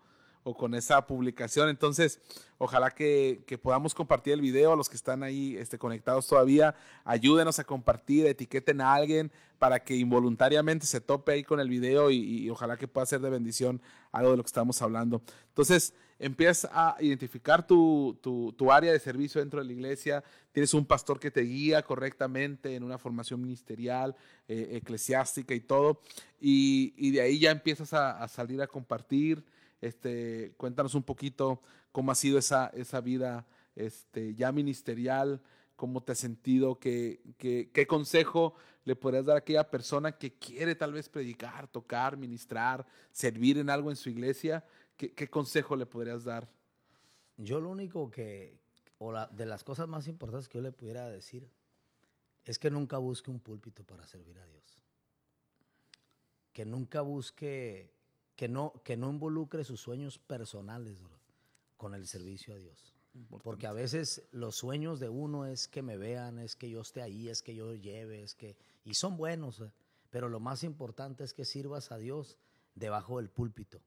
O 0.48 0.54
con 0.54 0.74
esa 0.74 1.06
publicación. 1.06 1.68
Entonces, 1.68 2.20
ojalá 2.56 2.90
que, 2.90 3.44
podamos 3.62 3.94
compartir 3.94 4.32
el 4.32 4.40
video. 4.40 4.72
A 4.72 4.76
los 4.76 4.88
que 4.88 4.96
están 4.96 5.22
ahí 5.22 5.56
este, 5.56 5.78
conectados 5.78 6.26
todavía, 6.26 6.74
ayúdenos 7.04 7.58
a 7.58 7.64
compartir, 7.64 8.26
etiqueten 8.26 8.80
a 8.80 8.94
alguien 8.94 9.30
para 9.58 9.80
que 9.80 9.94
involuntariamente 9.96 10.86
se 10.86 11.00
tope 11.00 11.32
ahí 11.32 11.44
con 11.44 11.60
el 11.60 11.68
video 11.68 12.10
y, 12.10 12.48
ojalá 12.48 12.76
que 12.76 12.88
pueda 12.88 13.04
ser 13.06 13.20
de 13.20 13.28
bendición 13.28 13.82
algo 14.12 14.30
de 14.30 14.36
lo 14.38 14.42
que 14.42 14.48
estamos 14.48 14.80
hablando. 14.80 15.20
Entonces, 15.48 15.92
empieza 16.18 16.70
a 16.72 16.96
identificar 17.00 17.66
tu, 17.66 18.16
área 18.70 18.92
de 18.92 19.00
servicio 19.00 19.40
dentro 19.40 19.60
de 19.60 19.66
la 19.66 19.72
iglesia. 19.72 20.24
Tienes 20.52 20.72
un 20.72 20.86
pastor 20.86 21.20
que 21.20 21.30
te 21.30 21.42
guía 21.42 21.82
correctamente 21.82 22.74
en 22.74 22.84
una 22.84 22.96
formación 22.96 23.42
ministerial, 23.42 24.16
eh, 24.48 24.78
eclesiástica 24.82 25.54
y 25.54 25.60
todo. 25.60 26.00
Y, 26.40 27.10
de 27.10 27.20
ahí 27.20 27.38
ya 27.38 27.50
empiezas 27.50 27.92
a 27.92 28.26
salir 28.28 28.62
a 28.62 28.66
compartir. 28.66 29.44
Este, 29.80 30.54
cuéntanos 30.56 30.94
un 30.94 31.02
poquito 31.02 31.60
cómo 31.92 32.10
ha 32.12 32.14
sido 32.14 32.38
esa, 32.38 32.68
esa 32.68 33.00
vida 33.00 33.46
este, 33.76 34.34
ya 34.34 34.50
ministerial, 34.52 35.40
cómo 35.76 36.02
te 36.02 36.12
has 36.12 36.18
sentido, 36.18 36.78
qué, 36.80 37.20
qué, 37.38 37.86
consejo 37.86 38.54
le 38.84 38.96
podrías 38.96 39.26
dar 39.26 39.36
a 39.36 39.38
aquella 39.38 39.70
persona 39.70 40.12
que 40.18 40.34
quiere 40.34 40.74
tal 40.74 40.92
vez 40.92 41.08
predicar, 41.08 41.68
tocar, 41.68 42.16
ministrar, 42.16 42.84
servir 43.12 43.58
en 43.58 43.70
algo 43.70 43.90
en 43.90 43.96
su 43.96 44.10
iglesia, 44.10 44.64
¿qué, 44.96 45.12
qué 45.12 45.28
consejo 45.28 45.76
le 45.76 45.86
podrías 45.86 46.24
dar? 46.24 46.48
Yo 47.36 47.60
lo 47.60 47.70
único 47.70 48.10
que, 48.10 48.58
o 48.98 49.12
la, 49.12 49.28
de 49.28 49.46
las 49.46 49.62
cosas 49.62 49.86
más 49.86 50.08
importantes 50.08 50.48
que 50.48 50.58
yo 50.58 50.62
le 50.62 50.72
pudiera 50.72 51.08
decir, 51.08 51.48
es 52.44 52.58
que 52.58 52.70
nunca 52.70 52.98
busque 52.98 53.30
un 53.30 53.38
púlpito 53.38 53.84
para 53.84 54.06
servir 54.06 54.38
a 54.38 54.46
Dios. 54.46 54.80
Que 56.52 56.64
nunca 56.64 57.02
busque, 57.02 57.92
que 58.38 58.46
no, 58.46 58.72
que 58.84 58.96
no 58.96 59.10
involucre 59.10 59.64
sus 59.64 59.80
sueños 59.80 60.16
personales 60.16 61.02
con 61.76 61.92
el 61.92 62.06
servicio 62.06 62.54
a 62.54 62.56
Dios. 62.56 62.94
Porque 63.42 63.66
a 63.66 63.72
veces 63.72 64.28
los 64.30 64.54
sueños 64.54 65.00
de 65.00 65.08
uno 65.08 65.44
es 65.44 65.66
que 65.66 65.82
me 65.82 65.96
vean, 65.96 66.38
es 66.38 66.54
que 66.54 66.70
yo 66.70 66.82
esté 66.82 67.02
ahí, 67.02 67.28
es 67.28 67.42
que 67.42 67.56
yo 67.56 67.74
lleve, 67.74 68.22
es 68.22 68.36
que... 68.36 68.56
Y 68.84 68.94
son 68.94 69.16
buenos, 69.16 69.60
eh, 69.60 69.72
pero 70.10 70.28
lo 70.28 70.38
más 70.38 70.62
importante 70.62 71.24
es 71.24 71.34
que 71.34 71.44
sirvas 71.44 71.90
a 71.90 71.98
Dios 71.98 72.38
debajo 72.76 73.16
del 73.16 73.28
púlpito. 73.28 73.80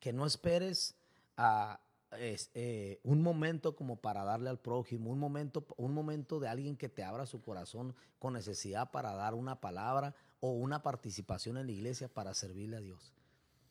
Que 0.00 0.12
no 0.12 0.26
esperes 0.26 0.96
a, 1.38 1.80
eh, 2.12 3.00
un 3.04 3.22
momento 3.22 3.74
como 3.74 3.96
para 3.96 4.22
darle 4.22 4.50
al 4.50 4.60
prójimo, 4.60 5.12
un 5.12 5.18
momento, 5.18 5.64
un 5.78 5.94
momento 5.94 6.40
de 6.40 6.48
alguien 6.48 6.76
que 6.76 6.90
te 6.90 7.04
abra 7.04 7.24
su 7.24 7.40
corazón 7.40 7.96
con 8.18 8.34
necesidad 8.34 8.90
para 8.90 9.14
dar 9.14 9.32
una 9.32 9.62
palabra 9.62 10.14
o 10.40 10.50
una 10.50 10.82
participación 10.82 11.56
en 11.56 11.68
la 11.68 11.72
iglesia 11.72 12.12
para 12.12 12.34
servirle 12.34 12.76
a 12.76 12.80
Dios. 12.80 13.14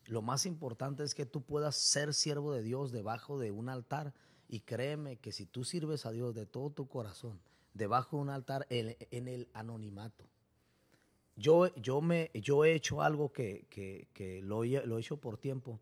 Lo 0.06 0.22
más 0.22 0.46
importante 0.46 1.02
es 1.02 1.14
que 1.14 1.26
tú 1.26 1.42
puedas 1.42 1.76
ser 1.76 2.14
siervo 2.14 2.52
de 2.52 2.62
Dios 2.62 2.92
debajo 2.92 3.38
de 3.38 3.50
un 3.50 3.68
altar 3.68 4.12
y 4.48 4.60
créeme 4.60 5.16
que 5.16 5.32
si 5.32 5.46
tú 5.46 5.64
sirves 5.64 6.06
a 6.06 6.12
Dios 6.12 6.34
de 6.34 6.46
todo 6.46 6.70
tu 6.70 6.86
corazón, 6.88 7.40
debajo 7.72 8.16
de 8.16 8.22
un 8.22 8.30
altar 8.30 8.66
en, 8.70 9.28
el 9.28 9.48
anonimato. 9.52 10.24
Yo, 11.36 11.74
yo, 11.76 12.00
me, 12.00 12.30
yo 12.34 12.64
he 12.64 12.74
hecho 12.74 13.02
algo 13.02 13.32
que, 13.32 13.66
que, 13.68 14.40
lo, 14.42 14.64
lo 14.64 14.98
he 14.98 15.00
hecho 15.00 15.16
por 15.16 15.38
tiempo 15.38 15.80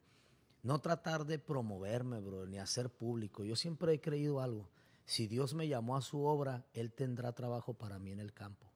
no 0.62 0.80
tratar 0.80 1.26
de 1.26 1.38
promoverme, 1.38 2.20
bro, 2.20 2.46
ni 2.46 2.58
hacer 2.58 2.88
público. 2.88 3.44
Yo 3.44 3.56
siempre 3.56 3.92
he 3.92 4.00
creído 4.00 4.40
algo. 4.40 4.68
Si 5.04 5.26
Dios 5.26 5.54
me 5.54 5.66
llamó 5.66 5.96
a 5.96 6.02
su 6.02 6.24
obra, 6.24 6.64
Él 6.72 6.92
tendrá 6.92 7.32
trabajo 7.32 7.74
para 7.74 7.98
mí 7.98 8.12
en 8.12 8.20
el 8.20 8.32
campo. 8.32 8.70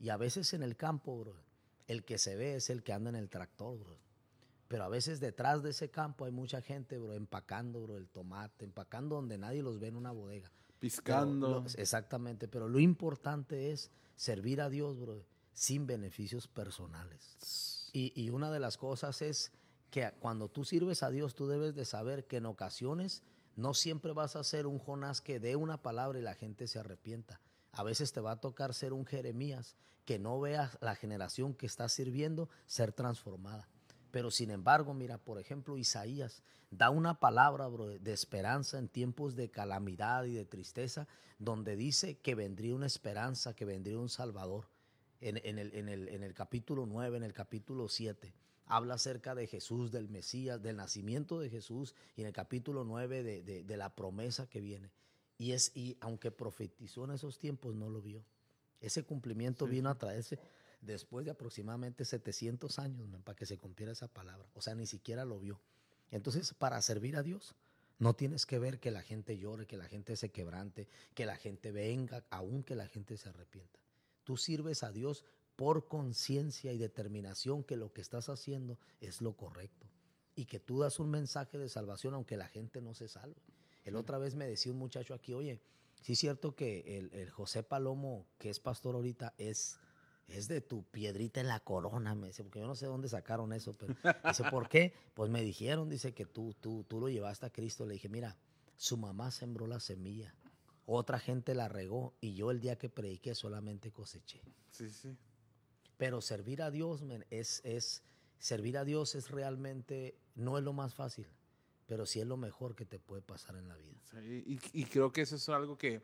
Y 0.00 0.08
a 0.08 0.16
veces 0.16 0.52
en 0.52 0.62
el 0.62 0.76
campo, 0.76 1.16
bro, 1.16 1.36
el 1.86 2.04
que 2.04 2.18
se 2.18 2.34
ve 2.34 2.56
es 2.56 2.70
el 2.70 2.82
que 2.82 2.92
anda 2.92 3.10
en 3.10 3.16
el 3.16 3.30
tractor, 3.30 3.78
bro. 3.78 3.96
Pero 4.68 4.84
a 4.84 4.88
veces 4.88 5.18
detrás 5.18 5.62
de 5.62 5.70
ese 5.70 5.90
campo 5.90 6.26
hay 6.26 6.32
mucha 6.32 6.60
gente, 6.60 6.98
bro, 6.98 7.14
empacando, 7.14 7.82
bro, 7.82 7.96
el 7.96 8.08
tomate, 8.08 8.64
empacando 8.64 9.16
donde 9.16 9.38
nadie 9.38 9.62
los 9.62 9.78
ve 9.78 9.88
en 9.88 9.96
una 9.96 10.12
bodega. 10.12 10.52
Piscando. 10.78 11.64
exactamente, 11.76 12.46
pero 12.46 12.68
lo 12.68 12.78
importante 12.78 13.72
es 13.72 13.90
servir 14.14 14.60
a 14.60 14.68
Dios, 14.68 15.00
bro, 15.00 15.24
sin 15.52 15.86
beneficios 15.86 16.46
personales. 16.46 17.90
Y, 17.92 18.12
y 18.14 18.30
una 18.30 18.52
de 18.52 18.60
las 18.60 18.76
cosas 18.76 19.22
es 19.22 19.52
que 19.90 20.12
cuando 20.20 20.48
tú 20.48 20.64
sirves 20.64 21.02
a 21.02 21.10
Dios, 21.10 21.34
tú 21.34 21.48
debes 21.48 21.74
de 21.74 21.84
saber 21.84 22.26
que 22.26 22.36
en 22.36 22.46
ocasiones 22.46 23.22
no 23.56 23.74
siempre 23.74 24.12
vas 24.12 24.36
a 24.36 24.44
ser 24.44 24.66
un 24.66 24.78
Jonás 24.78 25.20
que 25.20 25.40
dé 25.40 25.56
una 25.56 25.82
palabra 25.82 26.18
y 26.18 26.22
la 26.22 26.34
gente 26.34 26.68
se 26.68 26.78
arrepienta. 26.78 27.40
A 27.72 27.82
veces 27.82 28.12
te 28.12 28.20
va 28.20 28.32
a 28.32 28.40
tocar 28.40 28.72
ser 28.74 28.92
un 28.92 29.04
Jeremías 29.04 29.76
que 30.04 30.18
no 30.18 30.38
vea 30.40 30.70
la 30.80 30.94
generación 30.94 31.54
que 31.54 31.66
está 31.66 31.88
sirviendo 31.88 32.48
ser 32.66 32.92
transformada. 32.92 33.68
Pero 34.18 34.32
sin 34.32 34.50
embargo, 34.50 34.94
mira, 34.94 35.16
por 35.16 35.38
ejemplo, 35.38 35.78
Isaías 35.78 36.42
da 36.72 36.90
una 36.90 37.20
palabra 37.20 37.68
de 37.70 38.12
esperanza 38.12 38.76
en 38.76 38.88
tiempos 38.88 39.36
de 39.36 39.48
calamidad 39.48 40.24
y 40.24 40.34
de 40.34 40.44
tristeza, 40.44 41.06
donde 41.38 41.76
dice 41.76 42.18
que 42.18 42.34
vendría 42.34 42.74
una 42.74 42.86
esperanza, 42.86 43.54
que 43.54 43.64
vendría 43.64 43.96
un 43.96 44.08
Salvador. 44.08 44.66
En, 45.20 45.36
el, 45.36 45.72
en, 45.72 45.88
el, 45.88 46.08
en 46.08 46.24
el 46.24 46.34
capítulo 46.34 46.84
9, 46.84 47.18
en 47.18 47.22
el 47.22 47.32
capítulo 47.32 47.88
7 47.88 48.34
habla 48.66 48.94
acerca 48.94 49.36
de 49.36 49.46
Jesús, 49.46 49.92
del 49.92 50.08
Mesías, 50.08 50.60
del 50.60 50.78
nacimiento 50.78 51.38
de 51.38 51.48
Jesús 51.48 51.94
y 52.16 52.22
en 52.22 52.26
el 52.26 52.32
capítulo 52.32 52.82
9 52.82 53.22
de, 53.22 53.76
la 53.76 53.94
promesa 53.94 54.48
que 54.48 54.60
viene. 54.60 54.90
Y, 55.38 55.52
es, 55.52 55.70
y 55.76 55.96
aunque 56.00 56.32
profetizó 56.32 57.04
en 57.04 57.12
esos 57.12 57.38
tiempos, 57.38 57.76
no 57.76 57.88
lo 57.88 58.02
vio. 58.02 58.24
Ese 58.80 59.04
cumplimiento 59.04 59.68
vino 59.68 59.90
a 59.90 59.96
traerse 59.96 60.40
después 60.80 61.24
de 61.24 61.32
aproximadamente 61.32 62.04
700 62.04 62.78
años 62.78 63.08
para 63.24 63.36
que 63.36 63.46
se 63.46 63.58
cumpliera 63.58 63.92
esa 63.92 64.08
palabra. 64.08 64.48
O 64.54 64.60
sea, 64.60 64.74
ni 64.74 64.86
siquiera 64.86 65.24
lo 65.24 65.38
vio. 65.38 65.60
Entonces, 66.10 66.54
para 66.54 66.80
servir 66.82 67.16
a 67.16 67.22
Dios, 67.22 67.54
no 67.98 68.14
tienes 68.14 68.46
que 68.46 68.58
ver 68.58 68.78
que 68.78 68.90
la 68.90 69.02
gente 69.02 69.36
llore, 69.36 69.66
que 69.66 69.76
la 69.76 69.88
gente 69.88 70.16
se 70.16 70.30
quebrante, 70.30 70.88
que 71.14 71.26
la 71.26 71.36
gente 71.36 71.72
venga, 71.72 72.24
aun 72.30 72.62
que 72.62 72.76
la 72.76 72.86
gente 72.86 73.16
se 73.16 73.28
arrepienta. 73.28 73.80
Tú 74.24 74.36
sirves 74.36 74.82
a 74.82 74.92
Dios 74.92 75.24
por 75.56 75.88
conciencia 75.88 76.72
y 76.72 76.78
determinación 76.78 77.64
que 77.64 77.76
lo 77.76 77.92
que 77.92 78.00
estás 78.00 78.28
haciendo 78.28 78.78
es 79.00 79.20
lo 79.20 79.36
correcto 79.36 79.88
y 80.38 80.44
que 80.44 80.60
tú 80.60 80.78
das 80.78 81.00
un 81.00 81.10
mensaje 81.10 81.58
de 81.58 81.68
salvación 81.68 82.14
aunque 82.14 82.36
la 82.36 82.46
gente 82.46 82.80
no 82.80 82.94
se 82.94 83.08
salve. 83.08 83.42
El 83.84 83.96
otra 83.96 84.18
vez 84.18 84.36
me 84.36 84.46
decía 84.46 84.70
un 84.70 84.78
muchacho 84.78 85.12
aquí, 85.14 85.34
oye, 85.34 85.60
sí 86.00 86.12
es 86.12 86.20
cierto 86.20 86.54
que 86.54 87.10
el, 87.12 87.28
José 87.30 87.64
Palomo, 87.64 88.24
que 88.38 88.50
es 88.50 88.60
pastor 88.60 88.94
ahorita, 88.94 89.34
es, 89.36 89.80
es 90.28 90.46
de 90.48 90.60
tu 90.60 90.84
piedrita 90.84 91.40
en 91.40 91.48
la 91.48 91.60
corona, 91.60 92.14
me 92.14 92.28
dice, 92.28 92.44
porque 92.44 92.60
yo 92.60 92.66
no 92.66 92.74
sé 92.74 92.86
dónde 92.86 93.08
sacaron 93.08 93.52
eso, 93.52 93.76
pero 93.76 93.96
dice, 94.24 94.44
¿por 94.50 94.68
qué? 94.68 94.92
Pues 95.14 95.30
me 95.30 95.42
dijeron, 95.42 95.88
dice 95.88 96.14
que 96.14 96.26
tú, 96.26 96.54
tú, 96.60 96.84
tú 96.84 97.00
lo 97.00 97.08
llevaste 97.08 97.46
a 97.46 97.50
Cristo. 97.50 97.84
Le 97.84 97.94
dije, 97.94 98.08
mira, 98.08 98.36
su 98.76 98.96
mamá 98.96 99.32
sembró 99.32 99.66
la 99.66 99.80
semilla, 99.80 100.32
otra 100.86 101.18
gente 101.18 101.54
la 101.54 101.68
regó 101.68 102.14
y 102.20 102.34
yo 102.34 102.50
el 102.50 102.60
día 102.60 102.78
que 102.78 102.88
prediqué 102.88 103.34
solamente 103.34 103.90
coseché. 103.90 104.40
Sí, 104.70 104.88
sí. 104.90 105.16
Pero 105.96 106.20
servir 106.20 106.62
a 106.62 106.70
Dios 106.70 107.02
es, 107.30 107.60
es, 107.64 108.04
servir 108.38 108.78
a 108.78 108.84
Dios 108.84 109.16
es 109.16 109.30
realmente, 109.30 110.16
no 110.36 110.56
es 110.56 110.62
lo 110.62 110.72
más 110.72 110.94
fácil, 110.94 111.26
pero 111.86 112.06
sí 112.06 112.20
es 112.20 112.26
lo 112.26 112.36
mejor 112.36 112.76
que 112.76 112.84
te 112.84 113.00
puede 113.00 113.22
pasar 113.22 113.56
en 113.56 113.66
la 113.66 113.76
vida. 113.76 114.00
y, 114.22 114.84
creo 114.84 115.10
que 115.10 115.22
eso 115.22 115.34
es 115.34 115.48
algo 115.48 115.76
que 115.76 116.00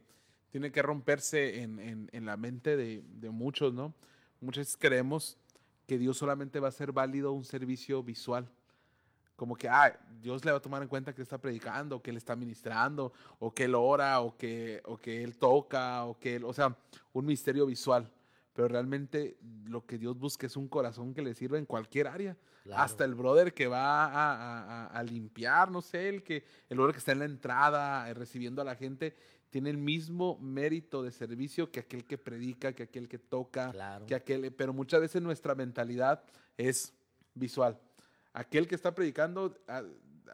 tiene 0.54 0.70
que 0.70 0.82
romperse 0.82 1.62
en, 1.62 2.08
en, 2.12 2.24
la 2.24 2.36
mente 2.36 2.76
de, 2.76 3.02
de, 3.04 3.30
muchos, 3.30 3.74
¿no? 3.74 3.92
Muchas 4.44 4.66
veces 4.66 4.76
creemos 4.78 5.36
que 5.86 5.98
Dios 5.98 6.16
solamente 6.18 6.60
va 6.60 6.68
a 6.68 6.72
ser 6.72 6.92
válido 6.92 7.32
un 7.32 7.44
servicio 7.44 8.02
visual. 8.02 8.48
Como 9.36 9.56
que, 9.56 9.68
ah, 9.68 9.98
Dios 10.20 10.44
le 10.44 10.52
va 10.52 10.58
a 10.58 10.62
tomar 10.62 10.82
en 10.82 10.88
cuenta 10.88 11.14
que 11.14 11.22
está 11.22 11.38
predicando, 11.38 12.00
que 12.00 12.10
él 12.10 12.16
está 12.16 12.36
ministrando, 12.36 13.12
o 13.38 13.52
que 13.52 13.64
él 13.64 13.74
ora, 13.74 14.20
o 14.20 14.36
que, 14.36 14.80
o 14.84 14.96
que 14.96 15.24
él 15.24 15.36
toca, 15.38 16.04
o 16.04 16.18
que 16.18 16.36
él, 16.36 16.44
o 16.44 16.52
sea, 16.52 16.76
un 17.12 17.26
misterio 17.26 17.66
visual 17.66 18.10
pero 18.54 18.68
realmente 18.68 19.36
lo 19.66 19.84
que 19.84 19.98
Dios 19.98 20.16
busca 20.16 20.46
es 20.46 20.56
un 20.56 20.68
corazón 20.68 21.12
que 21.12 21.22
le 21.22 21.34
sirva 21.34 21.58
en 21.58 21.66
cualquier 21.66 22.06
área. 22.06 22.36
Hasta 22.72 23.04
el 23.04 23.14
brother 23.14 23.52
que 23.52 23.66
va 23.66 24.86
a, 24.86 25.02
limpiar, 25.02 25.70
no 25.70 25.82
sé, 25.82 26.08
el 26.08 26.22
que 26.22 26.44
el 26.70 26.76
brother 26.76 26.94
que 26.94 26.98
está 27.00 27.12
en 27.12 27.18
la 27.18 27.24
entrada 27.26 28.08
eh, 28.08 28.14
recibiendo 28.14 28.62
a 28.62 28.64
la 28.64 28.76
gente, 28.76 29.16
tiene 29.54 29.70
el 29.70 29.78
mismo 29.78 30.36
mérito 30.40 31.04
de 31.04 31.12
servicio 31.12 31.70
que 31.70 31.78
aquel 31.78 32.04
que 32.04 32.18
predica, 32.18 32.72
que 32.72 32.82
aquel 32.82 33.08
que 33.08 33.20
toca, 33.20 33.72
que 34.04 34.16
aquel, 34.16 34.52
pero 34.52 34.72
muchas 34.72 35.00
veces 35.00 35.22
nuestra 35.22 35.54
mentalidad 35.54 36.24
es 36.58 36.92
visual. 37.34 37.78
Aquel 38.32 38.66
que 38.66 38.74
está 38.74 38.92
predicando, 38.92 39.56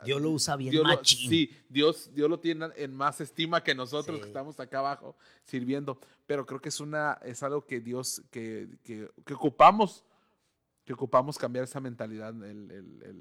Dios 0.07 0.23
lo 0.23 0.31
usa 0.31 0.57
bien 0.57 0.71
Dios 0.71 0.87
sí, 1.03 1.55
Dios, 1.69 2.11
Dios 2.15 2.31
lo 2.31 2.41
tiene 2.41 2.69
en 2.77 2.95
más 2.95 3.21
estima 3.21 3.63
que 3.63 3.75
nosotros 3.75 4.21
que 4.21 4.27
estamos 4.27 4.59
acá 4.59 4.79
abajo 4.79 5.15
sirviendo. 5.45 6.01
Pero 6.27 6.47
creo 6.47 6.63
que 6.63 6.71
es 6.71 6.81
una, 6.81 7.19
es 7.23 7.43
algo 7.43 7.67
que 7.67 7.79
Dios, 7.79 8.23
que, 8.31 8.71
que, 8.83 9.35
ocupamos, 9.35 10.03
que 10.83 10.95
ocupamos 10.95 11.37
cambiar 11.37 11.65
esa 11.65 11.79
mentalidad, 11.79 12.33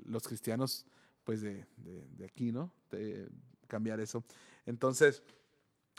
los 0.05 0.26
cristianos, 0.26 0.85
pues 1.26 1.41
de, 1.41 1.65
de, 1.76 2.26
aquí, 2.26 2.53
¿no? 2.53 2.71
De 2.89 3.27
cambiar 3.67 3.99
eso. 3.99 4.23
Entonces, 4.65 5.23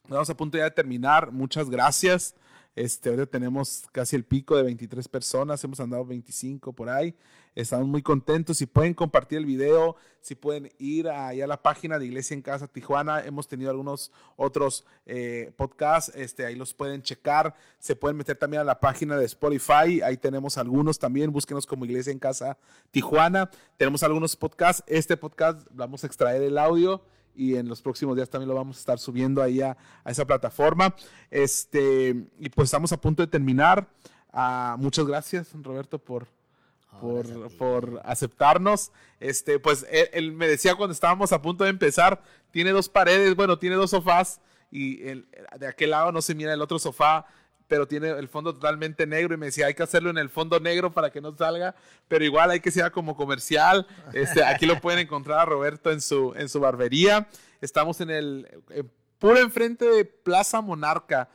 vamos 0.09 0.31
a 0.31 0.37
punto 0.37 0.59
ya 0.59 0.65
de 0.65 0.71
terminar. 0.71 1.33
Muchas 1.33 1.69
gracias. 1.71 2.35
Este, 2.77 3.11
ahora 3.11 3.27
tenemos 3.27 3.85
casi 3.93 4.15
el 4.17 4.25
pico 4.25 4.57
de 4.57 4.63
23 4.63 5.09
personas, 5.09 5.63
hemos 5.65 5.81
andado 5.81 6.05
25 6.05 6.73
por 6.73 6.89
ahí. 6.89 7.15
Estamos 7.57 7.89
muy 7.89 8.01
contentos. 8.01 8.59
Si 8.59 8.67
pueden 8.67 8.95
compartir 8.95 9.39
el 9.39 9.45
video, 9.45 9.97
si 10.21 10.37
pueden 10.37 10.71
ir 10.79 11.09
ahí 11.09 11.43
a 11.43 11.49
la 11.49 11.61
página 11.61 11.99
de 11.99 12.07
Iglesia 12.07 12.35
en 12.35 12.43
Casa 12.43 12.69
Tijuana, 12.69 13.25
hemos 13.25 13.49
tenido 13.49 13.71
algunos 13.71 14.13
otros 14.37 14.87
eh, 15.05 15.53
podcasts, 15.57 16.13
este, 16.15 16.47
ahí 16.47 16.55
los 16.55 16.73
pueden 16.73 17.03
checar. 17.03 17.57
Se 17.81 17.97
pueden 17.97 18.17
meter 18.17 18.37
también 18.37 18.61
a 18.61 18.65
la 18.65 18.79
página 18.79 19.17
de 19.17 19.27
Spotify, 19.27 20.01
ahí 20.03 20.17
tenemos 20.17 20.57
algunos 20.59 20.99
también. 21.01 21.33
Búsquenos 21.33 21.67
como 21.67 21.85
Iglesia 21.85 22.13
en 22.13 22.21
Casa 22.21 22.57
Tijuana. 22.93 23.51
Tenemos 23.77 24.05
algunos 24.05 24.37
podcasts. 24.37 24.85
Este 24.87 25.17
podcast 25.17 25.67
vamos 25.73 26.05
a 26.05 26.07
extraer 26.07 26.43
el 26.43 26.57
audio 26.57 27.03
y 27.35 27.57
en 27.57 27.69
los 27.69 27.83
próximos 27.83 28.17
días 28.17 28.29
también 28.29 28.49
lo 28.49 28.55
vamos 28.55 28.77
a 28.77 28.81
estar 28.81 28.99
subiendo 28.99 29.43
ahí 29.43 29.61
a, 29.61 29.77
esa 30.05 30.27
plataforma. 30.27 30.95
Este, 31.31 32.27
y 32.39 32.49
pues 32.51 32.67
estamos 32.67 32.93
a 32.93 33.01
punto 33.01 33.23
de 33.23 33.27
terminar. 33.27 33.89
Ah, 34.33 34.77
muchas 34.79 35.07
gracias, 35.07 35.49
Roberto, 35.63 35.99
por, 35.99 36.27
por, 37.59 38.01
aceptarnos. 38.05 38.93
Este, 39.19 39.59
pues 39.59 39.87
él, 39.91 40.33
me 40.33 40.49
decía 40.49 40.75
cuando 40.75 40.93
estábamos 40.93 41.33
a 41.33 41.43
punto 41.43 41.65
de 41.65 41.71
empezar, 41.71 42.23
tiene 42.51 42.71
dos 42.71 42.89
paredes, 42.89 43.35
bueno, 43.37 43.59
tiene 43.59 43.77
dos 43.77 43.91
sofás 43.91 44.41
y 44.71 44.99
de 44.99 45.67
aquel 45.67 45.91
lado 45.91 46.13
no 46.13 46.23
se 46.23 46.35
mira 46.35 46.55
el 46.55 46.63
otro 46.63 46.79
sofá 46.79 47.27
pero 47.71 47.87
tiene 47.87 48.09
el 48.09 48.27
fondo 48.27 48.53
totalmente 48.53 49.07
negro 49.07 49.33
y 49.33 49.37
me 49.37 49.47
decía, 49.47 49.67
hay 49.67 49.75
que 49.75 49.85
hacerlo 49.85 50.11
en 50.11 50.19
el 50.19 50.29
fondo 50.29 50.59
negro 50.59 50.91
para 50.91 51.11
que 51.11 51.21
no 51.21 51.37
salga, 51.37 51.77
pero 52.09 52.25
igual 52.25 52.51
hay 52.51 52.59
que 52.59 52.73
sea 52.73 52.91
como 52.91 53.15
comercial. 53.15 53.87
Este, 54.13 54.43
aquí 54.43 54.67
lo 54.67 54.81
pueden 54.81 54.99
encontrar 54.99 55.39
a 55.39 55.45
Roberto 55.45 55.93
en 55.93 56.01
su, 56.01 56.35
en 56.37 56.49
su 56.49 56.59
barbería. 56.59 57.29
Estamos 57.61 58.01
en 58.01 58.11
el, 58.11 58.49
puro 59.21 59.39
enfrente 59.39 59.85
de 59.85 60.05
Plaza 60.05 60.61
Monarca. 60.61 61.29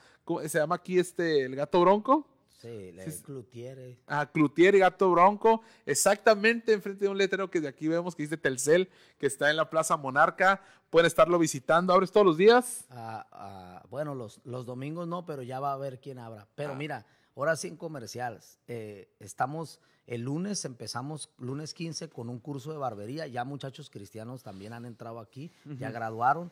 Se 0.48 0.60
llama 0.60 0.76
aquí 0.76 0.99
este, 0.99 1.45
el 1.45 1.56
Gato 1.56 1.80
Bronco. 1.80 2.28
Sí, 2.66 3.24
Cloutier. 3.24 3.98
Ah, 4.08 4.30
Cloutier 4.32 4.76
y 4.76 4.80
Gato 4.80 5.12
Bronco, 5.12 5.62
exactamente 5.86 6.74
enfrente 6.74 7.06
de 7.06 7.10
un 7.10 7.18
letrero 7.18 7.50
que 7.50 7.62
de 7.62 7.68
aquí 7.68 7.88
vemos 7.88 8.16
que 8.16 8.24
dice 8.24 8.38
Telcel, 8.38 8.90
que 9.18 9.28
está 9.28 9.50
en 9.50 9.58
la 9.58 9.70
Plaza 9.70 9.98
Monarca. 9.98 10.62
Pueden 10.90 11.08
estarlo 11.08 11.38
visitando. 11.38 11.94
¿Abres 11.94 12.12
todos 12.12 12.26
los 12.26 12.38
días? 12.38 12.86
Ah, 12.90 13.28
ah, 13.32 13.84
bueno, 13.90 14.16
los, 14.16 14.42
los 14.44 14.66
domingos 14.66 15.08
no, 15.08 15.26
pero 15.26 15.44
ya 15.44 15.60
va 15.60 15.72
a 15.72 15.74
haber 15.74 16.00
quién 16.00 16.20
abra. 16.20 16.48
Pero 16.56 16.74
ah. 16.74 16.76
mira, 16.76 17.06
ahora 17.36 17.56
sí 17.56 17.68
en 17.68 17.78
comerciales. 17.78 18.60
Eh, 18.68 19.10
estamos, 19.20 19.80
el 20.08 20.22
lunes 20.22 20.66
empezamos, 20.66 21.30
lunes 21.38 21.74
15, 21.74 22.10
con 22.10 22.30
un 22.30 22.40
curso 22.40 22.72
de 22.72 22.78
barbería. 22.78 23.28
Ya 23.28 23.44
muchachos 23.44 23.90
cristianos 23.90 24.44
también 24.44 24.74
han 24.74 24.86
entrado 24.86 25.20
aquí, 25.20 25.52
ya 25.78 25.92
graduaron. 25.92 26.52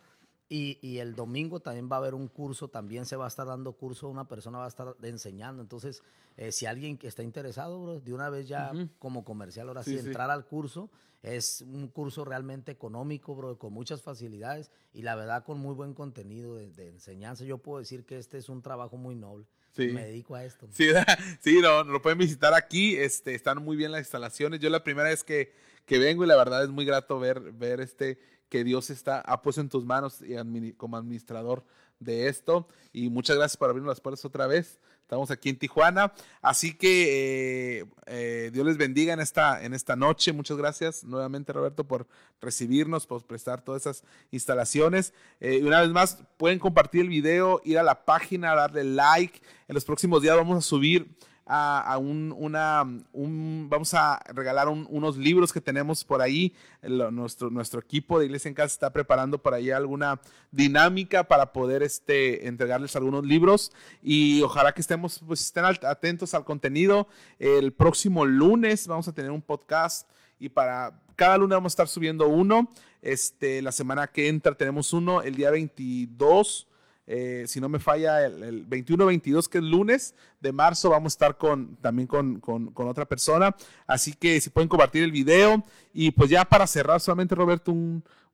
Y, 0.49 0.99
el 0.99 1.15
domingo 1.15 1.61
también 1.61 1.89
va 1.91 1.95
a 1.95 1.99
haber 1.99 2.13
un 2.13 2.27
curso, 2.27 2.67
también 2.67 3.05
se 3.07 3.15
va 3.15 3.25
a 3.25 3.27
estar 3.27 3.47
dando 3.47 3.73
curso, 3.73 4.07
una 4.07 4.27
persona 4.27 4.59
va 4.59 4.65
a 4.65 4.67
estar 4.67 4.95
enseñando. 5.01 5.63
Entonces, 5.63 6.03
eh, 6.37 6.51
si 6.51 6.67
alguien 6.67 6.97
que 6.97 7.07
está 7.07 7.23
interesado, 7.23 7.99
de 7.99 8.13
una 8.13 8.29
vez 8.29 8.47
ya 8.47 8.71
como 8.99 9.23
comercial, 9.23 9.67
ahora 9.69 9.81
sí, 9.81 9.97
entrar 9.97 10.29
al 10.29 10.45
curso, 10.45 10.91
es 11.23 11.61
un 11.61 11.87
curso 11.87 12.25
realmente 12.25 12.71
económico, 12.71 13.33
bro, 13.33 13.57
con 13.57 13.71
muchas 13.71 14.01
facilidades 14.01 14.71
y 14.93 15.03
la 15.03 15.15
verdad 15.15 15.45
con 15.45 15.57
muy 15.57 15.73
buen 15.73 15.93
contenido 15.93 16.55
de, 16.55 16.89
enseñanza. 16.89 17.45
Yo 17.45 17.59
puedo 17.59 17.79
decir 17.79 18.05
que 18.05 18.17
este 18.17 18.37
es 18.37 18.49
un 18.49 18.61
trabajo 18.61 18.97
muy 18.97 19.15
noble. 19.15 19.47
Me 19.77 20.05
dedico 20.05 20.35
a 20.35 20.43
esto. 20.43 20.67
Sí, 20.71 20.89
sí 21.41 21.59
no, 21.61 21.83
lo 21.83 22.01
pueden 22.01 22.17
visitar 22.17 22.53
aquí. 22.53 22.95
Este, 22.95 23.35
están 23.35 23.63
muy 23.63 23.75
bien 23.75 23.91
las 23.91 24.01
instalaciones. 24.01 24.59
Yo 24.59 24.69
la 24.69 24.83
primera 24.83 25.09
vez 25.09 25.23
que, 25.23 25.53
que 25.85 25.97
vengo 25.99 26.23
y 26.23 26.27
la 26.27 26.35
verdad 26.35 26.63
es 26.63 26.69
muy 26.69 26.85
grato 26.85 27.19
ver, 27.19 27.39
ver 27.53 27.81
este 27.81 28.19
que 28.49 28.63
Dios 28.63 28.91
está, 28.91 29.19
ha 29.21 29.41
puesto 29.41 29.61
en 29.61 29.69
tus 29.69 29.83
manos 29.83 30.21
y 30.21 30.73
como 30.73 30.95
administrador 30.95 31.65
de 31.99 32.27
esto. 32.27 32.67
Y 32.91 33.09
muchas 33.09 33.35
gracias 33.35 33.57
por 33.57 33.69
abrirnos 33.69 33.89
las 33.89 34.01
puertas 34.01 34.23
otra 34.25 34.45
vez. 34.45 34.79
Estamos 35.03 35.29
aquí 35.31 35.49
en 35.49 35.57
Tijuana. 35.57 36.13
Así 36.41 36.73
que 36.73 37.81
eh, 37.81 37.85
eh, 38.07 38.49
Dios 38.51 38.65
les 38.65 38.77
bendiga 38.77 39.13
en 39.13 39.19
esta, 39.19 39.63
en 39.63 39.73
esta 39.73 39.95
noche. 39.95 40.33
Muchas 40.33 40.57
gracias 40.57 41.03
nuevamente, 41.03 41.53
Roberto, 41.53 41.83
por 41.83 42.07
recibirnos, 42.41 43.05
por 43.05 43.23
prestar 43.23 43.61
todas 43.61 43.83
esas 43.83 44.03
instalaciones. 44.31 45.13
Eh, 45.39 45.59
y 45.61 45.63
una 45.63 45.81
vez 45.81 45.89
más, 45.89 46.23
pueden 46.37 46.57
compartir 46.57 47.01
el 47.01 47.09
video, 47.09 47.61
ir 47.65 47.77
a 47.77 47.83
la 47.83 48.05
página, 48.05 48.55
darle 48.55 48.85
like. 48.85 49.41
En 49.67 49.75
los 49.75 49.85
próximos 49.85 50.21
días 50.21 50.35
vamos 50.35 50.57
a 50.57 50.61
subir 50.61 51.15
a, 51.45 51.97
un, 51.97 52.33
una, 52.37 52.83
un, 53.11 53.67
vamos 53.69 53.93
a 53.93 54.21
regalar 54.33 54.69
unos 54.69 55.17
libros 55.17 55.51
que 55.51 55.59
tenemos 55.59 56.03
por 56.03 56.21
ahí. 56.21 56.53
nuestro, 56.81 57.49
nuestro 57.49 57.79
equipo 57.81 58.19
de 58.19 58.25
Iglesia 58.25 58.49
en 58.49 58.55
Casa 58.55 58.73
está 58.73 58.93
preparando 58.93 59.37
por 59.37 59.53
ahí 59.53 59.71
alguna 59.71 60.21
dinámica 60.51 61.25
para 61.25 61.51
poder 61.51 61.83
este, 61.83 62.47
entregarles 62.47 62.95
algunos 62.95 63.25
libros 63.25 63.71
y 64.01 64.41
ojalá 64.41 64.73
que 64.73 64.81
estemos, 64.81 65.21
pues 65.25 65.41
estén 65.41 65.65
atentos 65.65 66.33
al 66.33 66.45
contenido. 66.45 67.07
El 67.39 67.73
próximo 67.73 68.25
lunes 68.25 68.87
vamos 68.87 69.07
a 69.07 69.13
tener 69.13 69.31
un 69.31 69.41
podcast 69.41 70.09
y 70.39 70.49
para 70.49 71.01
cada 71.15 71.37
lunes 71.37 71.55
vamos 71.55 71.71
a 71.71 71.75
estar 71.75 71.87
subiendo 71.87 72.27
uno. 72.27 72.71
Este, 73.01 73.61
la 73.61 73.73
semana 73.73 74.07
que 74.07 74.29
entra 74.29 74.55
tenemos 74.55 74.93
uno, 74.93 75.21
el 75.21 75.35
día 75.35 75.51
22 75.51 76.67
eh, 77.05 77.43
si 77.47 77.59
no 77.59 77.67
me 77.67 77.79
falla, 77.79 78.25
el, 78.25 78.67
21-22, 78.67 79.47
que 79.47 79.57
es 79.57 79.63
lunes 79.63 80.15
de 80.39 80.51
marzo, 80.51 80.89
vamos 80.89 81.13
a 81.13 81.15
estar 81.15 81.37
con, 81.37 81.75
también 81.77 82.07
con, 82.07 82.71
otra 82.75 83.05
persona. 83.05 83.55
Así 83.85 84.13
que 84.13 84.39
si 84.39 84.49
pueden 84.49 84.69
compartir 84.69 85.03
el 85.03 85.11
video. 85.11 85.63
Y 85.93 86.11
pues 86.11 86.29
ya 86.29 86.45
para 86.45 86.65
cerrar, 86.65 87.01
solamente 87.01 87.35
Roberto, 87.35 87.73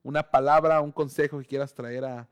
una 0.02 0.22
palabra, 0.22 0.80
un 0.80 0.92
consejo 0.92 1.38
que 1.38 1.46
quieras 1.46 1.74
traer 1.74 2.04
a, 2.04 2.28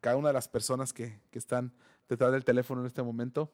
cada 0.00 0.16
una 0.16 0.28
de 0.28 0.34
las 0.34 0.46
personas 0.46 0.92
que, 0.92 1.18
están 1.32 1.72
detrás 2.08 2.30
del 2.30 2.44
teléfono 2.44 2.82
en 2.82 2.86
este 2.86 3.02
momento. 3.02 3.50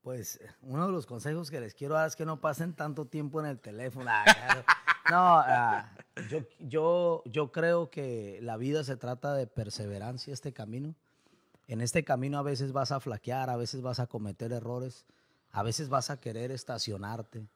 Pues 0.00 0.40
uno 0.62 0.86
de 0.86 0.92
los 0.92 1.04
consejos 1.04 1.50
que 1.50 1.60
les 1.60 1.74
quiero 1.74 1.94
dar 1.94 2.06
es 2.06 2.14
que 2.14 2.24
no 2.24 2.40
pasen 2.40 2.74
tanto 2.74 3.06
tiempo 3.06 3.40
en 3.40 3.46
el 3.46 3.58
teléfono. 3.58 4.10
No, 5.10 5.38
ah, 5.38 5.88
yo, 6.28 6.40
yo, 6.58 7.22
yo 7.26 7.52
creo 7.52 7.90
que 7.90 8.40
la 8.42 8.56
vida 8.56 8.82
se 8.82 8.96
trata 8.96 9.34
de 9.34 9.46
perseverancia, 9.46 10.34
este 10.34 10.52
camino. 10.52 10.94
En 11.68 11.80
este 11.80 12.04
camino 12.04 12.38
a 12.38 12.42
veces 12.42 12.72
vas 12.72 12.90
a 12.92 13.00
flaquear, 13.00 13.50
a 13.50 13.56
veces 13.56 13.82
vas 13.82 14.00
a 14.00 14.06
cometer 14.06 14.52
errores, 14.52 15.06
a 15.52 15.62
veces 15.62 15.88
vas 15.88 16.10
a 16.10 16.20
querer 16.20 16.50
estacionarte, 16.50 17.48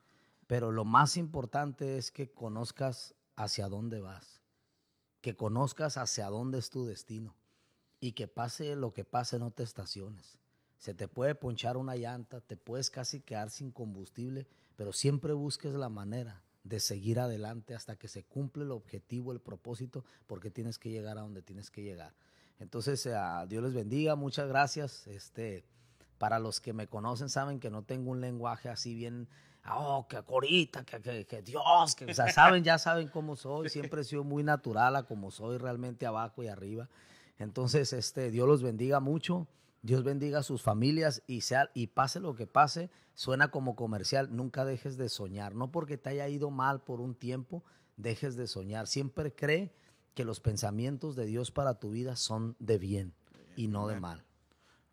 pero 0.47 0.71
lo 0.71 0.85
más 0.85 1.17
importante 1.17 1.97
es 1.97 2.11
que 2.11 2.31
conozcas 2.31 3.15
hacia 3.37 3.69
dónde 3.69 4.01
vas, 4.01 4.43
que 5.21 5.37
conozcas 5.37 5.97
hacia 5.97 6.29
dónde 6.29 6.59
es 6.59 6.71
tu 6.71 6.87
destino 6.87 7.35
y 8.01 8.13
que 8.13 8.29
pase 8.29 8.77
lo 8.77 8.93
que 8.93 9.05
pase 9.05 9.39
no 9.39 9.51
te 9.51 9.63
estaciones. 9.63 10.39
Se 10.79 10.95
te 10.95 11.09
puede 11.09 11.35
ponchar 11.35 11.77
una 11.77 11.97
llanta, 11.97 12.41
te 12.41 12.57
puedes 12.57 12.91
casi 12.91 13.21
quedar 13.21 13.51
sin 13.51 13.71
combustible, 13.71 14.47
pero 14.77 14.93
siempre 14.93 15.33
busques 15.33 15.75
la 15.75 15.89
manera 15.89 16.43
de 16.65 16.81
seguir 16.81 17.19
adelante 17.21 17.75
hasta 17.75 17.97
que 17.97 18.09
se 18.09 18.23
cumple 18.25 18.65
el 18.65 18.71
objetivo, 18.71 19.33
el 19.33 19.41
propósito, 19.41 20.05
porque 20.27 20.51
tienes 20.51 20.79
que 20.79 20.91
llegar 20.91 21.19
a 21.19 21.23
donde 21.23 21.43
tienes 21.43 21.71
que 21.71 21.83
llegar. 21.83 22.13
Entonces, 22.59 23.05
eh, 23.07 23.15
a 23.15 23.47
Dios 23.47 23.63
les 23.63 23.73
bendiga, 23.73 24.15
muchas 24.17 24.49
gracias. 24.49 25.07
Este, 25.07 25.65
para 26.19 26.39
los 26.39 26.61
que 26.61 26.75
me 26.75 26.87
conocen 26.87 27.31
saben 27.31 27.61
que 27.61 27.71
no 27.71 27.83
tengo 27.83 28.11
un 28.11 28.21
lenguaje 28.21 28.69
así 28.69 28.95
bien, 28.95 29.27
oh, 29.73 30.07
que 30.07 30.23
corita, 30.23 30.85
que, 30.85 31.25
que, 31.25 31.43
Dios, 31.43 31.95
que, 31.95 32.05
o 32.05 32.15
sea, 32.15 32.31
saben, 32.31 32.63
ya 32.63 32.77
saben 32.77 33.09
cómo 33.09 33.37
soy, 33.37 33.69
siempre 33.71 34.03
he 34.03 34.05
sido 34.05 34.23
muy 34.23 34.43
natural 34.43 34.97
a 34.97 35.05
como 35.05 35.31
soy 35.31 35.57
realmente 35.57 36.05
abajo 36.05 36.43
y 36.43 36.49
arriba. 36.49 36.89
Entonces, 37.39 37.95
este, 37.95 38.31
Dios 38.31 38.47
los 38.47 38.63
bendiga 38.63 39.01
mucho. 39.01 39.47
Dios 39.83 40.05
bendiga 40.05 40.41
a 40.41 40.43
sus 40.43 40.63
familias 40.63 41.23
y, 41.27 41.41
sea, 41.41 41.71
y 41.75 41.89
pase 41.89 42.21
lo 42.21 42.35
que 42.35 42.47
pase, 42.47 42.91
suena 43.15 43.51
como 43.51 43.77
comercial, 43.77 44.29
nunca 44.35 44.65
dejes 44.65 44.97
de 44.97 45.09
soñar. 45.09 45.55
No 45.55 45.71
porque 45.71 45.97
te 45.97 46.11
haya 46.11 46.29
ido 46.29 46.51
mal 46.51 46.83
por 46.83 47.01
un 47.01 47.15
tiempo, 47.15 47.65
dejes 47.97 48.37
de 48.37 48.47
soñar. 48.47 48.87
Siempre 48.87 49.35
cree 49.35 49.73
que 50.15 50.25
los 50.25 50.41
pensamientos 50.41 51.17
de 51.17 51.27
Dios 51.27 51.51
para 51.51 51.79
tu 51.79 51.91
vida 51.91 52.17
son 52.17 52.57
de 52.59 52.79
bien 52.79 53.15
y 53.57 53.69
no 53.69 53.89
de 53.89 53.99
mal. 54.01 54.25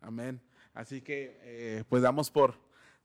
Amén. 0.00 0.40
Así 0.74 1.02
que, 1.02 1.38
eh, 1.42 1.84
pues 1.88 2.02
damos 2.02 2.30
por 2.30 2.54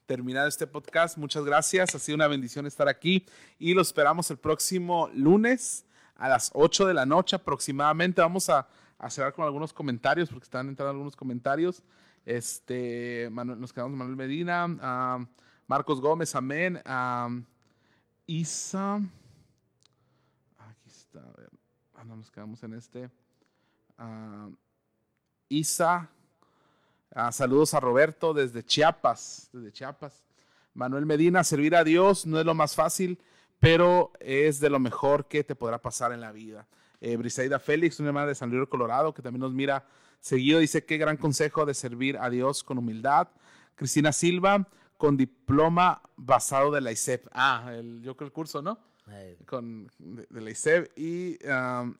terminado 0.05 0.47
este 0.47 0.67
podcast. 0.67 1.17
Muchas 1.17 1.43
gracias. 1.43 1.95
Ha 1.95 1.99
sido 1.99 2.15
una 2.15 2.27
bendición 2.27 2.65
estar 2.65 2.87
aquí 2.87 3.25
y 3.57 3.73
lo 3.73 3.81
esperamos 3.81 4.29
el 4.31 4.37
próximo 4.37 5.09
lunes 5.13 5.85
a 6.15 6.29
las 6.29 6.51
8 6.53 6.85
de 6.85 6.93
la 6.93 7.05
noche 7.05 7.35
aproximadamente. 7.35 8.21
Vamos 8.21 8.49
a 8.49 8.67
a 9.03 9.09
cerrar 9.09 9.33
con 9.33 9.43
algunos 9.43 9.73
comentarios, 9.73 10.29
porque 10.29 10.45
están 10.45 10.69
entrando 10.69 10.91
algunos 10.91 11.15
comentarios. 11.15 11.83
Este, 12.25 13.29
nos 13.29 13.73
quedamos 13.73 13.97
Manuel 13.97 14.15
Medina, 14.15 15.27
Marcos 15.67 15.99
Gómez, 15.99 16.33
amén. 16.35 16.81
Isa, 18.25 18.95
aquí 20.57 20.89
está, 20.89 21.19
a 21.19 21.33
ver, 21.33 21.49
ah, 21.95 22.05
nos 22.05 22.31
quedamos 22.31 22.63
en 22.63 22.75
este. 22.75 23.09
Isa, 25.49 26.09
saludos 27.31 27.73
a 27.73 27.81
Roberto 27.81 28.33
desde 28.33 28.63
Chiapas, 28.63 29.49
desde 29.51 29.73
Chiapas. 29.73 30.23
Manuel 30.73 31.05
Medina, 31.05 31.43
servir 31.43 31.75
a 31.75 31.83
Dios 31.83 32.25
no 32.25 32.39
es 32.39 32.45
lo 32.45 32.53
más 32.53 32.73
fácil, 32.73 33.19
pero 33.59 34.13
es 34.21 34.61
de 34.61 34.69
lo 34.69 34.79
mejor 34.79 35.27
que 35.27 35.43
te 35.43 35.55
podrá 35.55 35.81
pasar 35.81 36.13
en 36.13 36.21
la 36.21 36.31
vida 36.31 36.65
eh, 37.03 37.17
Briseida 37.17 37.59
Félix, 37.59 37.99
una 37.99 38.09
hermana 38.09 38.27
de 38.27 38.35
San 38.35 38.49
Luis 38.49 38.67
Colorado, 38.69 39.13
que 39.13 39.21
también 39.21 39.41
nos 39.41 39.53
mira 39.53 39.85
seguido, 40.21 40.59
dice 40.59 40.85
qué 40.85 40.97
gran 40.97 41.17
consejo 41.17 41.65
de 41.65 41.73
servir 41.73 42.17
a 42.17 42.29
Dios 42.29 42.63
con 42.63 42.77
humildad. 42.77 43.27
Cristina 43.75 44.13
Silva, 44.13 44.65
con 44.95 45.17
diploma 45.17 46.01
basado 46.15 46.71
de 46.71 46.79
la 46.79 46.93
ISEP. 46.93 47.27
Ah, 47.33 47.73
el, 47.73 48.01
yo 48.01 48.15
creo 48.15 48.27
el 48.27 48.31
curso, 48.31 48.61
¿no? 48.61 48.79
Con, 49.45 49.91
de, 49.99 50.41
la 50.41 50.49
ISEP. 50.49 50.97
Y 50.97 51.37
um, 51.45 51.93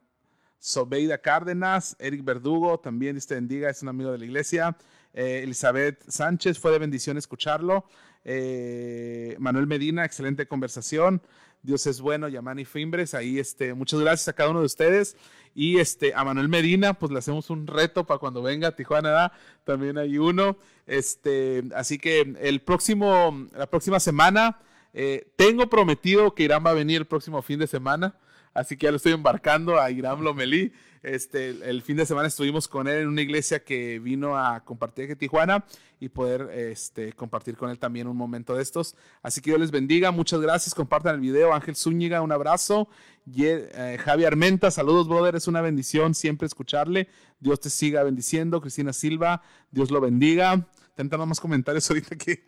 Sobeida 0.58 1.18
Cárdenas, 1.18 1.98
Eric 2.00 2.24
Verdugo, 2.24 2.80
también 2.80 3.16
dice 3.16 3.36
bendiga, 3.36 3.70
es 3.70 3.82
un 3.82 3.90
amigo 3.90 4.10
de 4.10 4.20
la 4.20 4.24
iglesia. 4.24 4.78
Eh, 5.14 5.42
Elizabeth 5.44 6.02
Sánchez, 6.08 6.58
fue 6.58 6.72
de 6.72 6.80
bendición 6.80 7.18
escucharlo. 7.18 7.84
Eh, 8.24 9.36
Manuel 9.38 9.68
Medina, 9.68 10.06
excelente 10.06 10.48
conversación. 10.48 11.22
Dios 11.64 11.88
es 11.88 12.02
bueno, 12.02 12.28
Yamani 12.28 12.66
Fimbres. 12.66 13.14
Ahí, 13.14 13.40
este, 13.40 13.74
muchas 13.74 14.02
gracias 14.02 14.28
a 14.28 14.34
cada 14.34 14.50
uno 14.50 14.60
de 14.60 14.66
ustedes. 14.66 15.16
Y 15.56 15.80
este, 15.80 16.14
a 16.14 16.24
Manuel 16.26 16.50
Medina, 16.50 16.94
pues 16.94 17.12
le 17.12 17.20
hacemos 17.20 17.50
un 17.50 17.68
reto 17.68 18.06
para 18.06 18.18
cuando 18.18 18.42
venga 18.42 18.68
a 18.68 18.76
Tijuana, 18.76 19.32
también 19.64 19.98
hay 19.98 20.18
uno. 20.18 20.58
Este, 20.88 21.64
así 21.76 21.98
que 21.98 22.36
el 22.42 22.62
próximo, 22.62 23.48
la 23.56 23.68
próxima 23.68 24.00
semana, 24.00 24.60
eh, 24.94 25.32
tengo 25.38 25.70
prometido 25.70 26.36
que 26.36 26.44
Irán 26.44 26.66
va 26.66 26.72
a 26.72 26.74
venir 26.74 26.98
el 26.98 27.08
próximo 27.08 27.42
fin 27.42 27.60
de 27.60 27.68
semana. 27.68 28.16
así 28.54 28.78
que 28.78 28.86
ya 28.86 28.92
lo 28.92 28.98
estoy 28.98 29.14
embarcando 29.14 29.80
a 29.80 29.90
Iram 29.90 30.22
Lomelí. 30.22 30.74
Este, 31.04 31.50
el 31.70 31.82
fin 31.82 31.98
de 31.98 32.06
semana 32.06 32.30
estuvimos 32.30 32.70
con 32.70 32.88
él 32.88 33.02
en 33.02 33.08
una 33.10 33.22
iglesia 33.22 33.62
que 33.64 34.00
vino 34.00 34.38
a 34.38 34.64
compartir 34.64 35.06
aquí 35.06 35.16
Tijuana 35.18 35.66
y 36.00 36.08
poder 36.08 36.50
este, 36.54 37.12
compartir 37.12 37.58
con 37.58 37.70
él 37.70 37.78
también 37.78 38.08
un 38.08 38.16
momento 38.16 38.56
de 38.56 38.64
estos. 38.64 38.96
Así 39.22 39.42
que 39.42 39.52
Dios 39.52 39.60
les 39.60 39.72
bendiga, 39.72 40.12
muchas 40.12 40.40
gracias, 40.40 40.74
compartan 40.74 41.16
el 41.16 41.22
video. 41.22 41.54
Ángel 41.54 41.76
Zúñiga, 41.76 42.22
un 42.22 42.32
abrazo. 42.32 42.88
Eh, 43.36 43.98
Javi 44.00 44.24
Armenta, 44.24 44.72
saludos, 44.72 45.08
brother, 45.10 45.36
es 45.36 45.48
una 45.48 45.62
bendición 45.62 46.16
siempre 46.16 46.46
escucharle. 46.46 47.10
Dios 47.40 47.60
te 47.60 47.70
siga 47.70 48.04
bendiciendo. 48.04 48.62
Cristina 48.62 48.94
Silva, 48.94 49.42
Dios 49.72 49.92
lo 49.92 50.00
bendiga. 50.00 50.68
Tentando 50.96 51.26
más 51.26 51.40
comentarios 51.40 51.90
ahorita 51.90 52.16
que. 52.16 52.46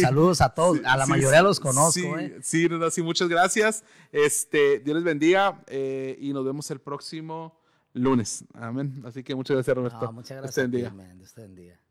saludos 0.00 0.40
a 0.40 0.54
todos, 0.54 0.80
a 0.84 0.96
la 0.96 1.06
mayoría 1.06 1.42
los 1.42 1.60
conozco. 1.60 1.92
Sí, 1.92 2.06
eh. 2.06 2.38
sí, 2.42 2.68
sí, 2.90 3.02
muchas 3.02 3.28
gracias. 3.28 3.84
Este, 4.10 4.80
Dios 4.80 4.96
les 4.96 5.04
bendiga 5.04 5.62
eh, 5.68 6.16
y 6.20 6.32
nos 6.32 6.44
vemos 6.44 6.70
el 6.70 6.80
próximo 6.80 7.61
lunes. 7.92 8.44
Amén. 8.54 9.02
Así 9.04 9.22
que 9.22 9.34
muchas 9.34 9.56
gracias, 9.56 9.76
Roberto. 9.76 10.12
muchas 10.12 10.38
gracias. 10.38 10.54
Te 10.54 11.42
bendiga. 11.42 11.81